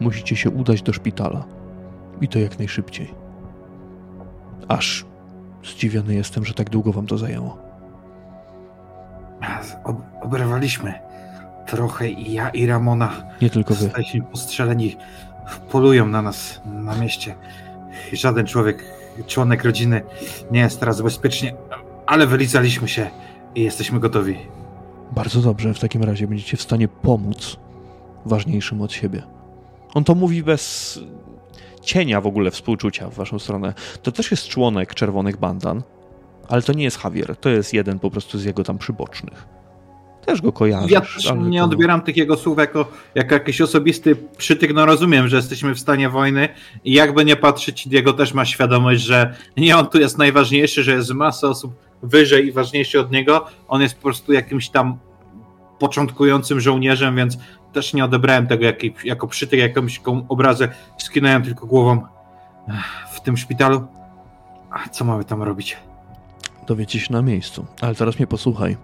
Musicie 0.00 0.36
się 0.36 0.50
udać 0.50 0.82
do 0.82 0.92
szpitala. 0.92 1.44
I 2.20 2.28
to 2.28 2.38
jak 2.38 2.58
najszybciej. 2.58 3.14
Aż 4.68 5.04
zdziwiony 5.64 6.14
jestem, 6.14 6.44
że 6.44 6.54
tak 6.54 6.70
długo 6.70 6.92
wam 6.92 7.06
to 7.06 7.18
zajęło. 7.18 7.58
Ob 9.84 9.96
oberwaliśmy 10.20 10.94
trochę 11.66 12.08
i 12.08 12.32
ja 12.32 12.48
i 12.48 12.66
Ramona. 12.66 13.12
Nie 13.42 13.50
tylko 13.50 13.74
wy. 13.74 13.80
Zostaliśmy 13.80 14.22
postrzeleni. 14.22 14.96
Polują 15.70 16.06
na 16.06 16.22
nas 16.22 16.60
na 16.64 16.94
mieście. 16.94 17.34
Żaden 18.12 18.46
człowiek, 18.46 18.84
członek 19.26 19.64
rodziny 19.64 20.02
nie 20.50 20.60
jest 20.60 20.80
teraz 20.80 21.00
bezpiecznie, 21.00 21.54
ale 22.06 22.26
wylizaliśmy 22.26 22.88
się 22.88 23.10
i 23.54 23.62
jesteśmy 23.62 24.00
gotowi. 24.00 24.36
Bardzo 25.12 25.40
dobrze, 25.40 25.74
w 25.74 25.80
takim 25.80 26.02
razie 26.02 26.26
będziecie 26.26 26.56
w 26.56 26.62
stanie 26.62 26.88
pomóc 26.88 27.56
ważniejszym 28.26 28.80
od 28.82 28.92
siebie. 28.92 29.22
On 29.94 30.04
to 30.04 30.14
mówi 30.14 30.42
bez 30.42 31.00
cienia 31.82 32.20
w 32.20 32.26
ogóle 32.26 32.50
współczucia 32.50 33.10
w 33.10 33.14
waszą 33.14 33.38
stronę. 33.38 33.74
To 34.02 34.12
też 34.12 34.30
jest 34.30 34.48
członek 34.48 34.94
Czerwonych 34.94 35.36
Bandan, 35.36 35.82
ale 36.48 36.62
to 36.62 36.72
nie 36.72 36.84
jest 36.84 37.04
Javier, 37.04 37.36
to 37.36 37.48
jest 37.48 37.74
jeden 37.74 37.98
po 37.98 38.10
prostu 38.10 38.38
z 38.38 38.44
jego 38.44 38.64
tam 38.64 38.78
przybocznych. 38.78 39.46
Też 40.26 40.42
go 40.42 40.52
kojarzysz. 40.52 40.90
Ja 40.90 41.00
też 41.00 41.32
nie 41.36 41.58
to- 41.58 41.64
odbieram 41.64 42.00
tych 42.00 42.16
jego 42.16 42.36
słów 42.36 42.58
jako, 42.58 42.86
jako 43.14 43.34
jakiś 43.34 43.60
osobisty 43.60 44.16
przytyk. 44.36 44.74
No 44.74 44.86
rozumiem, 44.86 45.28
że 45.28 45.36
jesteśmy 45.36 45.74
w 45.74 45.80
stanie 45.80 46.08
wojny 46.08 46.48
i 46.84 46.92
jakby 46.92 47.24
nie 47.24 47.36
patrzeć, 47.36 47.88
Diego 47.88 48.12
też 48.12 48.34
ma 48.34 48.44
świadomość, 48.44 49.02
że 49.02 49.34
nie 49.56 49.76
on 49.76 49.86
tu 49.86 49.98
jest 50.00 50.18
najważniejszy, 50.18 50.82
że 50.82 50.92
jest 50.92 51.10
masa 51.10 51.48
osób 51.48 51.74
wyżej 52.02 52.46
i 52.46 52.52
ważniejszy 52.52 53.00
od 53.00 53.10
niego. 53.12 53.46
On 53.68 53.82
jest 53.82 53.94
po 53.94 54.02
prostu 54.02 54.32
jakimś 54.32 54.68
tam 54.68 54.98
początkującym 55.78 56.60
żołnierzem, 56.60 57.16
więc 57.16 57.38
też 57.72 57.94
nie 57.94 58.04
odebrałem 58.04 58.46
tego 58.46 58.64
jak, 58.64 59.04
jako 59.04 59.26
przytyk, 59.26 59.60
jakąś 59.60 60.00
obrazę. 60.28 60.68
Skinąłem 60.98 61.42
tylko 61.42 61.66
głową 61.66 62.02
w 63.12 63.20
tym 63.20 63.36
szpitalu. 63.36 63.86
A 64.70 64.88
co 64.88 65.04
mamy 65.04 65.24
tam 65.24 65.42
robić? 65.42 65.76
Dowiecie 66.66 67.00
się 67.00 67.12
na 67.12 67.22
miejscu. 67.22 67.66
Ale 67.80 67.94
teraz 67.94 68.18
mnie 68.18 68.26
posłuchaj. 68.26 68.76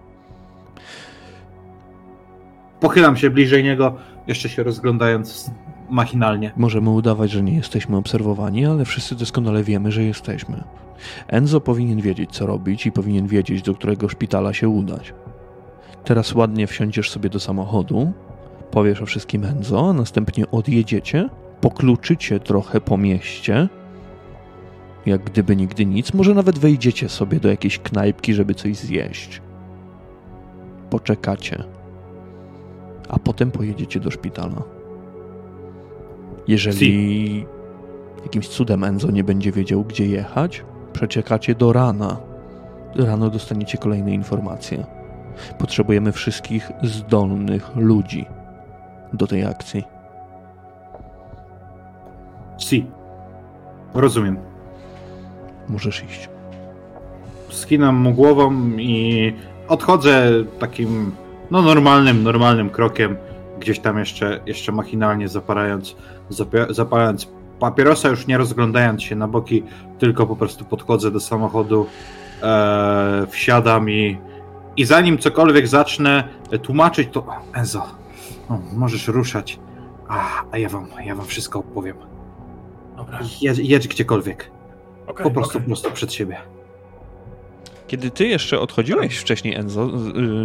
Pochylam 2.79 3.17
się 3.17 3.29
bliżej 3.29 3.63
niego, 3.63 3.95
jeszcze 4.27 4.49
się 4.49 4.63
rozglądając 4.63 5.51
machinalnie. 5.89 6.51
Możemy 6.57 6.89
udawać, 6.89 7.31
że 7.31 7.43
nie 7.43 7.55
jesteśmy 7.55 7.97
obserwowani, 7.97 8.65
ale 8.65 8.85
wszyscy 8.85 9.15
doskonale 9.15 9.63
wiemy, 9.63 9.91
że 9.91 10.03
jesteśmy. 10.03 10.63
Enzo 11.27 11.61
powinien 11.61 12.01
wiedzieć, 12.01 12.31
co 12.31 12.45
robić 12.45 12.85
i 12.85 12.91
powinien 12.91 13.27
wiedzieć, 13.27 13.61
do 13.61 13.73
którego 13.73 14.09
szpitala 14.09 14.53
się 14.53 14.69
udać. 14.69 15.13
Teraz 16.03 16.35
ładnie 16.35 16.67
wsiądziesz 16.67 17.11
sobie 17.11 17.29
do 17.29 17.39
samochodu, 17.39 18.13
powiesz 18.71 19.01
o 19.01 19.05
wszystkim 19.05 19.45
Enzo, 19.45 19.89
a 19.89 19.93
następnie 19.93 20.51
odjedziecie, 20.51 21.29
pokluczycie 21.61 22.39
trochę 22.39 22.81
po 22.81 22.97
mieście, 22.97 23.69
jak 25.05 25.23
gdyby 25.23 25.55
nigdy 25.55 25.85
nic, 25.85 26.13
może 26.13 26.33
nawet 26.33 26.59
wejdziecie 26.59 27.09
sobie 27.09 27.39
do 27.39 27.49
jakiejś 27.49 27.79
knajpki, 27.79 28.33
żeby 28.33 28.55
coś 28.55 28.77
zjeść. 28.77 29.41
Poczekacie, 30.89 31.63
a 33.09 33.19
potem 33.19 33.51
pojedziecie 33.51 33.99
do 33.99 34.11
szpitala. 34.11 34.61
Jeżeli 36.47 37.45
jakimś 38.23 38.47
cudem 38.47 38.83
Enzo 38.83 39.11
nie 39.11 39.23
będzie 39.23 39.51
wiedział, 39.51 39.83
gdzie 39.83 40.05
jechać, 40.05 40.63
przeczekacie 40.93 41.55
do 41.55 41.73
rana. 41.73 42.17
Rano 42.95 43.29
dostaniecie 43.29 43.77
kolejne 43.77 44.13
informacje. 44.13 44.85
Potrzebujemy 45.57 46.11
wszystkich 46.11 46.71
zdolnych 46.83 47.75
ludzi 47.75 48.25
do 49.13 49.27
tej 49.27 49.45
akcji. 49.45 49.83
Si. 52.57 52.85
Rozumiem. 53.93 54.37
Możesz 55.69 56.03
iść. 56.03 56.29
Skinam 57.49 57.95
mu 57.95 58.13
głową 58.13 58.53
i 58.77 59.33
odchodzę 59.67 60.31
takim 60.59 61.11
no 61.51 61.61
normalnym, 61.61 62.23
normalnym 62.23 62.69
krokiem, 62.69 63.17
gdzieś 63.59 63.79
tam 63.79 63.99
jeszcze, 63.99 64.39
jeszcze 64.45 64.71
machinalnie 64.71 65.27
zapalając, 65.27 65.95
zapia- 66.31 66.73
zapalając 66.73 67.27
papierosa, 67.59 68.09
już 68.09 68.27
nie 68.27 68.37
rozglądając 68.37 69.03
się 69.03 69.15
na 69.15 69.27
boki, 69.27 69.63
tylko 69.99 70.27
po 70.27 70.35
prostu 70.35 70.65
podchodzę 70.65 71.11
do 71.11 71.19
samochodu, 71.19 71.85
e, 72.43 73.27
wsiadam 73.29 73.89
i, 73.89 74.17
i 74.77 74.85
zanim 74.85 75.17
cokolwiek 75.17 75.67
zacznę 75.67 76.23
tłumaczyć, 76.61 77.09
to 77.11 77.25
Enzo, 77.53 77.85
no, 78.49 78.61
możesz 78.73 79.07
ruszać, 79.07 79.59
a, 80.07 80.43
a 80.51 80.57
ja 80.57 80.69
wam, 80.69 80.87
ja 81.05 81.15
wam 81.15 81.25
wszystko 81.25 81.59
opowiem. 81.59 81.97
Dobra. 82.97 83.19
Jedź, 83.41 83.57
jedź 83.57 83.87
gdziekolwiek, 83.87 84.51
okej, 85.07 85.23
po 85.23 85.31
prostu, 85.31 85.57
okej. 85.57 85.67
prosto 85.67 85.91
przed 85.91 86.13
siebie. 86.13 86.37
Kiedy 87.87 88.11
ty 88.11 88.27
jeszcze 88.27 88.59
odchodziłeś 88.59 89.17
wcześniej, 89.17 89.55
Enzo, 89.55 89.89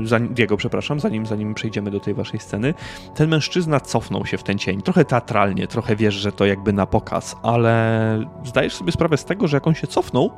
y, 0.03 0.07
zanim, 0.07 0.35
Diego, 0.35 0.57
przepraszam, 0.57 1.01
zanim, 1.01 1.27
zanim 1.27 1.55
przejdziemy 1.55 1.91
do 1.91 2.01
tej 2.01 2.15
waszej 2.15 2.41
sceny, 2.41 2.75
ten 3.15 3.31
mężczyzna 3.31 3.81
cofnął 3.81 4.27
się 4.27 4.39
w 4.39 4.43
ten 4.43 4.59
cień. 4.59 4.83
Trochę 4.83 5.05
teatralnie, 5.05 5.67
trochę 5.67 5.97
wiesz, 5.97 6.15
że 6.15 6.33
to 6.33 6.47
jakby 6.47 6.73
na 6.73 6.87
pokaz, 6.87 7.37
ale 7.43 8.25
zdajesz 8.45 8.75
sobie 8.75 8.93
sprawę 8.93 9.17
z 9.17 9.25
tego, 9.25 9.49
że 9.49 9.57
jak 9.57 9.67
on 9.67 9.75
się 9.75 9.87
cofnął, 9.87 10.31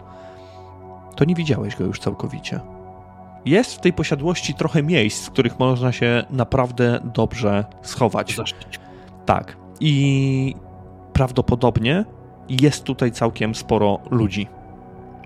to 1.16 1.24
nie 1.24 1.34
widziałeś 1.34 1.76
go 1.76 1.84
już 1.84 1.98
całkowicie. 1.98 2.60
Jest 3.46 3.74
w 3.74 3.80
tej 3.80 3.92
posiadłości 3.92 4.54
trochę 4.54 4.82
miejsc, 4.82 5.26
w 5.26 5.30
których 5.30 5.58
można 5.58 5.92
się 5.92 6.24
naprawdę 6.30 7.00
dobrze 7.14 7.64
schować. 7.82 8.36
Zaszczyć. 8.36 8.80
Tak. 9.26 9.56
I 9.80 10.54
prawdopodobnie 11.12 12.04
jest 12.48 12.84
tutaj 12.84 13.12
całkiem 13.12 13.54
sporo 13.54 13.98
ludzi. 14.10 14.48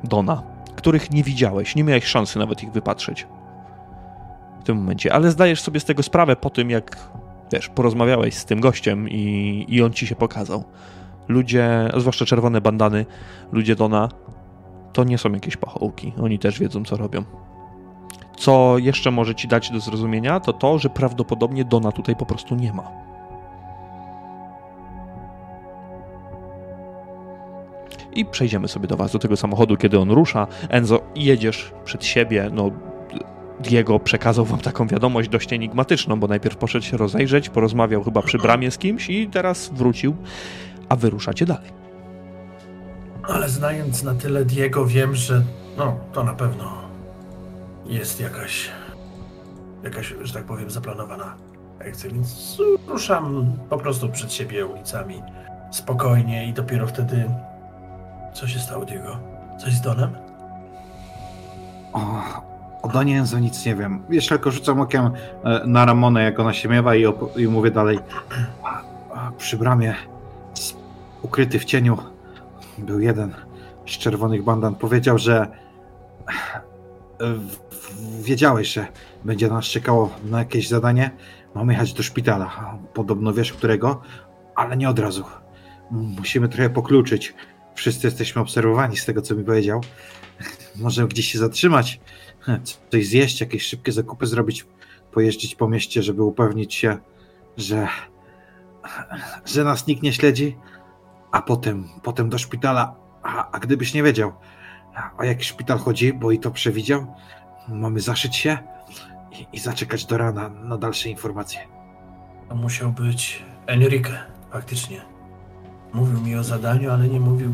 Dona, 0.04 0.42
których 0.76 1.10
nie 1.10 1.22
widziałeś, 1.22 1.76
nie 1.76 1.84
miałeś 1.84 2.04
szansy 2.04 2.38
nawet 2.38 2.62
ich 2.62 2.72
wypatrzeć 2.72 3.26
w 4.60 4.64
tym 4.64 4.76
momencie, 4.76 5.12
ale 5.12 5.30
zdajesz 5.30 5.62
sobie 5.62 5.80
z 5.80 5.84
tego 5.84 6.02
sprawę 6.02 6.36
po 6.36 6.50
tym, 6.50 6.70
jak 6.70 7.10
wiesz, 7.52 7.68
porozmawiałeś 7.68 8.34
z 8.34 8.44
tym 8.44 8.60
gościem 8.60 9.08
i, 9.08 9.64
i 9.68 9.82
on 9.82 9.92
ci 9.92 10.06
się 10.06 10.14
pokazał. 10.14 10.64
Ludzie, 11.28 11.88
zwłaszcza 11.96 12.24
czerwone 12.24 12.60
bandany, 12.60 13.06
ludzie 13.52 13.76
Dona, 13.76 14.08
to 14.92 15.04
nie 15.04 15.18
są 15.18 15.32
jakieś 15.32 15.56
pachołki. 15.56 16.12
Oni 16.22 16.38
też 16.38 16.58
wiedzą, 16.58 16.84
co 16.84 16.96
robią. 16.96 17.24
Co 18.40 18.78
jeszcze 18.78 19.10
może 19.10 19.34
ci 19.34 19.48
dać 19.48 19.70
do 19.70 19.80
zrozumienia, 19.80 20.40
to 20.40 20.52
to, 20.52 20.78
że 20.78 20.90
prawdopodobnie 20.90 21.64
Dona 21.64 21.92
tutaj 21.92 22.16
po 22.16 22.26
prostu 22.26 22.54
nie 22.54 22.72
ma. 22.72 22.90
I 28.12 28.24
przejdziemy 28.24 28.68
sobie 28.68 28.88
do 28.88 28.96
was, 28.96 29.12
do 29.12 29.18
tego 29.18 29.36
samochodu, 29.36 29.76
kiedy 29.76 29.98
on 29.98 30.10
rusza. 30.10 30.46
Enzo, 30.68 31.00
jedziesz 31.14 31.72
przed 31.84 32.04
siebie, 32.04 32.50
no 32.52 32.70
Diego 33.60 33.98
przekazał 33.98 34.44
wam 34.44 34.58
taką 34.58 34.86
wiadomość 34.86 35.28
dość 35.28 35.52
enigmatyczną, 35.52 36.20
bo 36.20 36.26
najpierw 36.26 36.56
poszedł 36.56 36.84
się 36.84 36.96
rozejrzeć, 36.96 37.48
porozmawiał 37.48 38.04
chyba 38.04 38.22
przy 38.22 38.38
bramie 38.38 38.70
z 38.70 38.78
kimś 38.78 39.10
i 39.10 39.28
teraz 39.28 39.70
wrócił, 39.72 40.16
a 40.88 40.96
wy 40.96 41.10
ruszacie 41.10 41.46
dalej. 41.46 41.70
Ale 43.22 43.48
znając 43.48 44.02
na 44.02 44.14
tyle 44.14 44.44
Diego, 44.44 44.86
wiem, 44.86 45.14
że 45.14 45.42
no, 45.78 45.96
to 46.12 46.24
na 46.24 46.34
pewno 46.34 46.79
jest 47.90 48.20
jakaś, 48.20 48.70
jakaś, 49.82 50.14
że 50.22 50.34
tak 50.34 50.44
powiem, 50.44 50.70
zaplanowana 50.70 51.34
akcja, 51.88 52.10
więc 52.10 52.58
ruszam 52.88 53.56
po 53.68 53.78
prostu 53.78 54.08
przed 54.08 54.32
siebie 54.32 54.66
ulicami 54.66 55.22
spokojnie 55.70 56.46
i 56.48 56.52
dopiero 56.52 56.86
wtedy... 56.86 57.30
Co 58.34 58.46
się 58.48 58.58
stało, 58.58 58.84
Diego? 58.84 59.18
Coś 59.58 59.72
z 59.72 59.80
Donem? 59.80 60.10
O, 61.92 62.22
o 62.82 62.88
Donie 62.88 63.18
Enzo 63.18 63.38
nic 63.38 63.66
nie 63.66 63.74
wiem. 63.74 64.02
Jeszcze 64.10 64.34
tylko 64.34 64.50
rzucam 64.50 64.80
okiem 64.80 65.10
e, 65.44 65.66
na 65.66 65.84
Ramonę, 65.84 66.22
jak 66.22 66.40
ona 66.40 66.52
się 66.52 66.68
miewa 66.68 66.94
i, 66.96 67.04
i 67.36 67.46
mówię 67.48 67.70
dalej. 67.70 67.98
A, 68.62 68.82
a 69.14 69.32
przy 69.38 69.56
bramie, 69.56 69.94
ukryty 71.22 71.58
w 71.58 71.64
cieniu, 71.64 71.98
był 72.78 73.00
jeden 73.00 73.34
z 73.86 73.90
czerwonych 73.90 74.44
bandan. 74.44 74.74
Powiedział, 74.74 75.18
że 75.18 75.46
e, 77.20 77.34
wiedziałeś, 78.22 78.72
że 78.72 78.86
będzie 79.24 79.48
nas 79.48 79.64
czekało 79.64 80.10
na 80.24 80.38
jakieś 80.38 80.68
zadanie. 80.68 81.10
Mamy 81.54 81.72
jechać 81.72 81.92
do 81.92 82.02
szpitala. 82.02 82.78
Podobno 82.94 83.32
wiesz, 83.32 83.52
którego, 83.52 84.02
ale 84.54 84.76
nie 84.76 84.88
od 84.88 84.98
razu. 84.98 85.24
Musimy 85.90 86.48
trochę 86.48 86.70
pokluczyć. 86.70 87.34
Wszyscy 87.74 88.06
jesteśmy 88.06 88.42
obserwowani 88.42 88.96
z 88.96 89.04
tego, 89.04 89.22
co 89.22 89.34
mi 89.34 89.44
powiedział. 89.44 89.80
Może 90.76 91.08
gdzieś 91.08 91.32
się 91.32 91.38
zatrzymać, 91.38 92.00
coś 92.90 93.06
zjeść, 93.06 93.40
jakieś 93.40 93.62
szybkie 93.62 93.92
zakupy 93.92 94.26
zrobić, 94.26 94.66
pojeździć 95.12 95.54
po 95.54 95.68
mieście, 95.68 96.02
żeby 96.02 96.22
upewnić 96.22 96.74
się, 96.74 96.98
że, 97.56 97.88
że 99.44 99.64
nas 99.64 99.86
nikt 99.86 100.02
nie 100.02 100.12
śledzi, 100.12 100.56
a 101.32 101.42
potem, 101.42 101.88
potem 102.02 102.28
do 102.28 102.38
szpitala. 102.38 102.96
A, 103.22 103.50
a 103.50 103.58
gdybyś 103.58 103.94
nie 103.94 104.02
wiedział, 104.02 104.32
o 105.18 105.24
jaki 105.24 105.44
szpital 105.44 105.78
chodzi, 105.78 106.12
bo 106.12 106.30
i 106.30 106.38
to 106.38 106.50
przewidział? 106.50 107.14
Mamy 107.70 108.00
zaszyć 108.00 108.36
się 108.36 108.58
i, 109.32 109.46
i 109.52 109.58
zaczekać 109.58 110.06
do 110.06 110.18
rana 110.18 110.48
na 110.48 110.78
dalsze 110.78 111.08
informacje. 111.08 111.60
To 112.48 112.54
musiał 112.54 112.92
być 112.92 113.42
Enrique, 113.66 114.12
faktycznie. 114.50 115.00
Mówił 115.92 116.20
mi 116.20 116.36
o 116.36 116.44
zadaniu, 116.44 116.90
ale 116.90 117.08
nie 117.08 117.20
mówił 117.20 117.52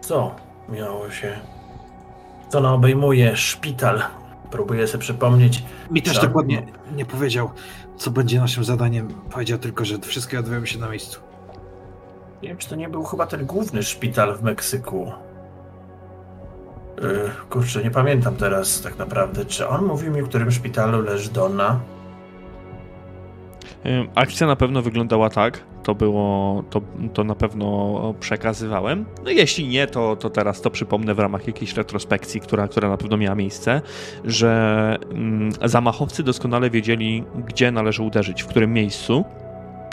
co 0.00 0.34
miało 0.68 1.10
się. 1.10 1.40
Co 2.48 2.60
no 2.60 2.74
obejmuje 2.74 3.36
szpital. 3.36 4.02
Próbuję 4.50 4.86
sobie 4.86 5.02
przypomnieć. 5.02 5.64
Mi 5.90 6.02
też 6.02 6.18
dokładnie 6.18 6.66
nie 6.96 7.04
powiedział, 7.04 7.50
co 7.96 8.10
będzie 8.10 8.40
naszym 8.40 8.64
zadaniem. 8.64 9.08
Powiedział 9.08 9.58
tylko, 9.58 9.84
że 9.84 9.98
wszystkie 9.98 10.38
odwiemy 10.38 10.66
się 10.66 10.78
na 10.78 10.88
miejscu. 10.88 11.20
Nie 12.42 12.48
wiem, 12.48 12.58
czy 12.58 12.68
to 12.68 12.76
nie 12.76 12.88
był 12.88 13.04
chyba 13.04 13.26
ten 13.26 13.46
główny 13.46 13.82
szpital 13.82 14.36
w 14.36 14.42
Meksyku. 14.42 15.12
Yy, 17.02 17.30
kurczę, 17.50 17.82
nie 17.84 17.90
pamiętam 17.90 18.36
teraz 18.36 18.82
tak 18.82 18.98
naprawdę. 18.98 19.44
Czy 19.44 19.68
on 19.68 19.84
mówił 19.84 20.12
mi, 20.12 20.22
w 20.22 20.28
którym 20.28 20.50
szpitalu 20.50 21.02
leży 21.02 21.30
Donna? 21.30 21.80
Ym, 23.86 24.08
Akcja 24.14 24.46
na 24.46 24.56
pewno 24.56 24.82
wyglądała 24.82 25.30
tak. 25.30 25.64
To 25.82 25.94
było, 25.94 26.62
to, 26.70 26.80
to 27.14 27.24
na 27.24 27.34
pewno 27.34 28.14
przekazywałem. 28.20 29.04
No 29.24 29.30
jeśli 29.30 29.68
nie, 29.68 29.86
to, 29.86 30.16
to 30.16 30.30
teraz 30.30 30.60
to 30.60 30.70
przypomnę 30.70 31.14
w 31.14 31.18
ramach 31.18 31.46
jakiejś 31.46 31.74
retrospekcji, 31.74 32.40
która, 32.40 32.68
która 32.68 32.88
na 32.88 32.96
pewno 32.96 33.16
miała 33.16 33.34
miejsce, 33.34 33.82
że 34.24 34.96
mm, 35.10 35.52
zamachowcy 35.64 36.22
doskonale 36.22 36.70
wiedzieli, 36.70 37.24
gdzie 37.46 37.70
należy 37.70 38.02
uderzyć, 38.02 38.42
w 38.42 38.46
którym 38.46 38.72
miejscu. 38.72 39.24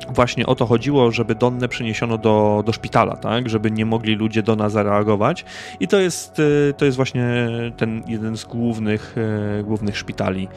Właśnie 0.10 0.46
o 0.46 0.56
to 0.56 0.66
chodziło, 0.66 1.12
żeby 1.12 1.36
Donnę 1.36 1.68
przeniesiono 1.68 2.18
do, 2.18 2.64
do 2.66 2.74
szpitala, 2.74 3.16
tak? 3.18 3.50
Żeby 3.50 3.72
nie 3.72 3.86
mogli 3.86 4.16
ludzie 4.16 4.44
do 4.44 4.56
nas 4.56 4.72
zareagować. 4.72 5.46
I 5.80 5.88
to 5.88 6.00
jest, 6.00 6.40
y, 6.40 6.74
to 6.78 6.86
jest 6.86 6.98
właśnie 6.98 7.48
ten 7.78 8.04
jeden 8.08 8.38
z 8.38 8.46
głównych, 8.46 9.16
y, 9.60 9.64
głównych 9.64 9.98
szpitali 9.98 10.48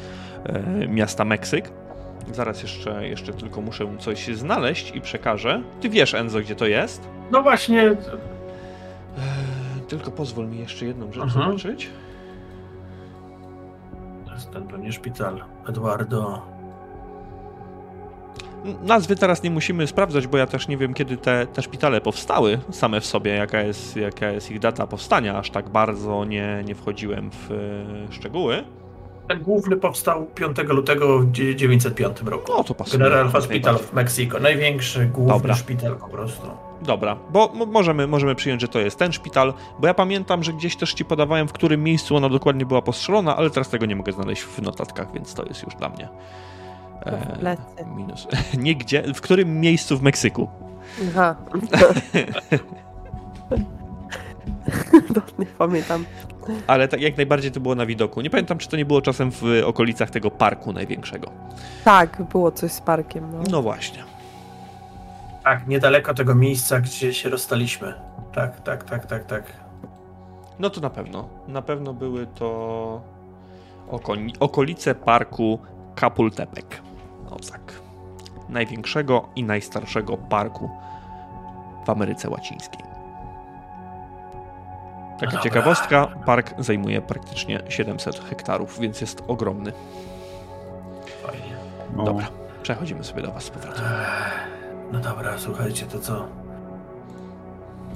y, 0.85 0.89
miasta 0.89 1.25
Meksyk. 1.25 1.71
Zaraz 2.33 2.63
jeszcze, 2.63 3.09
jeszcze 3.09 3.33
tylko 3.33 3.61
muszę 3.61 3.87
coś 3.99 4.27
znaleźć 4.27 4.97
i 4.97 5.01
przekażę. 5.01 5.63
Ty 5.81 5.89
wiesz, 5.89 6.15
Enzo, 6.15 6.41
gdzie 6.41 6.55
to 6.57 6.67
jest? 6.67 7.09
No 7.31 7.43
właśnie. 7.43 7.97
Tylko 9.89 10.11
pozwól 10.11 10.47
mi 10.49 10.59
jeszcze 10.59 10.87
jedną 10.87 11.13
rzecz 11.13 11.23
Mhm. 11.25 11.59
zobaczyć. 11.59 11.89
To 14.27 14.33
jest 14.35 14.51
ten 14.51 14.67
pewnie 14.69 14.93
szpital. 14.93 15.45
Eduardo. 15.69 16.43
Nazwy 18.83 19.17
teraz 19.17 19.43
nie 19.43 19.51
musimy 19.51 19.87
sprawdzać, 19.87 20.27
bo 20.27 20.39
ja 20.39 20.47
też 20.47 20.69
nie 20.69 20.77
wiem, 20.77 20.95
kiedy 20.95 21.17
te, 21.17 21.47
te 21.47 21.63
szpitale 21.63 22.01
powstały 22.01 22.59
same 22.71 23.01
w 23.01 23.07
sobie, 23.07 23.31
jaka 23.35 23.61
jest, 23.61 23.97
jaka 23.97 24.31
jest 24.31 24.51
ich 24.51 24.59
data 24.59 24.87
powstania. 24.87 25.39
Aż 25.39 25.51
tak 25.51 25.69
bardzo 25.69 26.25
nie, 26.25 26.63
nie 26.67 26.75
wchodziłem 26.75 27.31
w 27.31 27.51
e, 28.11 28.13
szczegóły. 28.13 28.65
Ten 29.29 29.43
główny 29.43 29.77
powstał 29.77 30.27
5 30.35 30.57
lutego 30.69 31.19
w 31.19 31.33
1905 31.33 32.23
roku. 32.27 32.53
No 32.59 32.65
to 32.65 32.75
pasuje. 32.75 32.99
General 32.99 33.29
Hospital 33.29 33.79
w 33.79 33.93
Mexico. 33.93 34.41
Największy, 34.41 35.07
główny 35.07 35.33
Dobra. 35.35 35.55
szpital 35.55 35.97
po 35.97 36.09
prostu. 36.09 36.47
Dobra, 36.83 37.17
bo 37.31 37.51
mo- 37.55 37.67
możemy, 37.67 38.07
możemy 38.07 38.35
przyjąć, 38.35 38.61
że 38.61 38.69
to 38.69 38.79
jest 38.79 38.99
ten 38.99 39.13
szpital, 39.13 39.55
bo 39.79 39.87
ja 39.87 39.95
pamiętam, 39.95 40.43
że 40.43 40.53
gdzieś 40.53 40.77
też 40.77 40.95
ci 40.95 41.05
podawałem, 41.05 41.49
w 41.49 41.53
którym 41.53 41.83
miejscu 41.83 42.17
ona 42.17 42.29
dokładnie 42.29 42.67
była 42.67 42.83
postrzelona, 42.83 43.37
ale 43.37 43.51
teraz 43.51 43.69
tego 43.69 43.87
nie 43.87 43.97
mogę 43.97 44.13
znaleźć 44.13 44.43
w 44.43 44.63
notatkach, 44.63 45.13
więc 45.13 45.35
to 45.35 45.45
jest 45.45 45.63
już 45.63 45.75
dla 45.75 45.89
mnie. 45.89 46.09
W 47.13 47.39
plecy. 47.39 47.63
minus. 47.97 48.27
Nie 48.59 48.75
gdzie, 48.77 49.03
w 49.15 49.21
którym 49.21 49.61
miejscu 49.61 49.99
w 49.99 50.03
Meksyku? 50.03 50.49
Aha. 51.09 51.37
to 55.15 55.21
nie 55.39 55.47
pamiętam. 55.47 56.05
Ale 56.67 56.89
tak 56.89 57.01
jak 57.01 57.17
najbardziej 57.17 57.53
to 57.53 57.61
było 57.61 57.75
na 57.75 57.87
widoku. 57.87 58.21
Nie 58.21 58.31
pamiętam, 58.31 58.59
czy 58.59 58.69
to 58.69 58.77
nie 58.77 58.85
było 58.85 59.03
czasem 59.03 59.31
w 59.33 59.43
okolicach 59.65 60.11
tego 60.11 60.31
parku 60.31 60.73
największego. 60.73 61.31
Tak, 61.85 62.23
było 62.23 62.53
coś 62.53 62.73
z 62.73 62.81
parkiem. 62.81 63.31
No. 63.33 63.43
No 63.51 63.63
właśnie. 63.63 64.03
Tak, 65.45 65.69
niedaleko 65.69 66.15
tego 66.15 66.35
miejsca, 66.35 66.81
gdzie 66.81 67.15
się 67.15 67.29
rozstaliśmy. 67.29 67.95
Tak, 68.33 68.61
tak, 68.61 68.85
tak, 68.85 69.07
tak, 69.07 69.25
tak. 69.25 69.45
No 70.59 70.71
to 70.71 70.81
na 70.81 70.91
pewno. 70.91 71.29
Na 71.49 71.63
pewno 71.63 71.95
były 71.95 72.27
to 72.27 73.01
oko- 73.91 74.17
okolice 74.41 74.95
parku 74.95 75.59
Kapultepec. 75.95 76.67
Największego 78.49 79.29
i 79.37 79.45
najstarszego 79.45 80.17
parku 80.17 80.71
w 81.87 81.91
Ameryce 81.91 82.31
Łacińskiej. 82.31 82.83
Taka 85.21 85.27
Dobra. 85.27 85.43
ciekawostka, 85.43 86.07
park 86.07 86.55
zajmuje 86.59 87.03
praktycznie 87.03 87.63
700 87.69 88.21
hektarów, 88.25 88.81
więc 88.81 89.01
jest 89.01 89.23
ogromny. 89.29 89.73
Fajnie. 91.27 91.57
No, 91.97 92.05
Dobra, 92.05 92.27
przechodzimy 92.63 93.05
sobie 93.05 93.23
do 93.23 93.33
Was 93.33 93.45
z 93.45 93.51
powrotem. 93.51 93.85
No 94.93 95.01
dobra, 95.01 95.39
słuchajcie, 95.39 95.87
to 95.87 95.99
co? 95.99 96.27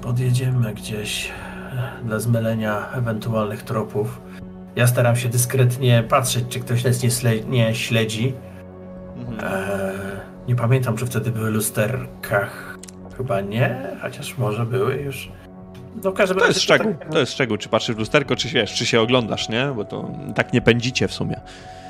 Podjedziemy 0.01 0.73
gdzieś 0.73 1.31
dla 2.03 2.19
zmylenia 2.19 2.87
ewentualnych 2.91 3.63
tropów. 3.63 4.21
Ja 4.75 4.87
staram 4.87 5.15
się 5.15 5.29
dyskretnie 5.29 6.03
patrzeć, 6.03 6.45
czy 6.49 6.59
ktoś 6.59 6.83
nas 6.83 7.03
nie 7.47 7.75
śledzi. 7.75 8.33
Nie 10.47 10.55
pamiętam, 10.55 10.97
czy 10.97 11.05
wtedy 11.05 11.31
były 11.31 11.49
lusterkach. 11.51 12.77
Chyba 13.17 13.41
nie, 13.41 13.87
chociaż 14.01 14.37
może 14.37 14.65
były 14.65 14.95
już. 14.95 15.31
No 16.03 16.11
w 16.11 16.13
każdym 16.13 16.37
To 16.37 16.41
razie 16.43 16.51
jest 16.53 16.61
szczegół, 16.61 16.93
tak- 16.93 17.09
to 17.11 17.19
jest 17.19 17.31
szczegół, 17.33 17.57
czy 17.57 17.69
patrzysz 17.69 17.95
w 17.95 17.99
lusterko, 17.99 18.35
czy 18.35 18.47
wiesz, 18.49 18.73
czy 18.73 18.85
się 18.85 19.01
oglądasz, 19.01 19.49
nie? 19.49 19.71
Bo 19.75 19.85
to 19.85 20.09
tak 20.35 20.53
nie 20.53 20.61
pędzicie 20.61 21.07
w 21.07 21.13
sumie. 21.13 21.39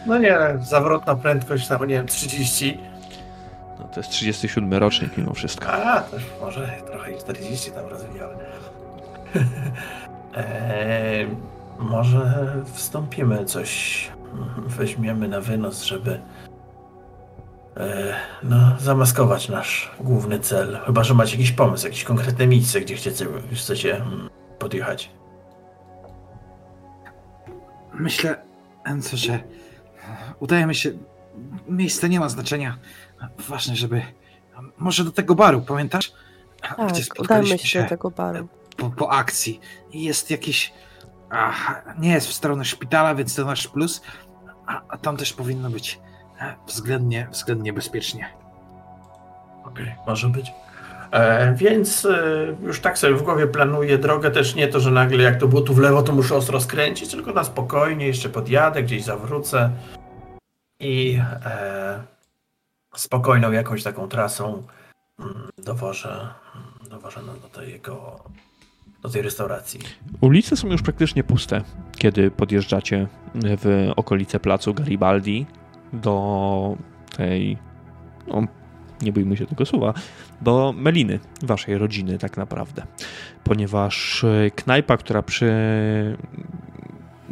No 0.06 0.18
nie, 0.18 0.38
zawrotna 0.64 1.16
prędkość 1.16 1.68
tam, 1.68 1.82
nie 1.88 1.96
wiem, 1.96 2.08
30. 2.08 2.78
No, 3.80 3.88
to 3.94 4.00
jest 4.00 4.10
37 4.10 4.74
rocznik 4.74 5.18
mimo 5.18 5.34
wszystko. 5.34 5.72
A, 5.72 6.02
też 6.02 6.24
może 6.42 6.72
trochę 6.92 7.12
i 7.12 7.18
40 7.18 7.72
tam 7.72 7.86
rozwijałem. 7.86 8.38
eee, 10.36 11.28
może 11.80 12.54
wstąpimy 12.74 13.46
coś, 13.46 14.08
weźmiemy 14.58 15.28
na 15.28 15.42
wynos, 15.42 15.84
żeby 15.84 16.20
no, 18.44 18.58
zamaskować 18.80 19.50
nasz 19.50 19.92
główny 20.00 20.40
cel. 20.40 20.80
Chyba, 20.86 21.04
że 21.04 21.14
macie 21.14 21.32
jakiś 21.32 21.52
pomysł, 21.52 21.86
jakieś 21.86 22.04
konkretne 22.04 22.48
miejsce, 22.48 22.82
gdzie 22.82 22.96
chcecie, 22.96 23.28
chcecie 23.56 23.96
mm, 23.96 24.30
podjechać. 24.60 25.12
Myślę, 27.94 28.44
Enzo, 28.84 29.18
że 29.18 29.40
udajemy 30.40 30.76
się. 30.76 30.92
Miejsce 31.68 32.10
nie 32.10 32.20
ma 32.20 32.30
znaczenia. 32.30 32.78
Ważne, 33.50 33.76
żeby. 33.76 34.02
Może 34.78 35.04
do 35.04 35.12
tego 35.12 35.36
baru, 35.36 35.62
pamiętasz? 35.62 36.14
Tak, 36.62 36.72
Gdzie 36.72 36.84
udajmy 36.86 37.04
spotkaliśmy 37.04 37.58
się 37.58 37.84
do 37.84 37.90
tego 37.90 38.12
baru. 38.12 38.48
po, 38.78 38.90
po 38.90 39.12
akcji. 39.12 39.60
Jest 39.94 40.32
jakiś. 40.32 40.74
Ach, 41.30 41.84
nie 42.00 42.10
jest 42.12 42.28
w 42.28 42.34
stronę 42.34 42.66
szpitala, 42.66 43.16
więc 43.16 43.36
to 43.36 43.46
nasz 43.46 43.68
plus. 43.68 44.02
A, 44.66 44.82
a 44.88 44.98
tam 44.98 45.18
też 45.18 45.34
powinno 45.34 45.70
być 45.70 46.00
e, 46.00 46.11
względnie, 46.68 47.28
względnie 47.32 47.74
bezpiecznie. 47.74 48.30
Okej, 49.64 49.96
może 50.08 50.30
być. 50.30 50.52
E, 51.12 51.54
więc 51.56 52.06
e, 52.06 52.56
już 52.64 52.80
tak 52.80 52.98
sobie 52.98 53.14
w 53.14 53.24
głowie 53.24 53.48
planuję 53.48 53.98
drogę, 53.98 54.32
też 54.32 54.56
nie 54.56 54.68
to, 54.68 54.80
że 54.80 54.92
nagle 54.92 55.24
jak 55.24 55.40
to 55.40 55.48
było 55.48 55.62
tu 55.62 55.74
w 55.74 55.80
lewo, 55.80 56.04
to 56.04 56.14
muszę 56.14 56.36
ostro 56.36 56.62
skręcić, 56.62 57.12
tylko 57.12 57.34
na 57.34 57.44
spokojnie, 57.44 58.08
jeszcze 58.08 58.30
podjadę, 58.30 58.84
gdzieś 58.84 59.04
zawrócę 59.04 59.70
i 60.80 61.20
e, 61.46 62.00
spokojną 62.96 63.52
jakąś 63.52 63.84
taką 63.84 64.08
trasą 64.08 64.64
mm, 65.20 65.50
dowożę, 65.58 66.10
mm, 66.56 66.90
dowożę 66.90 67.20
no, 67.26 67.34
do, 67.34 67.48
tego, 67.48 68.20
do 69.02 69.10
tej 69.10 69.22
restauracji. 69.22 69.80
Ulice 70.22 70.58
są 70.58 70.68
już 70.68 70.82
praktycznie 70.82 71.24
puste, 71.24 71.64
kiedy 71.98 72.32
podjeżdżacie 72.32 73.08
w 73.36 73.92
okolice 73.96 74.40
placu 74.40 74.74
Garibaldi 74.74 75.46
do 75.94 76.78
tej, 77.18 77.58
no, 78.28 78.48
nie 79.02 79.12
bójmy 79.12 79.38
się 79.38 79.46
tego 79.46 79.66
słowa, 79.66 79.94
do 80.42 80.74
Meliny, 80.78 81.20
waszej 81.42 81.78
rodziny 81.78 82.18
tak 82.18 82.38
naprawdę. 82.38 82.84
Ponieważ 83.44 84.26
knajpa, 84.56 84.98
która 84.98 85.22
przy, 85.22 85.52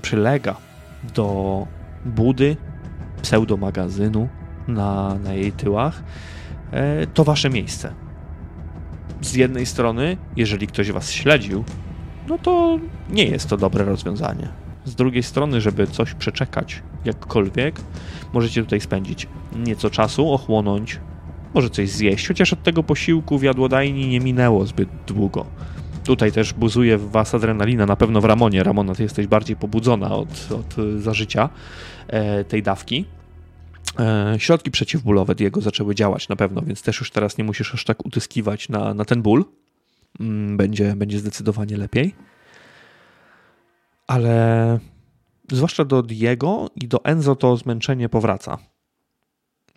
przylega 0.01 0.55
do 1.15 1.67
budy, 2.05 2.57
pseudomagazynu 3.21 4.29
na, 4.67 5.15
na 5.23 5.33
jej 5.33 5.51
tyłach, 5.51 6.03
e, 6.71 7.07
to 7.07 7.23
wasze 7.23 7.49
miejsce. 7.49 7.93
Z 9.21 9.35
jednej 9.35 9.65
strony, 9.65 10.17
jeżeli 10.35 10.67
ktoś 10.67 10.91
was 10.91 11.11
śledził, 11.11 11.63
no 12.27 12.37
to 12.37 12.79
nie 13.09 13.25
jest 13.25 13.49
to 13.49 13.57
dobre 13.57 13.85
rozwiązanie. 13.85 14.47
Z 14.85 14.95
drugiej 14.95 15.23
strony, 15.23 15.61
żeby 15.61 15.87
coś 15.87 16.13
przeczekać 16.13 16.83
jakkolwiek, 17.05 17.81
możecie 18.33 18.63
tutaj 18.63 18.81
spędzić 18.81 19.27
nieco 19.55 19.89
czasu, 19.89 20.31
ochłonąć, 20.31 20.99
może 21.53 21.69
coś 21.69 21.89
zjeść, 21.89 22.27
chociaż 22.27 22.53
od 22.53 22.63
tego 22.63 22.83
posiłku 22.83 23.37
w 23.37 23.43
jadłodajni 23.43 24.07
nie 24.07 24.19
minęło 24.19 24.65
zbyt 24.65 24.89
długo. 25.07 25.45
Tutaj 26.03 26.31
też 26.31 26.53
buzuje 26.53 26.97
w 26.97 27.11
was 27.11 27.35
adrenalina, 27.35 27.85
na 27.85 27.95
pewno 27.95 28.21
w 28.21 28.25
Ramonie. 28.25 28.63
Ramona, 28.63 28.95
ty 28.95 29.03
jesteś 29.03 29.27
bardziej 29.27 29.55
pobudzona 29.55 30.11
od, 30.11 30.49
od 30.51 30.79
y, 30.79 31.01
zażycia 31.01 31.49
e, 32.07 32.43
tej 32.43 32.63
dawki. 32.63 33.05
E, 33.99 34.35
środki 34.37 34.71
przeciwbólowe 34.71 35.35
Diego 35.35 35.61
zaczęły 35.61 35.95
działać 35.95 36.29
na 36.29 36.35
pewno, 36.35 36.61
więc 36.61 36.81
też 36.81 36.99
już 36.99 37.11
teraz 37.11 37.37
nie 37.37 37.43
musisz 37.43 37.73
aż 37.73 37.85
tak 37.85 38.05
utyskiwać 38.05 38.69
na, 38.69 38.93
na 38.93 39.05
ten 39.05 39.21
ból. 39.21 39.45
Mm, 40.19 40.57
będzie, 40.57 40.95
będzie 40.95 41.19
zdecydowanie 41.19 41.77
lepiej. 41.77 42.15
Ale 44.09 44.79
zwłaszcza 45.51 45.85
do 45.85 46.03
Diego 46.03 46.69
i 46.75 46.87
do 46.87 47.03
Enzo 47.03 47.35
to 47.35 47.57
zmęczenie 47.57 48.09
powraca. 48.09 48.57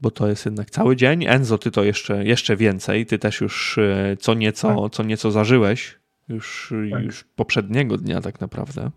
Bo 0.03 0.11
to 0.11 0.29
jest 0.29 0.45
jednak 0.45 0.71
cały 0.71 0.97
dzień. 0.97 1.25
Enzo, 1.29 1.59
ty 1.59 1.71
to 1.71 1.85
jeszcze, 1.85 2.25
jeszcze 2.25 2.57
więcej. 2.57 3.07
Ty 3.07 3.19
też 3.19 3.41
już 3.41 3.79
e, 3.79 4.17
co 4.21 4.35
nieco, 4.35 4.91
co 4.91 5.03
nieco 5.03 5.31
zażyłeś. 5.31 5.99
Już, 6.29 6.75
Tak. 6.91 7.05
już 7.05 7.25
poprzedniego 7.25 7.99
dnia 7.99 8.21
tak 8.21 8.41
naprawdę. 8.41 8.91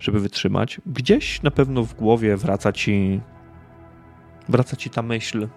Żeby 0.00 0.20
wytrzymać. 0.20 0.80
Gdzieś 0.86 1.42
na 1.42 1.50
pewno 1.50 1.82
w 1.82 1.94
głowie 1.94 2.36
wraca 2.36 2.72
ci 2.72 3.20
wraca 4.48 4.76
ci 4.76 4.90
ta 4.90 5.02
myśl 5.02 5.48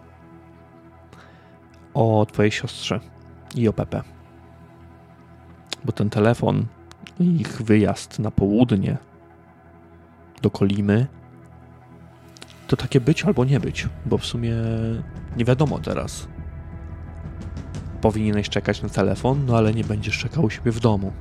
o 1.93 2.25
twojej 2.31 2.51
siostrze 2.51 2.99
i 3.55 3.67
o 3.67 3.73
Pepe. 3.73 4.03
Bo 5.85 5.91
ten 5.91 6.09
telefon 6.09 6.65
ich 7.19 7.61
wyjazd 7.61 8.19
na 8.19 8.31
południe 8.31 8.98
do 10.41 10.49
Kolimy 10.49 11.07
to 12.68 12.77
takie 12.77 13.02
być 13.02 13.23
albo 13.26 13.45
nie 13.45 13.60
być, 13.60 13.88
bo 14.06 14.18
w 14.18 14.26
sumie 14.26 14.53
nie 15.38 15.45
wiadomo 15.45 15.80
teraz. 15.80 16.27
Powinieneś 18.02 18.49
czekać 18.49 18.81
na 18.81 18.89
telefon, 18.89 19.45
no 19.45 19.57
ale 19.57 19.73
nie 19.73 19.84
będziesz 19.84 20.18
czekał 20.18 20.44
u 20.44 20.49
siebie 20.49 20.72
w 20.72 20.80
domu. 20.80 21.11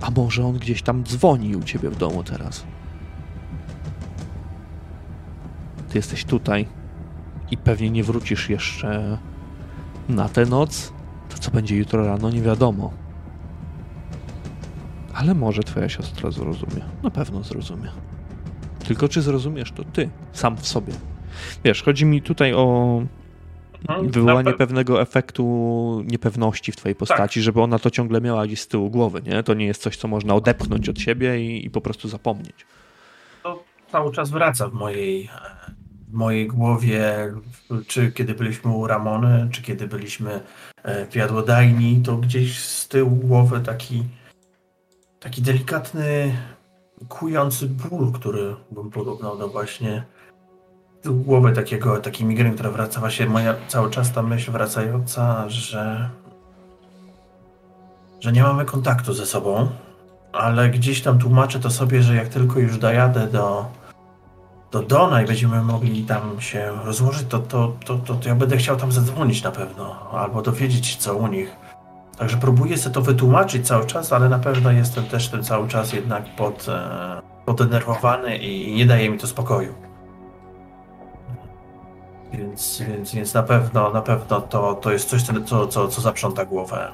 A 0.00 0.10
może 0.10 0.46
on 0.46 0.58
gdzieś 0.58 0.82
tam 0.82 1.04
dzwoni 1.04 1.56
u 1.56 1.62
ciebie 1.62 1.90
w 1.90 1.96
domu 1.96 2.24
teraz? 2.24 2.64
Ty 5.88 5.98
jesteś 5.98 6.24
tutaj 6.24 6.66
i 7.50 7.56
pewnie 7.56 7.90
nie 7.90 8.04
wrócisz 8.04 8.50
jeszcze 8.50 9.18
na 10.08 10.28
tę 10.28 10.46
noc. 10.46 10.92
To 11.28 11.38
co 11.38 11.50
będzie 11.50 11.76
jutro 11.76 12.06
rano, 12.06 12.30
nie 12.30 12.42
wiadomo. 12.42 12.92
Ale 15.18 15.34
może 15.34 15.62
twoja 15.62 15.88
siostra 15.88 16.30
zrozumie. 16.30 16.84
Na 17.02 17.10
pewno 17.10 17.42
zrozumie. 17.42 17.88
Tylko 18.86 19.08
czy 19.08 19.22
zrozumiesz 19.22 19.72
to 19.72 19.84
ty, 19.84 20.08
sam 20.32 20.56
w 20.56 20.66
sobie. 20.66 20.92
Wiesz, 21.64 21.82
chodzi 21.82 22.04
mi 22.04 22.22
tutaj 22.22 22.54
o 22.54 23.02
Mhm, 23.88 24.10
wywołanie 24.10 24.52
pewnego 24.52 25.02
efektu 25.02 25.44
niepewności 26.06 26.72
w 26.72 26.76
twojej 26.76 26.94
postaci, 26.94 27.42
żeby 27.42 27.62
ona 27.62 27.78
to 27.78 27.90
ciągle 27.90 28.20
miała 28.20 28.46
gdzieś 28.46 28.60
z 28.60 28.68
tyłu 28.68 28.90
głowy, 28.90 29.22
nie? 29.22 29.42
To 29.42 29.54
nie 29.54 29.66
jest 29.66 29.82
coś, 29.82 29.96
co 29.96 30.08
można 30.08 30.34
odepchnąć 30.34 30.88
od 30.88 30.98
siebie 30.98 31.40
i, 31.40 31.66
i 31.66 31.70
po 31.70 31.80
prostu 31.80 32.08
zapomnieć. 32.08 32.66
to 33.42 33.64
cały 33.92 34.12
czas 34.12 34.30
wraca 34.30 34.68
w 34.68 34.72
mojej, 34.72 35.28
w 36.08 36.12
mojej 36.12 36.46
głowie, 36.46 37.32
czy 37.86 38.12
kiedy 38.12 38.34
byliśmy 38.34 38.70
u 38.70 38.86
Ramony, 38.86 39.48
czy 39.52 39.62
kiedy 39.62 39.86
byliśmy 39.86 40.40
e, 40.82 41.06
w 41.06 41.14
jadłodajni, 41.16 42.02
to 42.04 42.16
gdzieś 42.16 42.58
z 42.58 42.88
tyłu 42.88 43.10
głowy 43.16 43.60
taki, 43.60 44.04
taki 45.20 45.42
delikatny, 45.42 46.36
kujący 47.08 47.66
ból, 47.66 48.12
który 48.12 48.56
bym 48.70 48.90
porównał 48.90 49.38
do 49.38 49.48
właśnie 49.48 50.04
głowy 51.04 51.52
takiego, 51.52 52.00
takiej 52.00 52.26
migreny, 52.26 52.54
która 52.54 52.70
wraca 52.70 53.00
właśnie 53.00 53.26
moja 53.26 53.54
cały 53.68 53.90
czas 53.90 54.12
ta 54.12 54.22
myśl 54.22 54.52
wracająca, 54.52 55.48
że 55.48 56.10
że 58.20 58.32
nie 58.32 58.42
mamy 58.42 58.64
kontaktu 58.64 59.14
ze 59.14 59.26
sobą, 59.26 59.68
ale 60.32 60.70
gdzieś 60.70 61.02
tam 61.02 61.18
tłumaczę 61.18 61.60
to 61.60 61.70
sobie, 61.70 62.02
że 62.02 62.14
jak 62.14 62.28
tylko 62.28 62.60
już 62.60 62.78
dojadę 62.78 63.26
do, 63.26 63.66
do 64.70 64.82
Dona 64.82 65.22
i 65.22 65.26
będziemy 65.26 65.62
mogli 65.62 66.04
tam 66.04 66.40
się 66.40 66.72
rozłożyć, 66.84 67.28
to, 67.28 67.38
to, 67.38 67.72
to, 67.84 67.98
to 67.98 68.28
ja 68.28 68.34
będę 68.34 68.56
chciał 68.56 68.76
tam 68.76 68.92
zadzwonić 68.92 69.42
na 69.42 69.50
pewno, 69.50 70.10
albo 70.12 70.42
dowiedzieć 70.42 70.86
się 70.86 70.98
co 70.98 71.16
u 71.16 71.26
nich. 71.26 71.67
Także 72.18 72.36
próbuję 72.36 72.78
sobie 72.78 72.94
to 72.94 73.02
wytłumaczyć 73.02 73.66
cały 73.66 73.86
czas, 73.86 74.12
ale 74.12 74.28
na 74.28 74.38
pewno 74.38 74.72
jestem 74.72 75.04
też 75.04 75.28
ten 75.28 75.44
cały 75.44 75.68
czas 75.68 75.92
jednak 75.92 76.24
pod, 76.36 76.66
e, 76.68 77.22
podenerwowany 77.46 78.36
i 78.36 78.74
nie 78.74 78.86
daje 78.86 79.10
mi 79.10 79.18
to 79.18 79.26
spokoju. 79.26 79.74
Więc, 82.32 82.82
więc, 82.88 83.14
więc 83.14 83.34
na 83.34 83.42
pewno, 83.42 83.90
na 83.90 84.02
pewno 84.02 84.40
to, 84.40 84.74
to 84.74 84.92
jest 84.92 85.08
coś, 85.08 85.22
co, 85.46 85.66
co, 85.66 85.88
co 85.88 86.00
zaprząta 86.00 86.44
głowę. 86.44 86.88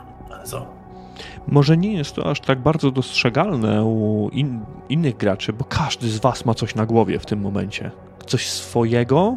Może 1.47 1.77
nie 1.77 1.93
jest 1.93 2.15
to 2.15 2.31
aż 2.31 2.41
tak 2.41 2.61
bardzo 2.61 2.91
dostrzegalne 2.91 3.85
u 3.85 4.31
in, 4.33 4.61
innych 4.89 5.17
graczy, 5.17 5.53
bo 5.53 5.65
każdy 5.65 6.09
z 6.09 6.19
was 6.19 6.45
ma 6.45 6.55
coś 6.55 6.75
na 6.75 6.87
głowie 6.87 7.19
w 7.19 7.27
tym 7.27 7.41
momencie. 7.41 7.91
Coś 8.27 8.51
swojego 8.51 9.37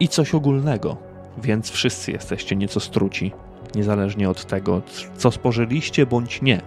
i 0.00 0.08
coś 0.08 0.34
ogólnego. 0.34 0.96
Więc 1.38 1.70
wszyscy 1.70 2.12
jesteście 2.12 2.56
nieco 2.56 2.80
struci, 2.80 3.32
niezależnie 3.74 4.30
od 4.30 4.44
tego, 4.44 4.82
co 5.16 5.30
spożyliście 5.30 6.06
bądź 6.06 6.42
nie. 6.42 6.60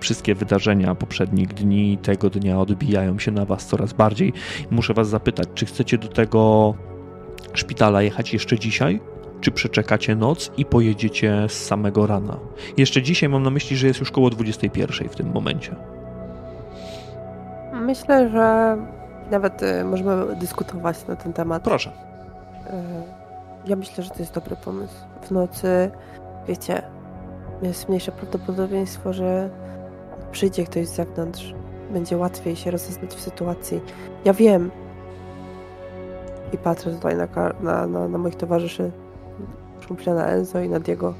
Wszystkie 0.00 0.34
wydarzenia 0.34 0.94
poprzednich 0.94 1.48
dni, 1.48 1.98
tego 1.98 2.30
dnia 2.30 2.60
odbijają 2.60 3.18
się 3.18 3.30
na 3.30 3.44
was 3.44 3.66
coraz 3.66 3.92
bardziej. 3.92 4.32
Muszę 4.70 4.94
was 4.94 5.08
zapytać, 5.08 5.48
czy 5.54 5.66
chcecie 5.66 5.98
do 5.98 6.08
tego 6.08 6.74
szpitala 7.52 8.02
jechać 8.02 8.32
jeszcze 8.32 8.58
dzisiaj? 8.58 9.00
Czy 9.40 9.50
przeczekacie 9.50 10.16
noc 10.16 10.50
i 10.56 10.64
pojedziecie 10.64 11.46
z 11.48 11.66
samego 11.66 12.06
rana? 12.06 12.36
Jeszcze 12.76 13.02
dzisiaj 13.02 13.28
mam 13.28 13.42
na 13.42 13.50
myśli, 13.50 13.76
że 13.76 13.86
jest 13.86 14.00
już 14.00 14.10
koło 14.10 14.30
21 14.30 15.08
w 15.08 15.16
tym 15.16 15.32
momencie. 15.32 15.76
Myślę, 17.72 18.30
że 18.30 18.76
nawet 19.30 19.62
y, 19.62 19.84
możemy 19.84 20.36
dyskutować 20.36 21.06
na 21.06 21.16
ten 21.16 21.32
temat. 21.32 21.62
Proszę. 21.62 21.90
Ja 23.66 23.76
myślę, 23.76 24.04
że 24.04 24.10
to 24.10 24.18
jest 24.18 24.34
dobry 24.34 24.56
pomysł. 24.56 24.94
W 25.22 25.30
nocy, 25.30 25.90
wiecie, 26.48 26.82
jest 27.62 27.88
mniejsze 27.88 28.12
prawdopodobieństwo, 28.12 29.12
że 29.12 29.50
przyjdzie 30.32 30.64
ktoś 30.64 30.86
z 30.86 30.94
zewnątrz. 30.94 31.54
Będzie 31.92 32.16
łatwiej 32.16 32.56
się 32.56 32.70
rozeznać 32.70 33.14
w 33.14 33.20
sytuacji. 33.20 33.80
Ja 34.24 34.32
wiem. 34.32 34.70
I 36.52 36.58
patrzę 36.58 36.90
tutaj 36.90 37.16
na, 37.16 37.28
na, 37.60 37.86
na, 37.86 38.08
na 38.08 38.18
moich 38.18 38.36
towarzyszy. 38.36 38.90
Na 40.06 40.26
Enzo 40.26 40.60
i 40.60 40.68
na 40.68 40.80
Diego. 40.80 41.14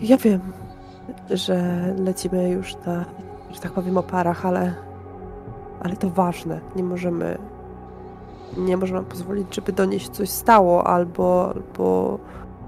Ja 0.00 0.16
wiem, 0.16 0.40
że 1.30 1.84
lecimy 1.98 2.50
już 2.50 2.76
na, 2.76 3.04
że 3.50 3.60
tak 3.60 3.72
powiem, 3.72 3.98
oparach, 3.98 4.46
ale, 4.46 4.74
ale 5.80 5.96
to 5.96 6.10
ważne. 6.10 6.60
Nie 6.76 6.82
możemy 6.82 7.38
nie 8.56 8.76
możemy 8.76 9.02
pozwolić, 9.02 9.54
żeby 9.54 9.72
do 9.72 9.84
niej 9.84 10.00
się 10.00 10.08
coś 10.08 10.30
stało, 10.30 10.86
albo, 10.86 11.52
albo 11.54 12.18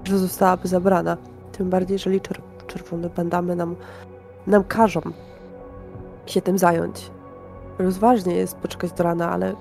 że 0.03 0.17
zostałaby 0.17 0.67
zabrana. 0.67 1.17
Tym 1.51 1.69
bardziej, 1.69 1.95
jeżeli 1.95 2.21
czer 2.21 2.41
czerwone 2.67 3.09
bandamy 3.09 3.55
nam, 3.55 3.75
nam 4.47 4.63
każą 4.63 5.01
się 6.25 6.41
tym 6.41 6.57
zająć. 6.57 7.11
Rozważnie 7.79 8.35
jest 8.35 8.57
poczekać 8.57 8.91
do 8.91 9.03
rana, 9.03 9.31
ale 9.31 9.55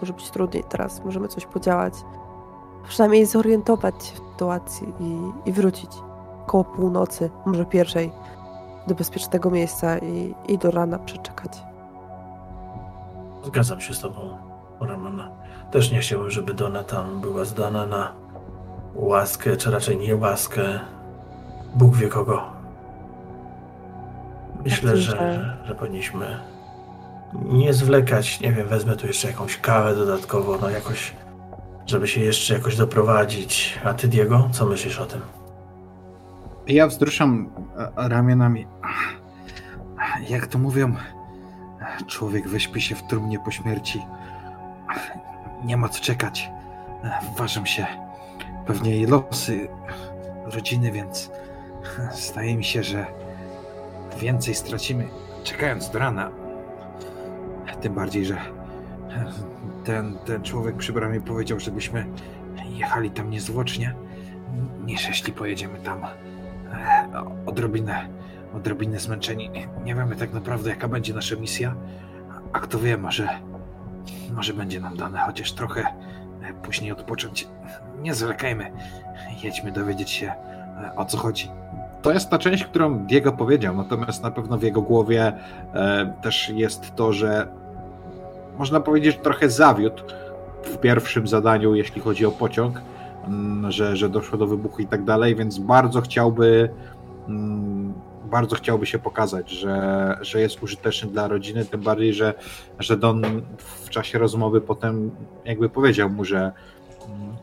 może 0.00 0.12
być 0.12 0.30
trudniej 0.30 0.64
teraz. 0.68 1.04
Możemy 1.04 1.28
coś 1.28 1.46
podziałać. 1.46 1.94
Przynajmniej 2.88 3.26
zorientować 3.26 4.04
się 4.04 4.14
w 4.14 4.32
sytuacji 4.32 4.94
i, 5.00 5.32
i 5.48 5.52
wrócić 5.52 5.90
koło 6.46 6.64
północy, 6.64 7.30
może 7.46 7.64
pierwszej, 7.64 8.12
do 8.86 8.94
bezpiecznego 8.94 9.50
miejsca 9.50 9.98
i, 9.98 10.34
i 10.48 10.58
do 10.58 10.70
rana 10.70 10.98
przeczekać. 10.98 11.62
Zgadzam 13.44 13.80
się 13.80 13.94
z 13.94 14.00
tobą, 14.00 14.36
Ramona. 14.80 15.30
Też 15.72 15.92
nie 15.92 15.98
chciałbym, 15.98 16.30
żeby 16.30 16.54
Dona 16.54 16.84
tam 16.84 17.20
była 17.20 17.44
zdana 17.44 17.86
na 17.86 18.12
łaskę, 18.94 19.56
czy 19.56 19.70
raczej 19.70 19.98
nie 19.98 20.16
łaskę. 20.16 20.62
Bóg 21.74 21.96
wie 21.96 22.08
kogo. 22.08 22.42
Myślę, 24.64 24.90
Takim, 24.90 25.02
że, 25.04 25.10
że- 25.16 25.56
że, 25.64 25.74
powinniśmy 25.74 26.38
nie 27.34 27.72
zwlekać. 27.74 28.40
Nie 28.40 28.52
wiem, 28.52 28.68
wezmę 28.68 28.96
tu 28.96 29.06
jeszcze 29.06 29.28
jakąś 29.28 29.56
kawę 29.58 29.96
dodatkowo, 29.96 30.58
no 30.60 30.70
jakoś, 30.70 31.12
żeby 31.86 32.08
się 32.08 32.20
jeszcze 32.20 32.54
jakoś 32.54 32.76
doprowadzić. 32.76 33.78
A 33.84 33.94
ty, 33.94 34.08
Diego, 34.08 34.48
co 34.52 34.66
myślisz 34.66 34.98
o 34.98 35.06
tym? 35.06 35.20
Ja 36.66 36.86
wzruszam 36.86 37.50
A- 37.96 38.08
ramionami. 38.08 38.66
Jak 40.28 40.46
to 40.46 40.58
mówią, 40.58 40.94
człowiek 42.06 42.48
wyśpi 42.48 42.80
się 42.80 42.94
w 42.94 43.02
trumnie 43.02 43.38
po 43.38 43.50
śmierci. 43.50 44.02
Nie 45.64 45.76
ma 45.76 45.88
co 45.88 46.00
czekać. 46.00 46.50
Ważą 47.36 47.64
się 47.66 47.86
pewnie 48.66 48.90
jej 48.90 49.06
losy 49.06 49.68
rodziny, 50.44 50.92
więc 50.92 51.30
zdaje 52.12 52.56
mi 52.56 52.64
się, 52.64 52.82
że 52.82 53.06
więcej 54.18 54.54
stracimy 54.54 55.08
czekając 55.44 55.90
do 55.90 55.98
rana. 55.98 56.30
Tym 57.80 57.94
bardziej, 57.94 58.24
że 58.24 58.36
ten, 59.84 60.18
ten 60.24 60.42
człowiek 60.42 60.76
przy 60.76 60.92
bramie 60.92 61.20
powiedział, 61.20 61.60
żebyśmy 61.60 62.06
jechali 62.68 63.10
tam 63.10 63.30
niezwłocznie, 63.30 63.94
niż 64.84 65.08
jeśli 65.08 65.32
pojedziemy 65.32 65.78
tam 65.78 66.04
e, 66.04 66.08
odrobinę, 67.46 68.08
odrobinę 68.54 68.98
zmęczeni. 68.98 69.50
Nie 69.84 69.94
wiemy 69.94 70.16
tak 70.16 70.32
naprawdę, 70.32 70.70
jaka 70.70 70.88
będzie 70.88 71.14
nasza 71.14 71.36
misja. 71.36 71.74
A 72.52 72.60
kto 72.60 72.78
wie, 72.78 72.96
może, 72.96 73.28
może 74.34 74.54
będzie 74.54 74.80
nam 74.80 74.96
dane 74.96 75.18
chociaż 75.18 75.52
trochę 75.52 75.80
e, 75.80 76.52
później 76.62 76.92
odpocząć. 76.92 77.48
Nie 78.00 78.14
zwlekajmy. 78.14 78.72
Jedźmy 79.42 79.72
dowiedzieć 79.72 80.10
się, 80.10 80.32
e, 80.84 80.96
o 80.96 81.04
co 81.04 81.18
chodzi. 81.18 81.50
To 82.02 82.12
jest 82.12 82.30
ta 82.30 82.38
część, 82.38 82.64
którą 82.64 82.98
Diego 82.98 83.32
powiedział, 83.32 83.76
natomiast 83.76 84.22
na 84.22 84.30
pewno 84.30 84.58
w 84.58 84.62
jego 84.62 84.82
głowie 84.82 85.32
e, 85.74 86.14
też 86.22 86.48
jest 86.48 86.94
to, 86.94 87.12
że 87.12 87.48
można 88.58 88.80
powiedzieć, 88.80 89.16
że 89.16 89.22
trochę 89.22 89.50
zawiódł 89.50 90.02
w 90.64 90.78
pierwszym 90.78 91.26
zadaniu, 91.26 91.74
jeśli 91.74 92.00
chodzi 92.00 92.26
o 92.26 92.30
pociąg, 92.30 92.82
mm, 93.26 93.72
że, 93.72 93.96
że 93.96 94.08
doszło 94.08 94.38
do 94.38 94.46
wybuchu 94.46 94.82
i 94.82 94.86
tak 94.86 95.04
dalej, 95.04 95.36
więc 95.36 95.58
bardzo 95.58 96.00
chciałby 96.00 96.70
mm, 97.28 97.94
bardzo 98.32 98.56
chciałby 98.56 98.86
się 98.86 98.98
pokazać, 98.98 99.50
że, 99.50 100.18
że 100.20 100.40
jest 100.40 100.62
użyteczny 100.62 101.10
dla 101.10 101.28
rodziny, 101.28 101.64
tym 101.64 101.80
bardziej, 101.80 102.14
że, 102.14 102.34
że 102.78 102.96
Don 102.96 103.42
w 103.58 103.88
czasie 103.88 104.18
rozmowy 104.18 104.60
potem 104.60 105.10
jakby 105.44 105.68
powiedział 105.68 106.10
mu, 106.10 106.24
że 106.24 106.52
mm, 107.08 107.36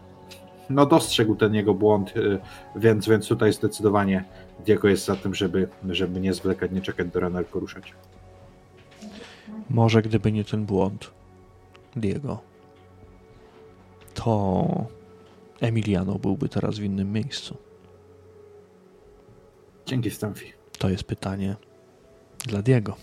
no 0.69 0.85
dostrzegł 0.85 1.35
ten 1.35 1.55
jego 1.55 1.73
błąd, 1.73 2.17
y, 2.17 2.39
więc, 2.75 3.07
więc 3.07 3.27
tutaj 3.27 3.53
zdecydowanie 3.53 4.25
Diego 4.65 4.87
jest 4.87 5.05
za 5.05 5.15
tym, 5.15 5.35
żeby, 5.35 5.67
żeby 5.89 6.19
nie 6.19 6.33
zwlekać, 6.33 6.71
nie 6.71 6.81
czekać 6.81 7.07
do 7.07 7.19
rana, 7.19 7.43
tylko 7.43 7.59
ruszać. 7.59 7.93
Może 9.69 10.01
gdyby 10.01 10.31
nie 10.31 10.43
ten 10.43 10.65
błąd, 10.65 11.11
Diego, 11.95 12.39
to 14.13 14.65
Emiliano 15.61 16.15
byłby 16.15 16.49
teraz 16.49 16.79
w 16.79 16.83
innym 16.83 17.11
miejscu. 17.11 17.57
Dzięki, 19.85 20.11
Stanfi. 20.11 20.58
To 20.79 20.89
jest 20.89 21.03
pytanie 21.03 21.55
dla 22.45 22.61
Diego. 22.61 22.95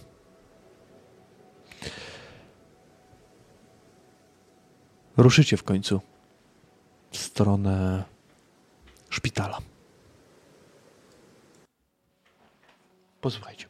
Ruszycie 5.16 5.56
w 5.56 5.62
końcu 5.62 6.00
w 7.10 7.16
stronę 7.16 8.04
szpitala. 9.10 9.58
Posłuchajcie. 13.20 13.66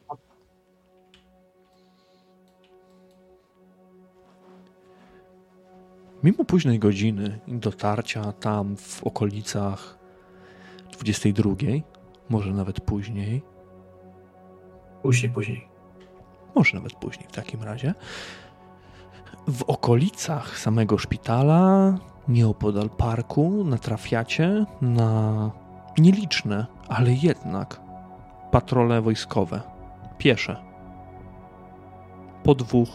Mimo 6.22 6.44
późnej 6.44 6.78
godziny 6.78 7.38
dotarcia 7.48 8.32
tam 8.32 8.76
w 8.76 9.04
okolicach 9.04 9.98
22, 10.92 11.50
może 12.28 12.50
nawet 12.52 12.80
później, 12.80 13.55
Później, 15.06 15.32
później. 15.32 15.68
może 16.54 16.76
nawet 16.76 16.92
później 16.92 17.28
w 17.28 17.32
takim 17.32 17.62
razie, 17.62 17.94
w 19.48 19.62
okolicach 19.62 20.58
samego 20.58 20.98
szpitala, 20.98 21.94
nieopodal 22.28 22.90
parku, 22.90 23.64
natrafiacie 23.64 24.66
na 24.80 25.50
nieliczne, 25.98 26.66
ale 26.88 27.12
jednak 27.12 27.80
patrole 28.50 29.02
wojskowe, 29.02 29.60
piesze. 30.18 30.56
Po 32.42 32.54
dwóch 32.54 32.88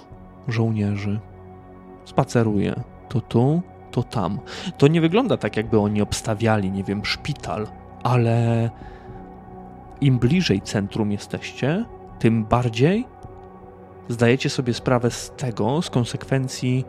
żołnierzy 0.47 1.19
spaceruje 2.05 2.83
to 3.09 3.21
tu, 3.21 3.61
to 3.91 4.03
tam. 4.03 4.39
To 4.77 4.87
nie 4.87 5.01
wygląda 5.01 5.37
tak, 5.37 5.57
jakby 5.57 5.79
oni 5.79 6.01
obstawiali, 6.01 6.71
nie 6.71 6.83
wiem, 6.83 7.05
szpital, 7.05 7.67
ale 8.03 8.69
im 10.01 10.19
bliżej 10.19 10.61
centrum 10.61 11.11
jesteście, 11.11 11.85
tym 12.21 12.45
bardziej 12.45 13.05
zdajecie 14.09 14.49
sobie 14.49 14.73
sprawę 14.73 15.11
z 15.11 15.31
tego, 15.37 15.81
z 15.81 15.89
konsekwencji 15.89 16.85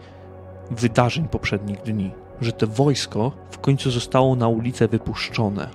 wydarzeń 0.71 1.29
poprzednich 1.29 1.83
dni, 1.83 2.11
że 2.41 2.53
to 2.53 2.67
wojsko 2.67 3.33
w 3.51 3.59
końcu 3.59 3.91
zostało 3.91 4.37
na 4.37 4.49
ulicę 4.49 4.89
wypuszczone. 4.89 5.69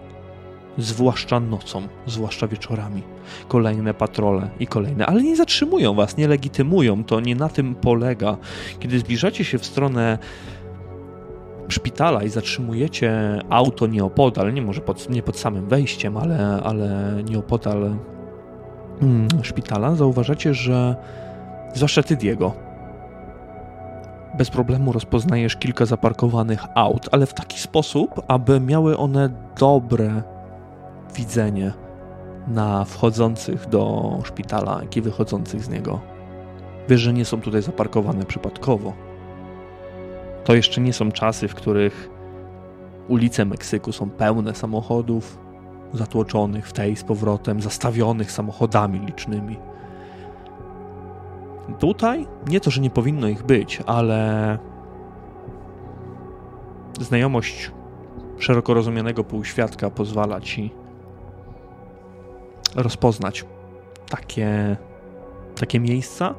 Zwłaszcza 0.78 1.40
nocą, 1.40 1.88
zwłaszcza 2.06 2.48
wieczorami. 2.48 3.04
Kolejne 3.48 3.94
patrole 3.94 4.50
i 4.60 4.68
kolejne, 4.68 5.06
ale 5.06 5.24
nie 5.24 5.36
zatrzymują 5.36 5.94
was, 5.94 6.18
nie 6.18 6.28
legitymują. 6.28 7.04
To 7.04 7.20
nie 7.20 7.36
na 7.36 7.50
tym 7.50 7.76
polega. 7.76 8.38
Kiedy 8.80 9.00
zbliżacie 9.00 9.44
się 9.44 9.58
w 9.58 9.66
stronę 9.66 10.18
szpitala 11.70 12.24
i 12.24 12.30
zatrzymujecie 12.30 13.40
auto 13.50 13.88
nieopodal, 13.88 14.54
nie 14.54 14.62
może 14.62 14.82
pod, 14.82 15.10
nie 15.10 15.24
pod 15.24 15.40
samym 15.40 15.68
wejściem, 15.68 16.18
ale, 16.18 16.62
ale 16.64 17.16
nieopodal 17.30 17.98
szpitala, 19.42 19.96
zauważacie, 19.96 20.54
że 20.54 20.96
zwłaszcza 21.74 22.04
ty, 22.04 22.16
Diego, 22.16 22.54
bez 24.38 24.50
problemu 24.50 24.92
rozpoznajesz 24.92 25.56
kilka 25.56 25.86
zaparkowanych 25.86 26.66
aut, 26.76 27.10
ale 27.12 27.26
w 27.26 27.34
taki 27.34 27.60
sposób, 27.60 28.22
aby 28.28 28.60
miały 28.60 28.98
one 28.98 29.30
dobre 29.60 30.24
widzenie 31.16 31.74
na 32.48 32.86
wchodzących 32.86 33.70
do 33.70 34.12
szpitala, 34.24 34.80
jak 34.82 34.98
i 34.98 35.02
wychodzących 35.02 35.64
z 35.64 35.70
niego. 35.70 36.00
Wiesz, 36.90 37.02
że 37.02 37.14
nie 37.14 37.26
są 37.26 37.42
tutaj 37.42 37.62
zaparkowane 37.62 38.26
przypadkowo. 38.26 38.94
To 40.44 40.56
jeszcze 40.56 40.82
nie 40.82 40.94
są 40.94 41.12
czasy, 41.12 41.48
w 41.48 41.56
których 41.56 42.10
ulice 43.08 43.46
Meksyku 43.46 43.92
są 43.92 44.10
pełne 44.10 44.56
samochodów 44.56 45.47
zatłoczonych 45.94 46.68
w 46.68 46.74
tej 46.74 46.96
z 46.96 47.04
powrotem, 47.04 47.62
zastawionych 47.62 48.32
samochodami 48.32 49.00
licznymi. 49.00 49.58
Tutaj 51.80 52.28
nie 52.48 52.60
to, 52.60 52.72
że 52.72 52.82
nie 52.82 52.90
powinno 52.90 53.28
ich 53.28 53.44
być, 53.44 53.84
ale 53.86 54.58
znajomość 57.00 57.72
szeroko 58.38 58.74
rozumianego 58.74 59.24
półświadka 59.24 59.90
pozwala 59.90 60.42
ci 60.42 60.74
rozpoznać 62.76 63.46
takie, 64.10 64.78
takie 65.56 65.80
miejsca 65.80 66.36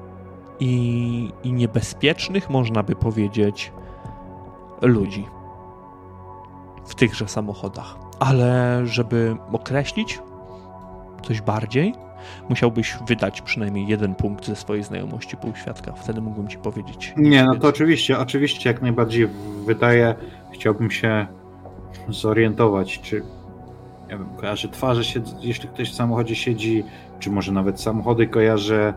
i, 0.60 1.32
i 1.42 1.52
niebezpiecznych, 1.52 2.50
można 2.50 2.82
by 2.82 2.96
powiedzieć, 2.96 3.72
ludzi 4.82 5.26
w 6.86 6.94
tychże 6.94 7.28
samochodach. 7.28 8.07
Ale 8.18 8.82
żeby 8.86 9.36
określić 9.52 10.18
coś 11.22 11.40
bardziej, 11.40 11.94
musiałbyś 12.48 12.96
wydać 13.08 13.42
przynajmniej 13.42 13.86
jeden 13.86 14.14
punkt 14.14 14.46
ze 14.46 14.56
swojej 14.56 14.84
znajomości 14.84 15.36
półświadka. 15.36 15.92
Wtedy 15.92 16.20
mógłbym 16.20 16.48
ci 16.48 16.58
powiedzieć. 16.58 17.14
Nie, 17.16 17.44
no 17.44 17.56
to 17.56 17.68
oczywiście, 17.68 18.18
oczywiście 18.18 18.70
jak 18.70 18.82
najbardziej 18.82 19.28
wydaje, 19.66 20.14
chciałbym 20.52 20.90
się 20.90 21.26
zorientować, 22.08 23.00
czy 23.00 23.22
nie 24.08 24.18
wiem, 24.18 24.28
kojarzy 24.36 24.68
twarze, 24.68 25.20
jeśli 25.40 25.68
ktoś 25.68 25.92
w 25.92 25.94
samochodzie 25.94 26.34
siedzi, 26.34 26.84
czy 27.18 27.30
może 27.30 27.52
nawet 27.52 27.80
samochody 27.80 28.26
kojarzy. 28.26 28.92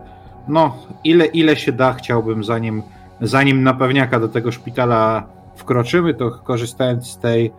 No, 0.48 0.76
ile, 1.04 1.26
ile 1.26 1.56
się 1.56 1.72
da, 1.72 1.92
chciałbym 1.92 2.44
zanim, 2.44 2.82
zanim 3.20 3.62
na 3.62 3.74
pewniaka 3.74 4.20
do 4.20 4.28
tego 4.28 4.52
szpitala 4.52 5.26
wkroczymy, 5.56 6.14
to 6.14 6.30
korzystając 6.30 7.10
z 7.10 7.18
tej 7.18 7.52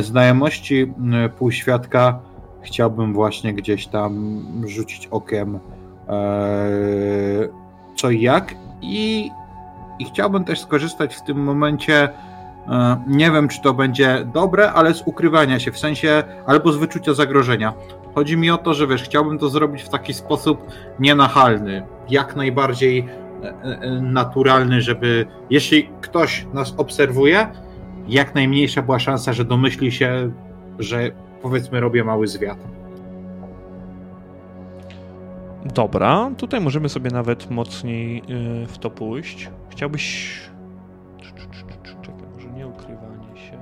znajomości 0.00 0.92
e, 1.12 1.28
półświadka, 1.28 2.18
chciałbym 2.62 3.14
właśnie 3.14 3.54
gdzieś 3.54 3.86
tam 3.86 4.42
rzucić 4.66 5.06
okiem 5.06 5.58
e, 6.08 6.10
co 7.96 8.10
i 8.10 8.20
jak 8.20 8.54
i, 8.82 9.30
i 9.98 10.04
chciałbym 10.04 10.44
też 10.44 10.60
skorzystać 10.60 11.14
w 11.14 11.22
tym 11.22 11.42
momencie 11.42 12.08
e, 12.68 13.04
nie 13.06 13.30
wiem, 13.30 13.48
czy 13.48 13.62
to 13.62 13.74
będzie 13.74 14.26
dobre, 14.34 14.72
ale 14.72 14.94
z 14.94 15.02
ukrywania 15.06 15.60
się, 15.60 15.72
w 15.72 15.78
sensie 15.78 16.22
albo 16.46 16.72
z 16.72 16.76
wyczucia 16.76 17.14
zagrożenia. 17.14 17.72
Chodzi 18.14 18.36
mi 18.36 18.50
o 18.50 18.58
to, 18.58 18.74
że 18.74 18.86
wiesz, 18.86 19.02
chciałbym 19.02 19.38
to 19.38 19.48
zrobić 19.48 19.82
w 19.82 19.88
taki 19.88 20.14
sposób 20.14 20.66
nienachalny, 20.98 21.86
jak 22.08 22.36
najbardziej 22.36 23.08
naturalny, 24.02 24.80
żeby 24.80 25.26
jeśli 25.50 25.88
ktoś 26.00 26.46
nas 26.52 26.74
obserwuje, 26.76 27.46
jak 28.10 28.34
najmniejsza 28.34 28.82
była 28.82 28.98
szansa, 28.98 29.32
że 29.32 29.44
domyśli 29.44 29.92
się, 29.92 30.30
że 30.78 31.10
powiedzmy 31.42 31.80
robię 31.80 32.04
mały 32.04 32.26
zwiat. 32.26 32.58
Dobra, 35.74 36.30
tutaj 36.36 36.60
możemy 36.60 36.88
sobie 36.88 37.10
nawet 37.10 37.50
mocniej 37.50 38.22
yy, 38.28 38.66
w 38.66 38.78
to 38.78 38.90
pójść. 38.90 39.50
Chciałbyś. 39.68 40.34
Czekaj, 42.02 42.24
może 42.34 42.50
nie 42.50 42.66
ukrywanie 42.66 43.36
się. 43.36 43.58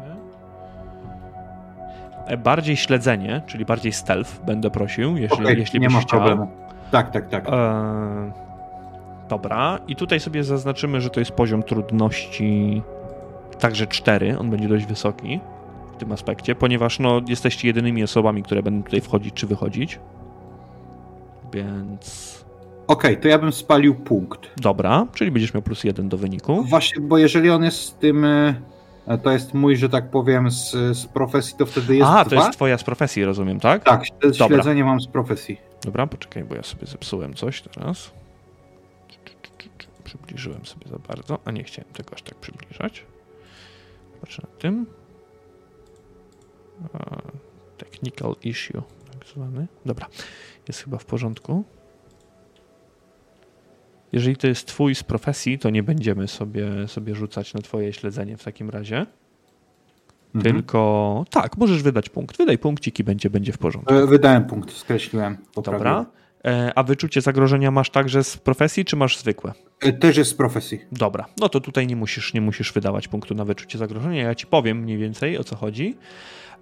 E, 2.26 2.36
bardziej 2.36 2.76
śledzenie, 2.76 3.42
czyli 3.46 3.64
bardziej 3.64 3.92
stealth 3.92 4.44
będę 4.46 4.70
prosił, 4.70 5.16
jeśli, 5.16 5.44
okay, 5.44 5.54
jeśli 5.54 5.80
nie 5.80 5.86
byś 5.86 5.94
ma 5.94 6.00
chciał. 6.00 6.20
problemu. 6.20 6.50
Tak, 6.90 7.10
tak, 7.10 7.28
tak. 7.28 7.48
E, 7.48 8.32
dobra, 9.28 9.78
i 9.88 9.96
tutaj 9.96 10.20
sobie 10.20 10.44
zaznaczymy, 10.44 11.00
że 11.00 11.10
to 11.10 11.20
jest 11.20 11.32
poziom 11.32 11.62
trudności 11.62 12.82
także 13.58 13.86
4, 13.86 14.38
on 14.38 14.50
będzie 14.50 14.68
dość 14.68 14.86
wysoki. 14.86 15.40
tym 15.98 16.12
aspekcie, 16.12 16.54
ponieważ 16.54 16.98
no, 16.98 17.20
jesteście 17.28 17.68
jedynymi 17.68 18.02
osobami, 18.04 18.42
które 18.42 18.62
będą 18.62 18.82
tutaj 18.82 19.00
wchodzić 19.00 19.34
czy 19.34 19.46
wychodzić. 19.46 19.98
Więc. 21.52 22.38
Okej, 22.86 23.20
to 23.20 23.28
ja 23.28 23.38
bym 23.38 23.52
spalił 23.52 23.94
punkt. 23.94 24.40
Dobra, 24.56 25.06
czyli 25.14 25.30
będziesz 25.30 25.54
miał 25.54 25.62
plus 25.62 25.84
jeden 25.84 26.08
do 26.08 26.16
wyniku. 26.16 26.64
Właśnie, 26.64 27.02
bo 27.02 27.18
jeżeli 27.18 27.50
on 27.50 27.64
jest 27.64 27.78
z 27.80 27.94
tym, 27.94 28.24
e, 28.24 28.54
to 29.22 29.30
jest 29.30 29.54
mój, 29.54 29.76
że 29.76 29.88
tak 29.88 30.10
powiem, 30.10 30.50
z, 30.50 30.70
z 30.98 31.06
profesji, 31.06 31.54
to 31.58 31.66
wtedy 31.66 31.96
jest 31.96 32.08
A, 32.10 32.24
dwa? 32.24 32.30
to 32.30 32.36
jest 32.36 32.52
twoja 32.52 32.78
z 32.78 32.84
profesji, 32.84 33.24
rozumiem, 33.24 33.60
tak? 33.60 33.84
Tak, 33.84 34.02
Dobra. 34.22 34.46
śledzenie 34.46 34.84
mam 34.84 35.00
z 35.00 35.06
profesji. 35.06 35.60
Dobra, 35.84 36.06
poczekaj, 36.06 36.44
bo 36.44 36.54
ja 36.54 36.62
sobie 36.62 36.86
zepsułem 36.86 37.34
coś 37.34 37.62
teraz. 37.62 38.10
Przybliżyłem 40.04 40.66
sobie 40.66 40.86
za 40.90 40.98
bardzo, 41.08 41.38
a 41.44 41.50
nie 41.50 41.64
chciałem 41.64 41.92
tego 41.92 42.14
aż 42.14 42.22
tak 42.22 42.34
przybliżać. 42.34 43.04
Patrzę 44.20 44.42
na 44.52 44.58
tym. 44.58 44.86
Technical 47.76 48.36
issue, 48.42 48.82
tak 49.12 49.28
zwany. 49.34 49.66
Dobra, 49.86 50.06
jest 50.68 50.82
chyba 50.82 50.98
w 50.98 51.04
porządku. 51.04 51.64
Jeżeli 54.12 54.36
to 54.36 54.46
jest 54.46 54.66
twój 54.66 54.94
z 54.94 55.02
profesji, 55.02 55.58
to 55.58 55.70
nie 55.70 55.82
będziemy 55.82 56.28
sobie, 56.28 56.88
sobie 56.88 57.14
rzucać 57.14 57.54
na 57.54 57.60
twoje 57.60 57.92
śledzenie 57.92 58.36
w 58.36 58.44
takim 58.44 58.70
razie. 58.70 59.06
Mhm. 60.34 60.54
Tylko 60.54 61.24
tak, 61.30 61.56
możesz 61.56 61.82
wydać 61.82 62.08
punkt. 62.08 62.36
Wydaj 62.38 62.58
punkcik 62.58 62.98
i 62.98 63.04
będzie, 63.04 63.30
będzie 63.30 63.52
w 63.52 63.58
porządku. 63.58 63.94
E, 63.94 64.06
Wydałem 64.06 64.44
punkt, 64.44 64.72
skreśliłem. 64.72 65.36
poprawiłem. 65.54 65.94
Dobra. 65.94 66.17
E, 66.44 66.72
A 66.76 66.82
wyczucie 66.82 67.20
zagrożenia 67.20 67.70
masz 67.70 67.90
także 67.90 68.24
z 68.24 68.36
profesji, 68.36 68.84
czy 68.84 68.96
masz 68.96 69.18
zwykłe? 69.18 69.52
E, 69.80 69.92
Też 69.92 70.16
jest 70.16 70.30
z 70.30 70.34
profesji. 70.34 70.80
Dobra, 70.92 71.24
no 71.40 71.48
to 71.48 71.60
tutaj 71.60 71.86
nie 71.86 71.96
musisz, 71.96 72.34
nie 72.34 72.40
musisz 72.40 72.72
wydawać 72.72 73.08
punktu 73.08 73.34
na 73.34 73.44
wyczucie 73.44 73.78
zagrożenia. 73.78 74.22
Ja 74.22 74.34
ci 74.34 74.46
powiem 74.46 74.78
mniej 74.78 74.96
więcej 74.98 75.38
o 75.38 75.44
co 75.44 75.56
chodzi, 75.56 75.96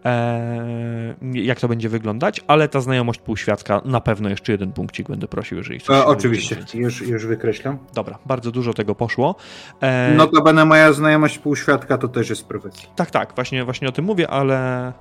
e, 0.04 1.14
jak 1.32 1.60
to 1.60 1.68
będzie 1.68 1.88
wyglądać, 1.88 2.40
ale 2.46 2.68
ta 2.68 2.80
znajomość 2.80 3.20
półświadka 3.20 3.80
na 3.84 4.00
pewno 4.00 4.28
jeszcze 4.28 4.52
jeden 4.52 4.72
punkcik 4.72 5.08
będę 5.08 5.28
prosił, 5.28 5.58
jeżeli 5.58 5.78
chcesz. 5.78 5.96
E, 5.96 6.06
oczywiście, 6.06 6.56
już, 6.74 7.00
już 7.02 7.26
wykreślam. 7.26 7.78
Dobra, 7.94 8.18
bardzo 8.26 8.50
dużo 8.50 8.74
tego 8.74 8.94
poszło. 8.94 9.34
E, 9.80 10.14
Notabene 10.16 10.64
moja 10.64 10.92
znajomość 10.92 11.38
półświadka 11.38 11.98
to 11.98 12.08
też 12.08 12.28
jest 12.30 12.40
z 12.40 12.44
profesji. 12.44 12.88
Tak, 12.96 13.10
tak, 13.10 13.32
właśnie, 13.34 13.64
właśnie 13.64 13.88
o 13.88 13.92
tym 13.92 14.04
mówię, 14.04 14.30
ale 14.30 14.92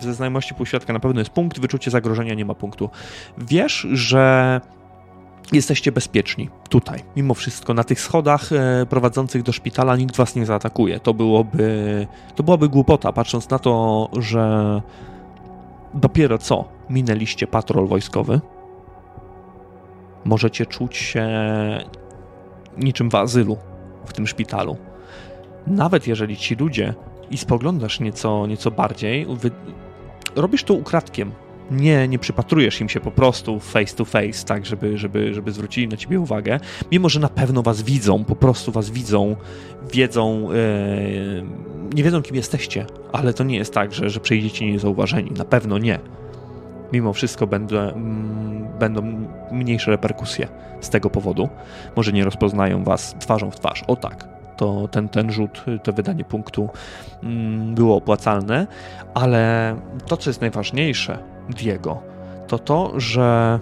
ze 0.00 0.14
znajomości 0.14 0.54
półświadka 0.54 0.92
na 0.92 1.00
pewno 1.00 1.20
jest 1.20 1.30
punkt, 1.30 1.60
wyczucie 1.60 1.90
zagrożenia 1.90 2.34
nie 2.34 2.44
ma 2.44 2.54
punktu. 2.54 2.90
Wiesz, 3.38 3.86
że 3.92 4.60
jesteście 5.52 5.92
bezpieczni 5.92 6.48
tutaj. 6.68 7.00
Mimo 7.16 7.34
wszystko 7.34 7.74
na 7.74 7.84
tych 7.84 8.00
schodach 8.00 8.52
e, 8.52 8.86
prowadzących 8.86 9.42
do 9.42 9.52
szpitala 9.52 9.96
nikt 9.96 10.16
was 10.16 10.36
nie 10.36 10.46
zaatakuje. 10.46 11.00
To 11.00 11.14
byłoby 11.14 12.06
to 12.34 12.42
byłaby 12.42 12.68
głupota, 12.68 13.12
patrząc 13.12 13.50
na 13.50 13.58
to, 13.58 14.08
że 14.18 14.82
dopiero 15.94 16.38
co 16.38 16.64
minęliście 16.90 17.46
patrol 17.46 17.86
wojskowy. 17.86 18.40
Możecie 20.24 20.66
czuć 20.66 20.96
się 20.96 21.28
niczym 22.78 23.10
w 23.10 23.14
azylu 23.14 23.56
w 24.06 24.12
tym 24.12 24.26
szpitalu 24.26 24.76
nawet 25.68 26.06
jeżeli 26.06 26.36
ci 26.36 26.54
ludzie 26.54 26.94
i 27.30 27.38
spoglądasz 27.38 28.00
nieco, 28.00 28.46
nieco 28.46 28.70
bardziej, 28.70 29.26
wy... 29.26 29.50
robisz 30.36 30.64
to 30.64 30.74
ukradkiem. 30.74 31.32
Nie, 31.70 32.08
nie 32.08 32.18
przypatrujesz 32.18 32.80
im 32.80 32.88
się 32.88 33.00
po 33.00 33.10
prostu 33.10 33.60
face 33.60 33.96
to 33.96 34.04
face, 34.04 34.46
tak, 34.46 34.66
żeby, 34.66 34.98
żeby, 34.98 35.34
żeby 35.34 35.52
zwrócili 35.52 35.88
na 35.88 35.96
ciebie 35.96 36.20
uwagę, 36.20 36.60
mimo 36.92 37.08
że 37.08 37.20
na 37.20 37.28
pewno 37.28 37.62
was 37.62 37.82
widzą, 37.82 38.24
po 38.24 38.36
prostu 38.36 38.72
was 38.72 38.90
widzą, 38.90 39.36
wiedzą, 39.92 40.48
e, 40.52 40.56
nie 41.94 42.02
wiedzą 42.02 42.22
kim 42.22 42.36
jesteście, 42.36 42.86
ale 43.12 43.34
to 43.34 43.44
nie 43.44 43.56
jest 43.56 43.74
tak, 43.74 43.94
że, 43.94 44.10
że 44.10 44.20
przejdziecie 44.20 44.72
niezauważeni, 44.72 45.30
na 45.30 45.44
pewno 45.44 45.78
nie. 45.78 45.98
Mimo 46.92 47.12
wszystko 47.12 47.46
będą, 47.46 47.78
mm, 47.78 48.68
będą 48.78 49.26
mniejsze 49.52 49.90
reperkusje 49.90 50.48
z 50.80 50.90
tego 50.90 51.10
powodu. 51.10 51.48
Może 51.96 52.12
nie 52.12 52.24
rozpoznają 52.24 52.84
was 52.84 53.14
twarzą 53.18 53.50
w 53.50 53.56
twarz, 53.56 53.84
o 53.86 53.96
tak, 53.96 54.37
to 54.58 54.88
ten, 54.90 55.08
ten 55.08 55.32
rzut, 55.32 55.64
to 55.82 55.92
wydanie 55.92 56.24
punktu 56.24 56.68
mm, 57.22 57.74
było 57.74 57.96
opłacalne, 57.96 58.66
ale 59.14 59.76
to, 60.06 60.16
co 60.16 60.30
jest 60.30 60.40
najważniejsze, 60.40 61.18
Diego, 61.48 62.02
to 62.46 62.58
to, 62.58 63.00
że 63.00 63.58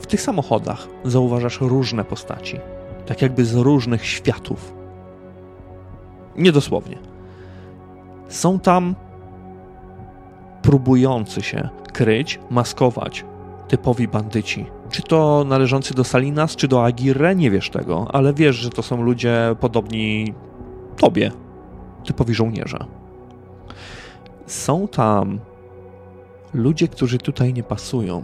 w 0.00 0.06
tych 0.06 0.20
samochodach 0.20 0.88
zauważasz 1.04 1.60
różne 1.60 2.04
postaci, 2.04 2.60
tak 3.06 3.22
jakby 3.22 3.44
z 3.44 3.54
różnych 3.54 4.06
światów. 4.06 4.74
Niedosłownie. 6.36 6.98
Są 8.28 8.60
tam 8.60 8.94
próbujący 10.62 11.42
się 11.42 11.68
kryć, 11.92 12.40
maskować 12.50 13.24
typowi 13.68 14.08
bandyci. 14.08 14.66
Czy 14.90 15.02
to 15.02 15.44
należący 15.46 15.94
do 15.94 16.04
Salinas, 16.04 16.56
czy 16.56 16.68
do 16.68 16.84
Aguirre, 16.84 17.36
nie 17.36 17.50
wiesz 17.50 17.70
tego, 17.70 18.06
ale 18.12 18.34
wiesz, 18.34 18.56
że 18.56 18.70
to 18.70 18.82
są 18.82 19.02
ludzie 19.02 19.56
podobni 19.60 20.34
tobie, 20.96 21.32
typowi 22.04 22.34
żołnierze. 22.34 22.78
Są 24.46 24.88
tam 24.88 25.40
ludzie, 26.54 26.88
którzy 26.88 27.18
tutaj 27.18 27.52
nie 27.52 27.62
pasują, 27.62 28.22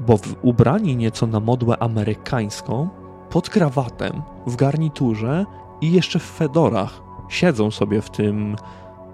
bo 0.00 0.18
ubrani 0.42 0.96
nieco 0.96 1.26
na 1.26 1.40
modłę 1.40 1.82
amerykańską, 1.82 2.88
pod 3.30 3.50
krawatem, 3.50 4.22
w 4.46 4.56
garniturze 4.56 5.44
i 5.80 5.92
jeszcze 5.92 6.18
w 6.18 6.22
fedorach, 6.22 7.02
siedzą 7.28 7.70
sobie 7.70 8.02
w 8.02 8.10
tym, 8.10 8.56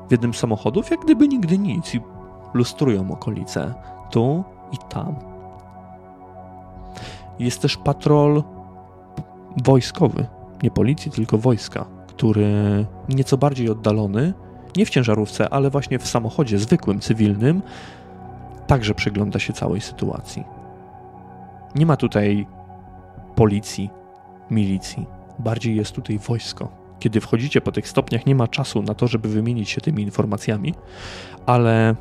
w 0.08 0.12
jednym 0.12 0.34
samochodów, 0.34 0.90
jak 0.90 1.00
gdyby 1.00 1.28
nigdy 1.28 1.58
nic 1.58 1.94
i 1.94 2.00
lustrują 2.54 3.10
okolice, 3.10 3.74
tu 4.10 4.44
i 4.72 4.76
tam. 4.88 5.27
Jest 7.38 7.62
też 7.62 7.76
patrol 7.76 8.42
wojskowy, 9.64 10.26
nie 10.62 10.70
policji, 10.70 11.10
tylko 11.10 11.38
wojska, 11.38 11.84
który 12.06 12.86
nieco 13.08 13.38
bardziej 13.38 13.70
oddalony, 13.70 14.34
nie 14.76 14.86
w 14.86 14.90
ciężarówce, 14.90 15.48
ale 15.48 15.70
właśnie 15.70 15.98
w 15.98 16.08
samochodzie 16.08 16.58
zwykłym, 16.58 17.00
cywilnym, 17.00 17.62
także 18.66 18.94
przygląda 18.94 19.38
się 19.38 19.52
całej 19.52 19.80
sytuacji. 19.80 20.44
Nie 21.74 21.86
ma 21.86 21.96
tutaj 21.96 22.46
policji, 23.34 23.90
milicji, 24.50 25.06
bardziej 25.38 25.76
jest 25.76 25.92
tutaj 25.92 26.18
wojsko. 26.18 26.68
Kiedy 26.98 27.20
wchodzicie 27.20 27.60
po 27.60 27.72
tych 27.72 27.88
stopniach, 27.88 28.26
nie 28.26 28.34
ma 28.34 28.48
czasu 28.48 28.82
na 28.82 28.94
to, 28.94 29.08
żeby 29.08 29.28
wymienić 29.28 29.70
się 29.70 29.80
tymi 29.80 30.02
informacjami, 30.02 30.74
ale 31.46 31.94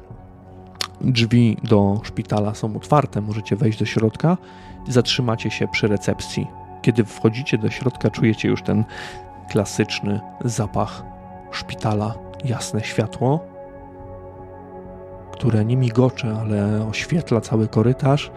drzwi 1.02 1.58
do 1.64 2.02
szpitala 2.04 2.54
są 2.54 2.76
otwarte, 2.76 3.22
możecie 3.22 3.56
wejść 3.56 3.80
do 3.80 3.86
środka 3.86 4.38
zatrzymacie 4.88 5.52
się 5.52 5.68
przy 5.68 5.88
recepcji. 5.88 6.48
Kiedy 6.82 7.04
wchodzicie 7.06 7.58
do 7.58 7.70
środka, 7.70 8.10
czujecie 8.10 8.50
już 8.50 8.64
ten 8.64 8.84
klasyczny 9.50 10.20
zapach 10.46 11.04
szpitala, 11.52 12.14
jasne 12.46 12.84
światło, 12.84 13.46
które 15.32 15.66
nie 15.66 15.78
migocze, 15.78 16.38
ale 16.42 16.88
oświetla 16.88 17.42
cały 17.42 17.68
korytarz 17.68 18.32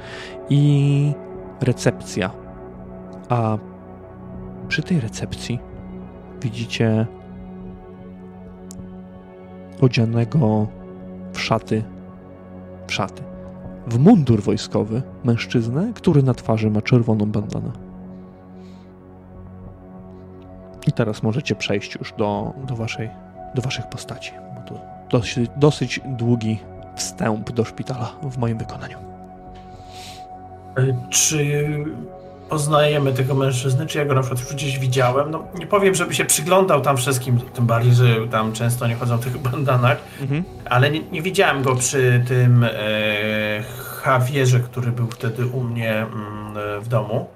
i 0.50 1.12
recepcja. 1.60 2.30
A 3.28 3.58
przy 4.68 4.82
tej 4.82 5.00
recepcji 5.00 5.58
widzicie 6.42 7.06
odzianego 9.80 10.66
w 11.32 11.40
szaty, 11.40 11.82
w 12.86 12.92
szaty, 12.92 13.29
w 13.86 13.98
mundur 13.98 14.42
wojskowy 14.42 15.02
mężczyznę, 15.24 15.92
który 15.94 16.22
na 16.22 16.34
twarzy 16.34 16.70
ma 16.70 16.82
czerwoną 16.82 17.26
bandanę. 17.26 17.72
I 20.86 20.92
teraz 20.92 21.22
możecie 21.22 21.54
przejść 21.54 21.94
już 21.94 22.12
do, 22.12 22.52
do, 22.66 22.76
waszej, 22.76 23.10
do 23.54 23.62
waszych 23.62 23.86
postaci. 23.86 24.32
Bo 24.54 24.60
to 24.68 24.80
dosyć, 25.10 25.50
dosyć 25.56 26.00
długi 26.04 26.58
wstęp 26.96 27.52
do 27.52 27.64
szpitala 27.64 28.12
w 28.22 28.38
moim 28.38 28.58
wykonaniu. 28.58 28.98
E, 30.78 31.08
Czy 31.10 31.68
poznajemy 32.50 33.12
tego 33.12 33.34
mężczyznę, 33.34 33.86
czy 33.86 33.98
ja 33.98 34.04
go 34.04 34.14
na 34.14 34.20
przykład 34.20 34.40
już 34.44 34.54
gdzieś 34.54 34.78
widziałem? 34.78 35.30
No 35.30 35.44
nie 35.58 35.66
powiem, 35.66 35.94
żeby 35.94 36.14
się 36.14 36.24
przyglądał 36.24 36.80
tam 36.80 36.96
wszystkim, 36.96 37.40
tym 37.40 37.66
bardziej, 37.66 37.92
że 37.94 38.28
tam 38.30 38.52
często 38.52 38.86
nie 38.86 38.94
chodzą 38.94 39.16
w 39.18 39.24
tych 39.24 39.38
bandanach, 39.50 39.98
Mhm. 40.20 40.44
ale 40.64 40.90
nie, 40.90 41.00
nie 41.00 41.22
widziałem 41.22 41.62
go 41.62 41.76
przy 41.76 42.24
tym 42.28 42.64
e, 42.64 42.70
Javierze, 44.06 44.60
który 44.60 44.92
był 44.92 45.06
wtedy 45.06 45.46
u 45.46 45.60
mnie 45.60 45.96
mm, 45.98 46.56
e, 46.56 46.80
w 46.80 46.88
domu. 46.88 47.26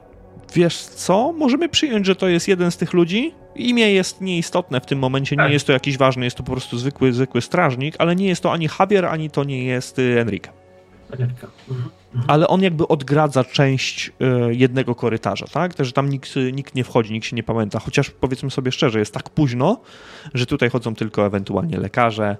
Wiesz 0.55 0.77
co? 0.83 1.33
Możemy 1.33 1.69
przyjąć, 1.69 2.07
że 2.07 2.17
to 2.17 2.29
jest 2.29 2.49
jeden 2.49 2.71
z 2.71 2.77
tych 2.77 2.93
ludzi. 2.93 3.35
Imię 3.55 3.93
jest 3.93 4.21
nieistotne 4.21 4.81
w 4.81 4.87
tym 4.87 4.99
momencie, 4.99 5.37
nie 5.37 5.43
Tak. 5.43 5.53
jest 5.53 5.67
to 5.67 5.73
jakiś 5.73 5.99
ważny, 5.99 6.25
jest 6.25 6.37
to 6.37 6.43
po 6.43 6.53
prostu 6.53 6.79
zwykły, 6.79 7.13
zwykły 7.13 7.41
strażnik, 7.41 7.95
ale 7.99 8.17
nie 8.17 8.27
jest 8.27 8.43
to 8.43 8.53
ani 8.53 8.69
Javier, 8.81 9.07
ani 9.07 9.31
to 9.31 9.45
nie 9.45 9.65
jest 9.65 9.99
y, 9.99 10.21
Enrique. 10.21 10.49
Panienka. 11.11 11.47
Mhm. 11.71 11.91
Ale 12.27 12.49
on 12.49 12.63
jakby 12.63 12.89
odgradza 12.89 13.45
część 13.45 14.09
y, 14.09 14.55
jednego 14.55 14.95
korytarza, 14.95 15.47
tak? 15.47 15.75
Także 15.75 15.93
tam 15.93 16.09
nikt, 16.09 16.35
nikt 16.53 16.75
nie 16.75 16.85
wchodzi, 16.85 17.13
nikt 17.13 17.27
się 17.27 17.37
nie 17.37 17.43
pamięta. 17.43 17.79
Chociaż 17.79 18.11
powiedzmy 18.11 18.51
sobie 18.51 18.73
szczerze, 18.73 18.99
jest 18.99 19.15
tak 19.15 19.31
późno, 19.31 19.81
że 20.35 20.47
tutaj 20.47 20.71
chodzą 20.71 20.95
tylko 20.95 21.27
ewentualnie 21.27 21.79
lekarze, 21.79 22.37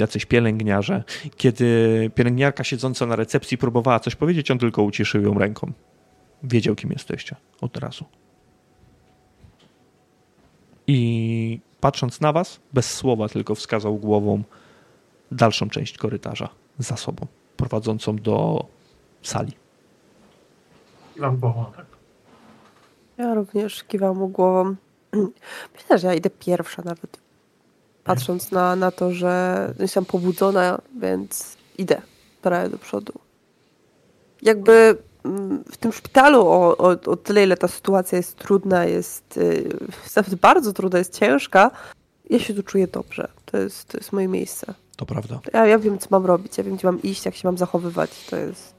jacyś 0.00 0.26
pielęgniarze. 0.26 1.04
Kiedy 1.36 2.10
pielęgniarka 2.14 2.64
siedząca 2.64 3.06
na 3.06 3.16
recepcji 3.16 3.58
próbowała 3.58 4.00
coś 4.00 4.14
powiedzieć, 4.14 4.50
on 4.50 4.58
tylko 4.58 4.82
uciszył 4.82 5.22
ją 5.22 5.38
ręką. 5.38 5.72
Wiedział, 6.42 6.74
kim 6.74 6.90
jesteście 6.90 7.36
od 7.60 7.76
razu. 7.76 8.04
I 10.86 11.60
patrząc 11.80 12.20
na 12.20 12.32
was, 12.32 12.60
bez 12.72 12.94
słowa 12.94 13.28
tylko 13.28 13.54
wskazał 13.54 13.96
głową 13.96 14.42
dalszą 15.32 15.68
część 15.68 15.98
korytarza 15.98 16.48
za 16.78 16.96
sobą 16.96 17.26
prowadzącą 17.56 18.16
do 18.16 18.66
sali. 19.22 19.52
Kiwam 21.14 21.36
głową, 21.36 21.64
tak. 21.76 21.86
Ja 23.16 23.34
również 23.34 23.84
kiwam 23.84 24.16
mu 24.16 24.28
głową. 24.28 24.74
Myślę, 25.74 25.98
że 25.98 26.06
ja 26.06 26.14
idę 26.14 26.30
pierwsza 26.30 26.82
nawet. 26.82 27.24
Patrząc 28.04 28.50
na, 28.50 28.76
na 28.76 28.90
to, 28.90 29.12
że 29.12 29.74
jestem 29.78 30.04
pobudzona, 30.04 30.78
więc 31.00 31.56
idę 31.78 32.02
trochę 32.42 32.68
do 32.68 32.78
przodu. 32.78 33.12
Jakby 34.42 34.96
mm, 35.24 35.64
w 35.72 35.76
tym 35.76 35.92
szpitalu 35.92 36.40
o, 36.40 36.76
o, 36.76 36.88
o 36.88 37.16
tyle, 37.16 37.44
ile 37.44 37.56
ta 37.56 37.68
sytuacja 37.68 38.16
jest 38.16 38.36
trudna, 38.36 38.84
jest 38.84 39.36
yy, 39.36 39.68
nawet 40.16 40.34
bardzo 40.34 40.72
trudna, 40.72 40.98
jest 40.98 41.18
ciężka, 41.18 41.70
ja 42.30 42.38
się 42.38 42.54
tu 42.54 42.62
czuję 42.62 42.86
dobrze. 42.86 43.28
To 43.54 43.58
jest, 43.58 43.88
to 43.88 43.98
jest 43.98 44.12
moje 44.12 44.28
miejsce. 44.28 44.74
To 44.96 45.06
prawda. 45.06 45.40
Ja, 45.52 45.66
ja 45.66 45.78
wiem, 45.78 45.98
co 45.98 46.08
mam 46.10 46.26
robić, 46.26 46.58
ja 46.58 46.64
wiem, 46.64 46.76
gdzie 46.76 46.86
mam 46.86 47.02
iść, 47.02 47.24
jak 47.24 47.34
się 47.34 47.48
mam 47.48 47.58
zachowywać. 47.58 48.26
To 48.30 48.36
jest. 48.36 48.74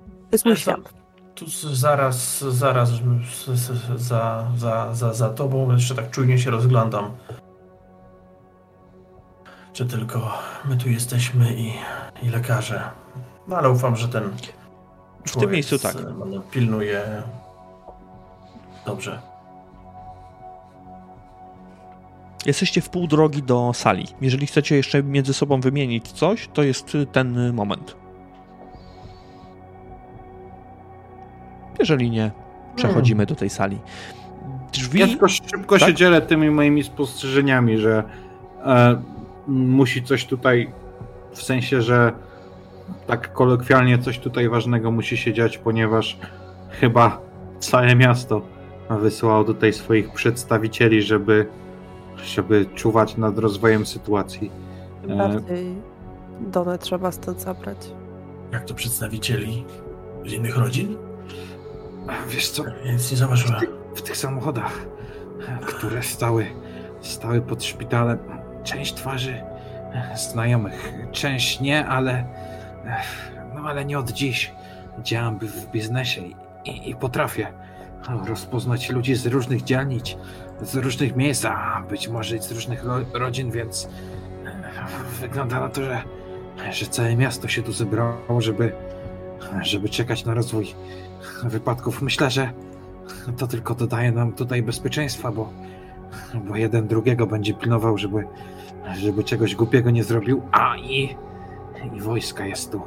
To 0.00 0.32
jest 0.32 0.44
mój 0.44 0.56
świat. 0.56 0.80
Tu 1.34 1.46
zaraz, 1.74 2.38
zaraz 2.40 2.90
za, 3.96 4.50
za, 4.56 4.94
za, 4.94 5.14
za 5.14 5.30
tobą 5.30 5.72
jeszcze 5.72 5.94
tak 5.94 6.10
czujnie 6.10 6.38
się 6.38 6.50
rozglądam. 6.50 7.10
Czy 9.72 9.86
tylko 9.86 10.32
my 10.64 10.76
tu 10.76 10.88
jesteśmy 10.88 11.54
i, 11.56 11.72
i 12.22 12.28
lekarze. 12.28 12.90
No 13.48 13.56
ale 13.56 13.70
ufam, 13.70 13.96
że 13.96 14.08
ten 14.08 14.30
W 15.26 15.36
tym 15.36 15.50
miejscu 15.50 15.78
tak. 15.78 15.96
pilnuje 16.50 17.22
dobrze. 18.86 19.35
Jesteście 22.46 22.80
w 22.80 22.90
pół 22.90 23.06
drogi 23.06 23.42
do 23.42 23.72
sali. 23.74 24.06
Jeżeli 24.20 24.46
chcecie 24.46 24.76
jeszcze 24.76 25.02
między 25.02 25.34
sobą 25.34 25.60
wymienić 25.60 26.12
coś, 26.12 26.48
to 26.52 26.62
jest 26.62 26.96
ten 27.12 27.52
moment. 27.52 27.96
Jeżeli 31.78 32.10
nie, 32.10 32.30
przechodzimy 32.76 33.26
do 33.26 33.34
tej 33.34 33.50
sali. 33.50 33.78
Drzwi. 34.72 35.00
Ja 35.00 35.06
tylko 35.06 35.28
szybko 35.28 35.78
Tak? 35.78 35.88
się 35.88 35.94
dzielę 35.94 36.20
tymi 36.22 36.50
moimi 36.50 36.84
spostrzeżeniami, 36.84 37.78
że 37.78 38.04
e, 38.64 39.02
musi 39.46 40.02
coś 40.02 40.24
tutaj, 40.24 40.70
w 41.32 41.42
sensie, 41.42 41.82
że 41.82 42.12
tak 43.06 43.32
kolokwialnie 43.32 43.98
coś 43.98 44.18
tutaj 44.18 44.48
ważnego 44.48 44.90
musi 44.90 45.16
się 45.16 45.32
dziać, 45.32 45.58
ponieważ 45.58 46.18
chyba 46.70 47.20
całe 47.58 47.96
miasto 47.96 48.42
wysłało 48.90 49.44
tutaj 49.44 49.72
swoich 49.72 50.12
przedstawicieli, 50.12 51.02
żeby, 51.02 51.46
żeby 52.24 52.66
czuwać 52.74 53.16
nad 53.16 53.38
rozwojem 53.38 53.86
sytuacji. 53.86 54.50
E, 55.08 55.16
Bardziej 55.16 55.74
Donę 56.40 56.78
trzeba 56.78 57.12
stąd 57.12 57.40
zabrać. 57.40 57.76
Jak 58.52 58.64
to 58.64 58.74
przedstawicieli 58.74 59.64
z 60.26 60.32
innych 60.32 60.56
rodzin? 60.58 60.96
Wiesz 62.28 62.50
co, 62.50 62.64
Więc 62.84 63.10
nie 63.10 63.16
zauważyłem. 63.16 63.60
w 63.94 64.02
tych 64.02 64.16
samochodach, 64.16 64.72
które 65.66 66.02
stały, 66.02 66.46
stały 67.00 67.40
pod 67.40 67.64
szpitalem, 67.64 68.18
część 68.64 68.94
twarzy 68.94 69.32
e, 69.32 70.16
znajomych, 70.16 70.92
część 71.12 71.60
nie, 71.60 71.86
ale 71.86 72.12
e, 72.12 72.96
no 73.54 73.60
ale 73.68 73.84
nie 73.84 73.98
od 73.98 74.10
dziś. 74.10 74.52
Działam 75.02 75.38
w 75.38 75.66
biznesie 75.70 76.22
i, 76.64 76.90
i 76.90 76.94
potrafię 76.94 77.46
rozpoznać 78.26 78.90
ludzi 78.90 79.14
z 79.14 79.26
różnych 79.26 79.64
dzielnic, 79.64 80.16
z 80.62 80.74
różnych 80.74 81.16
miejsc, 81.16 81.44
a 81.44 81.82
być 81.90 82.08
może 82.08 82.36
i 82.36 82.42
z 82.42 82.52
różnych 82.52 82.84
ro, 82.84 82.96
rodzin, 83.12 83.50
więc 83.50 83.88
e, 84.44 85.20
wygląda 85.20 85.60
na 85.60 85.68
to, 85.68 85.84
że, 85.84 86.02
że 86.72 86.86
całe 86.86 87.16
miasto 87.16 87.48
się 87.48 87.62
tu 87.62 87.72
zebrało, 87.72 88.40
żeby, 88.40 88.72
żeby 89.62 89.88
czekać 89.88 90.24
na 90.24 90.34
rozwój 90.34 90.74
wypadków. 91.44 92.02
Myślę, 92.02 92.30
że 92.30 92.50
to 93.36 93.46
tylko 93.46 93.74
dodaje 93.74 94.12
nam 94.12 94.32
tutaj 94.32 94.62
bezpieczeństwa, 94.62 95.32
bo, 95.32 95.52
bo 96.48 96.56
jeden 96.56 96.86
drugiego 96.86 97.26
będzie 97.26 97.54
pilnował, 97.54 97.98
żeby, 97.98 98.24
żeby 98.98 99.24
czegoś 99.24 99.54
głupiego 99.54 99.90
nie 99.90 100.04
zrobił. 100.04 100.42
A 100.52 100.76
i, 100.76 101.16
i 101.96 102.00
wojska 102.00 102.46
jest 102.46 102.72
tu. 102.72 102.82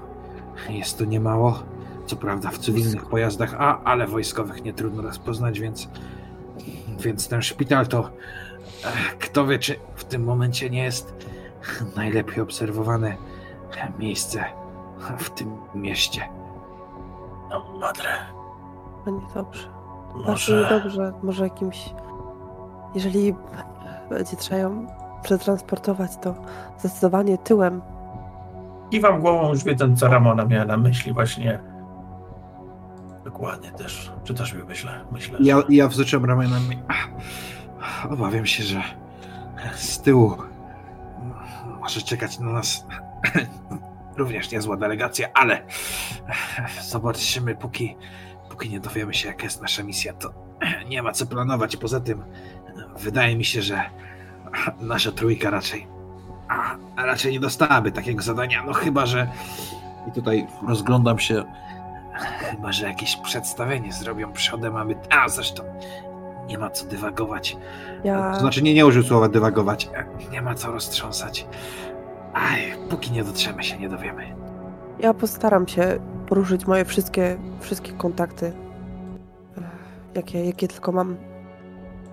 Jest 0.69 0.98
tu 0.98 1.06
niemało. 1.06 1.64
Co 2.10 2.15
prawda 2.15 2.49
w 2.49 2.57
cywilnych 2.57 3.06
pojazdach, 3.06 3.56
a 3.57 3.84
ale 3.84 4.07
wojskowych 4.07 4.64
nie 4.64 4.73
trudno 4.73 5.02
rozpoznać, 5.02 5.60
więc, 5.60 5.90
więc 6.99 7.27
ten 7.27 7.41
szpital 7.41 7.88
to 7.88 8.10
eh, 8.86 9.18
kto 9.19 9.48
wie, 9.48 9.60
czy 9.60 9.76
w 9.95 10.03
tym 10.03 10.23
momencie 10.23 10.69
nie 10.69 10.84
jest 10.84 11.14
najlepiej 11.95 12.41
obserwowane 12.41 13.15
miejsce 13.99 14.44
w 15.18 15.30
tym 15.30 15.57
mieście. 15.76 16.22
No, 17.49 17.80
madre. 17.80 18.10
No 19.06 19.11
niedobrze. 19.11 19.68
Bardzo 20.14 20.31
Może... 20.31 20.64
niedobrze. 20.64 21.14
Może 21.23 21.44
jakimś... 21.44 21.94
Jeżeli 22.95 23.36
będzie 24.10 24.38
trzeba 24.38 24.61
ją 24.61 24.88
przetransportować, 25.23 26.11
to 26.22 26.36
zdecydowanie 26.80 27.38
tyłem. 27.38 27.81
Kiwam 28.91 29.22
głową, 29.22 29.49
już 29.49 29.64
wiedząc, 29.64 29.99
co 29.99 30.07
Ramona 30.07 30.45
miała 30.45 30.65
na 30.65 30.77
myśli 30.77 31.14
właśnie. 31.14 31.78
Dokładnie 33.34 33.72
też. 33.72 34.11
Czy 34.23 34.34
też 34.34 34.53
mi 34.53 34.64
myślę? 34.64 35.06
Myślę. 35.11 35.38
Ja, 35.41 35.57
że- 35.57 35.64
ja 35.69 35.88
wzruszam 35.88 36.26
ramionami. 36.26 36.80
Obawiam 38.10 38.45
się, 38.45 38.64
że 38.64 38.84
z 39.76 39.99
tyłu 40.01 40.38
może 41.80 42.01
czekać 42.01 42.39
na 42.39 42.51
nas 42.51 42.85
również 44.18 44.51
niezła 44.51 44.77
delegacja, 44.77 45.27
ale 45.34 45.61
zobaczymy, 46.81 47.56
póki, 47.56 47.95
póki 48.49 48.69
nie 48.69 48.80
dowiemy 48.80 49.14
się, 49.14 49.27
jaka 49.27 49.43
jest 49.43 49.61
nasza 49.61 49.84
misja, 49.84 50.14
to 50.14 50.34
nie 50.89 51.03
ma 51.03 51.11
co 51.11 51.26
planować. 51.26 51.77
Poza 51.77 51.99
tym 51.99 52.23
wydaje 52.99 53.35
mi 53.35 53.45
się, 53.45 53.61
że 53.61 53.81
nasza 54.81 55.11
trójka 55.11 55.49
raczej 55.49 55.88
raczej 56.97 57.31
nie 57.31 57.39
dostałaby 57.39 57.91
takiego 57.91 58.22
zadania, 58.22 58.64
no 58.65 58.73
chyba, 58.73 59.06
że 59.06 59.27
I 60.07 60.11
tutaj 60.11 60.47
rozglądam 60.68 61.19
się. 61.19 61.43
Chyba, 62.19 62.71
że 62.71 62.87
jakieś 62.87 63.15
przedstawienie 63.15 63.93
zrobią 63.93 64.33
przodem, 64.33 64.75
aby... 64.75 64.95
A, 65.09 65.29
zresztą 65.29 65.63
nie 66.47 66.57
ma 66.57 66.69
co 66.69 66.85
dywagować. 66.85 67.57
Ja... 68.03 68.33
To 68.33 68.39
znaczy, 68.39 68.61
nie, 68.61 68.73
nie 68.73 68.85
użył 68.85 69.03
słowa 69.03 69.29
dywagować. 69.29 69.89
Nie 70.31 70.41
ma 70.41 70.55
co 70.55 70.71
roztrząsać. 70.71 71.47
Aj, 72.33 72.73
póki 72.89 73.11
nie 73.11 73.23
dotrzemy 73.23 73.63
się, 73.63 73.77
nie 73.77 73.89
dowiemy. 73.89 74.35
Ja 74.99 75.13
postaram 75.13 75.67
się 75.67 75.99
poruszyć 76.27 76.67
moje 76.67 76.85
wszystkie, 76.85 77.37
wszystkie 77.59 77.91
kontakty, 77.91 78.53
jakie, 80.15 80.45
jakie 80.45 80.67
tylko 80.67 80.91
mam. 80.91 81.17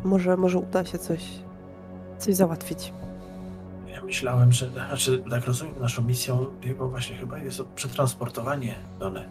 Może, 0.04 0.36
może 0.36 0.58
uda 0.58 0.84
się 0.84 0.98
coś, 0.98 1.24
coś 2.18 2.34
załatwić. 2.34 2.92
Ja 3.86 4.02
myślałem, 4.04 4.52
że. 4.52 4.70
Znaczy, 4.70 5.22
tak 5.30 5.46
rozumiem, 5.46 5.74
naszą 5.80 6.02
misją 6.02 6.46
jego 6.62 6.88
właśnie 6.88 7.16
chyba 7.16 7.38
jest 7.38 7.62
przetransportowanie 7.62 8.74
Dony. 8.98 9.28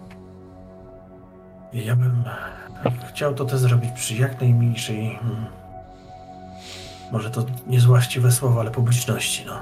Ja 1.76 1.96
bym 1.96 2.24
chciał 3.10 3.34
to 3.34 3.46
też 3.46 3.60
zrobić 3.60 3.92
przy 3.92 4.16
jak 4.16 4.42
najmniejszej. 4.42 5.20
hmm, 5.22 5.46
Może 7.12 7.32
to 7.32 7.46
niezłaściwe 7.68 8.32
słowo, 8.32 8.60
ale 8.60 8.72
publiczności, 8.72 9.46
no. 9.48 9.60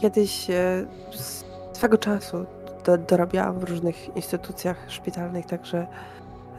Kiedyś 0.00 0.50
e, 0.50 0.86
z 1.12 1.44
swego 1.72 1.98
czasu 1.98 2.46
do, 2.84 2.98
dorabiałam 2.98 3.58
w 3.58 3.64
różnych 3.64 4.16
instytucjach 4.16 4.84
szpitalnych, 4.88 5.46
także 5.46 5.86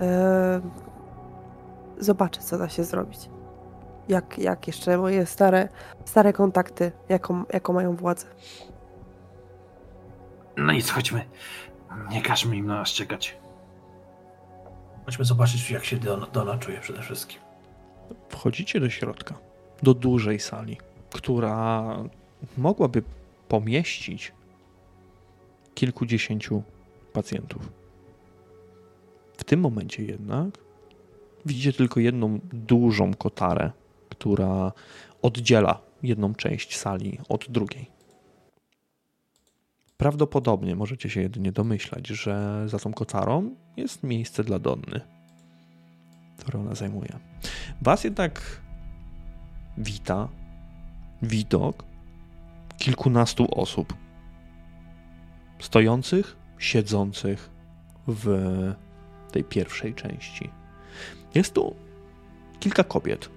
e, 0.02 0.62
zobaczę, 2.00 2.42
co 2.42 2.58
da 2.58 2.70
się 2.70 2.84
zrobić. 2.84 3.30
Jak, 4.08 4.38
jak 4.38 4.68
jeszcze 4.68 4.98
moje 4.98 5.26
stare, 5.26 5.70
stare 6.06 6.34
kontakty, 6.34 6.92
jaką, 7.10 7.44
jaką 7.54 7.74
mają 7.74 7.96
władzę. 7.96 8.26
No 10.58 10.74
nic, 10.74 10.90
chodźmy. 10.90 11.26
Nie 12.10 12.22
każmy 12.22 12.56
im 12.56 12.66
na 12.68 12.76
nas 12.76 12.90
czekać. 12.90 13.38
Chodźmy 15.06 15.26
zobaczyć, 15.26 15.72
jak 15.72 15.86
się 15.86 15.98
Dona, 15.98 16.28
Dona 16.28 16.58
czuje 16.58 16.80
przede 16.80 17.02
wszystkim. 17.02 17.40
Wchodzicie 18.30 18.80
do 18.80 18.90
środka, 18.90 19.36
do 19.84 19.94
dużej 19.94 20.40
sali, 20.40 20.78
która 21.10 21.98
mogłaby 22.58 23.04
pomieścić 23.48 24.32
kilkudziesięciu 25.76 26.64
pacjentów. 27.14 27.70
W 29.38 29.44
tym 29.44 29.60
momencie 29.60 30.04
jednak 30.04 30.58
widzicie 31.46 31.74
tylko 31.74 32.00
jedną 32.00 32.40
dużą 32.54 33.14
kotarę, 33.14 33.72
która 34.10 34.72
oddziela 35.22 35.80
jedną 36.04 36.36
część 36.36 36.78
sali 36.78 37.20
od 37.30 37.46
drugiej. 37.50 37.93
Prawdopodobnie 40.04 40.76
możecie 40.76 41.10
się 41.10 41.22
jedynie 41.22 41.52
domyślać, 41.52 42.08
że 42.08 42.64
za 42.70 42.80
tą 42.80 42.94
kotarą 42.94 43.56
jest 43.78 44.04
miejsce 44.04 44.44
dla 44.44 44.60
Donny, 44.60 45.02
które 46.38 46.60
ona 46.60 46.76
zajmuje. 46.76 47.20
Was 47.82 48.04
jednak 48.04 48.62
wita 49.78 50.30
widok 51.22 51.84
kilkunastu 52.78 53.48
osób 53.62 53.94
stojących, 55.60 56.38
siedzących 56.58 57.50
w 58.08 58.28
tej 59.32 59.44
pierwszej 59.44 59.94
części. 59.94 60.50
Jest 61.36 61.54
tu 61.54 61.76
kilka 62.60 62.84
kobiet, 62.84 63.30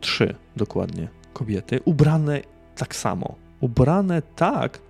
trzy 0.00 0.34
dokładnie 0.56 1.08
kobiety, 1.32 1.80
ubrane 1.84 2.40
tak 2.76 2.96
samo. 2.96 3.34
Ubrane 3.60 4.22
tak, 4.22 4.80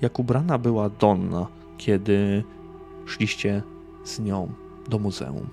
jak 0.00 0.18
ubrana 0.18 0.58
była 0.58 0.88
Donna, 0.88 1.46
kiedy 1.78 2.44
szliście 3.06 3.62
z 4.04 4.18
nią 4.18 4.52
do 4.88 4.98
muzeum. 4.98 5.48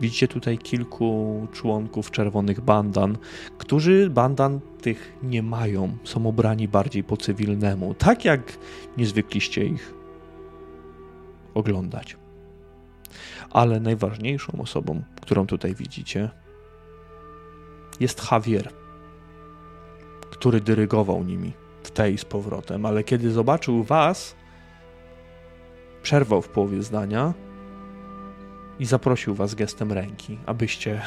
Widzicie 0.00 0.28
tutaj 0.28 0.58
kilku 0.58 1.46
członków 1.52 2.10
czerwonych 2.10 2.60
bandan, 2.60 3.18
którzy 3.58 4.10
bandan 4.10 4.60
tych 4.82 5.18
nie 5.22 5.42
mają, 5.42 5.96
są 6.04 6.24
ubrani 6.24 6.68
bardziej 6.68 7.04
po 7.04 7.16
cywilnemu, 7.16 7.94
tak 7.94 8.24
jak 8.24 8.58
niezwykliście 8.96 9.66
ich 9.66 9.94
oglądać. 11.54 12.16
Ale 13.50 13.80
najważniejszą 13.80 14.52
osobą, 14.62 15.02
którą 15.20 15.46
tutaj 15.46 15.74
widzicie, 15.74 16.30
jest 18.00 18.32
Javier, 18.32 18.72
który 20.30 20.60
dyrygował 20.60 21.24
nimi 21.24 21.59
tej 21.82 22.18
z 22.18 22.24
powrotem, 22.24 22.86
ale 22.86 23.04
kiedy 23.04 23.30
zobaczył 23.30 23.82
was, 23.82 24.36
przerwał 26.02 26.42
w 26.42 26.48
połowie 26.48 26.82
zdania 26.82 27.34
i 28.78 28.84
zaprosił 28.84 29.34
was 29.34 29.54
gestem 29.54 29.92
ręki, 29.92 30.38
abyście 30.46 31.02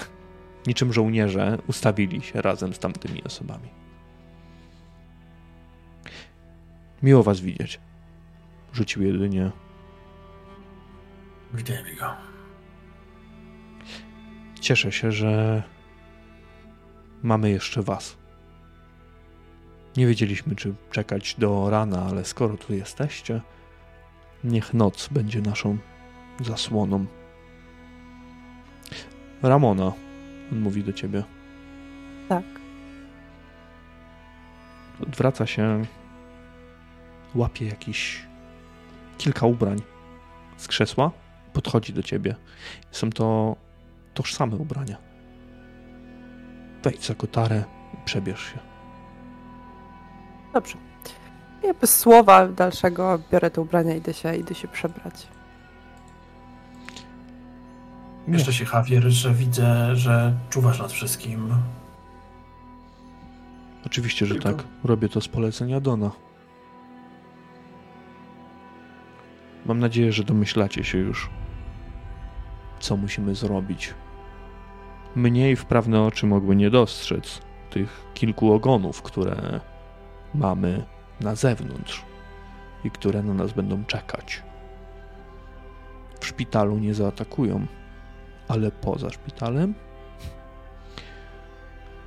niczym 0.68 0.94
żołnierze 0.94 1.58
ustawili 1.68 2.22
się 2.22 2.42
razem 2.42 2.74
z 2.74 2.80
tamtymi 2.80 3.24
osobami. 3.24 3.70
Miło 7.04 7.24
was 7.24 7.40
widzieć. 7.40 7.80
Rzucił 8.74 9.04
jedynie. 9.04 9.52
Widziałem 11.54 11.86
go. 12.00 12.14
Cieszę 14.60 14.92
się, 14.92 15.12
że 15.12 15.64
mamy 17.24 17.50
jeszcze 17.50 17.82
was. 17.82 18.23
Nie 19.98 20.08
wiedzieliśmy, 20.08 20.56
czy 20.56 20.74
czekać 20.92 21.36
do 21.36 21.70
rana, 21.70 22.06
ale 22.10 22.26
skoro 22.26 22.58
tu 22.58 22.74
jesteście, 22.74 23.42
niech 24.44 24.74
noc 24.74 25.10
będzie 25.12 25.42
naszą 25.42 25.78
zasłoną. 26.42 27.06
Ramona, 29.42 29.92
on 30.52 30.60
mówi 30.60 30.84
do 30.84 30.94
ciebie. 30.94 31.24
Tak. 32.30 32.44
Odwraca 35.02 35.46
się, 35.46 35.86
łapie 37.36 37.66
jakiś 37.66 38.26
kilka 39.18 39.46
ubrań 39.46 39.82
z 40.58 40.68
krzesła, 40.68 41.12
podchodzi 41.54 41.94
do 41.94 42.04
ciebie. 42.04 42.36
Są 42.92 43.10
to 43.10 43.56
tożsame 44.14 44.56
ubrania. 44.56 44.98
Wejdź 46.84 47.06
za 47.06 47.16
kotarę 47.16 47.64
przebierz 48.06 48.54
się. 48.54 48.73
Dobrze. 50.54 50.78
Ja 51.64 51.74
bez 51.74 52.00
słowa 52.00 52.48
dalszego 52.48 53.20
biorę 53.32 53.52
te 53.52 53.62
ubrania 53.62 53.96
i 53.96 53.98
idę 53.98 54.14
się, 54.14 54.36
idę 54.36 54.56
się 54.56 54.68
przebrać. 54.68 55.28
Nie. 58.28 58.34
Jeszcze 58.34 58.54
się 58.54 58.66
Javier, 58.74 59.04
że 59.04 59.34
widzę, 59.34 59.96
że 59.96 60.34
czuwasz 60.50 60.80
nad 60.80 60.92
wszystkim. 60.92 61.56
Oczywiście, 63.86 64.26
że 64.26 64.36
tak. 64.36 64.64
Robię 64.84 65.10
to 65.10 65.22
z 65.22 65.28
polecenia 65.28 65.80
Dona. 65.80 66.12
Mam 69.66 69.80
nadzieję, 69.80 70.12
że 70.12 70.24
domyślacie 70.24 70.84
się 70.84 70.98
już, 70.98 71.30
co 72.80 72.98
musimy 72.98 73.36
zrobić. 73.36 73.94
Mniej 75.16 75.56
wprawne 75.56 76.02
oczy 76.02 76.26
mogły 76.26 76.56
nie 76.56 76.70
dostrzec 76.70 77.42
tych 77.70 78.06
kilku 78.14 78.54
ogonów, 78.54 79.02
które 79.02 79.60
mamy 80.36 80.86
na 81.20 81.36
zewnątrz 81.36 82.04
i 82.84 82.92
które 82.92 83.24
na 83.24 83.34
nas 83.34 83.54
będą 83.54 83.86
czekać. 83.86 84.44
W 86.20 86.26
szpitalu 86.26 86.78
nie 86.80 86.94
zaatakują, 86.94 87.68
ale 88.48 88.72
poza 88.72 89.10
szpitalem 89.10 89.74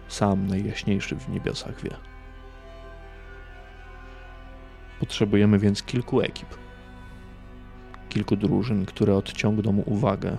sam 0.08 0.46
najjaśniejszy 0.46 1.16
w 1.16 1.28
niebiosach 1.28 1.82
wie. 1.82 1.90
Potrzebujemy 5.00 5.58
więc 5.58 5.82
kilku 5.82 6.20
ekip. 6.20 6.48
Kilku 8.08 8.36
drużyn, 8.36 8.86
które 8.86 9.14
odciągną 9.14 9.82
uwagę 9.86 10.38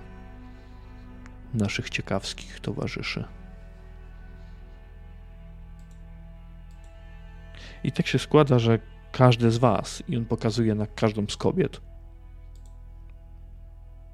naszych 1.53 1.89
ciekawskich 1.89 2.59
towarzyszy. 2.59 3.36
I 7.87 7.91
tak 7.91 8.07
się 8.07 8.19
składa, 8.19 8.59
że 8.59 8.79
każdy 9.11 9.51
z 9.51 9.57
Was, 9.57 10.03
i 10.07 10.17
on 10.17 10.25
pokazuje 10.25 10.75
na 10.75 10.87
każdą 10.87 11.27
z 11.27 11.37
kobiet, 11.37 11.81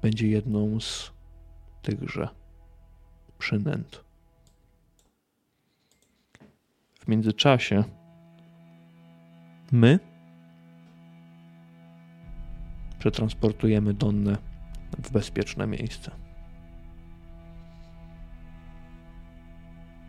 będzie 0.02 0.28
jedną 0.28 0.80
z 0.80 1.12
tychże 1.82 2.28
przynęt. 3.38 4.04
W 7.00 7.08
międzyczasie 7.08 7.84
my 9.72 9.98
przetransportujemy 12.98 13.94
Donnę 13.94 14.36
w 14.98 15.10
bezpieczne 15.10 15.66
miejsce. 15.66 16.10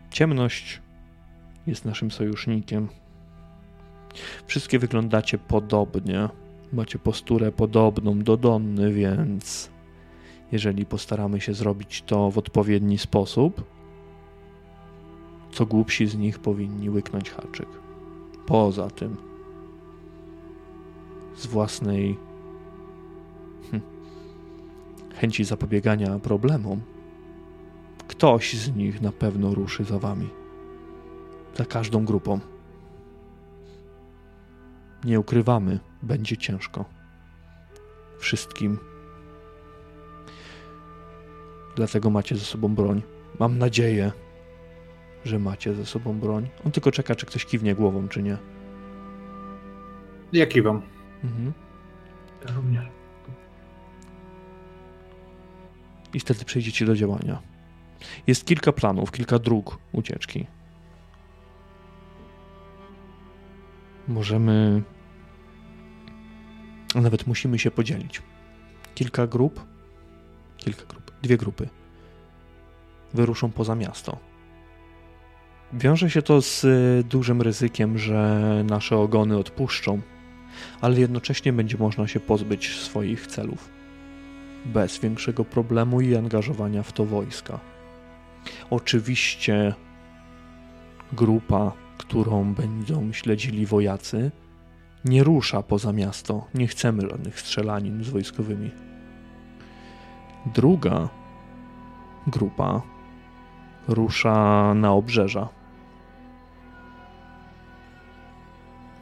Ciemność 0.09 0.81
jest 1.67 1.85
naszym 1.85 2.11
sojusznikiem. 2.11 2.89
Wszystkie 4.47 4.79
wyglądacie 4.79 5.37
podobnie. 5.37 6.29
Macie 6.73 6.99
posturę 6.99 7.51
podobną 7.51 8.19
do 8.19 8.37
Donny, 8.37 8.93
więc 8.93 9.69
jeżeli 10.51 10.85
postaramy 10.85 11.41
się 11.41 11.53
zrobić 11.53 12.03
to 12.05 12.31
w 12.31 12.37
odpowiedni 12.37 12.97
sposób, 12.97 13.63
co 15.51 15.65
głupsi 15.65 16.07
z 16.07 16.15
nich 16.15 16.39
powinni 16.39 16.89
łyknąć 16.89 17.29
haczyk. 17.29 17.67
Poza 18.45 18.89
tym, 18.89 19.17
z 21.37 21.45
własnej 21.45 22.17
hm, 23.71 23.81
chęci 25.15 25.43
zapobiegania 25.43 26.19
problemom, 26.19 26.81
ktoś 28.07 28.53
z 28.53 28.75
nich 28.75 29.01
na 29.01 29.11
pewno 29.11 29.53
ruszy 29.53 29.83
za 29.83 29.99
wami. 29.99 30.29
Za 31.55 31.65
każdą 31.65 32.05
grupą. 32.05 32.39
Nie 35.05 35.19
ukrywamy, 35.19 35.79
będzie 36.03 36.37
ciężko. 36.37 36.85
Wszystkim. 38.19 38.79
Dlatego 41.75 42.09
macie 42.09 42.35
ze 42.35 42.45
sobą 42.45 42.75
broń. 42.75 43.01
Mam 43.39 43.57
nadzieję, 43.57 44.11
że 45.25 45.39
macie 45.39 45.73
ze 45.73 45.85
sobą 45.85 46.19
broń. 46.19 46.49
On 46.65 46.71
tylko 46.71 46.91
czeka, 46.91 47.15
czy 47.15 47.25
ktoś 47.25 47.45
kiwnie 47.45 47.75
głową, 47.75 48.07
czy 48.07 48.23
nie. 48.23 48.37
Ja 50.33 50.45
kiwam. 50.45 50.81
Mhm. 51.23 51.53
Ja 52.47 52.55
również. 52.55 52.85
I 56.13 56.19
wtedy 56.19 56.45
przejdziecie 56.45 56.85
do 56.85 56.95
działania. 56.95 57.41
Jest 58.27 58.45
kilka 58.45 58.71
planów, 58.71 59.11
kilka 59.11 59.39
dróg 59.39 59.77
ucieczki. 59.91 60.47
Możemy. 64.07 64.83
A 66.95 67.01
Nawet 67.01 67.27
musimy 67.27 67.59
się 67.59 67.71
podzielić. 67.71 68.21
Kilka 68.95 69.27
grup, 69.27 69.65
kilka 70.57 70.85
grup, 70.85 71.11
dwie 71.21 71.37
grupy 71.37 71.69
wyruszą 73.13 73.51
poza 73.51 73.75
miasto. 73.75 74.17
Wiąże 75.73 76.09
się 76.09 76.21
to 76.21 76.41
z 76.41 76.63
y, 76.63 77.03
dużym 77.09 77.41
ryzykiem, 77.41 77.97
że 77.97 78.63
nasze 78.69 78.97
ogony 78.97 79.37
odpuszczą, 79.37 80.01
ale 80.81 80.99
jednocześnie 80.99 81.53
będzie 81.53 81.77
można 81.77 82.07
się 82.07 82.19
pozbyć 82.19 82.79
swoich 82.79 83.27
celów 83.27 83.69
bez 84.65 84.99
większego 84.99 85.45
problemu 85.45 86.01
i 86.01 86.15
angażowania 86.15 86.83
w 86.83 86.91
to 86.91 87.05
wojska. 87.05 87.59
Oczywiście 88.69 89.73
grupa, 91.13 91.71
którą 91.97 92.53
będą 92.53 93.13
śledzili 93.13 93.65
wojacy, 93.65 94.31
nie 95.05 95.23
rusza 95.23 95.63
poza 95.63 95.93
miasto. 95.93 96.47
Nie 96.53 96.67
chcemy 96.67 97.01
żadnych 97.01 97.39
strzelanin 97.39 98.03
z 98.03 98.09
wojskowymi. 98.09 98.71
Druga 100.45 101.09
grupa 102.27 102.81
rusza 103.87 104.73
na 104.73 104.91
obrzeża. 104.91 105.49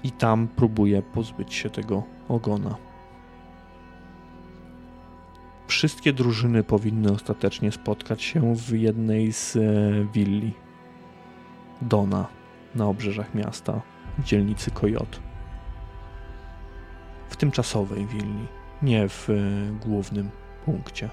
I 0.03 0.11
tam 0.11 0.47
próbuje 0.47 1.01
pozbyć 1.01 1.53
się 1.53 1.69
tego 1.69 2.03
ogona. 2.30 2.75
Wszystkie 5.67 6.13
drużyny 6.13 6.63
powinny 6.63 7.11
ostatecznie 7.11 7.71
spotkać 7.71 8.21
się 8.21 8.55
w 8.55 8.69
jednej 8.80 9.34
z 9.34 9.55
e, 9.55 9.59
willi 10.13 10.53
Dona 11.81 12.27
na 12.75 12.88
obrzeżach 12.88 13.35
miasta, 13.35 13.81
w 14.17 14.23
dzielnicy 14.23 14.71
Kojot. 14.71 15.32
W 17.34 17.35
tymczasowej 17.35 18.05
willi, 18.05 18.47
nie 18.81 19.10
w 19.10 19.30
e, 19.30 19.34
głównym 19.85 20.30
punkcie. 20.65 21.10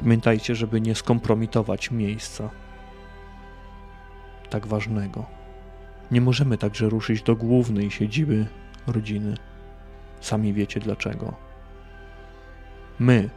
Pamiętajcie, 0.00 0.54
żeby 0.54 0.80
nie 0.80 0.94
skompromitować 0.94 1.90
miejsca 1.90 2.50
tak 4.50 4.66
ważnego. 4.66 5.26
Nie 6.10 6.20
możemy 6.20 6.58
także 6.58 6.88
ruszyć 6.88 7.22
do 7.22 7.36
głównej 7.36 7.90
siedziby 7.90 8.46
rodziny. 8.86 9.34
Sami 10.20 10.52
wiecie 10.52 10.80
dlaczego. 10.80 11.34
My 12.98 13.30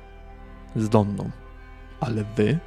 z 0.76 0.90
Donną, 0.90 1.30
ale 2.00 2.24
wy, 2.36 2.60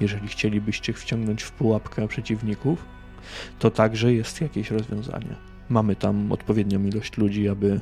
jeżeli 0.00 0.28
chcielibyście 0.28 0.92
wciągnąć 0.92 1.42
w 1.42 1.52
pułapkę 1.52 2.08
przeciwników, 2.08 2.84
to 3.58 3.70
także 3.70 4.14
jest 4.14 4.40
jakieś 4.40 4.70
rozwiązanie. 4.70 5.47
Mamy 5.68 5.96
tam 5.96 6.32
odpowiednią 6.32 6.84
ilość 6.84 7.16
ludzi, 7.16 7.48
aby 7.48 7.80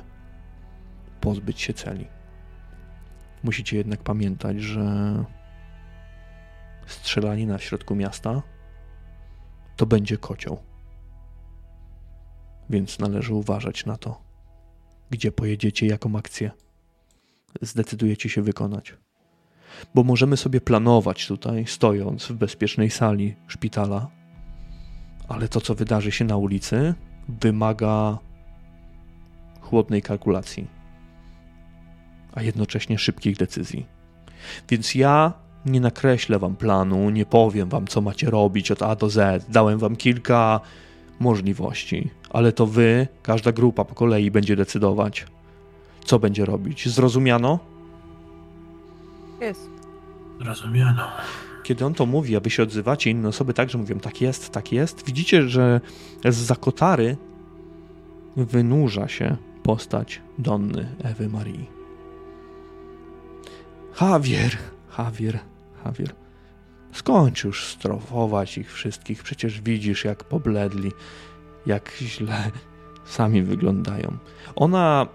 pozbyć 1.20 1.60
się 1.60 1.72
celi. 1.72 2.06
Musicie 3.42 3.76
jednak 3.76 4.02
pamiętać, 4.02 4.60
że 4.60 4.84
strzelanina 6.86 7.58
w 7.58 7.62
środku 7.62 7.94
miasta 7.94 8.42
to 9.76 9.86
będzie 9.86 10.18
kocioł. 10.18 10.58
Więc 12.70 12.98
należy 12.98 13.34
uważać 13.34 13.86
na 13.86 13.96
to, 13.96 14.22
gdzie 15.10 15.32
pojedziecie, 15.32 15.86
jaką 15.86 16.16
akcję 16.16 16.50
zdecydujecie 17.60 18.28
się 18.28 18.42
wykonać. 18.42 18.94
Bo 19.94 20.04
możemy 20.04 20.36
sobie 20.36 20.60
planować 20.60 21.26
tutaj, 21.26 21.66
stojąc 21.66 22.26
w 22.26 22.32
bezpiecznej 22.32 22.90
sali 22.90 23.36
szpitala, 23.46 24.10
ale 25.28 25.48
to, 25.48 25.60
co 25.60 25.74
wydarzy 25.74 26.12
się 26.12 26.24
na 26.24 26.36
ulicy, 26.36 26.94
wymaga 27.28 28.18
chłodnej 29.60 30.02
kalkulacji 30.02 30.76
a 32.36 32.42
jednocześnie 32.42 32.98
szybkich 32.98 33.36
decyzji. 33.36 33.86
Więc 34.68 34.94
ja 34.94 35.32
nie 35.66 35.80
nakreślę 35.80 36.38
wam 36.38 36.56
planu, 36.56 37.10
nie 37.10 37.26
powiem 37.26 37.68
wam, 37.68 37.86
co 37.86 38.00
macie 38.00 38.30
robić 38.30 38.70
od 38.70 38.82
A 38.82 38.96
do 38.96 39.10
Z. 39.10 39.46
Dałem 39.48 39.78
wam 39.78 39.96
kilka 39.96 40.60
możliwości, 41.20 42.10
ale 42.30 42.52
to 42.52 42.66
wy, 42.66 43.08
każda 43.22 43.52
grupa 43.52 43.84
po 43.84 43.94
kolei 43.94 44.30
będzie 44.30 44.56
decydować, 44.56 45.26
co 46.04 46.18
będzie 46.18 46.44
robić. 46.44 46.88
Zrozumiano? 46.88 47.58
Jest. 49.40 49.70
Zrozumiano. 50.40 51.08
Kiedy 51.66 51.84
on 51.84 51.94
to 51.94 52.06
mówi, 52.06 52.36
a 52.36 52.40
wy 52.40 52.50
się 52.50 52.62
odzywacie, 52.62 53.10
inne 53.10 53.28
osoby 53.28 53.54
także 53.54 53.78
mówią, 53.78 54.00
tak 54.00 54.20
jest, 54.20 54.50
tak 54.50 54.72
jest. 54.72 55.06
Widzicie, 55.06 55.48
że 55.48 55.80
z 56.24 56.36
zakotary 56.36 57.16
wynurza 58.36 59.08
się 59.08 59.36
postać 59.62 60.22
Donny 60.38 60.96
Ewy 61.02 61.28
Marii. 61.28 61.66
Javier, 64.00 64.56
Javier, 64.98 65.38
Javier. 65.84 66.14
Skończ 66.92 67.44
już 67.44 67.64
strofować 67.64 68.58
ich 68.58 68.72
wszystkich. 68.72 69.22
Przecież 69.22 69.60
widzisz, 69.60 70.04
jak 70.04 70.24
pobledli, 70.24 70.92
jak 71.66 71.92
źle 71.98 72.50
sami 73.04 73.42
wyglądają. 73.42 74.16
Ona 74.56 75.06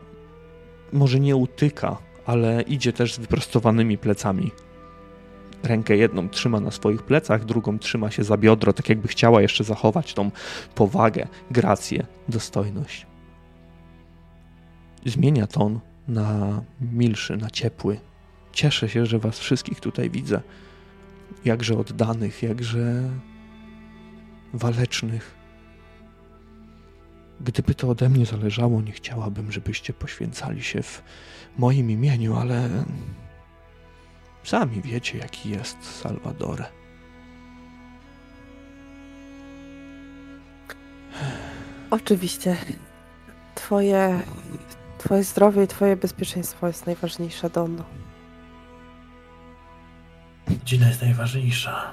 może 0.94 1.20
nie 1.20 1.36
utyka, 1.36 1.98
ale 2.26 2.62
idzie 2.62 2.94
też 2.94 3.14
z 3.14 3.20
wyprostowanymi 3.20 3.98
plecami. 3.98 4.52
Rękę 5.64 5.98
jedną 5.98 6.30
trzyma 6.30 6.60
na 6.60 6.72
swoich 6.72 7.04
plecach, 7.04 7.46
drugą 7.46 7.80
trzyma 7.80 8.12
się 8.12 8.24
za 8.24 8.38
biodro, 8.38 8.74
tak 8.74 8.90
jakby 8.90 9.08
chciała 9.08 9.42
jeszcze 9.42 9.64
zachować 9.64 10.14
tą 10.14 10.32
powagę, 10.76 11.28
grację, 11.52 12.06
dostojność. 12.30 13.08
Zmienia 15.06 15.48
ton 15.48 15.80
na 16.08 16.62
milszy, 16.82 17.38
na 17.38 17.50
ciepły, 17.50 17.98
Cieszę 18.54 18.90
się, 18.90 19.06
że 19.06 19.20
Was 19.20 19.40
wszystkich 19.40 19.80
tutaj 19.80 20.10
widzę. 20.10 20.42
Jakże 21.46 21.78
oddanych, 21.78 22.44
jakże 22.44 23.10
walecznych. 24.54 25.36
Gdyby 27.42 27.76
to 27.76 27.90
ode 27.90 28.10
mnie 28.10 28.26
zależało, 28.26 28.82
nie 28.82 28.92
chciałabym, 28.92 29.52
żebyście 29.52 29.94
poświęcali 29.94 30.64
się 30.64 30.84
w 30.84 31.04
moim 31.58 31.92
imieniu, 31.92 32.36
ale 32.36 32.70
sami 34.44 34.82
wiecie, 34.82 35.18
jaki 35.18 35.50
jest 35.50 36.00
Salvador. 36.02 36.64
Oczywiście. 41.92 42.58
Twoje, 43.56 44.20
twoje 44.98 45.24
zdrowie 45.24 45.64
i 45.64 45.68
twoje 45.68 45.96
bezpieczeństwo 45.96 46.68
jest 46.68 46.86
najważniejsze, 46.86 47.50
Donno. 47.50 47.84
Rodzina 50.50 50.88
jest 50.88 51.02
najważniejsza, 51.02 51.92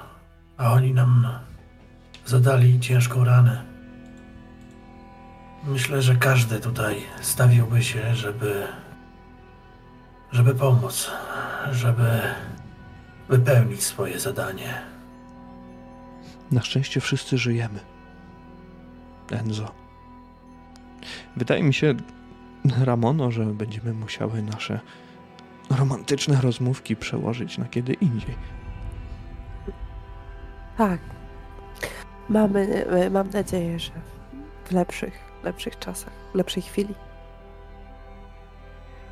a 0.57 0.73
oni 0.73 0.93
nam 0.93 1.27
zadali 2.25 2.79
ciężką 2.79 3.23
ranę. 3.23 3.63
Myślę, 5.63 6.01
że 6.01 6.15
każdy 6.15 6.59
tutaj 6.59 6.95
stawiłby 7.21 7.83
się, 7.83 8.15
żeby, 8.15 8.67
żeby 10.31 10.55
pomóc, 10.55 11.11
żeby 11.71 12.21
wypełnić 13.29 13.83
swoje 13.83 14.19
zadanie. 14.19 14.81
Na 16.51 16.61
szczęście 16.61 17.01
wszyscy 17.01 17.37
żyjemy. 17.37 17.79
Enzo. 19.31 19.71
Wydaje 21.35 21.63
mi 21.63 21.73
się, 21.73 21.93
Ramono, 22.83 23.31
że 23.31 23.45
będziemy 23.45 23.93
musiały 23.93 24.41
nasze 24.41 24.79
romantyczne 25.77 26.41
rozmówki 26.41 26.95
przełożyć 26.95 27.57
na 27.57 27.65
kiedy 27.65 27.93
indziej. 27.93 28.35
Tak. 30.77 30.99
Mamy, 32.29 32.85
e, 32.85 33.09
mam 33.09 33.29
nadzieję, 33.29 33.79
że 33.79 33.91
w 34.65 34.71
lepszych, 34.71 35.19
lepszych 35.43 35.79
czasach, 35.79 36.13
w 36.31 36.35
lepszej 36.35 36.63
chwili. 36.63 36.95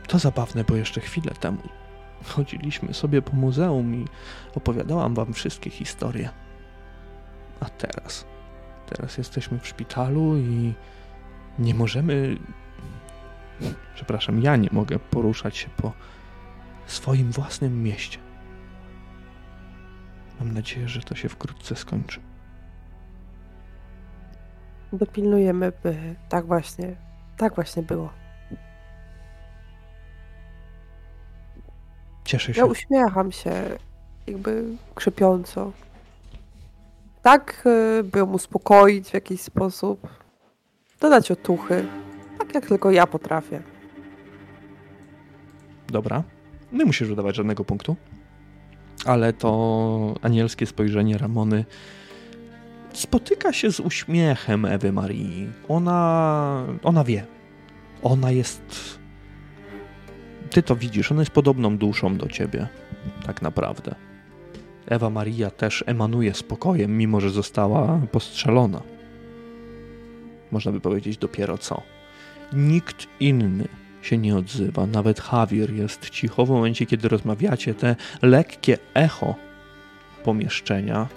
To 0.07 0.19
zabawne, 0.19 0.63
bo 0.63 0.75
jeszcze 0.75 1.01
chwilę 1.01 1.31
temu 1.39 1.61
chodziliśmy 2.23 2.93
sobie 2.93 3.21
po 3.21 3.35
muzeum 3.35 3.95
i 3.95 4.05
opowiadałam 4.55 5.15
wam 5.15 5.34
wszystkie 5.34 5.69
historie. 5.69 6.29
A 7.59 7.65
teraz, 7.65 8.25
teraz 8.89 9.17
jesteśmy 9.17 9.59
w 9.59 9.67
szpitalu 9.67 10.38
i 10.38 10.73
nie 11.59 11.73
możemy, 11.73 12.38
przepraszam, 13.95 14.41
ja 14.41 14.55
nie 14.55 14.69
mogę 14.71 14.99
poruszać 14.99 15.57
się 15.57 15.69
po 15.69 15.93
swoim 16.85 17.31
własnym 17.31 17.84
mieście. 17.84 18.19
Mam 20.39 20.51
nadzieję, 20.51 20.88
że 20.88 21.01
to 21.01 21.15
się 21.15 21.29
wkrótce 21.29 21.75
skończy. 21.75 22.19
Dopilnujemy, 24.93 25.71
by 25.84 26.15
tak 26.29 26.45
właśnie, 26.45 26.95
tak 27.38 27.55
właśnie 27.55 27.84
było. 27.84 28.27
Cieszę 32.28 32.54
się. 32.54 32.62
Ja 32.62 32.66
uśmiecham 32.66 33.32
się, 33.32 33.52
jakby 34.28 34.64
krzepiąco. 34.95 35.72
Tak, 37.22 37.64
y, 37.99 38.04
by 38.04 38.20
ją 38.20 38.32
uspokoić 38.32 39.10
w 39.10 39.14
jakiś 39.14 39.41
sposób. 39.41 40.08
Dodać 40.99 41.32
otuchy. 41.32 41.86
Tak 42.38 42.56
jak 42.56 42.66
tylko 42.66 42.91
ja 42.91 43.08
potrafię. 43.08 43.62
Dobra. 45.88 46.24
Nie 46.72 46.86
musisz 46.86 47.10
dodawać 47.10 47.36
żadnego 47.36 47.66
punktu. 47.66 47.95
Ale 49.06 49.34
to 49.34 50.14
anielskie 50.22 50.66
spojrzenie 50.66 51.18
Ramony 51.18 51.66
spotyka 52.94 53.54
się 53.54 53.72
z 53.72 53.80
uśmiechem 53.80 54.66
Ewy 54.66 54.91
Marii. 54.91 55.49
Ona, 55.68 56.66
ona 56.84 57.04
wie. 57.04 57.26
Ona 58.04 58.32
jest. 58.32 58.98
Ty 60.52 60.64
to 60.64 60.76
widzisz, 60.76 61.11
ona 61.11 61.22
jest 61.22 61.32
podobną 61.32 61.78
duszą 61.78 62.18
do 62.18 62.28
ciebie, 62.28 62.68
tak 63.26 63.41
naprawdę. 63.41 63.95
Ewa 64.88 65.10
Maria 65.10 65.52
też 65.52 65.84
emanuje 65.88 66.34
spokojem, 66.34 66.98
mimo 66.98 67.22
że 67.22 67.30
została 67.30 68.02
postrzelona. 68.11 68.82
Można 70.52 70.72
by 70.72 70.82
powiedzieć 70.82 71.18
dopiero 71.18 71.57
co. 71.57 71.82
Nikt 72.53 73.07
inny 73.19 73.68
się 74.02 74.18
nie 74.18 74.36
odzywa, 74.36 74.88
nawet 74.88 75.22
Javier 75.34 75.74
jest 75.74 76.10
cicho 76.10 76.45
w 76.45 76.49
momencie, 76.49 76.86
kiedy 76.86 77.07
rozmawiacie. 77.07 77.74
Te 77.74 77.95
lekkie 78.22 78.78
echo 78.94 79.36
pomieszczenia 80.24 81.07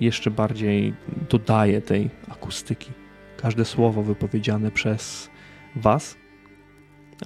jeszcze 0.00 0.30
bardziej 0.30 0.94
dodaje 1.30 1.80
tej 1.80 2.10
akustyki. 2.28 2.90
Każde 3.36 3.64
słowo 3.64 4.02
wypowiedziane 4.02 4.70
przez 4.70 5.30
Was 5.76 6.16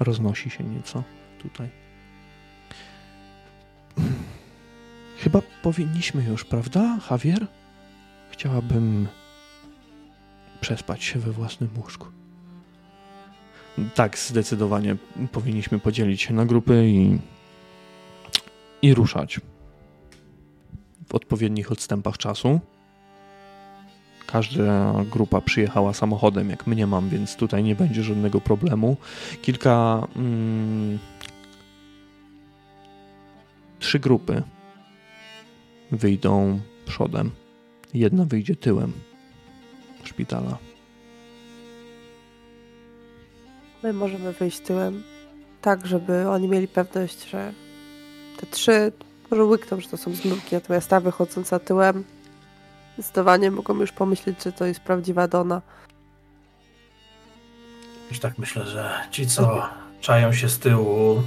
roznosi 0.01 0.51
się 0.51 0.65
nieco 0.65 1.03
tutaj. 1.39 1.69
Chyba 5.19 5.43
powinniśmy 5.63 6.25
już, 6.25 6.45
prawda, 6.45 6.99
Javier? 7.11 7.47
Chciałabym 8.31 9.09
przespać 10.61 11.05
się 11.05 11.19
we 11.19 11.33
własnym 11.33 11.71
łóżku. 11.77 12.07
Tak, 13.95 14.19
zdecydowanie 14.19 14.97
powinniśmy 15.33 15.79
podzielić 15.79 16.23
się 16.23 16.35
na 16.35 16.47
grupy 16.47 16.87
i, 16.89 17.19
i 18.83 18.95
ruszać 18.95 19.41
w 21.09 21.15
odpowiednich 21.15 21.73
odstępach 21.73 22.19
czasu. 22.19 22.61
Każda 24.33 24.95
grupa 25.11 25.41
przyjechała 25.41 25.93
samochodem, 25.93 26.51
jak 26.51 26.67
mnie 26.67 26.87
mam, 26.87 27.09
więc 27.09 27.37
tutaj 27.37 27.63
nie 27.63 27.75
będzie 27.75 28.03
żadnego 28.03 28.41
problemu. 28.41 28.97
Kilka. 29.43 30.09
Mm, 30.17 30.99
trzy 33.79 33.99
grupy 33.99 34.43
wyjdą 35.91 36.61
przodem, 36.87 37.31
jedna 37.95 38.25
wyjdzie 38.25 38.57
tyłem 38.57 38.93
szpitala. 40.05 40.59
My 43.83 43.93
możemy 43.93 44.33
wyjść 44.33 44.61
tyłem, 44.61 45.03
tak 45.61 45.87
żeby 45.87 46.29
oni 46.29 46.49
mieli 46.49 46.69
pewność, 46.69 47.31
że 47.31 47.53
te 48.37 48.47
trzy 48.47 48.93
może 49.31 49.45
łykną, 49.45 49.81
że 49.81 49.89
to 49.89 49.97
są 49.97 50.15
zmyłki, 50.15 50.55
natomiast 50.55 50.89
ta 50.89 51.01
wychodząca 51.01 51.59
tyłem 51.59 52.05
zdecydowanie 52.99 53.51
mogą 53.51 53.81
już 53.81 53.93
pomyśleć, 53.93 54.45
że 54.45 54.53
to 54.53 54.67
jest 54.67 54.81
prawdziwa 54.81 55.29
Dona. 55.29 55.63
Już 58.11 58.21
tak 58.21 58.39
myślę, 58.39 58.67
że 58.67 58.91
ci, 59.11 59.27
co 59.27 59.69
czają 60.01 60.33
się 60.33 60.49
z 60.49 60.59
tyłu, 60.59 61.23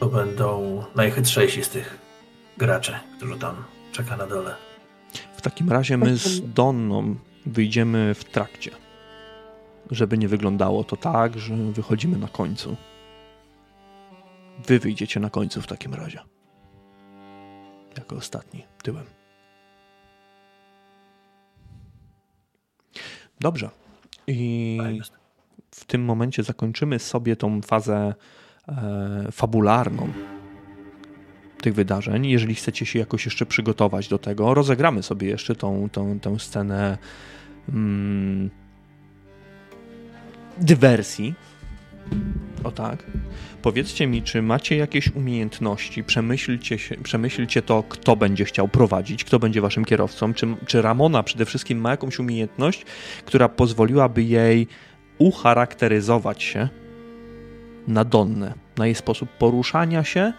to 0.00 0.06
będą 0.06 0.82
najchytrzejsi 0.94 1.64
z 1.64 1.68
tych 1.68 1.98
graczy, 2.58 2.98
którzy 3.16 3.38
tam 3.38 3.64
czeka 3.92 4.16
na 4.16 4.26
dole. 4.26 4.54
W 5.36 5.40
takim 5.40 5.70
razie 5.72 5.96
my 5.96 6.16
z 6.16 6.52
Donną 6.52 7.16
wyjdziemy 7.46 8.14
w 8.14 8.24
trakcie. 8.24 8.70
Żeby 9.90 10.18
nie 10.18 10.28
wyglądało 10.28 10.84
to 10.84 10.96
tak, 10.96 11.38
że 11.38 11.54
wychodzimy 11.54 12.18
na 12.18 12.28
końcu. 12.28 12.76
Wy 14.66 14.78
wyjdziecie 14.78 15.20
na 15.20 15.30
końcu 15.30 15.62
w 15.62 15.66
takim 15.66 15.94
razie. 15.94 16.20
Jako 17.98 18.16
ostatni, 18.16 18.64
tyłem. 18.82 19.04
Dobrze. 23.40 23.70
I 24.26 24.78
w 25.70 25.84
tym 25.84 26.04
momencie 26.04 26.42
zakończymy 26.42 26.98
sobie 26.98 27.36
tą 27.36 27.62
fazę 27.62 28.14
e, 28.68 29.28
fabularną 29.32 30.08
tych 31.60 31.74
wydarzeń. 31.74 32.26
Jeżeli 32.26 32.54
chcecie 32.54 32.86
się 32.86 32.98
jakoś 32.98 33.24
jeszcze 33.24 33.46
przygotować 33.46 34.08
do 34.08 34.18
tego, 34.18 34.54
rozegramy 34.54 35.02
sobie 35.02 35.28
jeszcze 35.28 35.54
tą, 35.54 35.88
tą, 35.92 36.20
tą 36.20 36.38
scenę 36.38 36.98
mm, 37.68 38.50
dywersji. 40.58 41.34
O 42.66 42.70
tak. 42.72 43.06
Powiedzcie 43.62 44.06
mi, 44.06 44.22
czy 44.22 44.42
macie 44.42 44.76
jakieś 44.76 45.14
umiejętności? 45.14 46.04
Przemyślcie, 46.04 46.78
się, 46.78 46.96
przemyślcie 46.96 47.62
to, 47.62 47.82
kto 47.82 48.16
będzie 48.16 48.44
chciał 48.44 48.68
prowadzić, 48.68 49.24
kto 49.24 49.38
będzie 49.38 49.60
waszym 49.60 49.84
kierowcą. 49.84 50.34
Czy, 50.34 50.46
czy 50.66 50.82
Ramona 50.82 51.22
przede 51.22 51.44
wszystkim 51.44 51.78
ma 51.78 51.90
jakąś 51.90 52.18
umiejętność, 52.18 52.84
która 53.24 53.48
pozwoliłaby 53.48 54.22
jej 54.22 54.66
ucharakteryzować 55.18 56.42
się 56.42 56.68
na 57.88 58.04
Donnę, 58.04 58.54
na 58.76 58.86
jej 58.86 58.94
sposób 58.94 59.28
poruszania 59.28 60.04
się, 60.04 60.32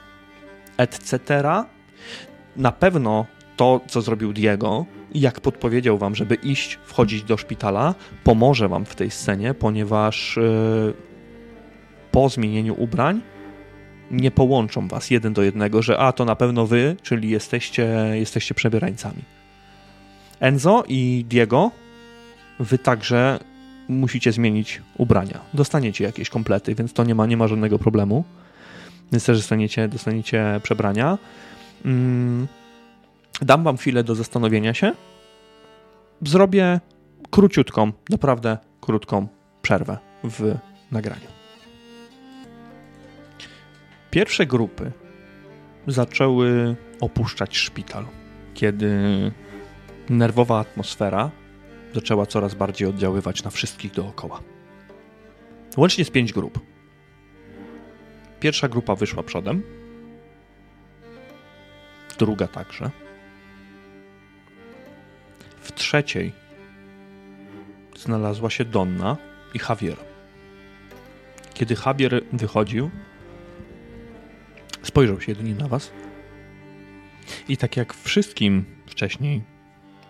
etc. 0.78 1.44
Na 2.56 2.72
pewno 2.72 3.26
to, 3.58 3.82
co 3.88 4.02
zrobił 4.02 4.34
Diego, 4.34 4.86
jak 5.16 5.42
podpowiedział 5.42 5.98
wam, 5.98 6.16
żeby 6.16 6.36
iść, 6.36 6.80
wchodzić 6.86 7.24
do 7.24 7.38
szpitala, 7.38 7.96
pomoże 8.24 8.70
wam 8.70 8.86
w 8.86 8.96
tej 8.96 9.12
scenie, 9.12 9.54
ponieważ 9.54 10.38
yy, 10.38 11.08
po 12.18 12.30
zmienieniu 12.30 12.76
ubrań 12.78 13.22
nie 14.12 14.32
połączą 14.32 14.88
was 14.88 15.10
jeden 15.10 15.34
do 15.34 15.44
jednego, 15.44 15.82
że 15.82 15.98
a 15.98 16.12
to 16.12 16.26
na 16.26 16.36
pewno 16.36 16.68
wy, 16.68 16.96
czyli 17.02 17.30
jesteście, 17.30 17.88
jesteście 18.14 18.56
przebierańcami. 18.56 19.22
Enzo 20.40 20.84
i 20.88 21.26
Diego, 21.30 21.72
wy 22.60 22.78
także 22.78 23.40
musicie 23.88 24.32
zmienić 24.32 24.82
ubrania. 24.98 25.40
Dostaniecie 25.54 26.04
jakieś 26.04 26.30
komplety, 26.30 26.76
więc 26.76 26.94
to 26.94 27.04
nie 27.04 27.16
ma, 27.16 27.26
nie 27.26 27.38
ma 27.38 27.48
żadnego 27.48 27.80
problemu. 27.80 28.24
Więc 29.12 29.26
też 29.26 29.38
dostaniecie, 29.38 29.88
dostaniecie 29.88 30.60
przebrania. 30.64 31.18
Mm, 31.86 32.48
dam 33.42 33.64
wam 33.64 33.78
chwilę 33.78 34.04
do 34.04 34.16
zastanowienia 34.16 34.74
się. 34.74 34.94
Zrobię 36.22 36.80
króciutką, 37.30 37.92
naprawdę 38.10 38.58
krótką 38.82 39.28
przerwę 39.62 39.98
w 40.24 40.56
nagraniu. 40.92 41.37
Pierwsze 44.18 44.46
grupy 44.46 44.92
zaczęły 45.88 46.76
opuszczać 47.02 47.58
szpital, 47.58 48.06
kiedy 48.54 48.92
nerwowa 50.10 50.60
atmosfera 50.60 51.32
zaczęła 51.94 52.26
coraz 52.26 52.56
bardziej 52.56 52.88
oddziaływać 52.88 53.44
na 53.44 53.50
wszystkich 53.50 53.92
dookoła. 53.92 54.42
Łącznie 55.78 56.06
z 56.06 56.10
pięć 56.10 56.34
grup. 56.34 56.60
Pierwsza 58.40 58.68
grupa 58.68 58.96
wyszła 58.96 59.24
przodem, 59.24 59.64
druga 62.20 62.48
także. 62.48 62.92
W 65.62 65.72
trzeciej 65.72 66.34
znalazła 67.96 68.50
się 68.50 68.66
Donna 68.66 69.18
i 69.54 69.60
Javier. 69.70 69.98
Kiedy 71.54 71.76
Javier 71.86 72.24
wychodził, 72.34 72.92
spojrzał 74.88 75.22
się 75.22 75.32
jedynie 75.32 75.56
na 75.56 75.68
was 75.68 75.92
i 77.50 77.58
tak 77.58 77.78
jak 77.78 77.94
wszystkim 77.94 78.66
wcześniej 78.86 79.44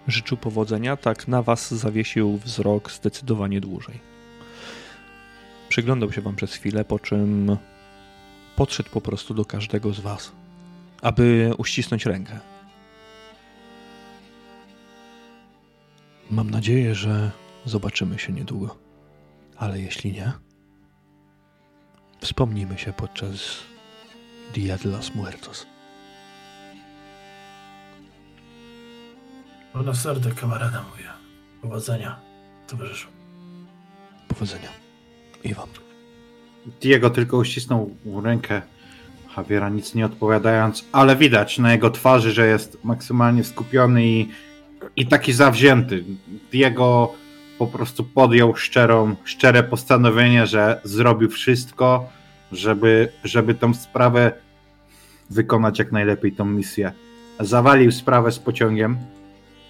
życzył 0.07 0.37
powodzenia, 0.37 0.97
tak 0.97 1.27
na 1.27 1.41
was 1.41 1.73
zawiesił 1.73 2.37
wzrok 2.37 2.91
zdecydowanie 2.91 3.61
dłużej. 3.61 3.99
Przyglądał 5.69 6.11
się 6.11 6.21
wam 6.21 6.35
przez 6.35 6.53
chwilę, 6.53 6.85
po 6.85 6.99
czym 6.99 7.57
podszedł 8.55 8.89
po 8.89 9.01
prostu 9.01 9.33
do 9.33 9.45
każdego 9.45 9.93
z 9.93 9.99
was, 9.99 10.31
aby 11.01 11.51
uścisnąć 11.57 12.05
rękę. 12.05 12.39
Mam 16.31 16.49
nadzieję, 16.49 16.95
że 16.95 17.31
zobaczymy 17.65 18.19
się 18.19 18.33
niedługo. 18.33 18.77
Ale 19.57 19.81
jeśli 19.81 20.11
nie, 20.11 20.31
wspomnimy 22.19 22.77
się 22.77 22.93
podczas 22.93 23.59
Dia 24.53 24.77
de 24.77 24.89
los 24.89 25.15
Muertos. 25.15 25.67
Buena 29.73 29.93
suerte, 29.93 30.31
kamarada 30.31 30.83
moja. 30.91 31.13
Powodzenia, 31.61 32.19
towarzyszu. 32.67 33.07
Powodzenia. 34.27 34.69
I 35.43 35.53
wam. 35.53 35.69
Diego 36.81 37.09
tylko 37.09 37.37
uścisnął 37.37 37.95
rękę 38.23 38.61
Javiera, 39.37 39.69
nic 39.69 39.95
nie 39.95 40.05
odpowiadając, 40.05 40.85
ale 40.91 41.15
widać 41.15 41.59
na 41.59 41.71
jego 41.71 41.89
twarzy, 41.89 42.31
że 42.31 42.47
jest 42.47 42.83
maksymalnie 42.83 43.43
skupiony 43.43 44.05
i, 44.05 44.29
i 44.95 45.07
taki 45.07 45.33
zawzięty. 45.33 46.03
Diego 46.51 47.13
po 47.59 47.67
prostu 47.67 48.03
podjął 48.03 48.55
szczerą, 48.55 49.15
szczere 49.23 49.63
postanowienie, 49.63 50.47
że 50.47 50.81
zrobił 50.83 51.29
wszystko, 51.29 52.09
żeby, 52.51 53.11
żeby 53.23 53.53
tą 53.53 53.73
sprawę 53.73 54.31
wykonać 55.29 55.79
jak 55.79 55.91
najlepiej, 55.91 56.31
tą 56.31 56.45
misję. 56.45 56.91
Zawalił 57.39 57.91
sprawę 57.91 58.31
z 58.31 58.39
pociągiem, 58.39 58.97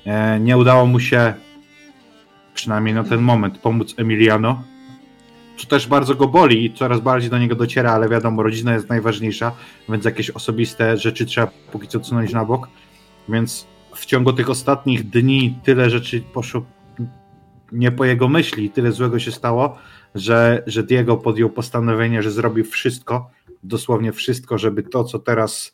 e, 0.06 0.40
nie 0.40 0.58
udało 0.58 0.86
mu 0.86 1.00
się, 1.00 1.34
przynajmniej 2.54 2.96
na 2.96 3.04
ten 3.04 3.22
moment, 3.22 3.58
pomóc 3.58 3.94
Emiliano. 3.98 4.64
Co 5.58 5.68
też 5.68 5.88
bardzo 5.88 6.16
go 6.16 6.28
boli 6.28 6.66
i 6.66 6.74
coraz 6.74 7.00
bardziej 7.00 7.30
do 7.30 7.38
niego 7.38 7.56
dociera, 7.56 7.92
ale 7.92 8.10
wiadomo, 8.10 8.44
rodzina 8.44 8.74
jest 8.74 8.90
najważniejsza, 8.90 9.52
więc 9.90 10.06
jakieś 10.06 10.30
osobiste 10.30 10.98
rzeczy 10.98 11.26
trzeba 11.26 11.48
póki 11.72 11.88
co 11.88 11.98
odsunąć 11.98 12.34
na 12.34 12.46
bok. 12.46 12.70
Więc 13.30 13.68
w 13.96 14.06
ciągu 14.06 14.34
tych 14.34 14.50
ostatnich 14.50 15.10
dni 15.10 15.60
tyle 15.64 15.90
rzeczy 15.90 16.22
poszło 16.34 16.62
nie 17.72 17.92
po 17.92 18.06
jego 18.06 18.28
myśli, 18.28 18.70
tyle 18.70 18.92
złego 18.92 19.20
się 19.20 19.32
stało, 19.32 19.78
że, 20.18 20.64
że 20.68 20.84
Diego 20.84 21.18
podjął 21.18 21.50
postanowienie, 21.50 22.24
że 22.24 22.32
zrobi 22.32 22.64
wszystko, 22.64 23.32
dosłownie 23.64 24.12
wszystko, 24.12 24.58
żeby 24.58 24.84
to, 24.84 25.04
co 25.04 25.20
teraz 25.20 25.74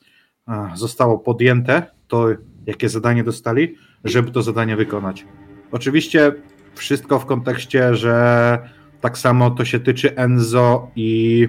zostało 0.76 1.20
podjęte, 1.20 1.86
to 2.08 2.28
jakie 2.66 2.90
zadanie 2.90 3.24
dostali, 3.24 3.76
żeby 4.04 4.32
to 4.32 4.42
zadanie 4.42 4.76
wykonać. 4.76 5.26
Oczywiście 5.72 6.34
wszystko 6.76 7.20
w 7.20 7.26
kontekście, 7.26 7.96
że 7.96 8.60
tak 9.02 9.18
samo 9.18 9.52
to 9.52 9.66
się 9.66 9.80
tyczy 9.80 10.16
Enzo 10.16 10.92
i 10.96 11.40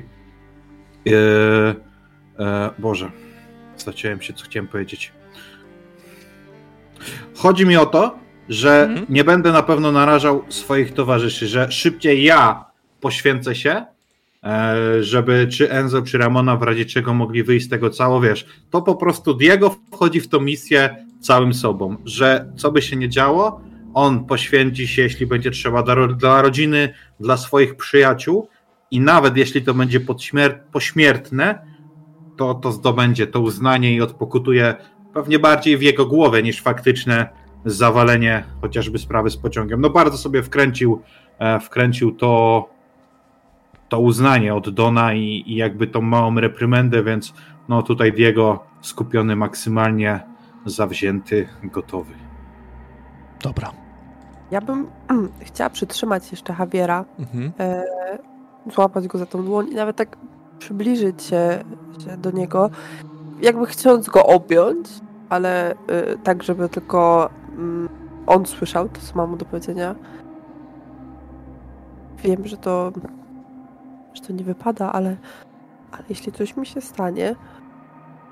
yy, 1.04 1.12
yy, 2.38 2.44
Boże, 2.78 3.10
straciłem 3.76 4.20
się, 4.20 4.32
co 4.32 4.44
chciałem 4.44 4.68
powiedzieć. 4.68 5.12
Chodzi 7.36 7.66
mi 7.66 7.76
o 7.76 7.86
to, 7.86 8.18
że 8.48 8.82
mhm. 8.82 9.06
nie 9.08 9.24
będę 9.24 9.52
na 9.52 9.62
pewno 9.62 9.92
narażał 9.92 10.44
swoich 10.48 10.94
towarzyszy, 10.94 11.48
że 11.48 11.72
szybciej 11.72 12.24
ja 12.24 12.64
poświęcę 13.05 13.55
się, 13.55 13.85
e, 14.44 15.02
żeby 15.02 15.47
czy 15.51 15.70
Enzo, 15.70 16.02
czy 16.02 16.18
Ramona 16.18 16.56
w 16.56 16.62
razie 16.62 16.85
czego 16.85 17.14
mogli 17.14 17.43
wyjść 17.43 17.66
z 17.66 17.68
tego 17.68 17.90
cało, 17.90 18.20
wiesz, 18.20 18.47
to 18.70 18.82
po 18.82 18.94
prostu 18.94 19.35
Diego 19.35 19.76
wchodzi 19.93 20.20
w 20.20 20.28
tą 20.28 20.40
misję 20.40 21.06
całym 21.20 21.55
sobą, 21.55 21.97
że 22.05 22.52
co 22.56 22.72
by 22.72 22.82
się 22.82 22.97
nie 22.97 23.09
działo, 23.09 23.60
on 23.94 24.24
poświęci 24.24 24.89
się, 24.89 25.02
jeśli 25.02 25.26
będzie 25.26 25.51
trzeba, 25.51 25.82
dla, 26.18 26.43
rodziny, 26.43 26.94
dla 27.20 27.36
swoich 27.36 27.76
przyjaciół 27.76 28.48
i 28.90 29.01
nawet 29.01 29.36
jeśli 29.36 29.62
to 29.62 29.74
będzie 29.74 30.01
pośmiertne, 30.72 31.59
to, 32.36 32.55
to 32.55 32.72
zdobędzie 32.72 33.26
to 33.26 33.40
uznanie 33.40 33.94
i 33.94 34.01
odpokutuje 34.01 34.74
pewnie 35.14 35.39
bardziej 35.39 35.76
w 35.76 35.82
jego 35.82 36.06
głowę 36.06 36.43
niż 36.43 36.62
faktyczne 36.62 37.28
zawalenie 37.64 38.44
chociażby 38.60 38.98
sprawy 38.98 39.31
z 39.31 39.36
pociągiem. 39.36 39.81
No 39.81 39.90
bardzo 39.90 40.18
sobie 40.18 40.43
wkręcił, 40.43 41.02
e, 41.39 41.60
wkręcił 41.60 42.12
to, 42.12 42.73
to 43.89 44.01
uznanie 44.01 44.55
od 44.55 44.70
Dona 44.70 45.15
i, 45.15 45.44
i 45.47 45.56
jakby 45.56 45.86
tą 45.86 46.01
małą 46.01 46.35
reprymendę, 46.40 47.02
więc 47.02 47.35
no 47.69 47.82
tutaj 47.82 48.12
Diego 48.12 48.65
skupiony 48.81 49.36
maksymalnie, 49.36 50.20
zawzięty, 50.66 51.48
gotowy. 51.62 52.15
Dobra. 53.43 53.70
Ja 54.51 54.61
bym 54.61 54.86
chciała 55.40 55.70
przytrzymać 55.70 56.31
jeszcze 56.31 56.55
Javiera, 56.59 57.05
mhm. 57.19 57.52
e, 57.61 57.85
złapać 58.73 59.06
go 59.06 59.19
za 59.19 59.27
tą 59.27 59.44
dłoń 59.44 59.69
i 59.69 59.74
nawet 59.74 59.97
tak 59.97 60.16
przybliżyć 60.59 61.23
się, 61.23 61.65
się 62.05 62.16
do 62.16 62.31
niego, 62.31 62.70
jakby 63.40 63.66
chcąc 63.66 64.09
go 64.09 64.27
objąć, 64.27 64.89
ale 65.28 65.73
y, 65.73 65.77
tak, 66.23 66.43
żeby 66.43 66.69
tylko 66.69 67.31
y, 67.59 67.89
on 68.27 68.47
słyszał 68.47 68.89
to, 68.89 69.01
co 69.01 69.16
mam 69.16 69.31
mu 69.31 69.36
do 69.36 69.44
powiedzenia. 69.44 69.94
Wiem, 72.23 72.47
że 72.47 72.56
to, 72.56 72.93
to 74.26 74.32
nie 74.32 74.44
wypada, 74.44 74.92
ale, 74.92 75.16
ale 75.92 76.05
jeśli 76.09 76.32
coś 76.32 76.56
mi 76.56 76.66
się 76.66 76.80
stanie, 76.80 77.34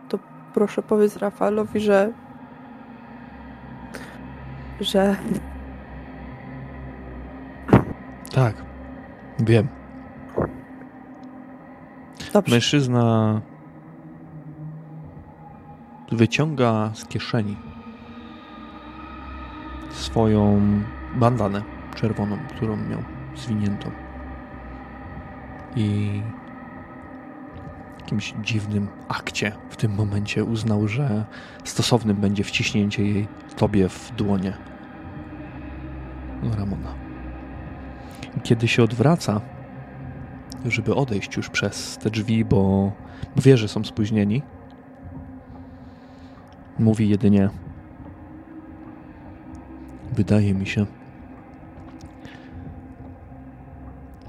to 0.08 0.18
proszę 0.54 0.82
powiedz 0.82 1.16
Rafaelowi, 1.16 1.80
że 1.80 2.12
że 4.80 5.16
tak, 8.34 8.54
wiem. 9.38 9.68
Dobrze. 12.32 12.54
Mężczyzna 12.54 13.40
wyciąga 16.12 16.90
z 16.94 17.04
kieszeni 17.04 17.56
swoją 19.90 20.60
bandanę 21.14 21.62
czerwoną, 21.94 22.38
którą 22.48 22.76
miał 22.76 23.02
zwiniętą. 23.36 24.01
I 25.76 26.22
jakimś 28.00 28.34
dziwnym 28.42 28.88
akcie 29.08 29.52
w 29.70 29.76
tym 29.76 29.94
momencie 29.94 30.44
uznał, 30.44 30.88
że 30.88 31.24
stosownym 31.64 32.16
będzie 32.16 32.44
wciśnięcie 32.44 33.04
jej 33.04 33.28
tobie 33.56 33.88
w 33.88 34.12
dłonie. 34.16 34.52
Ramona. 36.58 36.94
Kiedy 38.42 38.68
się 38.68 38.82
odwraca, 38.82 39.40
żeby 40.64 40.94
odejść 40.94 41.36
już 41.36 41.48
przez 41.48 41.98
te 41.98 42.10
drzwi, 42.10 42.44
bo 42.44 42.92
wie, 43.36 43.56
że 43.56 43.68
są 43.68 43.84
spóźnieni, 43.84 44.42
Mówi 46.78 47.08
jedynie: 47.08 47.50
Wydaje 50.12 50.54
mi 50.54 50.66
się, 50.66 50.86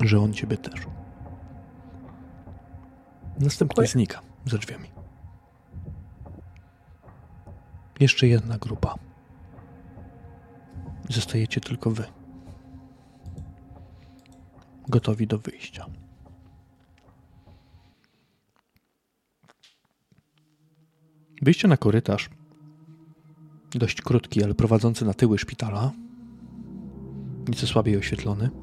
że 0.01 0.19
on 0.19 0.33
ciebie 0.33 0.57
też. 0.57 0.92
Następnie 3.39 3.87
znika 3.87 4.21
za 4.45 4.57
drzwiami. 4.57 4.87
Jeszcze 7.99 8.27
jedna 8.27 8.57
grupa. 8.57 8.95
Zostajecie 11.09 11.61
tylko 11.61 11.91
wy. 11.91 12.03
Gotowi 14.87 15.27
do 15.27 15.37
wyjścia. 15.37 15.85
Wyjście 21.41 21.67
na 21.67 21.77
korytarz, 21.77 22.29
dość 23.71 24.01
krótki, 24.01 24.43
ale 24.43 24.53
prowadzący 24.53 25.05
na 25.05 25.13
tyły 25.13 25.37
szpitala, 25.37 25.91
nieco 27.47 27.67
słabiej 27.67 27.97
oświetlony. 27.97 28.62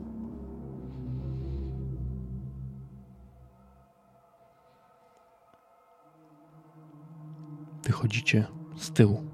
Wychodzicie 7.90 8.46
z 8.76 8.90
tyłu, 8.90 9.24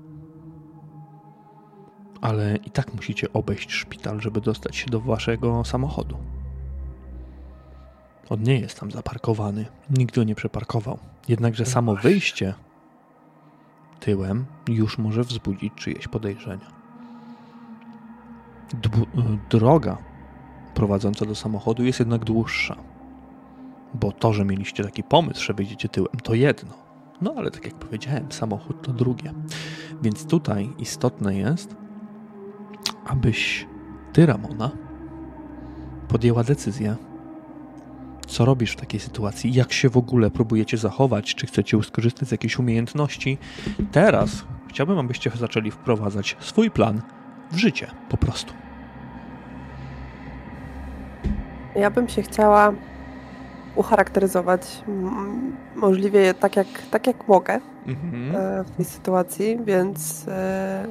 ale 2.20 2.56
i 2.56 2.70
tak 2.70 2.94
musicie 2.94 3.32
obejść 3.32 3.72
szpital, 3.72 4.20
żeby 4.20 4.40
dostać 4.40 4.76
się 4.76 4.86
do 4.86 5.00
waszego 5.00 5.64
samochodu. 5.64 6.16
On 8.28 8.42
nie 8.42 8.60
jest 8.60 8.80
tam 8.80 8.90
zaparkowany, 8.90 9.66
nikt 9.90 10.14
go 10.14 10.24
nie 10.24 10.34
przeparkował. 10.34 10.98
Jednakże 11.28 11.66
samo 11.66 11.96
wyjście 11.96 12.54
tyłem 14.00 14.46
już 14.68 14.98
może 14.98 15.22
wzbudzić 15.22 15.74
czyjeś 15.74 16.08
podejrzenia. 16.08 16.66
droga 19.50 19.98
prowadząca 20.74 21.26
do 21.26 21.34
samochodu 21.34 21.84
jest 21.84 21.98
jednak 21.98 22.24
dłuższa. 22.24 22.76
Bo 23.94 24.12
to, 24.12 24.32
że 24.32 24.44
mieliście 24.44 24.84
taki 24.84 25.02
pomysł, 25.02 25.44
że 25.44 25.54
wyjdziecie 25.54 25.88
tyłem, 25.88 26.16
to 26.22 26.34
jedno. 26.34 26.85
No 27.20 27.34
ale 27.36 27.50
tak 27.50 27.64
jak 27.64 27.74
powiedziałem, 27.74 28.32
samochód 28.32 28.82
to 28.82 28.92
drugie. 28.92 29.32
Więc 30.02 30.26
tutaj 30.26 30.70
istotne 30.78 31.36
jest, 31.36 31.76
abyś 33.06 33.66
ty, 34.12 34.26
Ramona, 34.26 34.70
podjęła 36.08 36.44
decyzję, 36.44 36.96
co 38.26 38.44
robisz 38.44 38.72
w 38.72 38.76
takiej 38.76 39.00
sytuacji? 39.00 39.54
Jak 39.54 39.72
się 39.72 39.88
w 39.88 39.96
ogóle 39.96 40.30
próbujecie 40.30 40.76
zachować? 40.76 41.34
Czy 41.34 41.46
chcecie 41.46 41.82
skorzystać 41.82 42.28
z 42.28 42.32
jakiejś 42.32 42.58
umiejętności? 42.58 43.38
Teraz 43.92 44.44
chciałbym, 44.68 44.98
abyście 44.98 45.30
zaczęli 45.30 45.70
wprowadzać 45.70 46.36
swój 46.40 46.70
plan 46.70 47.02
w 47.52 47.56
życie, 47.56 47.86
po 48.08 48.16
prostu. 48.16 48.52
Ja 51.76 51.90
bym 51.90 52.08
się 52.08 52.22
chciała 52.22 52.72
ucharakteryzować 53.76 54.82
możliwie 55.76 56.34
tak 56.34 56.56
jak, 56.56 56.66
tak 56.90 57.06
jak 57.06 57.28
mogę 57.28 57.60
mhm. 57.86 58.36
E, 58.36 58.64
w 58.64 58.70
tej 58.70 58.84
sytuacji, 58.84 59.58
więc 59.64 60.28
e, 60.28 60.86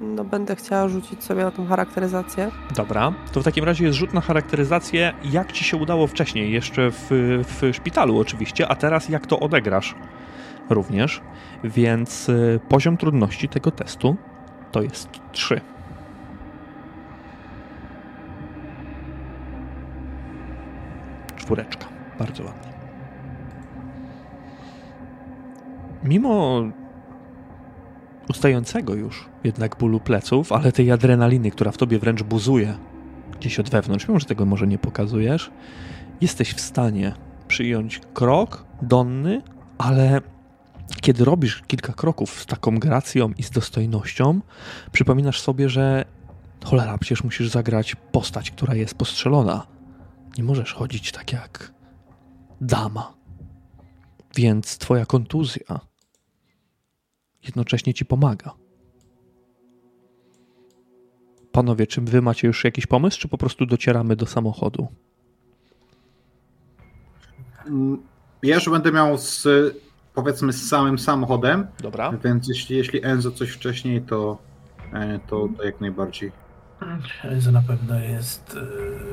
no 0.00 0.24
będę 0.24 0.56
chciała 0.56 0.88
rzucić 0.88 1.24
sobie 1.24 1.44
na 1.44 1.50
tą 1.50 1.66
charakteryzację. 1.66 2.50
Dobra, 2.76 3.12
to 3.32 3.40
w 3.40 3.44
takim 3.44 3.64
razie 3.64 3.84
jest 3.84 3.98
rzut 3.98 4.14
na 4.14 4.20
charakteryzację, 4.20 5.12
jak 5.24 5.52
ci 5.52 5.64
się 5.64 5.76
udało 5.76 6.06
wcześniej, 6.06 6.52
jeszcze 6.52 6.90
w, 6.90 7.06
w 7.44 7.76
szpitalu 7.76 8.18
oczywiście, 8.18 8.68
a 8.68 8.74
teraz 8.74 9.08
jak 9.08 9.26
to 9.26 9.40
odegrasz 9.40 9.94
również. 10.70 11.20
Więc 11.64 12.28
y, 12.28 12.60
poziom 12.68 12.96
trudności 12.96 13.48
tego 13.48 13.70
testu 13.70 14.16
to 14.72 14.82
jest 14.82 15.08
3. 15.32 15.60
Czwóreczka, 21.48 21.86
bardzo 22.18 22.44
ładnie. 22.44 22.72
Mimo 26.04 26.62
ustającego 28.30 28.94
już 28.94 29.28
jednak 29.44 29.76
bólu 29.76 30.00
pleców, 30.00 30.52
ale 30.52 30.72
tej 30.72 30.90
adrenaliny, 30.90 31.50
która 31.50 31.72
w 31.72 31.76
tobie 31.76 31.98
wręcz 31.98 32.22
buzuje 32.22 32.78
gdzieś 33.38 33.60
od 33.60 33.70
wewnątrz, 33.70 34.08
mimo 34.08 34.20
że 34.20 34.26
tego 34.26 34.46
może 34.46 34.66
nie 34.66 34.78
pokazujesz, 34.78 35.50
jesteś 36.20 36.52
w 36.52 36.60
stanie 36.60 37.14
przyjąć 37.48 38.00
krok 38.14 38.64
donny, 38.82 39.42
ale 39.78 40.20
kiedy 41.00 41.24
robisz 41.24 41.62
kilka 41.66 41.92
kroków 41.92 42.40
z 42.42 42.46
taką 42.46 42.78
gracją 42.78 43.30
i 43.38 43.42
z 43.42 43.50
dostojnością, 43.50 44.40
przypominasz 44.92 45.40
sobie, 45.40 45.68
że 45.68 46.04
cholera, 46.64 46.98
przecież 46.98 47.24
musisz 47.24 47.48
zagrać 47.48 47.96
postać, 48.12 48.50
która 48.50 48.74
jest 48.74 48.94
postrzelona. 48.94 49.77
Nie 50.38 50.44
możesz 50.44 50.72
chodzić 50.74 51.12
tak 51.12 51.32
jak 51.32 51.72
dama. 52.60 53.14
Więc 54.36 54.78
twoja 54.78 55.06
kontuzja 55.06 55.80
jednocześnie 57.42 57.94
ci 57.94 58.04
pomaga. 58.04 58.54
Panowie, 61.52 61.86
czy 61.86 62.00
wy 62.00 62.22
macie 62.22 62.46
już 62.46 62.64
jakiś 62.64 62.86
pomysł, 62.86 63.20
czy 63.20 63.28
po 63.28 63.38
prostu 63.38 63.66
docieramy 63.66 64.16
do 64.16 64.26
samochodu? 64.26 64.88
Mm, 67.66 68.02
Ja 68.42 68.54
już 68.54 68.68
będę 68.70 68.92
miał 68.92 69.18
z, 69.18 69.46
powiedzmy, 70.14 70.52
z 70.52 70.68
samym 70.68 70.98
samochodem, 70.98 71.66
Dobra. 71.80 72.12
więc 72.24 72.48
jeśli, 72.48 72.76
jeśli 72.76 73.04
Enzo 73.04 73.30
coś 73.30 73.50
wcześniej, 73.50 74.02
to, 74.02 74.38
e, 74.92 75.20
to, 75.26 75.48
to 75.56 75.64
jak 75.64 75.80
najbardziej. 75.80 76.32
Enzo 77.24 77.52
na 77.52 77.62
pewno 77.62 77.98
jest 77.98 78.56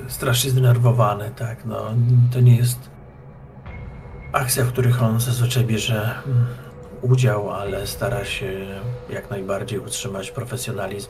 e, 0.05 0.09
strasznie 0.09 0.51
zdenerwowany, 0.51 1.31
tak, 1.35 1.65
no, 1.65 1.93
to 2.33 2.39
nie 2.39 2.55
jest 2.55 2.89
akcja, 4.31 4.63
w 4.63 4.71
których 4.71 5.03
on 5.03 5.19
zazwyczaj 5.19 5.65
bierze 5.65 6.15
mm, 6.27 6.45
udział, 7.01 7.51
ale 7.51 7.87
stara 7.87 8.25
się 8.25 8.65
jak 9.09 9.29
najbardziej 9.29 9.79
utrzymać 9.79 10.31
profesjonalizm. 10.31 11.09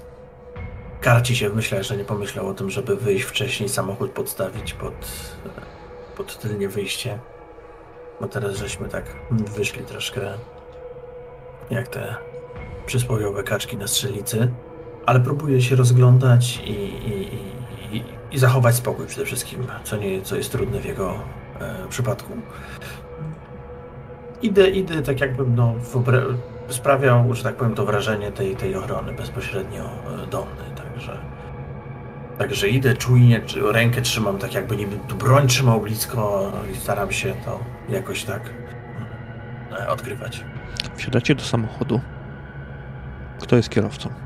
Karci 1.01 1.35
się, 1.35 1.49
myślę, 1.49 1.83
że 1.83 1.97
nie 1.97 2.05
pomyślał 2.05 2.47
o 2.47 2.53
tym, 2.53 2.69
żeby 2.69 2.95
wyjść 2.95 3.25
wcześniej, 3.25 3.69
samochód 3.69 4.11
podstawić 4.11 4.73
pod, 4.73 4.93
pod 6.17 6.39
tylnie 6.39 6.69
wyjście. 6.69 7.19
Bo 8.21 8.27
teraz 8.27 8.57
żeśmy 8.57 8.89
tak 8.89 9.05
wyszli 9.31 9.83
troszkę 9.83 10.21
jak 11.69 11.87
te 11.87 12.15
przysłowiowe 12.85 13.43
kaczki 13.43 13.77
na 13.77 13.87
strzelicy, 13.87 14.51
ale 15.05 15.19
próbuje 15.19 15.61
się 15.61 15.75
rozglądać 15.75 16.61
i, 16.65 16.71
i, 16.71 17.35
i, 17.95 18.03
i, 18.31 18.37
zachować 18.39 18.75
spokój 18.75 19.05
przede 19.05 19.25
wszystkim, 19.25 19.67
co, 19.83 19.97
nie, 19.97 20.21
co 20.21 20.35
jest 20.35 20.51
trudne 20.51 20.79
w 20.79 20.85
jego 20.85 21.13
e, 21.59 21.87
przypadku. 21.89 22.33
Idę, 24.41 24.69
idę 24.69 25.01
tak 25.01 25.21
jakbym 25.21 25.55
no, 25.55 25.73
sprawiał, 26.69 27.33
że 27.33 27.43
tak 27.43 27.55
powiem, 27.55 27.75
to 27.75 27.85
wrażenie 27.85 28.31
tej, 28.31 28.55
tej 28.55 28.75
ochrony 28.75 29.13
bezpośrednio 29.13 29.83
e, 29.83 30.27
do 30.27 30.41
mnie, 30.41 30.75
także 30.75 31.17
Także 32.37 32.69
idę 32.69 32.93
czujnie, 32.93 33.41
rękę 33.71 34.01
trzymam 34.01 34.37
tak 34.37 34.53
jakby 34.53 34.77
niby 34.77 34.97
tu 35.07 35.15
broń 35.15 35.47
trzymał 35.47 35.81
blisko 35.81 36.51
i 36.73 36.75
staram 36.75 37.11
się 37.11 37.33
to 37.45 37.59
jakoś 37.89 38.23
tak 38.23 38.49
e, 39.71 39.87
odgrywać. 39.89 40.45
Wsiadacie 40.95 41.35
do 41.35 41.43
samochodu. 41.43 42.01
Kto 43.39 43.55
jest 43.55 43.69
kierowcą? 43.69 44.24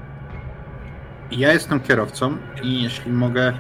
Ja 1.32 1.54
jestem 1.54 1.80
kierowcą 1.80 2.38
i 2.64 2.84
jeśli 2.84 3.12
mogę, 3.12 3.54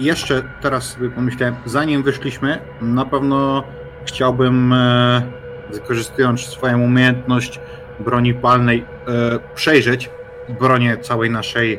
jeszcze 0.00 0.42
teraz 0.60 0.84
sobie 0.84 1.10
pomyślałem, 1.10 1.54
zanim 1.64 2.02
wyszliśmy, 2.02 2.58
na 2.80 3.04
pewno 3.04 3.64
chciałbym, 4.04 4.72
e, 4.72 5.22
wykorzystując 5.72 6.40
swoją 6.40 6.80
umiejętność 6.80 7.60
broni 8.00 8.34
palnej, 8.34 8.84
e, 9.08 9.38
przejrzeć 9.54 10.10
bronię 10.60 10.96
całej 10.96 11.30
naszej, 11.30 11.78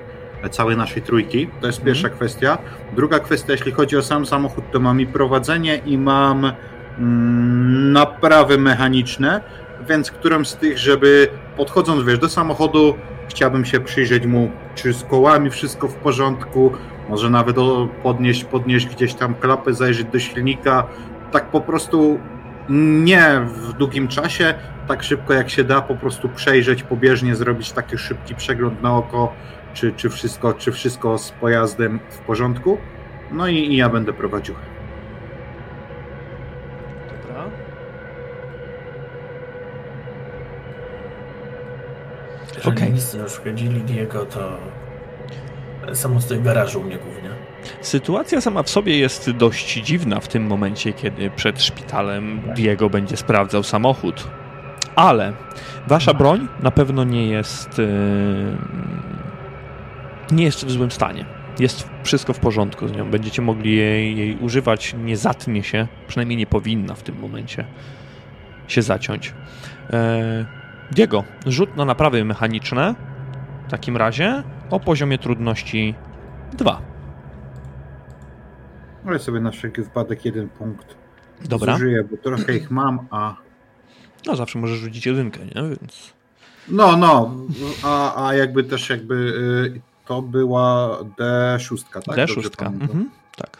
całej 0.51 0.77
naszej 0.77 1.01
trójki. 1.01 1.49
To 1.61 1.67
jest 1.67 1.83
pierwsza 1.83 2.09
kwestia. 2.09 2.57
Druga 2.95 3.19
kwestia, 3.19 3.51
jeśli 3.51 3.71
chodzi 3.71 3.97
o 3.97 4.01
sam 4.01 4.25
samochód, 4.25 4.63
to 4.71 4.79
mam 4.79 5.01
i 5.01 5.07
prowadzenie 5.07 5.77
i 5.85 5.97
mam 5.97 6.51
mm, 6.99 7.91
naprawy 7.91 8.57
mechaniczne, 8.57 9.41
więc 9.89 10.11
którą 10.11 10.45
z 10.45 10.55
tych, 10.55 10.77
żeby 10.77 11.27
podchodząc 11.57 12.03
wiesz, 12.03 12.19
do 12.19 12.29
samochodu, 12.29 12.95
chciałbym 13.27 13.65
się 13.65 13.79
przyjrzeć 13.79 14.25
mu, 14.25 14.51
czy 14.75 14.93
z 14.93 15.03
kołami 15.03 15.49
wszystko 15.49 15.87
w 15.87 15.95
porządku, 15.95 16.71
może 17.09 17.29
nawet 17.29 17.55
podnieść, 18.03 18.43
podnieść 18.43 18.87
gdzieś 18.87 19.13
tam 19.13 19.35
klapę, 19.35 19.73
zajrzeć 19.73 20.07
do 20.07 20.19
silnika, 20.19 20.83
tak 21.31 21.45
po 21.45 21.61
prostu 21.61 22.19
nie 22.69 23.41
w 23.45 23.73
długim 23.73 24.07
czasie, 24.07 24.53
tak 24.87 25.03
szybko 25.03 25.33
jak 25.33 25.49
się 25.49 25.63
da, 25.63 25.81
po 25.81 25.95
prostu 25.95 26.29
przejrzeć 26.29 26.83
pobieżnie, 26.83 27.35
zrobić 27.35 27.71
taki 27.71 27.97
szybki 27.97 28.35
przegląd 28.35 28.81
na 28.81 28.97
oko, 28.97 29.33
czy, 29.73 29.93
czy, 29.93 30.09
wszystko, 30.09 30.53
czy 30.53 30.71
wszystko 30.71 31.17
z 31.17 31.31
pojazdem 31.31 31.99
w 32.09 32.17
porządku. 32.17 32.77
No 33.31 33.47
i, 33.47 33.55
i 33.55 33.75
ja 33.75 33.89
będę 33.89 34.13
prowadził. 34.13 34.55
Dobra. 37.27 37.49
Jeżeli 42.65 42.77
Okej. 42.77 42.93
nic 42.93 43.13
nie 43.13 43.23
uszkodzili 43.23 43.81
Diego, 43.81 44.25
to 44.25 44.57
samo 45.93 46.21
z 46.21 46.27
tego 46.27 46.41
garażu 46.41 46.79
u 46.81 46.83
mnie 46.83 46.97
głównie. 46.97 47.29
Sytuacja 47.81 48.41
sama 48.41 48.63
w 48.63 48.69
sobie 48.69 48.97
jest 48.97 49.31
dość 49.31 49.73
dziwna 49.73 50.19
w 50.19 50.27
tym 50.27 50.43
momencie, 50.43 50.93
kiedy 50.93 51.29
przed 51.29 51.63
szpitalem 51.63 52.41
Diego 52.55 52.89
będzie 52.89 53.17
sprawdzał 53.17 53.63
samochód. 53.63 54.27
Ale 54.95 55.33
wasza 55.87 56.13
broń 56.13 56.47
na 56.59 56.71
pewno 56.71 57.03
nie 57.03 57.27
jest. 57.27 57.77
yy, 57.77 57.87
nie 60.31 60.43
jest 60.43 60.65
w 60.65 60.71
złym 60.71 60.91
stanie. 60.91 61.25
Jest 61.59 61.89
wszystko 62.03 62.33
w 62.33 62.39
porządku 62.39 62.87
z 62.87 62.91
nią. 62.91 63.11
Będziecie 63.11 63.41
mogli 63.41 63.75
jej, 63.75 64.17
jej 64.17 64.37
używać. 64.37 64.95
Nie 64.97 65.17
zatnie 65.17 65.63
się, 65.63 65.87
przynajmniej 66.07 66.37
nie 66.37 66.47
powinna 66.47 66.95
w 66.95 67.03
tym 67.03 67.15
momencie 67.19 67.65
się 68.67 68.81
zaciąć. 68.81 69.33
Diego, 70.93 71.23
rzut 71.45 71.75
na 71.75 71.85
naprawy 71.85 72.25
mechaniczne. 72.25 72.95
W 73.67 73.71
takim 73.71 73.97
razie 73.97 74.43
o 74.69 74.79
poziomie 74.79 75.17
trudności 75.17 75.95
2. 76.53 76.81
Ale 79.05 79.19
sobie 79.19 79.39
na 79.39 79.51
wszelki 79.51 79.81
wypadek 79.81 80.25
jeden 80.25 80.49
punkt 80.49 80.95
Dobra. 81.45 81.73
zużyję, 81.73 82.03
bo 82.03 82.17
trochę 82.17 82.55
ich 82.55 82.71
mam, 82.71 83.07
a 83.11 83.35
No 84.25 84.35
zawsze 84.35 84.59
możesz 84.59 84.77
rzucić 84.79 85.05
jedynkę, 85.05 85.39
nie? 85.39 85.63
Więc. 85.69 86.13
No, 86.69 86.97
no, 86.97 87.35
a, 87.83 88.25
a 88.27 88.33
jakby 88.33 88.63
też 88.63 88.89
jakby 88.89 89.15
y, 89.15 89.81
to 90.05 90.21
była 90.21 90.97
D6, 91.19 91.83
tak? 91.93 92.03
Dobrze 92.03 92.25
D6. 92.25 92.55
pamiętam? 92.57 92.81
Mhm, 92.81 93.11
tak. 93.37 93.57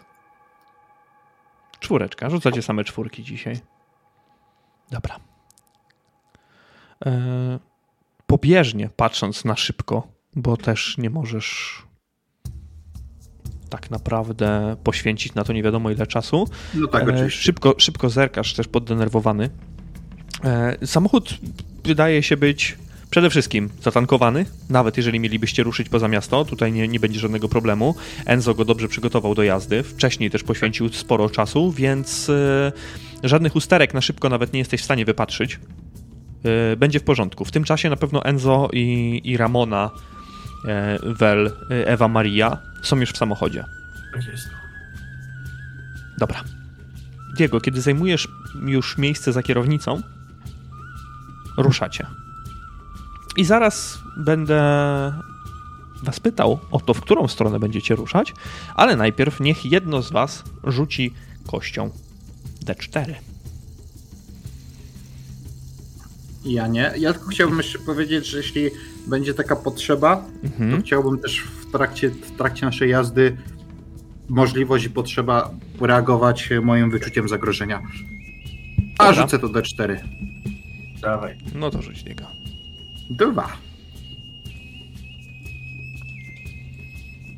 Czwóreczka. 1.79 2.29
Rzucacie 2.29 2.61
same 2.61 2.83
czwórki 2.83 3.23
dzisiaj. 3.23 3.59
Dobra. 4.91 5.32
E, 7.05 7.59
pobieżnie, 8.27 8.89
patrząc 8.95 9.45
na 9.45 9.55
szybko, 9.55 10.07
bo 10.35 10.57
też 10.57 10.97
nie 10.97 11.09
możesz 11.09 11.83
tak 13.69 13.91
naprawdę 13.91 14.75
poświęcić 14.83 15.33
na 15.33 15.43
to 15.43 15.53
nie 15.53 15.63
wiadomo 15.63 15.91
ile 15.91 16.07
czasu. 16.07 16.47
No 16.73 16.87
tak, 16.87 17.03
E, 17.03 17.13
oczywiście. 17.13 17.41
Szybko, 17.41 17.75
szybko 17.77 18.09
zerkasz, 18.09 18.53
też 18.53 18.67
poddenerwowany. 18.67 19.49
E, 20.43 20.87
Samochód 20.87 21.37
wydaje 21.83 22.23
się 22.23 22.37
być 22.37 22.77
przede 23.09 23.29
wszystkim 23.29 23.69
zatankowany, 23.81 24.45
nawet 24.69 24.97
jeżeli 24.97 25.19
mielibyście 25.19 25.63
ruszyć 25.63 25.89
poza 25.89 26.07
miasto, 26.07 26.45
tutaj 26.45 26.71
nie, 26.71 26.87
nie 26.87 26.99
będzie 26.99 27.19
żadnego 27.19 27.49
problemu. 27.49 27.95
Enzo 28.25 28.53
go 28.53 28.65
dobrze 28.65 28.87
przygotował 28.87 29.35
do 29.35 29.43
jazdy, 29.43 29.83
wcześniej 29.83 30.31
też 30.31 30.43
poświęcił 30.43 30.89
sporo 30.89 31.29
czasu, 31.29 31.71
więc 31.71 32.31
żadnych 33.23 33.55
usterek 33.55 33.93
na 33.93 34.01
szybko 34.01 34.29
nawet 34.29 34.53
nie 34.53 34.59
jesteś 34.59 34.81
w 34.81 34.85
stanie 34.85 35.05
wypatrzyć. 35.05 35.59
E, 36.43 36.75
Będzie 36.75 36.99
w 36.99 37.03
porządku. 37.03 37.45
W 37.45 37.51
tym 37.51 37.63
czasie 37.63 37.89
na 37.89 37.95
pewno 37.95 38.25
Enzo 38.25 38.69
i, 38.73 39.21
i 39.23 39.37
Ramona, 39.37 39.91
Wel, 41.19 41.51
e, 41.71 41.87
Ewa 41.87 42.07
Maria 42.07 42.57
są 42.83 42.99
już 42.99 43.11
w 43.11 43.17
samochodzie. 43.17 43.63
Tak 44.13 44.25
jest. 44.25 44.47
Dobra. 46.17 46.43
Diego, 47.37 47.61
kiedy 47.61 47.81
zajmujesz 47.81 48.27
już 48.65 48.97
miejsce 48.97 49.33
za 49.33 49.43
kierownicą, 49.43 50.01
ruszacie. 51.57 52.07
I 53.37 53.45
zaraz 53.45 53.99
będę 54.17 54.61
was 56.03 56.19
pytał 56.19 56.59
o 56.71 56.79
to, 56.79 56.93
w 56.93 57.01
którą 57.01 57.27
stronę 57.27 57.59
będziecie 57.59 57.95
ruszać, 57.95 58.33
ale 58.75 58.95
najpierw 58.95 59.39
niech 59.39 59.65
jedno 59.65 60.01
z 60.01 60.11
was 60.11 60.43
rzuci 60.63 61.13
kością 61.47 61.89
D4. 62.65 63.13
Ja 66.45 66.67
nie. 66.67 66.93
Ja 66.97 67.13
tylko 67.13 67.29
chciałbym 67.29 67.57
jeszcze 67.57 67.79
powiedzieć, 67.79 68.27
że 68.27 68.37
jeśli 68.37 68.69
będzie 69.07 69.33
taka 69.33 69.55
potrzeba, 69.55 70.25
mhm. 70.43 70.71
to 70.71 70.85
chciałbym 70.85 71.19
też 71.19 71.39
w 71.39 71.71
trakcie, 71.71 72.09
w 72.09 72.31
trakcie 72.31 72.65
naszej 72.65 72.89
jazdy 72.89 73.37
możliwość 74.29 74.85
i 74.85 74.89
potrzeba 74.89 75.51
reagować 75.81 76.49
moim 76.61 76.91
wyczuciem 76.91 77.29
zagrożenia. 77.29 77.81
A 78.97 79.05
Dobra. 79.05 79.21
rzucę 79.21 79.39
to 79.39 79.47
D4. 79.47 79.97
Dawaj. 81.01 81.37
No 81.55 81.71
to 81.71 81.81
rzuć 81.81 82.05
niego. 82.05 82.25
Dwa. 83.09 83.57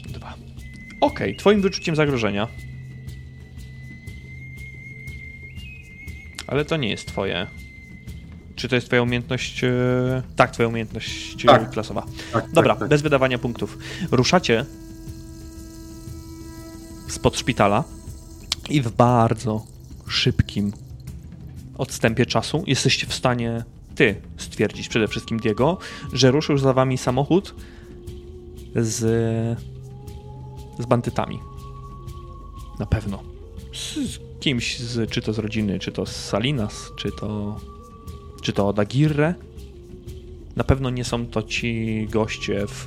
Dwa. 0.08 0.34
Okej, 1.02 1.30
okay, 1.30 1.36
twoim 1.36 1.62
wyczuciem 1.62 1.96
zagrożenia. 1.96 2.48
Ale 6.48 6.66
to 6.66 6.78
nie 6.78 6.90
jest 6.90 7.08
twoje 7.08 7.48
czy 8.56 8.68
to 8.70 8.76
jest 8.76 8.88
twoja 8.88 9.02
umiejętność? 9.02 9.64
e, 9.64 9.70
Tak, 10.36 10.52
twoja 10.52 10.70
umiejętność 10.70 11.44
e, 11.46 11.48
Tak. 11.48 11.70
klasowa. 11.70 12.06
Tak, 12.34 12.52
Dobra, 12.52 12.74
tak, 12.74 12.80
tak. 12.80 12.90
bez 12.90 13.02
wydawania 13.02 13.38
punktów. 13.38 13.78
Ruszacie 14.12 14.66
spod 17.08 17.38
szpitala 17.40 17.84
i 18.70 18.82
w 18.82 18.92
bardzo 18.92 19.66
szybkim 20.08 20.74
odstępie 21.78 22.26
czasu 22.26 22.64
jesteście 22.68 23.08
w 23.08 23.14
stanie 23.14 23.64
ty 23.96 24.16
stwierdzić 24.38 24.88
przede 24.88 25.08
wszystkim 25.08 25.40
Diego, 25.40 25.78
że 26.14 26.32
ruszył 26.32 26.58
za 26.58 26.74
wami 26.74 26.98
samochód 26.98 27.56
z, 28.76 28.98
z 30.80 30.86
bandytami. 30.86 31.40
Na 32.80 32.86
pewno. 32.86 33.24
Z, 33.74 33.94
z 33.94 34.20
kimś, 34.40 34.80
z, 34.80 35.10
czy 35.12 35.22
to 35.22 35.34
z 35.34 35.40
rodziny, 35.40 35.80
czy 35.80 35.92
to 35.92 36.06
z 36.06 36.16
Salinas, 36.16 36.92
czy 36.96 37.12
to, 37.12 37.60
czy 38.46 38.54
to 38.54 38.68
od 38.68 38.80
Agirre. 38.80 39.34
Na 40.56 40.64
pewno 40.64 40.90
nie 40.90 41.04
są 41.04 41.28
to 41.28 41.44
ci 41.44 42.08
goście 42.12 42.66
w 42.68 42.86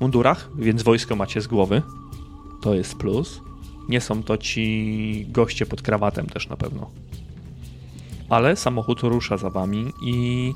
mundurach, 0.00 0.50
więc 0.58 0.82
wojsko 0.82 1.16
macie 1.16 1.40
z 1.40 1.46
głowy. 1.46 1.82
To 2.62 2.74
jest 2.74 2.94
plus. 2.94 3.40
Nie 3.88 4.00
są 4.00 4.22
to 4.22 4.38
ci 4.38 5.26
goście 5.28 5.66
pod 5.66 5.82
krawatem 5.82 6.26
też 6.26 6.48
na 6.48 6.56
pewno. 6.56 6.90
Ale 8.28 8.56
samochód 8.56 9.00
rusza 9.02 9.36
za 9.36 9.50
wami 9.50 9.92
i 10.02 10.52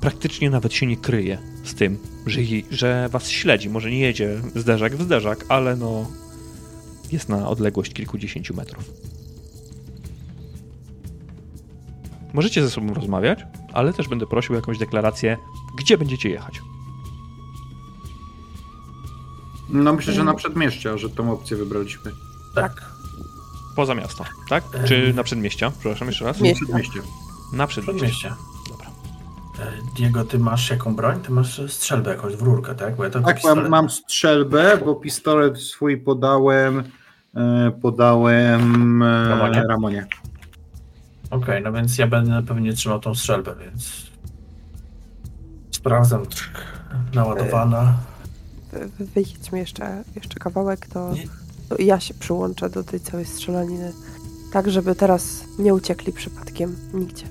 praktycznie 0.00 0.50
nawet 0.50 0.72
się 0.72 0.86
nie 0.86 0.96
kryje 0.96 1.38
z 1.64 1.74
tym, 1.74 1.98
że, 2.26 2.40
że 2.70 3.08
was 3.08 3.28
śledzi. 3.28 3.70
Może 3.70 3.90
nie 3.90 4.00
jedzie 4.00 4.40
zderzak 4.54 4.96
w 4.96 5.02
zderzak, 5.02 5.44
ale 5.48 5.76
no 5.76 6.06
jest 7.12 7.28
na 7.28 7.48
odległość 7.48 7.92
kilkudziesięciu 7.92 8.54
metrów. 8.54 8.90
Możecie 12.34 12.62
ze 12.62 12.70
sobą 12.70 12.94
rozmawiać, 12.94 13.38
ale 13.72 13.92
też 13.92 14.08
będę 14.08 14.26
prosił 14.26 14.52
o 14.52 14.56
jakąś 14.56 14.78
deklarację, 14.78 15.38
gdzie 15.76 15.98
będziecie 15.98 16.28
jechać. 16.30 16.62
No 19.68 19.92
myślę, 19.92 20.12
że 20.12 20.24
na 20.24 20.34
przedmieścia, 20.34 20.98
że 20.98 21.10
tą 21.10 21.32
opcję 21.32 21.56
wybraliśmy. 21.56 22.12
Tak. 22.54 22.92
Poza 23.76 23.94
miasto, 23.94 24.24
tak? 24.48 24.64
Czy 24.84 25.14
na 25.14 25.22
przedmieścia? 25.22 25.70
Przepraszam 25.80 26.08
jeszcze 26.08 26.24
raz. 26.24 26.40
Mieście. 26.40 26.64
Przedmieście. 26.64 27.00
Na 27.52 27.66
przedmieście. 27.66 27.98
Przedmieście. 28.06 28.32
Dobra. 28.70 28.86
Diego, 29.96 30.24
ty 30.24 30.38
masz 30.38 30.70
jaką 30.70 30.94
broń? 30.96 31.20
Ty 31.20 31.32
masz 31.32 31.72
strzelbę 31.72 32.10
jakąś 32.10 32.36
w 32.36 32.42
rurkę, 32.42 32.74
tak? 32.74 32.96
Bo 32.96 33.04
ja 33.04 33.10
Tak, 33.10 33.34
pistolet. 33.34 33.56
mam, 33.62 33.70
mam 33.70 33.90
strzelbę, 33.90 34.78
bo 34.84 34.94
pistolet 34.94 35.58
swój 35.58 35.96
podałem 36.00 36.82
e, 37.36 37.72
podałem 37.82 39.02
e, 39.02 39.28
Ramonie? 39.28 39.62
Ramonie. 39.68 40.06
Okej, 41.32 41.62
no 41.62 41.72
więc 41.72 41.98
ja 41.98 42.06
będę 42.06 42.42
pewnie 42.42 42.72
trzymał 42.72 43.00
tą 43.00 43.14
strzelbę, 43.14 43.54
więc 43.60 44.02
sprawdzam, 45.70 46.22
naładowana. 47.14 47.94
Wy- 48.72 49.06
Wyjedźmy 49.06 49.58
jeszcze, 49.58 50.02
jeszcze 50.14 50.34
kawałek, 50.38 50.86
to, 50.86 51.10
to 51.68 51.76
i 51.76 51.86
ja 51.86 52.00
się 52.00 52.14
przyłączę 52.14 52.70
do 52.70 52.84
tej 52.84 53.00
całej 53.00 53.26
strzelaniny. 53.26 53.92
Tak, 54.52 54.70
żeby 54.70 54.94
teraz 54.94 55.44
nie 55.58 55.74
uciekli 55.74 56.12
przypadkiem 56.12 56.76
nigdzie. 56.94 57.26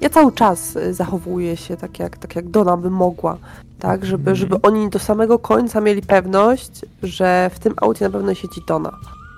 Ja 0.00 0.08
cały 0.10 0.32
czas 0.32 0.76
y, 0.76 0.94
zachowuję 0.94 1.56
się 1.56 1.76
tak 1.76 1.98
jak, 1.98 2.18
tak 2.18 2.36
jak 2.36 2.48
Dona 2.48 2.76
by 2.76 2.90
mogła. 2.90 3.36
Tak, 3.78 4.04
żeby, 4.06 4.30
Mhm. 4.30 4.36
żeby 4.36 4.62
oni 4.62 4.90
do 4.90 4.98
samego 4.98 5.38
końca 5.38 5.80
mieli 5.80 6.02
pewność, 6.02 6.70
że 7.02 7.50
w 7.54 7.58
tym 7.58 7.74
aucie 7.76 8.04
na 8.04 8.10
pewno 8.10 8.34
siedzi 8.34 8.60
Dona. 8.68 8.92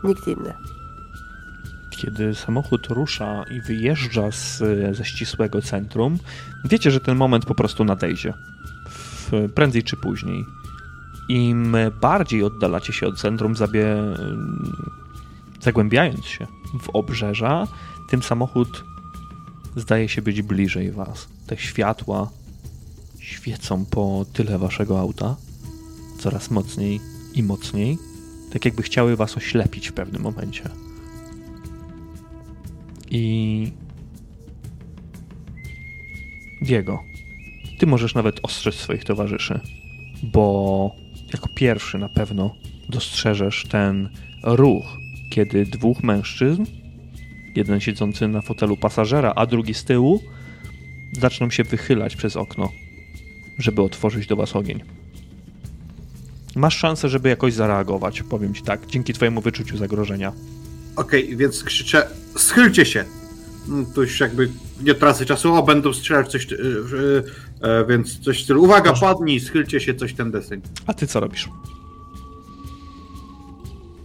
Nikt 0.05 0.29
inny. 0.29 0.55
Kiedy 2.03 2.35
samochód 2.35 2.87
rusza 2.87 3.45
i 3.51 3.61
wyjeżdża 3.61 4.33
z, 4.33 4.59
ze 4.97 5.05
ścisłego 5.05 5.63
centrum, 5.63 6.19
wiecie, 6.65 6.91
że 6.91 7.01
ten 7.01 7.17
moment 7.17 7.47
po 7.47 7.55
prostu 7.55 7.85
nadejdzie. 7.85 8.35
W, 8.89 9.49
prędzej 9.55 9.83
czy 9.83 9.97
później. 9.97 10.45
Im 11.29 11.77
bardziej 12.01 12.43
oddalacie 12.43 12.93
się 12.93 13.07
od 13.07 13.21
centrum, 13.21 13.57
zabie, 13.57 13.87
zagłębiając 15.61 16.25
się 16.25 16.47
w 16.83 16.89
obrzeża, 16.91 17.67
tym 18.11 18.23
samochód 18.23 18.85
zdaje 19.77 20.09
się 20.09 20.23
być 20.23 20.43
bliżej 20.43 20.93
was. 20.93 21.29
Te 21.47 21.57
światła 21.57 22.31
świecą 23.19 23.85
po 23.85 24.27
tyle 24.33 24.59
waszego 24.59 25.01
auta, 25.01 25.37
coraz 26.19 26.51
mocniej 26.51 27.01
i 27.35 27.43
mocniej, 27.43 27.99
tak 28.53 28.65
jakby 28.65 28.83
chciały 28.83 29.17
was 29.17 29.37
oślepić 29.37 29.89
w 29.89 29.93
pewnym 29.93 30.23
momencie. 30.23 30.71
I. 33.13 33.73
Diego, 36.63 37.03
ty 37.79 37.87
możesz 37.87 38.15
nawet 38.15 38.41
ostrzec 38.43 38.75
swoich 38.75 39.05
towarzyszy, 39.05 39.61
bo 40.23 40.91
jako 41.33 41.49
pierwszy 41.55 41.99
na 41.99 42.09
pewno 42.09 42.55
dostrzeżesz 42.89 43.67
ten 43.71 44.09
ruch, 44.43 44.99
kiedy 45.31 45.67
dwóch 45.67 46.03
mężczyzn, 46.03 46.65
jeden 47.55 47.81
siedzący 47.81 48.29
na 48.29 48.41
fotelu 48.41 48.77
pasażera, 48.77 49.33
a 49.37 49.47
drugi 49.47 49.75
z 49.75 49.85
tyłu, 49.85 50.23
zaczną 51.13 51.51
się 51.51 51.65
wychylać 51.65 52.17
przez 52.17 52.37
okno, 52.37 52.73
żeby 53.59 53.83
otworzyć 53.83 54.27
do 54.27 54.37
was 54.37 54.57
ogień. 54.57 54.83
Masz 56.57 56.77
szansę, 56.77 57.09
żeby 57.09 57.29
jakoś 57.29 57.53
zareagować, 57.53 58.23
powiem 58.23 58.55
ci 58.55 58.63
tak, 58.63 58.87
dzięki 58.87 59.13
twojemu 59.13 59.41
wyczuciu 59.41 59.77
zagrożenia. 59.77 60.33
Okej, 60.97 61.37
więc 61.37 61.65
krzyczę, 61.65 62.09
schylcie 62.37 62.87
się! 62.87 63.05
No, 63.69 63.85
To 63.95 64.03
już 64.03 64.21
jakby 64.21 64.49
nie 64.83 64.95
tracę 64.95 65.27
czasu, 65.27 65.55
o, 65.55 65.63
będą 65.63 65.93
strzelać 65.93 66.31
coś, 66.31 66.53
e, 66.53 66.57
e, 66.57 67.79
e, 67.81 67.87
więc 67.87 68.19
coś 68.19 68.41
w 68.41 68.45
stylu, 68.45 68.63
uwaga, 68.63 68.91
Proszę. 68.91 69.07
padnij, 69.07 69.41
schylcie 69.41 69.81
się, 69.81 69.95
coś 69.95 70.15
ten 70.15 70.31
deseń. 70.31 70.61
A 70.87 70.95
ty 70.95 71.07
co 71.07 71.21
robisz? 71.21 71.49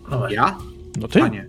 No. 0.09 0.29
Ja? 0.29 0.57
No 1.01 1.07
ty? 1.07 1.21
A 1.23 1.27
nie. 1.27 1.47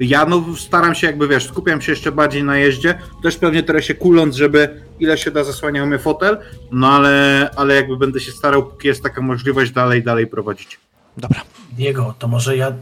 Ja 0.00 0.26
no 0.26 0.44
staram 0.56 0.94
się 0.94 1.06
jakby, 1.06 1.28
wiesz, 1.28 1.48
skupiam 1.48 1.80
się 1.80 1.92
jeszcze 1.92 2.12
bardziej 2.12 2.44
na 2.44 2.58
jeździe, 2.58 2.98
też 3.22 3.36
pewnie 3.36 3.62
teraz 3.62 3.84
się 3.84 3.94
kuląc, 3.94 4.36
żeby 4.36 4.82
ile 5.00 5.18
się 5.18 5.30
da 5.30 5.44
zasłaniał 5.44 5.86
mnie 5.86 5.98
fotel, 5.98 6.38
no 6.72 6.88
ale, 6.92 7.50
ale 7.56 7.74
jakby 7.74 7.96
będę 7.96 8.20
się 8.20 8.32
starał, 8.32 8.66
póki 8.66 8.88
jest 8.88 9.02
taka 9.02 9.20
możliwość, 9.22 9.70
dalej, 9.72 10.02
dalej 10.02 10.26
prowadzić. 10.26 10.78
Dobra. 11.16 11.40
Diego, 11.72 12.14
to 12.18 12.28
może 12.28 12.56
ja 12.56 12.72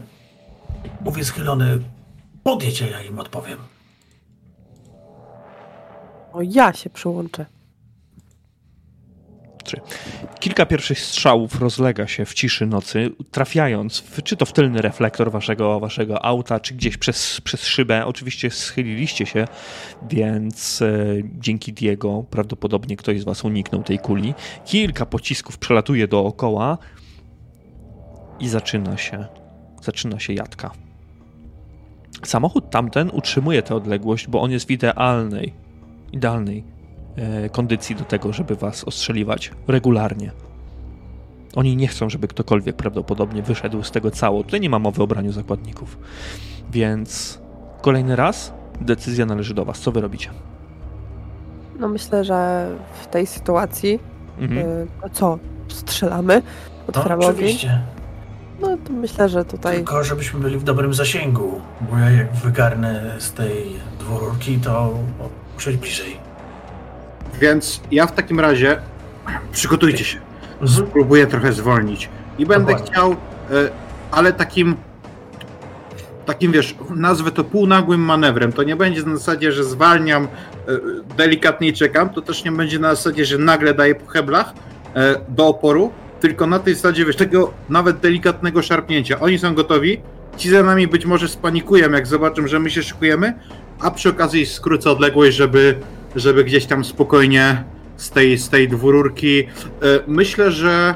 mówię 1.01 1.23
schylony, 1.23 1.79
podjedź, 2.43 2.81
a 2.81 2.87
ja 2.87 3.01
im 3.01 3.19
odpowiem. 3.19 3.59
O, 6.33 6.41
ja 6.41 6.73
się 6.73 6.89
przyłączę. 6.89 7.45
Kilka 10.39 10.65
pierwszych 10.65 10.99
strzałów 10.99 11.61
rozlega 11.61 12.07
się 12.07 12.25
w 12.25 12.33
ciszy 12.33 12.65
nocy, 12.65 13.11
trafiając 13.31 13.99
w, 13.99 14.23
czy 14.23 14.37
to 14.37 14.45
w 14.45 14.53
tylny 14.53 14.81
reflektor 14.81 15.31
waszego, 15.31 15.79
waszego 15.79 16.25
auta, 16.25 16.59
czy 16.59 16.73
gdzieś 16.73 16.97
przez, 16.97 17.41
przez 17.41 17.65
szybę. 17.65 18.05
Oczywiście 18.05 18.51
schyliliście 18.51 19.25
się, 19.25 19.45
więc 20.09 20.81
e, 20.81 21.05
dzięki 21.23 21.73
Diego 21.73 22.23
prawdopodobnie 22.29 22.97
ktoś 22.97 23.21
z 23.21 23.23
was 23.23 23.45
uniknął 23.45 23.83
tej 23.83 23.99
kuli. 23.99 24.33
Kilka 24.65 25.05
pocisków 25.05 25.57
przelatuje 25.57 26.07
dookoła 26.07 26.77
i 28.39 28.49
zaczyna 28.49 28.97
się, 28.97 29.25
zaczyna 29.83 30.19
się 30.19 30.33
jadka. 30.33 30.71
Samochód 32.23 32.69
tamten 32.69 33.09
utrzymuje 33.13 33.61
tę 33.63 33.75
odległość, 33.75 34.27
bo 34.27 34.41
on 34.41 34.51
jest 34.51 34.67
w 34.67 34.71
idealnej, 34.71 35.53
idealnej 36.11 36.63
e, 37.15 37.49
kondycji 37.49 37.95
do 37.95 38.03
tego, 38.03 38.33
żeby 38.33 38.55
was 38.55 38.83
ostrzeliwać 38.83 39.51
regularnie. 39.67 40.31
Oni 41.55 41.75
nie 41.75 41.87
chcą, 41.87 42.09
żeby 42.09 42.27
ktokolwiek 42.27 42.75
prawdopodobnie 42.75 43.41
wyszedł 43.41 43.83
z 43.83 43.91
tego 43.91 44.11
cało. 44.11 44.43
Tutaj 44.43 44.59
nie 44.61 44.69
ma 44.69 44.79
mowy 44.79 45.03
o 45.03 45.07
braniu 45.07 45.31
zakładników. 45.31 45.97
Więc 46.71 47.39
kolejny 47.81 48.15
raz 48.15 48.53
decyzja 48.81 49.25
należy 49.25 49.53
do 49.53 49.65
was. 49.65 49.79
Co 49.79 49.91
wy 49.91 50.01
robicie? 50.01 50.29
No 51.79 51.87
myślę, 51.87 52.23
że 52.23 52.69
w 53.01 53.07
tej 53.07 53.27
sytuacji, 53.27 53.99
Mhm. 54.39 54.67
y, 54.67 54.87
no 55.03 55.09
co, 55.09 55.39
strzelamy, 55.67 56.41
No, 56.79 56.83
otwieramy 56.87 57.25
ogień. 57.25 57.57
No 58.61 58.77
to 58.87 58.93
myślę, 58.93 59.29
że 59.29 59.45
tutaj 59.45 59.75
Tylko 59.75 60.03
żebyśmy 60.03 60.39
byli 60.39 60.57
w 60.57 60.63
dobrym 60.63 60.93
zasięgu, 60.93 61.61
bo 61.81 61.97
ja 61.97 62.09
jak 62.09 62.33
wygarnę 62.33 63.15
z 63.17 63.31
tej 63.31 63.75
dwururki, 63.99 64.57
to 64.57 64.93
muszę 65.53 65.71
być 65.71 65.79
bliżej. 65.79 66.17
Więc 67.41 67.81
ja 67.91 68.07
w 68.07 68.11
takim 68.11 68.39
razie 68.39 68.81
przygotujcie 69.51 70.05
się. 70.05 70.19
Mhm. 70.61 70.87
Spróbuję 70.87 71.27
trochę 71.27 71.53
zwolnić. 71.53 72.09
I 72.39 72.45
będę 72.45 72.71
Dokładnie. 72.71 72.91
chciał, 72.91 73.11
e, 73.11 73.15
ale 74.11 74.33
takim, 74.33 74.75
takim 76.25 76.51
wiesz, 76.51 76.75
nazwę 76.95 77.31
to 77.31 77.43
półnagłym 77.43 78.01
manewrem. 78.01 78.53
To 78.53 78.63
nie 78.63 78.75
będzie 78.75 79.03
na 79.03 79.17
zasadzie, 79.17 79.51
że 79.51 79.63
zwalniam, 79.63 80.23
e, 80.23 80.27
delikatnie 81.17 81.73
czekam. 81.73 82.09
To 82.09 82.21
też 82.21 82.43
nie 82.43 82.51
będzie 82.51 82.79
na 82.79 82.95
zasadzie, 82.95 83.25
że 83.25 83.37
nagle 83.37 83.73
daję 83.73 83.95
po 83.95 84.11
heblach 84.11 84.53
e, 84.95 85.15
do 85.29 85.47
oporu, 85.47 85.91
tylko 86.19 86.47
na 86.47 86.59
tej 86.59 86.75
zasadzie, 86.75 87.05
wiesz, 87.05 87.15
tego 87.15 87.53
nawet 87.69 87.99
delikatnego 87.99 88.61
szarpnięcia. 88.61 89.19
Oni 89.19 89.39
są 89.39 89.55
gotowi, 89.55 90.01
ci 90.37 90.49
za 90.49 90.63
nami 90.63 90.87
być 90.87 91.05
może 91.05 91.27
spanikują, 91.27 91.91
jak 91.91 92.07
zobaczą, 92.07 92.47
że 92.47 92.59
my 92.59 92.69
się 92.69 92.83
szykujemy, 92.83 93.33
a 93.79 93.91
przy 93.91 94.09
okazji 94.09 94.45
skrócę 94.45 94.91
odległość, 94.91 95.37
żeby, 95.37 95.75
żeby 96.15 96.43
gdzieś 96.43 96.65
tam 96.65 96.85
spokojnie 96.85 97.63
z 97.97 98.09
tej, 98.09 98.37
z 98.37 98.49
tej 98.49 98.67
dwururki. 98.67 99.39
E, 99.39 99.45
Myślę, 100.07 100.51
że 100.51 100.95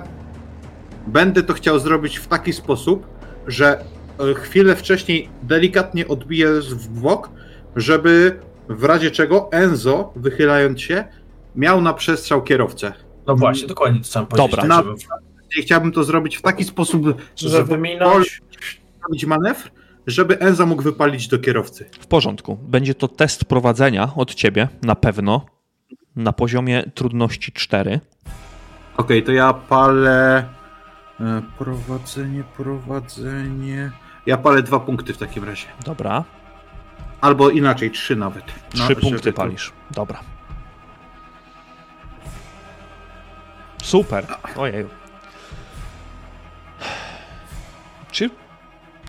będę 1.08 1.44
to 1.44 1.54
chciał 1.54 1.80
zrobić 1.80 2.18
w 2.18 2.28
taki 2.28 2.54
sposób, 2.54 3.08
że 3.48 3.84
e, 4.20 4.34
chwilę 4.34 4.76
wcześniej 4.76 5.30
delikatnie 5.44 6.08
odbiję 6.08 6.48
w 6.62 6.88
bok, 6.88 7.30
żeby 7.76 8.40
w 8.70 8.84
razie 8.84 9.12
czego 9.12 9.50
Enzo, 9.52 10.14
wychylając 10.16 10.82
się, 10.82 11.04
miał 11.56 11.82
na 11.82 11.94
przestrzał 11.94 12.44
kierowcę. 12.44 12.94
No 13.28 13.36
właśnie, 13.36 13.68
dokładnie 13.68 14.00
to 14.00 14.06
chciałem 14.06 14.28
powiedzieć. 14.28 14.52
Dobra. 14.52 14.76
tak, 14.76 14.86
żeby, 14.86 15.62
chciałbym 15.62 15.92
to 15.92 16.04
zrobić 16.04 16.38
w 16.38 16.42
taki 16.42 16.64
sposób, 16.64 17.02
żeby 17.36 17.78
minąć. 17.78 18.42
zrobić 19.02 19.26
manewr, 19.26 19.70
żeby 20.08 20.40
Enzo 20.40 20.66
mógł 20.66 20.82
wypalić 20.84 21.28
do 21.28 21.40
kierowcy. 21.40 21.90
W 22.00 22.08
porządku. 22.08 22.56
Będzie 22.56 22.96
to 22.96 23.08
test 23.08 23.46
prowadzenia 23.46 24.10
od 24.16 24.36
ciebie, 24.36 24.68
na 24.82 24.96
pewno, 24.96 25.46
na 26.16 26.34
poziomie 26.34 26.84
trudności 26.96 27.52
4. 27.52 28.00
Okej, 28.98 29.24
to 29.24 29.32
ja 29.32 29.54
palę. 29.54 30.46
e, 31.20 31.42
Prowadzenie, 31.58 32.44
prowadzenie. 32.58 33.92
Ja 34.26 34.38
palę 34.38 34.64
dwa 34.64 34.80
punkty 34.80 35.14
w 35.14 35.18
takim 35.18 35.44
razie. 35.44 35.66
Dobra. 35.86 36.24
Albo 37.22 37.50
inaczej, 37.50 37.92
trzy 37.92 38.16
nawet. 38.16 38.44
Trzy 38.74 38.96
punkty 38.96 39.32
to- 39.34 39.38
palisz. 39.38 39.72
Dobra. 39.92 40.20
Super. 43.84 44.26
Ojej. 44.56 44.86
Czy 48.12 48.30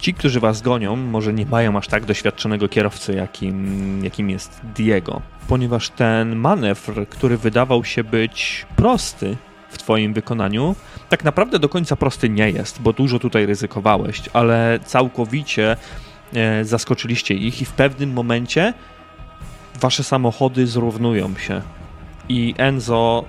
ci, 0.01 0.15
którzy 0.15 0.41
was 0.41 0.63
gonią, 0.63 0.97
może 0.97 1.33
nie 1.33 1.47
mają 1.47 1.77
aż 1.77 1.89
tak 1.89 2.05
doświadczonego 2.05 2.69
kierowcy, 2.69 3.15
jakim, 3.15 4.05
jakim 4.05 4.31
jest 4.31 4.61
Diego? 4.75 5.23
Ponieważ 5.49 5.91
ten 5.91 6.37
manewr, 6.37 7.09
który 7.09 7.37
wydawał 7.37 7.85
się 7.85 8.05
być 8.05 8.67
prosty 8.77 9.37
w 9.69 9.79
twoim 9.79 10.13
wykonaniu, 10.13 10.77
tak 11.09 11.25
naprawdę 11.25 11.59
do 11.59 11.69
końca 11.69 11.97
prosty 11.97 12.29
nie 12.29 12.51
jest, 12.51 12.83
bo 12.83 12.93
dużo 12.93 13.19
tutaj 13.19 13.47
ryzykowałeś, 13.47 14.23
ale 14.33 14.79
całkowicie 14.85 15.77
e, 16.35 16.65
zaskoczyliście 16.65 17.35
ich 17.35 17.63
i 17.63 17.65
w 17.65 17.73
pewnym 17.73 18.13
momencie 18.13 18.75
wasze 19.81 20.05
samochody 20.05 20.67
zrównują 20.67 21.37
się. 21.37 21.63
I 22.29 22.55
Enzo, 22.59 23.25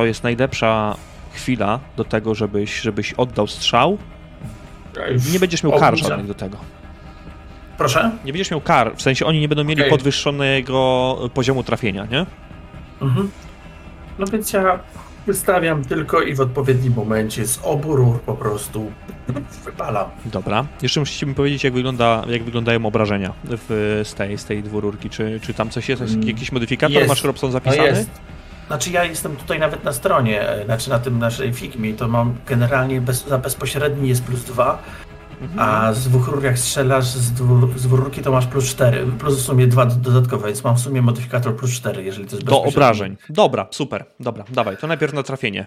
to 0.00 0.04
jest 0.06 0.22
najlepsza 0.22 0.96
chwila 1.32 1.80
do 1.96 2.04
tego, 2.04 2.34
żebyś, 2.34 2.80
żebyś 2.80 3.12
oddał 3.12 3.46
strzał. 3.46 3.98
Nie 5.32 5.40
będziesz 5.40 5.62
miał 5.62 5.72
kar 5.78 5.98
żadnych 5.98 6.26
do 6.26 6.34
tego. 6.34 6.56
Proszę? 7.78 8.10
Nie 8.24 8.32
będziesz 8.32 8.50
miał 8.50 8.60
kar, 8.60 8.96
w 8.96 9.02
sensie 9.02 9.26
oni 9.26 9.40
nie 9.40 9.48
będą 9.48 9.64
mieli 9.64 9.80
Okej. 9.80 9.90
podwyższonego 9.90 11.16
poziomu 11.34 11.62
trafienia, 11.62 12.06
nie? 12.10 12.26
Mhm. 13.02 13.30
No 14.18 14.26
więc 14.26 14.52
ja 14.52 14.78
wystawiam 15.26 15.84
tylko 15.84 16.22
i 16.22 16.34
w 16.34 16.40
odpowiednim 16.40 16.92
momencie 16.94 17.46
z 17.46 17.60
obu 17.62 17.96
rur 17.96 18.20
po 18.20 18.34
prostu 18.34 18.92
wypalam. 19.64 20.10
Dobra. 20.24 20.64
Jeszcze 20.82 21.00
musicie 21.00 21.26
mi 21.26 21.34
powiedzieć, 21.34 21.64
jak, 21.64 21.72
wygląda, 21.72 22.24
jak 22.28 22.44
wyglądają 22.44 22.86
obrażenia 22.86 23.32
w, 23.44 24.00
z, 24.04 24.14
tej, 24.14 24.38
z 24.38 24.44
tej 24.44 24.62
dwururki. 24.62 25.10
Czy, 25.10 25.40
czy 25.42 25.54
tam 25.54 25.70
coś 25.70 25.88
jest? 25.88 26.02
Mm, 26.02 26.22
Jakiś 26.28 26.52
modyfikator 26.52 26.96
jest. 26.96 27.08
masz, 27.08 27.24
Robson, 27.24 27.48
No 27.48 27.52
zapisany? 27.52 27.88
jest. 27.88 28.10
Znaczy 28.70 28.90
ja 28.90 29.04
jestem 29.04 29.36
tutaj 29.36 29.58
nawet 29.58 29.84
na 29.84 29.92
stronie, 29.92 30.48
e, 30.48 30.64
znaczy 30.64 30.90
na 30.90 30.98
tym 30.98 31.18
naszej 31.18 31.52
figmie, 31.52 31.94
to 31.94 32.08
mam 32.08 32.34
generalnie 32.46 33.00
bez, 33.00 33.26
za 33.28 33.38
bezpośredni 33.38 34.08
jest 34.08 34.24
plus 34.24 34.44
dwa, 34.44 34.78
Mhm. 35.40 35.60
a 35.60 35.92
z 35.92 36.08
dwóch 36.08 36.28
rur 36.28 36.44
jak 36.44 36.58
strzelasz 36.58 37.04
z, 37.04 37.32
dwu, 37.32 37.68
z 37.78 37.82
dwururki 37.82 38.22
to 38.22 38.32
masz 38.32 38.46
plus 38.46 38.64
cztery, 38.64 39.06
plus 39.18 39.38
w 39.38 39.42
sumie 39.42 39.66
dwa 39.66 39.86
dodatkowe, 39.86 40.46
więc 40.46 40.64
mam 40.64 40.76
w 40.76 40.80
sumie 40.80 41.02
modyfikator 41.02 41.56
plus 41.56 41.70
cztery, 41.70 42.04
jeżeli 42.04 42.28
to 42.28 42.36
jest 42.36 42.46
Do 42.46 42.50
bezpośredni. 42.52 42.76
obrażeń. 42.76 43.16
Dobra, 43.30 43.66
super. 43.70 44.04
Dobra, 44.20 44.44
dawaj. 44.48 44.76
To 44.76 44.86
najpierw 44.86 45.12
na 45.12 45.22
trafienie. 45.22 45.66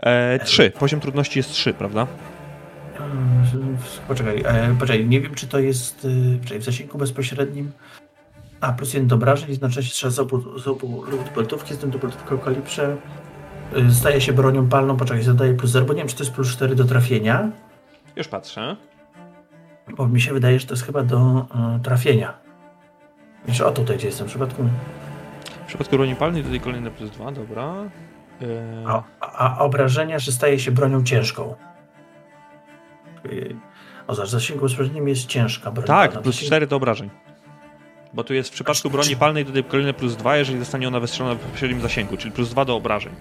E, 0.00 0.38
trzy. 0.44 0.72
Poziom 0.78 1.00
trudności 1.00 1.38
jest 1.38 1.50
trzy, 1.50 1.74
prawda? 1.74 2.06
Mm, 3.00 3.76
Poczekaj, 4.08 4.42
e, 4.46 4.76
poczekaj, 4.80 5.06
nie 5.06 5.20
wiem 5.20 5.34
czy 5.34 5.46
to 5.46 5.58
jest 5.58 6.06
e, 6.54 6.58
w 6.58 6.64
zasięgu 6.64 6.98
bezpośrednim. 6.98 7.72
A, 8.64 8.72
plus 8.72 8.94
jeden 8.94 9.08
do 9.08 9.14
obrażeń, 9.16 9.54
znaczy 9.54 9.82
się 9.82 9.90
strzela 9.90 10.10
z 10.12 10.18
obu, 10.18 10.58
z 10.58 10.68
obu 10.68 11.04
lub 11.10 11.34
boltówki, 11.34 11.74
z 11.74 11.78
tym 11.78 11.90
do 11.90 11.98
boltówki 11.98 12.34
o 12.34 12.38
kalibrze. 12.38 12.96
E, 13.76 13.90
Staje 13.90 14.20
się 14.20 14.32
bronią 14.32 14.68
palną, 14.68 14.96
poczekaj, 14.96 15.22
zadaje 15.22 15.54
plus 15.54 15.70
0, 15.70 15.86
bo 15.86 15.92
nie 15.92 15.98
wiem 15.98 16.08
czy 16.08 16.16
to 16.16 16.22
jest 16.24 16.34
plus 16.34 16.48
4 16.52 16.74
do 16.74 16.84
trafienia, 16.84 17.50
Już 18.16 18.28
patrzę. 18.28 18.76
bo 19.96 20.08
mi 20.08 20.20
się 20.20 20.32
wydaje, 20.32 20.60
że 20.60 20.66
to 20.66 20.72
jest 20.74 20.86
chyba 20.86 21.02
do 21.02 21.46
e, 21.76 21.80
trafienia. 21.82 22.34
Jeszcze 23.48 23.66
o 23.66 23.70
tutaj 23.70 23.96
gdzie 23.96 24.06
jestem 24.06 24.26
w 24.26 24.30
przypadku. 24.30 24.62
W 25.64 25.66
przypadku 25.66 25.96
broni 25.96 26.16
palnej 26.16 26.42
tutaj 26.44 26.60
kolejne 26.60 26.90
plus 26.90 27.10
dwa, 27.10 27.32
dobra. 27.32 27.74
E, 28.42 28.84
A, 28.86 29.02
a, 29.20 29.58
obrażenia, 29.58 30.18
że 30.18 30.32
staje 30.32 30.58
się 30.58 30.70
bronią 30.72 31.04
ciężką. 31.04 31.54
E, 33.24 33.28
O, 34.06 34.14
za 34.14 34.26
zasięgu 34.26 34.62
bezpośrednim 34.62 35.08
jest 35.08 35.26
ciężka 35.26 35.70
broń. 35.70 35.86
tak, 35.86 36.10
palna. 36.10 36.22
plus 36.22 36.36
Zasięg- 36.36 36.46
cztery 36.46 36.66
do 36.66 36.76
obrażeń. 36.76 37.10
Bo 38.14 38.24
tu 38.24 38.34
jest 38.34 38.50
w 38.50 38.52
przypadku 38.52 38.90
broni 38.90 39.16
palnej 39.16 39.44
tutaj 39.44 39.64
kolejne 39.64 39.94
plus 39.94 40.16
dwa, 40.16 40.36
jeżeli 40.36 40.58
zostanie 40.58 40.88
ona 40.88 41.00
wystrzelona 41.00 41.40
w 41.54 41.58
średnim 41.58 41.80
zasięgu, 41.80 42.16
czyli 42.16 42.32
plus 42.32 42.50
dwa 42.50 42.64
do 42.64 42.76
obrażeń. 42.76 43.12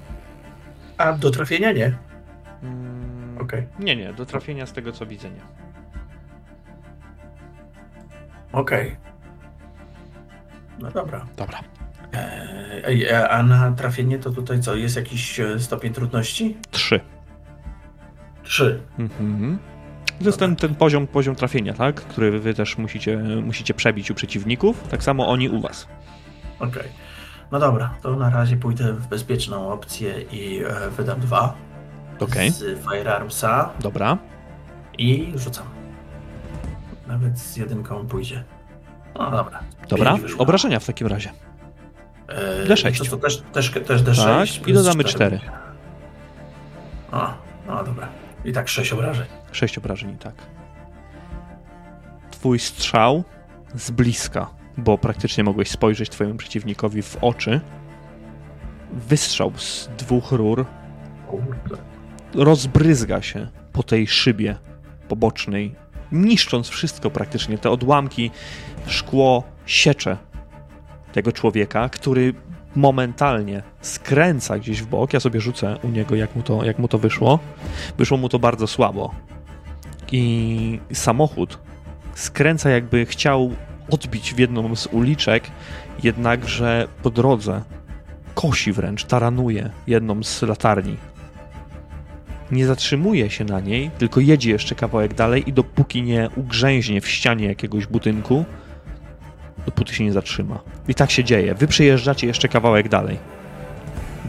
A 0.98 1.14
do 1.14 1.32
trafienia 1.32 1.72
nie. 1.72 1.98
Mm, 2.64 3.38
Okej. 3.42 3.68
Nie, 3.80 3.96
nie, 3.96 4.14
do 4.14 4.26
trafienia 4.26 4.66
z 4.66 4.74
tego 4.74 4.92
co 4.92 5.06
widzę 5.06 5.30
nie. 5.30 5.42
Okej. 8.52 8.96
No 10.80 10.92
dobra. 10.92 11.26
Dobra. 11.38 11.60
Eee, 12.14 13.10
a 13.30 13.44
na 13.44 13.72
trafienie 13.72 14.20
to 14.20 14.30
tutaj 14.32 14.60
co? 14.60 14.76
Jest 14.76 14.96
jakiś 14.96 15.40
e, 15.40 15.60
stopień 15.60 15.94
trudności? 15.94 16.58
Trzy. 16.72 17.00
Trzy. 18.44 18.82
Mhm. 19.00 19.60
To 20.20 20.26
jest 20.26 20.40
ten, 20.40 20.56
ten 20.56 20.76
poziom, 20.76 21.08
poziom 21.08 21.36
trafienia, 21.36 21.74
tak? 21.74 21.96
Który 21.96 22.40
wy 22.40 22.54
też 22.54 22.78
musicie, 22.78 23.18
musicie 23.18 23.74
przebić 23.74 24.12
u 24.12 24.14
przeciwników. 24.14 24.88
Tak 24.88 25.04
samo 25.04 25.28
oni 25.28 25.50
u 25.50 25.62
was. 25.62 25.88
Okej. 26.60 26.90
No 27.52 27.60
dobra, 27.60 27.94
to 28.02 28.16
na 28.16 28.30
razie 28.30 28.58
pójdę 28.58 28.94
w 28.94 29.08
bezpieczną 29.08 29.72
opcję 29.72 30.22
i 30.22 30.64
e, 30.64 30.90
wydam 30.90 31.20
dwa. 31.20 31.54
Okej. 32.20 32.50
Z 32.52 32.84
Firearmsa 32.84 33.70
Dobra. 33.80 34.18
i 34.98 35.34
rzucam. 35.36 35.66
Nawet 37.08 37.40
z 37.40 37.58
jedynką 37.58 38.08
pójdzie. 38.08 38.44
No 39.16 39.32
dobra. 39.32 39.60
Dobra. 39.90 40.18
Obrażenia 40.38 40.80
w 40.80 40.86
takim 40.86 41.08
razie. 41.08 41.30
Eee, 42.30 42.68
D6. 42.68 42.98
To, 42.98 43.06
to 43.06 43.18
też, 43.18 43.44
też, 43.54 43.72
też 43.88 44.04
D6. 44.04 44.24
Tak, 44.60 44.68
i 44.68 44.74
dodamy 44.74 45.04
cztery. 45.04 45.40
O, 47.12 47.34
no 47.68 47.84
dobra. 47.84 48.08
I 48.46 48.54
tak 48.54 48.70
sześć 48.70 48.94
obrażeń. 48.94 49.26
Sześć 49.54 49.78
obrażeń, 49.78 50.18
tak. 50.18 50.36
Twój 52.32 52.60
strzał 52.60 53.24
z 53.76 53.92
bliska, 53.92 54.50
bo 54.78 54.98
praktycznie 54.98 55.44
mogłeś 55.44 55.70
spojrzeć 55.70 56.10
twojemu 56.10 56.38
przeciwnikowi 56.38 57.02
w 57.02 57.18
oczy. 57.22 57.62
Wystrzał 58.92 59.52
z 59.58 59.90
dwóch 59.98 60.32
rur 60.32 60.66
rozbryzga 62.34 63.22
się 63.22 63.48
po 63.72 63.84
tej 63.84 64.08
szybie 64.08 64.56
pobocznej, 65.08 65.76
niszcząc 66.12 66.68
wszystko 66.68 67.10
praktycznie. 67.10 67.58
Te 67.58 67.70
odłamki, 67.70 68.32
szkło 68.88 69.44
siecze 69.66 70.18
tego 71.14 71.32
człowieka, 71.32 71.90
który 71.90 72.34
momentalnie 72.76 73.64
skręca 73.82 74.60
gdzieś 74.60 74.82
w 74.82 74.86
bok. 74.86 75.14
Ja 75.14 75.20
sobie 75.20 75.42
rzucę 75.42 75.78
u 75.84 75.90
niego, 75.90 76.16
jak 76.16 76.36
mu 76.36 76.44
to, 76.44 76.66
jak 76.66 76.80
mu 76.80 76.88
to 76.88 76.98
wyszło. 76.98 77.40
Wyszło 77.98 78.18
mu 78.18 78.30
to 78.30 78.40
bardzo 78.40 78.68
słabo. 78.68 79.16
I 80.16 80.80
samochód 80.94 81.60
skręca, 82.16 82.70
jakby 82.70 83.06
chciał 83.06 83.56
odbić 83.90 84.34
w 84.34 84.40
jedną 84.40 84.76
z 84.76 84.88
uliczek, 84.88 85.44
jednakże 86.04 86.88
po 87.04 87.10
drodze 87.10 87.62
kosi 88.36 88.74
wręcz, 88.74 89.04
taranuje 89.04 89.70
jedną 89.88 90.24
z 90.24 90.42
latarni 90.42 90.98
nie 92.54 92.68
zatrzymuje 92.68 93.30
się 93.30 93.46
na 93.46 93.60
niej, 93.60 93.92
tylko 93.98 94.20
jedzie 94.20 94.52
jeszcze 94.52 94.76
kawałek 94.76 95.14
dalej 95.14 95.50
i 95.50 95.54
dopóki 95.54 96.04
nie 96.04 96.30
ugrzęźnie 96.36 97.02
w 97.02 97.10
ścianie 97.10 97.48
jakiegoś 97.48 97.88
budynku, 97.88 98.46
dopóty 99.66 99.94
się 99.96 100.04
nie 100.04 100.14
zatrzyma. 100.14 100.60
I 100.88 100.96
tak 100.96 101.12
się 101.12 101.24
dzieje. 101.24 101.56
Wy 101.56 101.68
przejeżdżacie 101.68 102.28
jeszcze 102.28 102.48
kawałek 102.48 102.90
dalej, 102.90 103.18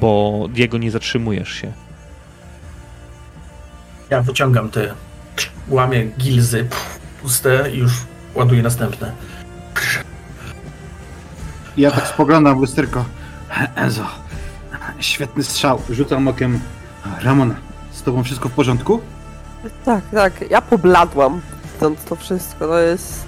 bo 0.01 0.41
Diego 0.53 0.79
nie 0.79 0.91
zatrzymujesz 0.91 1.53
się. 1.53 1.73
Ja 4.11 4.23
wyciągam 4.23 4.71
te, 4.71 4.95
łamię 5.69 6.05
gilzy 6.05 6.69
puste 7.23 7.71
i 7.71 7.79
już 7.79 7.93
ładuję 8.35 8.63
następne. 8.63 9.13
Ja 11.77 11.91
tak 11.91 12.07
spoglądam 12.07 12.59
w 12.59 12.61
lusterko. 12.61 13.05
Enzo, 13.75 14.07
świetny 14.99 15.45
strzał. 15.45 15.81
Rzucam 15.91 16.29
okiem 16.29 16.61
Ramona. 17.23 17.55
tobą 18.05 18.25
wszystko 18.25 18.49
w 18.49 18.53
porządku? 18.53 19.01
Tak, 19.85 20.05
tak, 20.13 20.51
ja 20.51 20.63
pobladłam 20.63 21.41
stąd 21.77 22.05
to 22.05 22.17
wszystko, 22.17 22.67
to 22.67 22.79
jest 22.79 23.25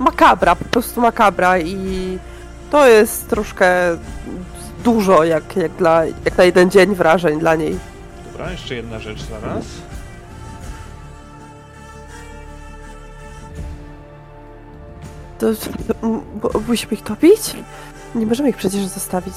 makabra, 0.00 0.56
po 0.56 0.64
prostu 0.64 1.00
makabra 1.00 1.58
i 1.58 2.18
to 2.70 2.86
jest 2.86 3.28
troszkę 3.28 3.96
dużo 4.84 5.24
jak, 5.24 5.56
jak, 5.56 5.72
dla, 5.72 6.04
jak 6.04 6.38
na 6.38 6.44
jeden 6.44 6.70
dzień 6.70 6.94
wrażeń 6.94 7.40
dla 7.40 7.54
niej. 7.54 7.78
Dobra, 8.32 8.50
jeszcze 8.50 8.74
jedna 8.74 8.98
rzecz 8.98 9.22
zaraz. 9.22 9.64
To, 15.38 15.46
bo, 16.42 16.60
musimy 16.68 16.92
ich 16.92 17.02
topić? 17.02 17.40
Nie 18.14 18.26
możemy 18.26 18.48
ich 18.48 18.56
przecież 18.56 18.86
zostawić. 18.86 19.34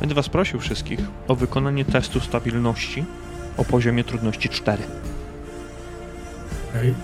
Będę 0.00 0.14
was 0.14 0.28
prosił 0.28 0.60
wszystkich 0.60 1.00
o 1.28 1.34
wykonanie 1.34 1.84
testu 1.84 2.20
stabilności 2.20 3.04
o 3.56 3.64
poziomie 3.64 4.04
trudności 4.04 4.48
4. 4.48 4.82
Okej. 6.70 6.94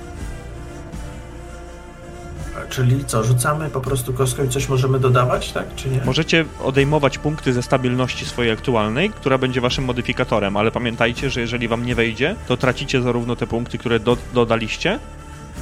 A 2.57 2.67
Czyli 2.71 3.05
co, 3.05 3.25
rzucamy 3.25 3.71
po 3.71 3.81
prostu 3.81 4.13
kostką 4.13 4.45
i 4.45 4.49
coś 4.49 4.69
możemy 4.69 5.01
dodawać, 5.01 5.53
tak 5.53 5.75
czy 5.75 5.89
nie? 5.89 6.01
Możecie 6.05 6.45
odejmować 6.63 7.19
punkty 7.19 7.53
ze 7.53 7.63
stabilności 7.63 8.25
swojej 8.27 8.53
aktualnej, 8.53 9.11
która 9.11 9.39
będzie 9.39 9.61
waszym 9.61 9.85
modyfikatorem, 9.85 10.57
ale 10.57 10.71
pamiętajcie, 10.71 11.31
że 11.31 11.41
jeżeli 11.41 11.69
wam 11.69 11.87
nie 11.87 11.95
wejdzie, 11.95 12.37
to 12.49 12.57
tracicie 12.57 13.03
zarówno 13.03 13.37
te 13.37 13.47
punkty, 13.47 13.79
które 13.79 14.01
do, 14.01 14.17
dodaliście 14.35 14.99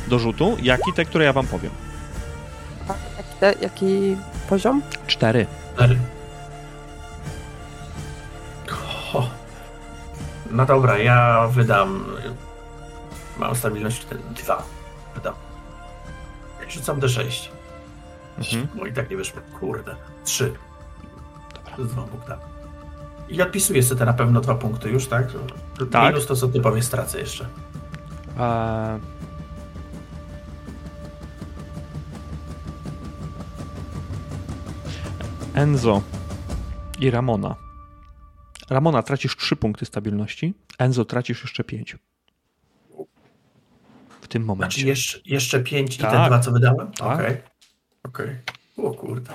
do 0.08 0.18
rzutu, 0.18 0.56
jak 0.62 0.80
i 0.88 0.92
te, 0.92 1.04
które 1.04 1.24
ja 1.24 1.32
wam 1.32 1.46
powiem. 1.46 1.70
Jaki, 3.40 3.58
te, 3.58 3.64
jaki 3.64 4.16
poziom? 4.48 4.82
4. 5.06 5.46
Cztery. 5.74 5.98
Ho. 9.12 9.28
No 10.50 10.66
dobra, 10.66 10.98
ja 10.98 11.48
wydam. 11.48 12.04
Mam 13.38 13.56
stabilność 13.56 14.06
2. 14.44 14.62
Wydam. 15.14 15.34
Rzucam 16.68 17.00
D6. 17.00 17.48
Mhm. 18.38 18.68
Bo 18.74 18.86
i 18.86 18.92
tak 18.92 19.10
nie 19.10 19.16
wyszło. 19.16 19.40
Kurde. 19.60 19.96
3. 20.24 20.52
Z 21.78 21.88
dwoma 21.88 22.08
punktami. 22.08 22.42
I 23.28 23.42
odpisuję 23.42 23.82
sobie 23.82 23.98
te 23.98 24.04
na 24.04 24.12
pewno 24.12 24.40
dwa 24.40 24.54
punkty 24.54 24.90
już, 24.90 25.06
tak? 25.06 25.26
Tak. 25.90 26.08
Minus 26.12 26.26
to, 26.26 26.36
co 26.36 26.48
ty 26.48 26.60
powiesz, 26.60 26.84
stracę 26.84 27.18
jeszcze. 27.20 27.46
Eee... 28.38 29.17
Enzo 35.58 36.02
i 37.00 37.10
Ramona. 37.10 37.54
Ramona, 38.70 39.02
tracisz 39.02 39.36
3 39.36 39.56
punkty 39.56 39.84
stabilności, 39.86 40.54
Enzo 40.78 41.04
tracisz 41.04 41.42
jeszcze 41.42 41.64
5. 41.64 41.96
W 44.20 44.28
tym 44.28 44.44
momencie. 44.44 44.74
Znaczy 44.74 44.88
jeszcze, 44.88 45.18
jeszcze 45.24 45.60
5 45.60 45.94
i 45.94 45.98
te 45.98 46.04
Tak. 46.04 46.26
dwa, 46.28 46.38
co 46.38 46.52
wydałem? 46.52 46.92
Tak. 46.92 47.20
Okej. 47.20 47.36
Okej. 48.04 48.36
O 48.76 48.90
kurde. 48.90 49.32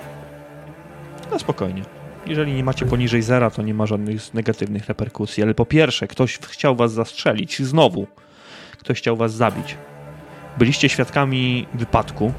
No 1.32 1.40
spokojnie. 1.40 1.84
Jeżeli 2.26 2.54
nie 2.54 2.64
macie 2.64 2.86
poniżej 2.86 3.22
zera, 3.22 3.50
to 3.50 3.62
nie 3.62 3.74
ma 3.74 3.86
żadnych 3.86 4.34
negatywnych 4.34 4.88
reperkusji. 4.88 5.44
Ale 5.44 5.54
po 5.54 5.66
pierwsze, 5.66 6.08
ktoś 6.08 6.38
chciał 6.38 6.76
was 6.76 6.94
zastrzelić 6.94 7.62
znowu. 7.62 8.08
Ktoś 8.80 8.98
chciał 8.98 9.18
was 9.18 9.34
zabić. 9.34 9.78
Byliście 10.58 10.90
świadkami 10.90 11.68
wypadku 11.74 12.34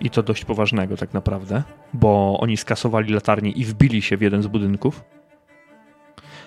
i 0.00 0.10
to 0.10 0.22
dość 0.22 0.44
poważnego 0.44 0.96
tak 0.96 1.14
naprawdę, 1.14 1.62
bo 1.94 2.38
oni 2.40 2.56
skasowali 2.56 3.12
latarnię 3.12 3.50
i 3.50 3.64
wbili 3.64 4.02
się 4.02 4.16
w 4.16 4.22
jeden 4.22 4.42
z 4.42 4.46
budynków. 4.46 5.04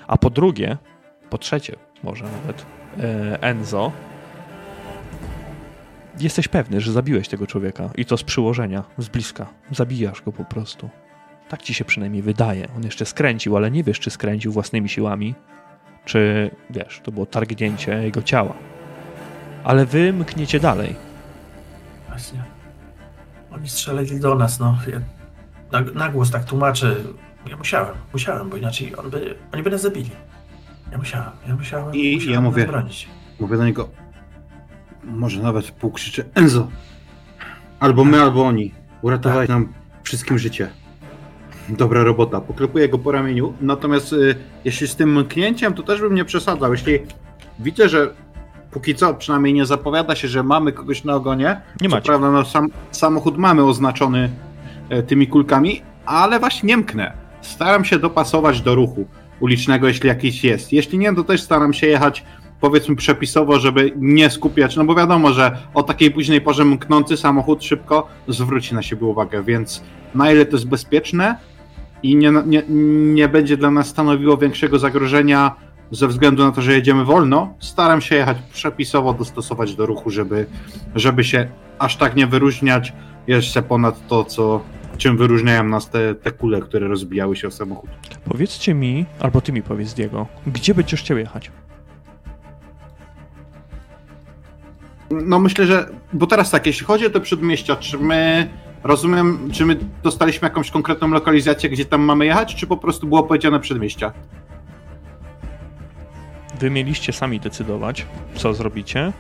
A 0.08 0.18
po 0.18 0.30
drugie, 0.30 0.78
po 1.30 1.38
trzecie, 1.38 1.76
może 2.04 2.24
nawet 2.24 2.66
e, 3.00 3.42
Enzo, 3.42 3.92
jesteś 6.20 6.48
pewny, 6.48 6.82
że 6.82 6.92
zabiłeś 6.92 7.28
tego 7.28 7.48
człowieka 7.48 7.90
i 7.96 8.06
to 8.06 8.18
z 8.18 8.24
przyłożenia, 8.24 8.84
z 8.98 9.10
bliska. 9.10 9.46
Zabijasz 9.72 10.22
go 10.22 10.32
po 10.32 10.46
prostu. 10.46 10.90
Tak 11.50 11.62
ci 11.62 11.74
się 11.74 11.86
przynajmniej 11.86 12.22
wydaje. 12.22 12.68
On 12.78 12.84
jeszcze 12.84 13.06
skręcił, 13.06 13.58
ale 13.58 13.72
nie 13.72 13.84
wiesz, 13.84 14.00
czy 14.00 14.10
skręcił 14.10 14.52
własnymi 14.52 14.90
siłami, 14.90 15.36
czy 16.06 16.52
wiesz, 16.70 17.02
to 17.04 17.12
było 17.12 17.26
targnięcie 17.26 18.04
jego 18.04 18.22
ciała. 18.22 18.54
Ale 19.64 19.86
wy 19.86 20.14
mkniecie 20.14 20.60
dalej. 20.60 20.96
Właśnie. 22.08 22.44
Oni 23.52 23.70
strzelali 23.70 24.20
do 24.20 24.36
nas, 24.36 24.60
no. 24.60 24.78
Na, 25.74 25.82
na 25.82 26.10
głos 26.10 26.32
tak 26.32 26.46
tłumaczę. 26.46 26.96
Ja 27.50 27.58
musiałem, 27.58 27.96
musiałem, 28.14 28.50
bo 28.50 28.58
inaczej 28.58 28.96
on 28.98 29.10
by, 29.10 29.36
oni 29.54 29.64
by 29.64 29.70
nas 29.70 29.82
zabili. 29.82 30.10
Ja 30.92 30.98
musiałem, 30.98 31.30
ja 31.48 31.56
musiałem, 31.56 31.96
I 31.96 32.16
musiałem 32.16 32.34
ja 32.34 32.42
mówię- 32.42 32.66
bronić. 32.68 33.08
Mówię 33.40 33.58
do 33.58 33.66
niego, 33.66 33.90
może 35.04 35.42
nawet 35.44 35.72
półkrzyczę, 35.72 36.24
Enzo, 36.36 36.68
albo 37.80 38.06
my, 38.06 38.22
albo 38.22 38.46
oni. 38.46 38.72
Uratowali 39.02 39.50
nam 39.50 39.74
wszystkim 40.04 40.38
życie. 40.40 40.70
Dobra 41.70 42.04
robota. 42.04 42.42
Poklepuję 42.42 42.90
go 42.90 42.98
po 43.00 43.12
ramieniu. 43.12 43.54
Natomiast 43.62 44.14
y, 44.14 44.36
jeśli 44.66 44.88
z 44.88 44.96
tym 44.96 45.20
mknięciem, 45.20 45.74
to 45.74 45.84
też 45.84 46.02
bym 46.02 46.16
nie 46.16 46.26
przesadzał. 46.26 46.72
Jeśli 46.72 47.00
widzę, 47.60 47.90
że 47.90 48.14
póki 48.72 48.96
co 48.96 49.14
przynajmniej 49.14 49.54
nie 49.54 49.66
zapowiada 49.66 50.16
się, 50.16 50.28
że 50.28 50.44
mamy 50.44 50.72
kogoś 50.72 51.04
na 51.04 51.16
ogonie. 51.16 51.62
Nie 51.82 51.90
co 51.90 51.96
macie. 51.96 52.06
prawda, 52.06 52.32
no, 52.32 52.46
sam, 52.46 52.68
samochód 52.92 53.38
mamy 53.38 53.64
oznaczony 53.64 54.30
tymi 55.02 55.28
kulkami, 55.28 55.82
ale 56.06 56.40
właśnie 56.40 56.68
nie 56.68 56.78
mknę. 56.78 57.14
Staram 57.42 57.86
się 57.86 58.00
dopasować 58.00 58.62
do 58.62 58.76
ruchu 58.76 59.06
ulicznego, 59.40 59.88
jeśli 59.88 60.08
jakiś 60.08 60.44
jest. 60.44 60.74
Jeśli 60.74 60.98
nie, 60.98 61.16
to 61.16 61.24
też 61.24 61.42
staram 61.42 61.74
się 61.74 61.88
jechać 61.88 62.24
powiedzmy 62.62 62.96
przepisowo, 62.96 63.60
żeby 63.60 63.94
nie 63.96 64.30
skupiać, 64.30 64.76
no 64.76 64.86
bo 64.86 64.96
wiadomo, 64.96 65.34
że 65.34 65.58
o 65.74 65.84
takiej 65.84 66.12
późnej 66.12 66.42
porze 66.42 66.66
mknący 66.66 67.18
samochód 67.18 67.64
szybko 67.64 68.08
zwróci 68.28 68.76
na 68.76 68.82
siebie 68.82 69.06
uwagę, 69.06 69.44
więc 69.44 69.84
na 70.16 70.32
ile 70.32 70.46
to 70.46 70.56
jest 70.56 70.68
bezpieczne 70.68 71.38
i 72.04 72.16
nie, 72.16 72.32
nie, 72.46 72.64
nie 73.14 73.28
będzie 73.28 73.58
dla 73.58 73.72
nas 73.72 73.88
stanowiło 73.88 74.38
większego 74.38 74.80
zagrożenia 74.80 75.56
ze 75.92 76.08
względu 76.08 76.44
na 76.44 76.52
to, 76.52 76.62
że 76.62 76.74
jedziemy 76.74 77.06
wolno, 77.06 77.54
staram 77.60 78.02
się 78.02 78.16
jechać 78.16 78.38
przepisowo, 78.54 79.14
dostosować 79.14 79.76
do 79.76 79.86
ruchu, 79.86 80.10
żeby, 80.10 80.46
żeby 80.96 81.24
się 81.24 81.48
aż 81.80 81.98
tak 81.98 82.16
nie 82.16 82.28
wyróżniać 82.28 82.94
jeszcze 83.28 83.62
ponad 83.62 84.08
to, 84.08 84.24
co, 84.24 84.62
czym 84.98 85.18
wyróżniają 85.18 85.64
nas 85.64 85.90
te, 85.90 86.16
te 86.16 86.32
kule, 86.32 86.62
które 86.62 86.88
rozbijały 86.88 87.36
się 87.36 87.48
o 87.48 87.52
samochód. 87.52 87.90
Powiedzcie 88.26 88.74
mi, 88.74 89.06
albo 89.20 89.42
ty 89.42 89.52
mi 89.52 89.62
powiedz, 89.62 89.94
Diego, 89.94 90.28
gdzie 90.48 90.74
będziesz 90.76 91.00
chciał 91.00 91.18
jechać? 91.18 91.52
No 95.12 95.40
myślę, 95.40 95.66
że. 95.66 95.90
Bo 96.14 96.28
teraz 96.28 96.52
tak, 96.52 96.66
jeśli 96.66 96.86
chodzi 96.86 97.06
o 97.06 97.10
te 97.10 97.20
przedmieścia, 97.20 97.76
czy 97.76 97.98
my. 97.98 98.50
Rozumiem, 98.84 99.50
czy 99.52 99.66
my 99.66 99.78
dostaliśmy 100.04 100.46
jakąś 100.46 100.72
konkretną 100.72 101.08
lokalizację, 101.08 101.70
gdzie 101.70 101.86
tam 101.86 102.02
mamy 102.02 102.26
jechać, 102.26 102.56
czy 102.56 102.68
po 102.68 102.78
prostu 102.78 103.08
było 103.08 103.24
powiedziane 103.24 103.60
przedmieścia? 103.60 104.14
Wy 106.60 106.70
mieliście 106.70 107.14
sami 107.14 107.40
decydować, 107.40 108.06
co 108.36 108.54
zrobicie. 108.54 109.14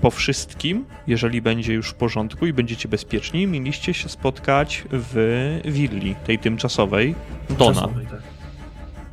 Po 0.00 0.10
wszystkim, 0.10 0.84
jeżeli 1.06 1.42
będzie 1.42 1.74
już 1.74 1.90
w 1.90 1.94
porządku 1.94 2.46
i 2.46 2.52
będziecie 2.52 2.88
bezpieczni, 2.88 3.46
mieliście 3.46 3.94
się 3.94 4.08
spotkać 4.08 4.84
w 4.90 5.60
willi, 5.64 6.14
tej 6.26 6.38
tymczasowej, 6.38 7.14
Dona, 7.58 7.74
Czasowej, 7.74 8.06
tak. 8.06 8.20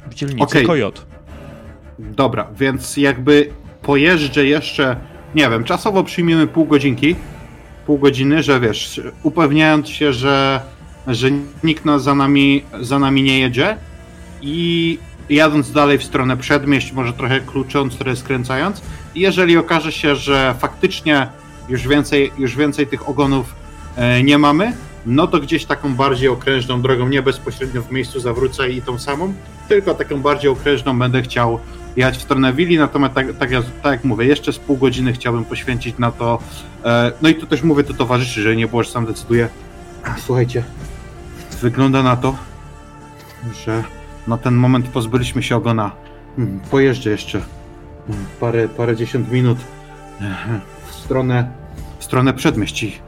w 0.10 0.14
dzielnicy 0.14 0.44
Okej. 0.44 0.66
Kojot. 0.66 1.06
Dobra, 2.00 2.48
więc 2.60 2.98
jakby 2.98 3.50
pojeżdżę 3.82 4.46
jeszcze, 4.46 4.96
nie 5.36 5.50
wiem, 5.50 5.64
czasowo 5.64 6.04
przyjmiemy 6.04 6.48
pół 6.48 6.66
godzinki, 6.66 7.16
pół 7.86 7.98
godziny, 7.98 8.44
że 8.44 8.60
wiesz, 8.60 9.02
upewniając 9.24 9.90
się, 9.90 10.14
że, 10.14 10.62
że 11.08 11.28
nikt 11.64 11.86
nas 11.86 12.04
za 12.04 12.16
nami, 12.16 12.64
za 12.82 13.00
nami 13.00 13.24
nie 13.24 13.40
jedzie 13.40 13.78
i 14.42 15.00
jadąc 15.30 15.72
dalej 15.72 15.98
w 15.98 16.04
stronę 16.04 16.38
przedmieść, 16.38 16.92
może 16.92 17.14
trochę 17.14 17.40
klucząc, 17.40 17.98
trochę 17.98 18.16
skręcając 18.16 18.82
i 19.16 19.20
jeżeli 19.20 19.58
okaże 19.58 19.92
się, 19.92 20.16
że 20.16 20.56
faktycznie 20.60 21.28
już 21.70 21.88
więcej, 21.88 22.32
już 22.38 22.56
więcej 22.56 22.88
tych 22.88 23.10
ogonów 23.10 23.56
e, 23.96 24.24
nie 24.24 24.38
mamy, 24.38 24.74
no 25.06 25.28
to 25.28 25.40
gdzieś 25.40 25.66
taką 25.66 25.96
bardziej 25.96 26.30
okrężną 26.30 26.82
drogą, 26.82 27.08
nie 27.08 27.22
bezpośrednio 27.22 27.82
w 27.82 27.92
miejscu 27.92 28.20
zawrócę 28.20 28.70
i 28.70 28.82
tą 28.82 29.00
samą, 29.00 29.34
tylko 29.70 29.94
taką 29.94 30.22
bardziej 30.22 30.50
okrężną 30.52 31.00
będę 31.00 31.22
chciał 31.22 31.60
jechać 31.96 32.18
w 32.18 32.22
stronę 32.22 32.54
willi, 32.54 32.78
natomiast 32.78 33.14
tak, 33.14 33.28
tak, 33.38 33.52
jak- 33.52 33.66
tak 33.84 33.92
jak 33.92 34.04
mówię, 34.04 34.26
jeszcze 34.26 34.54
z 34.54 34.60
pół 34.60 34.78
godziny 34.78 35.14
chciałbym 35.14 35.46
poświęcić 35.46 35.98
na 35.98 36.12
to. 36.12 36.40
E, 36.86 37.12
no 37.22 37.30
i 37.30 37.36
tu 37.36 37.48
też 37.48 37.64
mówię 37.64 37.84
do 37.84 37.94
towarzyszy, 37.94 38.42
że 38.42 38.56
nie 38.56 38.68
było, 38.68 38.84
że 38.84 38.92
sam 38.92 39.06
decyduję. 39.06 39.50
Słuchajcie, 40.26 40.64
wygląda 41.62 42.04
na 42.04 42.16
to, 42.18 42.36
że 43.66 43.84
na 44.28 44.38
ten 44.38 44.56
moment 44.56 44.88
pozbyliśmy 44.88 45.44
się 45.44 45.56
ogona. 45.56 45.92
Hmm, 46.36 46.60
Pojeżdżę 46.72 47.10
jeszcze. 47.10 47.42
Hmm, 48.08 48.26
parę, 48.40 48.68
parę 48.70 48.96
dziesiąt 48.96 49.32
minut. 49.32 49.58
W 50.88 50.96
stronę, 50.96 51.52
w 52.00 52.04
stronę 52.04 52.34
przedmieści. 52.34 53.00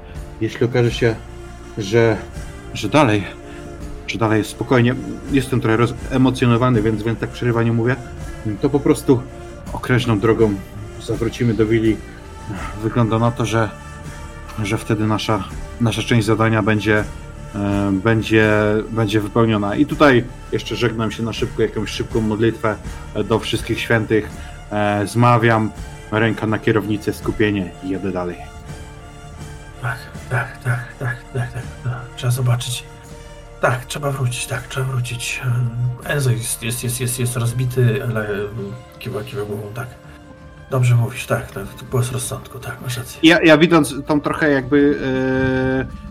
Jeśli 0.42 0.66
okaże 0.66 0.92
się, 0.92 1.16
że, 1.78 2.18
że 2.74 2.90
dalej, 2.90 3.24
że 4.08 4.18
dalej 4.20 4.38
jest 4.38 4.50
spokojnie, 4.50 4.96
jestem 5.32 5.62
trochę 5.62 5.94
emocjonowany, 6.12 6.82
więc, 6.82 7.04
więc 7.04 7.20
tak 7.20 7.30
przerywanie 7.30 7.72
mówię. 7.72 7.96
To 8.62 8.70
po 8.70 8.80
prostu 8.80 9.22
okrężną 9.74 10.20
drogą 10.20 10.54
zawrócimy 11.02 11.54
do 11.54 11.66
willi, 11.66 11.98
wygląda 12.84 13.20
na 13.20 13.32
to, 13.32 13.46
że, 13.46 13.70
że 14.64 14.78
wtedy 14.78 15.08
nasza, 15.08 15.44
nasza 15.82 16.02
część 16.04 16.28
zadania 16.28 16.64
będzie, 16.64 17.04
będzie, 17.92 18.50
będzie 18.90 19.22
wypełniona. 19.22 19.76
I 19.76 19.86
tutaj 19.86 20.24
jeszcze 20.52 20.76
żegnam 20.76 21.12
się 21.12 21.24
na 21.24 21.34
szybko, 21.34 21.62
jakąś 21.62 21.90
szybką 21.90 22.22
modlitwę 22.22 22.76
do 23.26 23.40
wszystkich 23.40 23.80
świętych. 23.80 24.30
E, 24.72 25.08
zmawiam, 25.08 25.72
ręka 26.12 26.48
na 26.48 26.60
kierownicę, 26.60 27.14
skupienie 27.14 27.72
i 27.84 27.90
jadę 27.90 28.12
dalej. 28.12 28.38
Tak, 29.82 29.98
tak, 30.30 30.64
tak, 30.64 30.94
tak, 31.00 31.16
tak, 31.34 31.54
tak. 31.54 31.64
tak. 31.84 32.02
Trzeba 32.16 32.32
zobaczyć. 32.32 32.84
Tak, 33.62 33.86
trzeba 33.86 34.12
wrócić, 34.12 34.48
tak, 34.48 34.68
trzeba 34.68 34.86
wrócić. 34.86 35.42
Enzo 36.06 36.32
jest, 36.32 36.64
jest, 36.64 36.84
jest, 36.84 37.02
jest, 37.02 37.20
jest 37.20 37.36
rozbity, 37.36 38.04
ale 38.04 38.28
kiwa, 39.00 39.24
kiwa 39.24 39.44
głową, 39.44 39.64
tak. 39.76 39.88
Dobrze 40.72 40.96
mówisz, 40.96 41.26
tak, 41.26 41.52
tak, 41.52 41.66
z 42.04 42.12
rozsądku, 42.12 42.60
tak, 42.60 42.82
masz 42.82 42.98
rację. 42.98 43.20
Ja, 43.24 43.40
ja 43.44 43.58
widząc 43.58 43.96
tą 44.08 44.22
trochę 44.22 44.52
jakby 44.52 45.00
e, 45.02 46.06
e, 46.06 46.09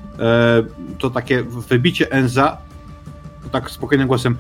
to 0.98 1.10
takie 1.10 1.42
wybicie 1.42 2.12
Enza, 2.12 2.58
tak 3.52 3.70
spokojnym 3.70 4.08
głosem 4.08 4.36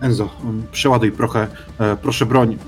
Enzo, 0.00 0.30
przeładuj 0.72 1.12
trochę, 1.12 1.46
e, 1.78 1.96
proszę 1.96 2.26
broń. 2.26 2.58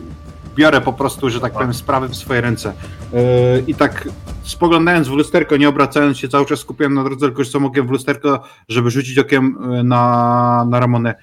Biorę 0.57 0.81
po 0.81 0.93
prostu, 0.93 1.31
że 1.31 1.41
tak 1.41 1.53
powiem, 1.53 1.75
sprawy 1.75 2.09
w 2.09 2.17
swoje 2.17 2.41
ręce. 2.41 2.73
E, 3.15 3.61
I 3.67 3.75
tak 3.75 4.09
spoglądając 4.43 5.09
w 5.09 5.13
lusterko, 5.13 5.57
nie 5.57 5.69
obracając 5.69 6.19
się, 6.19 6.29
cały 6.29 6.47
czas 6.47 6.59
skupiłem 6.59 6.95
na 6.95 7.05
drodze 7.05 7.27
tylko 7.27 7.45
co 7.45 7.59
okiem 7.59 7.87
w 7.87 7.91
lusterko, 7.91 8.43
żeby 8.69 8.91
rzucić 8.91 9.19
okiem 9.19 9.59
e, 9.73 9.83
na, 9.83 10.67
na 10.69 10.81
Ramonę. 10.81 11.15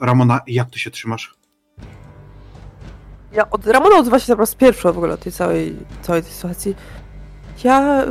Ramona, 0.00 0.40
jak 0.46 0.70
ty 0.70 0.78
się 0.78 0.90
trzymasz? 0.90 1.34
Ja 3.32 3.50
od 3.50 3.66
Ramona 3.66 3.96
odzywa 3.96 4.18
się 4.18 4.36
po 4.36 4.44
pierwszy 4.58 4.82
w 4.82 4.98
ogóle 4.98 5.14
o 5.14 5.16
tej 5.16 5.32
całej, 5.32 5.76
całej 6.02 6.22
tej 6.22 6.32
sytuacji. 6.32 6.76
Ja... 7.64 8.04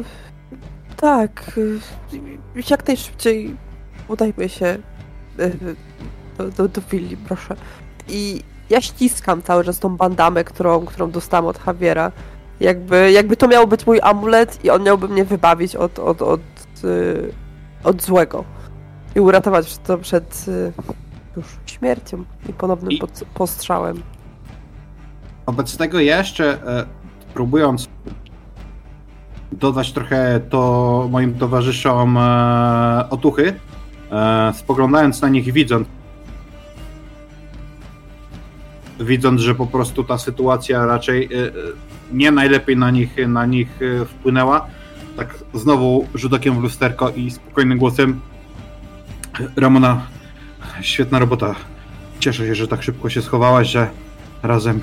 Tak... 0.97 1.51
y, 1.57 1.79
Jak 2.71 2.87
najszybciej 2.87 3.55
udajmy 4.07 4.49
się 4.49 4.65
y, 5.39 5.51
do, 6.37 6.51
do, 6.51 6.67
do 6.67 6.81
willi, 6.91 7.17
proszę. 7.17 7.55
I 8.07 8.41
ja 8.69 8.81
ściskam 8.81 9.41
cały 9.41 9.63
czas 9.63 9.79
tą 9.79 9.97
bandamę, 9.97 10.43
którą, 10.43 10.85
którą 10.85 11.11
dostałam 11.11 11.45
od 11.45 11.67
Javiera. 11.67 12.11
Jakby, 12.59 13.11
jakby 13.11 13.37
to 13.37 13.47
miał 13.47 13.67
być 13.67 13.87
mój 13.87 13.99
amulet 14.03 14.65
i 14.65 14.69
on 14.69 14.83
miałby 14.83 15.07
mnie 15.07 15.25
wybawić 15.25 15.75
od, 15.75 15.99
od, 15.99 16.21
od, 16.21 16.41
y, 16.83 17.33
od 17.83 18.01
złego. 18.01 18.43
I 19.15 19.19
uratować 19.19 19.77
to 19.77 19.97
przed 19.97 20.45
już 21.37 21.45
śmiercią 21.65 22.23
i 22.49 22.53
ponownym 22.53 22.91
I- 22.91 23.01
postrzałem. 23.33 24.03
Wobec 25.45 25.77
tego 25.77 25.99
jeszcze 25.99 26.67
e, 26.79 26.85
próbując 27.33 27.89
dodać 29.59 29.91
trochę 29.91 30.39
to 30.49 31.07
moim 31.11 31.33
towarzyszom 31.33 32.17
e, 32.17 33.05
otuchy, 33.09 33.53
e, 34.11 34.53
spoglądając 34.55 35.21
na 35.21 35.29
nich 35.29 35.53
widząc, 35.53 35.87
widząc, 38.99 39.41
że 39.41 39.55
po 39.55 39.67
prostu 39.67 40.03
ta 40.03 40.17
sytuacja 40.17 40.85
raczej 40.85 41.23
e, 41.25 41.27
e, 41.27 41.51
nie 42.11 42.31
najlepiej 42.31 42.77
na 42.77 42.91
nich, 42.91 43.27
na 43.27 43.45
nich 43.45 43.79
e, 43.81 44.05
wpłynęła, 44.05 44.67
tak 45.17 45.37
znowu 45.53 46.07
rzut 46.15 46.33
okiem 46.33 46.59
w 46.59 46.63
lusterko 46.63 47.09
i 47.09 47.31
spokojnym 47.31 47.77
głosem 47.77 48.21
Ramona, 49.55 50.07
świetna 50.81 51.19
robota. 51.19 51.55
Cieszę 52.19 52.45
się, 52.45 52.55
że 52.55 52.67
tak 52.67 52.83
szybko 52.83 53.09
się 53.09 53.21
schowałaś, 53.21 53.67
że 53.67 53.89
razem 54.43 54.81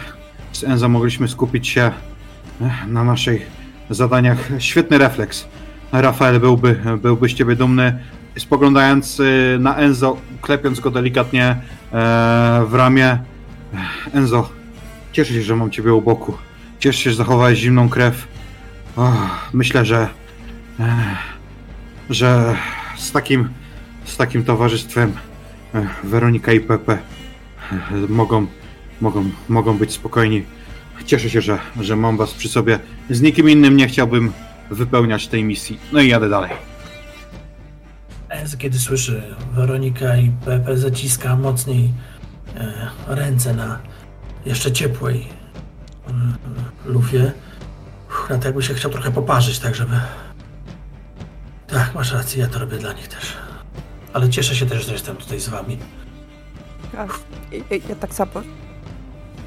z 0.52 0.64
Enzo 0.64 0.88
mogliśmy 0.88 1.28
skupić 1.28 1.68
się 1.68 1.90
na 2.86 3.04
naszych 3.04 3.61
zadaniach. 3.94 4.48
Świetny 4.58 4.98
refleks. 4.98 5.48
Rafael 5.92 6.40
byłby, 6.40 6.80
byłby 7.02 7.28
z 7.28 7.34
ciebie 7.34 7.56
dumny. 7.56 7.98
Spoglądając 8.38 9.20
y, 9.20 9.56
na 9.60 9.76
Enzo, 9.76 10.16
klepiąc 10.42 10.80
go 10.80 10.90
delikatnie 10.90 11.44
e, 11.46 11.56
w 12.68 12.74
ramię. 12.74 13.18
Enzo, 14.14 14.48
cieszę 15.12 15.34
się, 15.34 15.42
że 15.42 15.56
mam 15.56 15.70
ciebie 15.70 15.94
u 15.94 16.02
boku. 16.02 16.36
Cieszę 16.78 16.98
się, 16.98 17.10
że 17.10 17.16
zachowałeś 17.16 17.58
zimną 17.58 17.88
krew. 17.88 18.28
O, 18.96 19.12
myślę, 19.52 19.84
że 19.84 20.08
e, 20.80 21.16
że 22.10 22.56
z 22.96 23.12
takim 23.12 23.48
z 24.04 24.16
takim 24.16 24.44
towarzystwem 24.44 25.12
e, 25.74 25.86
Weronika 26.04 26.52
i 26.52 26.60
Pepe 26.60 26.98
mogą 28.08 28.46
mogą, 29.02 29.30
mogą 29.48 29.78
być 29.78 29.92
spokojni. 29.92 30.44
Cieszę 31.06 31.30
się, 31.30 31.40
że, 31.40 31.58
że 31.80 31.96
mam 31.96 32.16
was 32.16 32.34
przy 32.34 32.48
sobie. 32.48 32.78
Z 33.10 33.20
nikim 33.20 33.50
innym 33.50 33.76
nie 33.76 33.88
chciałbym 33.88 34.32
wypełniać 34.70 35.28
tej 35.28 35.44
misji. 35.44 35.78
No 35.92 36.00
i 36.00 36.08
jadę 36.08 36.28
dalej. 36.28 36.50
Kiedy 38.58 38.78
słyszy 38.78 39.22
Weronika 39.52 40.16
i 40.16 40.30
Pepe 40.44 40.76
zaciska 40.76 41.36
mocniej 41.36 41.92
e, 42.56 42.90
ręce 43.06 43.54
na 43.54 43.78
jeszcze 44.46 44.72
ciepłej 44.72 45.28
e, 46.08 46.12
lufie. 46.86 47.32
Na 48.30 48.38
to 48.38 48.48
jakby 48.48 48.62
się 48.62 48.74
chciał 48.74 48.90
trochę 48.90 49.10
poparzyć, 49.10 49.58
tak 49.58 49.74
żeby... 49.74 50.00
Tak, 51.66 51.94
masz 51.94 52.12
rację, 52.12 52.42
ja 52.42 52.48
to 52.48 52.58
robię 52.58 52.78
dla 52.78 52.92
nich 52.92 53.08
też. 53.08 53.36
Ale 54.12 54.28
cieszę 54.28 54.54
się 54.56 54.66
też, 54.66 54.86
że 54.86 54.92
jestem 54.92 55.16
tutaj 55.16 55.40
z 55.40 55.48
wami. 55.48 55.78
Ja, 56.94 57.06
ja, 57.52 57.76
ja 57.88 57.94
tak 57.94 58.14
samo. 58.14 58.42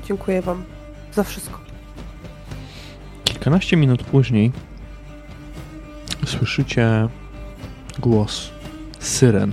Dziękuję 0.07 0.41
wam 0.41 0.74
za 1.15 1.23
wszystko. 1.23 1.59
Kilkanaście 3.23 3.77
minut 3.77 4.03
później 4.03 4.51
słyszycie 6.25 7.07
głos 7.99 8.51
syren 8.99 9.51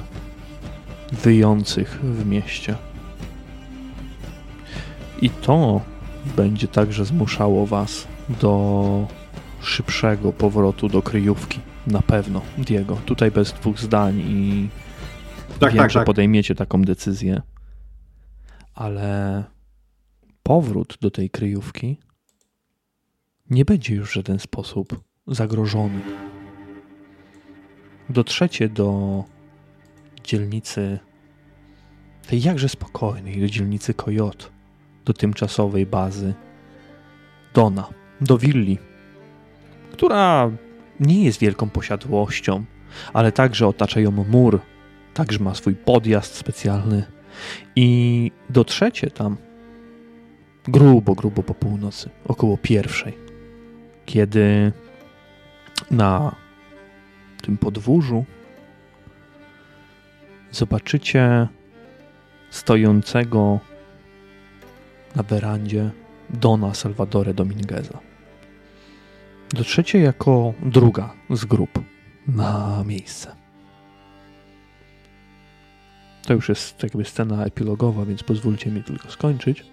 wyjących 1.12 2.00
w 2.02 2.26
mieście. 2.26 2.74
I 5.22 5.30
to 5.30 5.80
będzie 6.36 6.68
także 6.68 7.04
zmuszało 7.04 7.66
was 7.66 8.06
do 8.28 9.06
szybszego 9.60 10.32
powrotu 10.32 10.88
do 10.88 11.02
kryjówki. 11.02 11.60
Na 11.86 12.02
pewno, 12.02 12.40
Diego. 12.58 12.96
Tutaj 13.06 13.30
bez 13.30 13.52
dwóch 13.52 13.78
zdań 13.78 14.18
i 14.18 14.68
Tak, 15.58 15.72
wiem, 15.72 15.82
tak, 15.82 15.90
że 15.90 15.98
tak. 15.98 16.06
podejmiecie 16.06 16.54
taką 16.54 16.82
decyzję. 16.82 17.42
Ale 18.74 19.44
powrót 20.42 20.98
do 21.00 21.10
tej 21.10 21.30
kryjówki 21.30 21.98
nie 23.50 23.64
będzie 23.64 23.94
już 23.94 24.10
w 24.10 24.14
żaden 24.14 24.38
sposób 24.38 25.00
zagrożony. 25.26 26.00
Dotrzecie 28.08 28.68
do 28.68 29.24
dzielnicy, 30.24 30.98
tej 32.28 32.42
jakże 32.42 32.68
spokojnej, 32.68 33.40
do 33.40 33.46
dzielnicy 33.46 33.94
Kojot, 33.94 34.52
do 35.04 35.12
tymczasowej 35.12 35.86
bazy 35.86 36.34
Dona, 37.54 37.88
do 38.20 38.38
willi, 38.38 38.78
która 39.92 40.50
nie 41.00 41.24
jest 41.24 41.40
wielką 41.40 41.70
posiadłością, 41.70 42.64
ale 43.12 43.32
także 43.32 43.66
otacza 43.66 44.00
ją 44.00 44.10
mur, 44.10 44.60
także 45.14 45.38
ma 45.38 45.54
swój 45.54 45.74
podjazd 45.74 46.34
specjalny 46.34 47.04
i 47.76 48.30
dotrzecie 48.50 49.10
tam 49.10 49.36
grubo, 50.68 51.14
grubo 51.14 51.42
po 51.42 51.54
północy, 51.54 52.10
około 52.24 52.56
pierwszej, 52.56 53.18
kiedy 54.06 54.72
na 55.90 56.36
tym 57.42 57.58
podwórzu 57.58 58.24
zobaczycie 60.50 61.48
stojącego 62.50 63.60
na 65.16 65.22
werandzie 65.22 65.90
Dona 66.30 66.74
Salvadore 66.74 67.34
Domingueza. 67.34 67.98
Dotrzecie 69.50 69.98
jako 69.98 70.54
druga 70.62 71.14
z 71.30 71.44
grup 71.44 71.70
na 72.28 72.84
miejsce. 72.86 73.36
To 76.22 76.34
już 76.34 76.48
jest 76.48 76.82
jakby 76.82 77.04
scena 77.04 77.44
epilogowa, 77.44 78.04
więc 78.04 78.22
pozwólcie 78.22 78.70
mi 78.70 78.84
tylko 78.84 79.10
skończyć. 79.10 79.71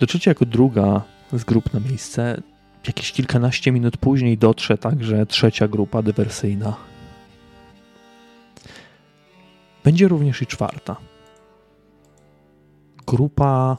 Dotrzecie 0.00 0.30
jako 0.30 0.44
druga 0.44 1.02
z 1.32 1.44
grup 1.44 1.74
na 1.74 1.80
miejsce. 1.80 2.42
Jakieś 2.86 3.12
kilkanaście 3.12 3.72
minut 3.72 3.96
później 3.96 4.38
dotrze 4.38 4.78
także 4.78 5.26
trzecia 5.26 5.68
grupa 5.68 6.02
dywersyjna. 6.02 6.76
Będzie 9.84 10.08
również 10.08 10.42
i 10.42 10.46
czwarta. 10.46 10.96
Grupa 13.06 13.76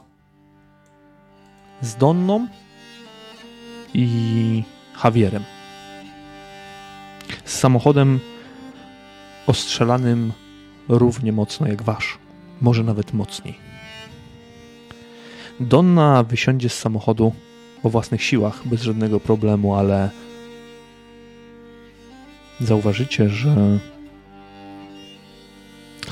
z 1.82 1.96
Donną 1.96 2.48
i 3.94 4.62
Javierem. 5.04 5.44
Z 7.44 7.58
samochodem 7.58 8.20
ostrzelanym 9.46 10.32
równie 10.88 11.32
mocno 11.32 11.66
jak 11.66 11.82
wasz, 11.82 12.18
może 12.60 12.84
nawet 12.84 13.12
mocniej. 13.12 13.69
Donna 15.60 16.22
wysiądzie 16.22 16.68
z 16.68 16.78
samochodu 16.78 17.32
o 17.82 17.90
własnych 17.90 18.22
siłach 18.22 18.68
bez 18.68 18.82
żadnego 18.82 19.20
problemu, 19.20 19.74
ale 19.74 20.10
zauważycie, 22.60 23.28
że 23.28 23.78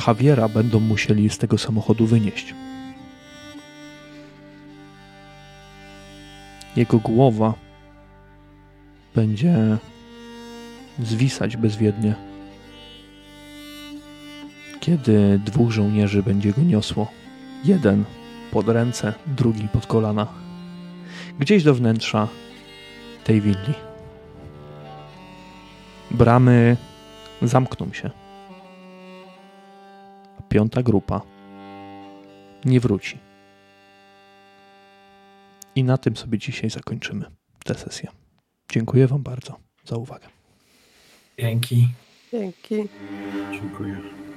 Javiera 0.06 0.48
będą 0.48 0.80
musieli 0.80 1.30
z 1.30 1.38
tego 1.38 1.58
samochodu 1.58 2.06
wynieść. 2.06 2.54
Jego 6.76 6.98
głowa 6.98 7.54
będzie 9.14 9.78
zwisać 10.98 11.56
bezwiednie, 11.56 12.14
kiedy 14.80 15.40
dwóch 15.44 15.70
żołnierzy 15.70 16.22
będzie 16.22 16.52
go 16.52 16.62
niosło. 16.62 17.10
Jeden 17.64 18.04
pod 18.52 18.68
ręce, 18.68 19.14
drugi 19.26 19.68
pod 19.68 19.86
kolana. 19.86 20.26
Gdzieś 21.38 21.64
do 21.64 21.74
wnętrza 21.74 22.28
tej 23.24 23.40
willi. 23.40 23.74
Bramy 26.10 26.76
zamkną 27.42 27.92
się. 27.92 28.10
A 30.38 30.42
piąta 30.42 30.82
grupa 30.82 31.20
nie 32.64 32.80
wróci. 32.80 33.18
I 35.74 35.84
na 35.84 35.98
tym 35.98 36.16
sobie 36.16 36.38
dzisiaj 36.38 36.70
zakończymy 36.70 37.24
tę 37.64 37.74
sesję. 37.74 38.10
Dziękuję 38.70 39.06
Wam 39.06 39.22
bardzo 39.22 39.56
za 39.84 39.96
uwagę. 39.96 40.28
Dzięki. 41.38 41.88
Dzięki. 42.32 42.88
Dziękuję. 43.52 44.27